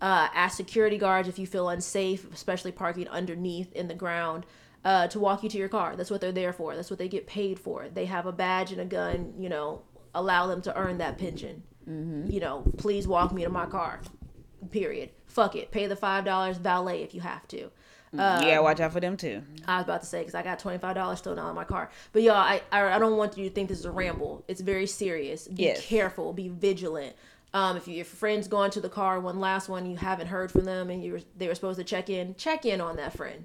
Uh, 0.00 0.28
ask 0.32 0.56
security 0.56 0.96
guards 0.98 1.28
if 1.28 1.38
you 1.38 1.46
feel 1.46 1.68
unsafe, 1.68 2.26
especially 2.32 2.72
parking 2.72 3.08
underneath 3.08 3.72
in 3.72 3.88
the 3.88 3.94
ground 3.94 4.46
uh, 4.84 5.06
to 5.08 5.18
walk 5.18 5.42
you 5.42 5.48
to 5.48 5.58
your 5.58 5.68
car. 5.68 5.96
That's 5.96 6.10
what 6.10 6.20
they're 6.20 6.32
there 6.32 6.52
for. 6.52 6.74
That's 6.74 6.90
what 6.90 6.98
they 6.98 7.08
get 7.08 7.26
paid 7.26 7.58
for. 7.58 7.88
They 7.88 8.06
have 8.06 8.26
a 8.26 8.32
badge 8.32 8.72
and 8.72 8.80
a 8.80 8.84
gun. 8.84 9.34
You 9.38 9.48
know, 9.48 9.82
allow 10.14 10.46
them 10.46 10.62
to 10.62 10.76
earn 10.76 10.98
that 10.98 11.18
pension. 11.18 11.62
You 11.88 12.40
know, 12.40 12.64
please 12.76 13.08
walk 13.08 13.32
me 13.32 13.44
to 13.44 13.50
my 13.50 13.66
car. 13.66 14.00
Period. 14.70 15.10
Fuck 15.26 15.56
it. 15.56 15.70
Pay 15.70 15.86
the 15.86 15.96
five 15.96 16.24
dollars 16.24 16.58
valet 16.58 17.02
if 17.02 17.14
you 17.14 17.20
have 17.20 17.46
to. 17.48 17.70
Um, 18.12 18.42
yeah, 18.42 18.58
watch 18.60 18.80
out 18.80 18.92
for 18.92 19.00
them 19.00 19.16
too. 19.16 19.42
I 19.66 19.76
was 19.76 19.84
about 19.84 20.00
to 20.00 20.06
say 20.06 20.20
because 20.20 20.34
I 20.34 20.42
got 20.42 20.58
twenty 20.58 20.78
five 20.78 20.94
dollars 20.94 21.18
still 21.18 21.34
not 21.34 21.48
in 21.50 21.54
my 21.54 21.64
car. 21.64 21.90
But 22.12 22.22
y'all, 22.22 22.34
I, 22.36 22.60
I 22.72 22.96
I 22.96 22.98
don't 22.98 23.16
want 23.16 23.36
you 23.38 23.48
to 23.48 23.54
think 23.54 23.68
this 23.68 23.78
is 23.78 23.84
a 23.84 23.90
ramble. 23.90 24.44
It's 24.48 24.60
very 24.60 24.86
serious. 24.86 25.46
Be 25.48 25.62
Yes. 25.64 25.84
careful. 25.86 26.32
Be 26.32 26.48
vigilant. 26.48 27.14
Um, 27.54 27.76
if 27.78 27.88
you, 27.88 27.94
your 27.94 28.04
friend's 28.04 28.48
going 28.48 28.70
to 28.72 28.80
the 28.80 28.90
car, 28.90 29.20
one 29.20 29.40
last 29.40 29.68
one, 29.70 29.86
you 29.86 29.96
haven't 29.96 30.26
heard 30.26 30.52
from 30.52 30.64
them, 30.66 30.90
and 30.90 31.02
you 31.02 31.12
were, 31.12 31.20
they 31.38 31.48
were 31.48 31.54
supposed 31.54 31.78
to 31.78 31.84
check 31.84 32.10
in. 32.10 32.34
Check 32.34 32.66
in 32.66 32.80
on 32.82 32.96
that 32.96 33.16
friend. 33.16 33.44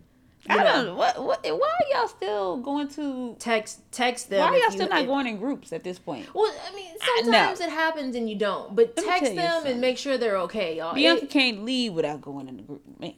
You 0.50 0.56
I 0.56 0.64
know, 0.64 0.86
don't. 0.88 0.98
What? 0.98 1.24
What? 1.24 1.44
Why 1.46 1.52
are 1.52 1.98
y'all 2.00 2.08
still 2.10 2.58
going 2.58 2.90
to? 2.90 3.36
text 3.40 3.80
text 3.92 4.30
them. 4.30 4.40
Why 4.42 4.48
are 4.48 4.58
y'all 4.58 4.66
you- 4.66 4.72
still 4.72 4.90
not 4.90 5.02
if- 5.02 5.08
going 5.08 5.26
in 5.26 5.38
groups 5.38 5.72
at 5.72 5.84
this 5.86 5.98
point? 6.00 6.28
Well, 6.36 6.54
I 6.70 6.76
mean, 6.76 6.92
I 7.02 7.22
know. 7.22 7.32
sometimes 7.32 7.62
it 7.62 7.70
happens 7.70 8.16
and 8.18 8.30
you 8.30 8.36
don't. 8.36 8.76
But 8.76 8.98
me 8.98 9.04
text 9.04 9.36
them 9.36 9.66
and 9.66 9.80
make 9.80 9.98
sure 9.98 10.18
they're 10.18 10.38
okay, 10.40 10.76
y'all. 10.78 10.94
Bianca 10.96 11.24
It- 11.24 11.30
can't 11.30 11.64
leave 11.64 11.94
without 11.94 12.22
going 12.22 12.50
in 12.50 12.58
the 12.58 12.64
group. 12.64 12.82
Man, 13.00 13.14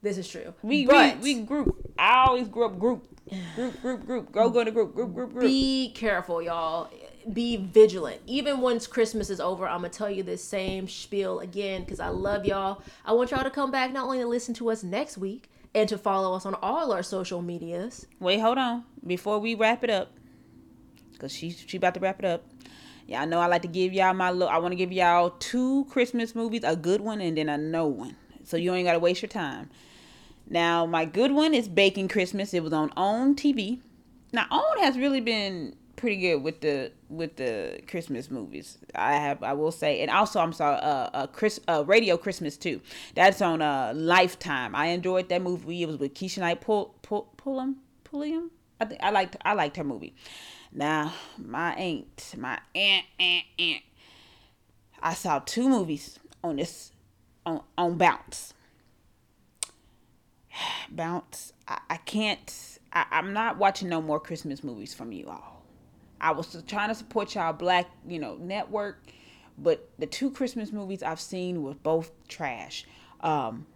this 0.00 0.16
is 0.16 0.28
true. 0.28 0.54
we 0.62 0.86
but 0.86 1.16
we 1.18 1.34
we 1.34 1.40
group. 1.42 1.74
I 1.98 2.26
always 2.28 2.46
grew 2.46 2.66
up 2.66 2.78
group, 2.78 3.04
group, 3.56 3.82
group, 3.82 4.06
group. 4.06 4.30
Go 4.32 4.48
go 4.48 4.62
to 4.62 4.70
group, 4.70 4.94
group, 4.94 5.14
group, 5.14 5.32
group. 5.32 5.44
be 5.44 5.90
careful, 5.92 6.40
y'all. 6.40 6.88
Be 7.32 7.56
vigilant. 7.56 8.22
Even 8.26 8.60
once 8.60 8.86
Christmas 8.86 9.28
is 9.28 9.40
over, 9.40 9.66
I'm 9.68 9.78
gonna 9.80 9.88
tell 9.90 10.08
you 10.08 10.22
this 10.22 10.42
same 10.42 10.86
spiel 10.88 11.40
again 11.40 11.82
because 11.82 11.98
I 11.98 12.08
love 12.10 12.46
y'all. 12.46 12.80
I 13.04 13.12
want 13.12 13.32
y'all 13.32 13.42
to 13.42 13.50
come 13.50 13.72
back 13.72 13.92
not 13.92 14.04
only 14.04 14.18
to 14.20 14.26
listen 14.28 14.54
to 14.54 14.70
us 14.70 14.84
next 14.84 15.18
week 15.18 15.50
and 15.74 15.88
to 15.88 15.98
follow 15.98 16.34
us 16.34 16.46
on 16.46 16.54
all 16.56 16.92
our 16.92 17.02
social 17.02 17.42
medias. 17.42 18.06
Wait, 18.20 18.40
hold 18.40 18.58
on. 18.58 18.84
Before 19.06 19.38
we 19.38 19.54
wrap 19.54 19.84
it 19.84 19.90
up, 19.90 20.12
cause 21.18 21.32
she 21.32 21.50
she 21.50 21.76
about 21.76 21.94
to 21.94 22.00
wrap 22.00 22.18
it 22.18 22.24
up. 22.24 22.44
Yeah, 23.06 23.22
I 23.22 23.24
know 23.24 23.40
I 23.40 23.46
like 23.46 23.62
to 23.62 23.68
give 23.68 23.92
y'all 23.92 24.12
my 24.12 24.30
look. 24.30 24.50
I 24.50 24.58
want 24.58 24.72
to 24.72 24.76
give 24.76 24.92
y'all 24.92 25.30
two 25.30 25.86
Christmas 25.86 26.34
movies, 26.34 26.62
a 26.64 26.76
good 26.76 27.00
one 27.00 27.20
and 27.20 27.38
then 27.38 27.48
a 27.48 27.56
no 27.56 27.86
one, 27.86 28.16
so 28.44 28.56
you 28.56 28.74
ain't 28.74 28.86
gotta 28.86 28.98
waste 28.98 29.22
your 29.22 29.28
time. 29.28 29.70
Now, 30.50 30.86
my 30.86 31.04
good 31.04 31.32
one 31.32 31.52
is 31.52 31.68
Baking 31.68 32.08
Christmas. 32.08 32.54
It 32.54 32.62
was 32.62 32.72
on 32.72 32.90
OWN 32.96 33.34
TV. 33.34 33.80
Now, 34.32 34.46
OWN 34.50 34.78
has 34.82 34.96
really 34.96 35.20
been 35.20 35.76
pretty 35.96 36.16
good 36.16 36.42
with 36.42 36.60
the 36.62 36.92
with 37.08 37.36
the 37.36 37.80
Christmas 37.88 38.30
movies. 38.30 38.78
I 38.94 39.14
have, 39.14 39.42
I 39.42 39.52
will 39.54 39.72
say, 39.72 40.00
and 40.00 40.10
also 40.10 40.40
I'm 40.40 40.52
sorry, 40.52 40.76
uh, 40.76 41.10
uh, 41.12 41.26
Chris, 41.26 41.60
uh, 41.68 41.84
Radio 41.86 42.16
Christmas 42.16 42.56
too. 42.56 42.80
That's 43.14 43.40
on 43.40 43.62
uh 43.62 43.92
Lifetime. 43.94 44.74
I 44.74 44.86
enjoyed 44.88 45.28
that 45.28 45.42
movie. 45.42 45.82
It 45.82 45.86
was 45.86 45.98
with 45.98 46.14
Keshia 46.14 46.38
Knight 46.38 46.60
Pull 46.60 46.94
Pull 47.02 47.32
Pulliam 47.36 47.76
Pulliam. 48.04 48.50
I 48.80 48.84
think 48.84 49.02
I 49.02 49.10
liked 49.10 49.36
I 49.44 49.54
liked 49.54 49.76
her 49.76 49.84
movie. 49.84 50.14
Now, 50.72 51.14
my 51.38 51.72
aunt, 51.74 52.34
my 52.36 52.58
aunt, 52.74 53.06
aunt, 53.18 53.44
aunt. 53.58 53.82
I 55.00 55.14
saw 55.14 55.38
two 55.38 55.68
movies 55.68 56.18
on 56.44 56.56
this 56.56 56.92
on 57.46 57.62
on 57.76 57.96
Bounce. 57.96 58.54
Bounce. 60.90 61.52
I, 61.66 61.80
I 61.90 61.96
can't. 61.96 62.78
I, 62.92 63.06
I'm 63.10 63.32
not 63.32 63.58
watching 63.58 63.88
no 63.88 64.00
more 64.02 64.20
Christmas 64.20 64.62
movies 64.62 64.94
from 64.94 65.12
you 65.12 65.28
all. 65.28 65.57
I 66.20 66.32
was 66.32 66.62
trying 66.66 66.88
to 66.88 66.94
support 66.94 67.34
y'all 67.34 67.52
black, 67.52 67.88
you 68.06 68.18
know, 68.18 68.36
network, 68.36 69.02
but 69.56 69.88
the 69.98 70.06
two 70.06 70.30
Christmas 70.30 70.72
movies 70.72 71.02
I've 71.02 71.20
seen 71.20 71.62
were 71.62 71.74
both 71.74 72.10
trash. 72.28 72.86
Um, 73.20 73.66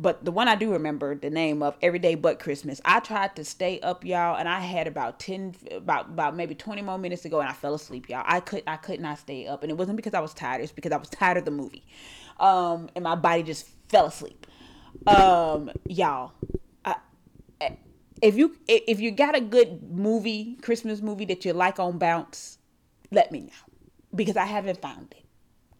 but 0.00 0.24
the 0.24 0.32
one 0.32 0.48
I 0.48 0.54
do 0.54 0.72
remember 0.72 1.14
the 1.14 1.28
name 1.28 1.62
of 1.62 1.76
Everyday 1.82 2.14
But 2.14 2.38
Christmas. 2.38 2.80
I 2.86 3.00
tried 3.00 3.36
to 3.36 3.44
stay 3.44 3.80
up, 3.80 4.02
y'all, 4.02 4.36
and 4.36 4.48
I 4.48 4.60
had 4.60 4.86
about 4.86 5.18
ten, 5.20 5.54
about 5.70 6.06
about 6.06 6.34
maybe 6.34 6.54
twenty 6.54 6.80
more 6.80 6.96
minutes 6.96 7.20
to 7.22 7.28
go, 7.28 7.40
and 7.40 7.48
I 7.48 7.52
fell 7.52 7.74
asleep, 7.74 8.08
y'all. 8.08 8.24
I 8.26 8.40
could 8.40 8.62
I 8.66 8.76
could 8.76 8.98
not 8.98 9.18
stay 9.18 9.46
up, 9.46 9.62
and 9.62 9.70
it 9.70 9.76
wasn't 9.76 9.96
because 9.96 10.14
I 10.14 10.20
was 10.20 10.32
tired. 10.32 10.62
It's 10.62 10.72
because 10.72 10.92
I 10.92 10.96
was 10.96 11.08
tired 11.10 11.36
of 11.36 11.44
the 11.44 11.50
movie, 11.50 11.84
um, 12.38 12.88
and 12.94 13.04
my 13.04 13.14
body 13.14 13.42
just 13.42 13.68
fell 13.88 14.06
asleep. 14.06 14.46
Um, 15.06 15.70
y'all, 15.86 16.32
if 18.22 18.36
you 18.36 18.56
if 18.68 19.00
you 19.00 19.10
got 19.10 19.36
a 19.36 19.40
good 19.40 19.82
movie, 19.90 20.56
Christmas 20.62 21.00
movie 21.00 21.24
that 21.26 21.44
you 21.44 21.52
like 21.52 21.78
on 21.78 21.98
Bounce, 21.98 22.58
let 23.10 23.32
me 23.32 23.40
know 23.40 23.72
because 24.14 24.36
I 24.36 24.46
haven't 24.46 24.80
found 24.80 25.12
it. 25.12 25.24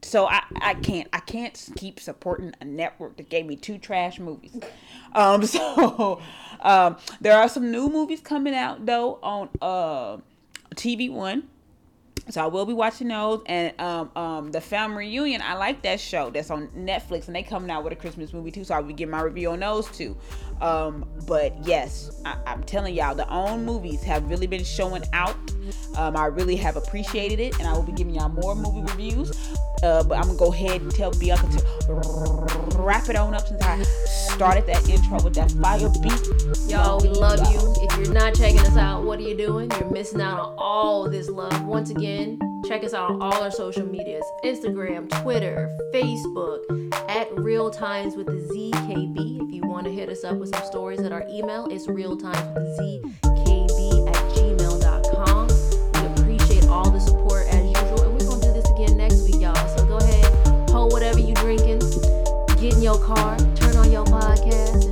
So 0.02 0.26
I, 0.26 0.42
I 0.60 0.74
can't 0.74 1.08
I 1.12 1.20
can't 1.20 1.68
keep 1.76 2.00
supporting 2.00 2.54
a 2.60 2.64
network 2.64 3.16
that 3.18 3.28
gave 3.28 3.46
me 3.46 3.56
two 3.56 3.78
trash 3.78 4.18
movies. 4.18 4.56
Um 5.14 5.44
so 5.46 6.20
um 6.60 6.96
there 7.20 7.36
are 7.36 7.48
some 7.48 7.70
new 7.70 7.88
movies 7.88 8.20
coming 8.20 8.54
out 8.54 8.86
though 8.86 9.18
on 9.22 9.48
uh 9.60 10.18
TV 10.74 11.10
one. 11.10 11.48
So 12.28 12.42
I 12.42 12.46
will 12.46 12.64
be 12.64 12.72
watching 12.72 13.08
those 13.08 13.42
and 13.46 13.78
um 13.78 14.10
um 14.16 14.52
the 14.52 14.60
family 14.60 15.08
reunion. 15.08 15.42
I 15.42 15.54
like 15.54 15.82
that 15.82 16.00
show 16.00 16.30
that's 16.30 16.50
on 16.50 16.68
Netflix 16.68 17.26
and 17.26 17.36
they 17.36 17.42
coming 17.42 17.70
out 17.70 17.84
with 17.84 17.92
a 17.92 17.96
Christmas 17.96 18.32
movie 18.32 18.50
too. 18.50 18.64
So 18.64 18.74
I'll 18.74 18.82
be 18.82 18.94
getting 18.94 19.10
my 19.10 19.20
review 19.20 19.50
on 19.50 19.60
those 19.60 19.90
two. 19.90 20.16
Um 20.60 21.06
but 21.26 21.54
yes, 21.64 22.20
I, 22.24 22.36
I'm 22.46 22.62
telling 22.64 22.94
y'all 22.94 23.14
the 23.14 23.28
OWN 23.28 23.64
movies 23.64 24.02
have 24.02 24.28
really 24.28 24.46
been 24.46 24.64
showing 24.64 25.02
out. 25.12 25.36
Um 25.96 26.16
I 26.16 26.26
really 26.26 26.56
have 26.56 26.76
appreciated 26.76 27.40
it 27.40 27.58
and 27.58 27.68
I 27.68 27.72
will 27.72 27.82
be 27.82 27.92
giving 27.92 28.14
y'all 28.14 28.28
more 28.28 28.54
movie 28.54 28.82
reviews. 28.82 29.30
Uh, 29.82 30.02
but 30.02 30.18
I'm 30.18 30.24
gonna 30.24 30.38
go 30.38 30.52
ahead 30.52 30.82
and 30.82 30.94
tell 30.94 31.10
Bianca 31.12 31.46
to 31.48 32.78
wrap 32.78 33.08
it 33.08 33.16
on 33.16 33.34
up 33.34 33.46
since 33.46 33.62
I 33.62 33.82
started 33.82 34.66
that 34.66 34.86
intro 34.88 35.22
with 35.22 35.34
that 35.34 35.50
fire 35.52 35.88
beat. 36.02 36.70
Y'all, 36.70 37.00
we 37.00 37.08
love 37.08 37.40
you. 37.50 37.74
If 37.82 37.96
you're 37.96 38.14
not 38.14 38.34
checking 38.34 38.60
us 38.60 38.76
out, 38.76 39.04
what 39.04 39.18
are 39.18 39.22
you 39.22 39.36
doing? 39.36 39.70
You're 39.70 39.90
missing 39.90 40.20
out 40.20 40.38
on 40.38 40.54
all 40.58 41.08
this 41.08 41.28
love. 41.30 41.64
Once 41.64 41.90
again, 41.90 42.38
check 42.66 42.84
us 42.84 42.92
out 42.92 43.10
on 43.10 43.22
all 43.22 43.42
our 43.42 43.50
social 43.50 43.86
medias 43.86 44.24
Instagram, 44.44 45.08
Twitter, 45.22 45.74
Facebook, 45.94 46.60
at 47.08 47.32
Real 47.38 47.70
Times 47.70 48.16
with 48.16 48.26
the 48.26 48.32
ZKB. 48.32 49.48
If 49.48 49.54
you 49.54 49.62
want 49.62 49.86
to 49.86 49.92
hit 49.92 50.08
us 50.08 50.24
up 50.24 50.36
with 50.36 50.49
some 50.50 50.64
stories 50.64 51.00
at 51.00 51.12
our 51.12 51.24
email. 51.28 51.66
It's 51.70 51.86
realtimezkb 51.86 53.28
at 54.08 54.24
gmail.com. 54.34 55.48
We 55.94 56.00
appreciate 56.22 56.66
all 56.68 56.90
the 56.90 57.00
support 57.00 57.46
as 57.48 57.66
usual. 57.66 58.02
And 58.02 58.12
we're 58.12 58.26
going 58.26 58.40
to 58.40 58.46
do 58.48 58.52
this 58.52 58.68
again 58.70 58.96
next 58.96 59.22
week, 59.22 59.40
y'all. 59.40 59.54
So 59.76 59.84
go 59.86 59.98
ahead, 59.98 60.70
hold 60.70 60.92
whatever 60.92 61.20
you're 61.20 61.34
drinking, 61.36 61.78
get 62.60 62.74
in 62.74 62.82
your 62.82 62.98
car, 62.98 63.36
turn 63.54 63.76
on 63.76 63.92
your 63.92 64.04
podcast. 64.04 64.89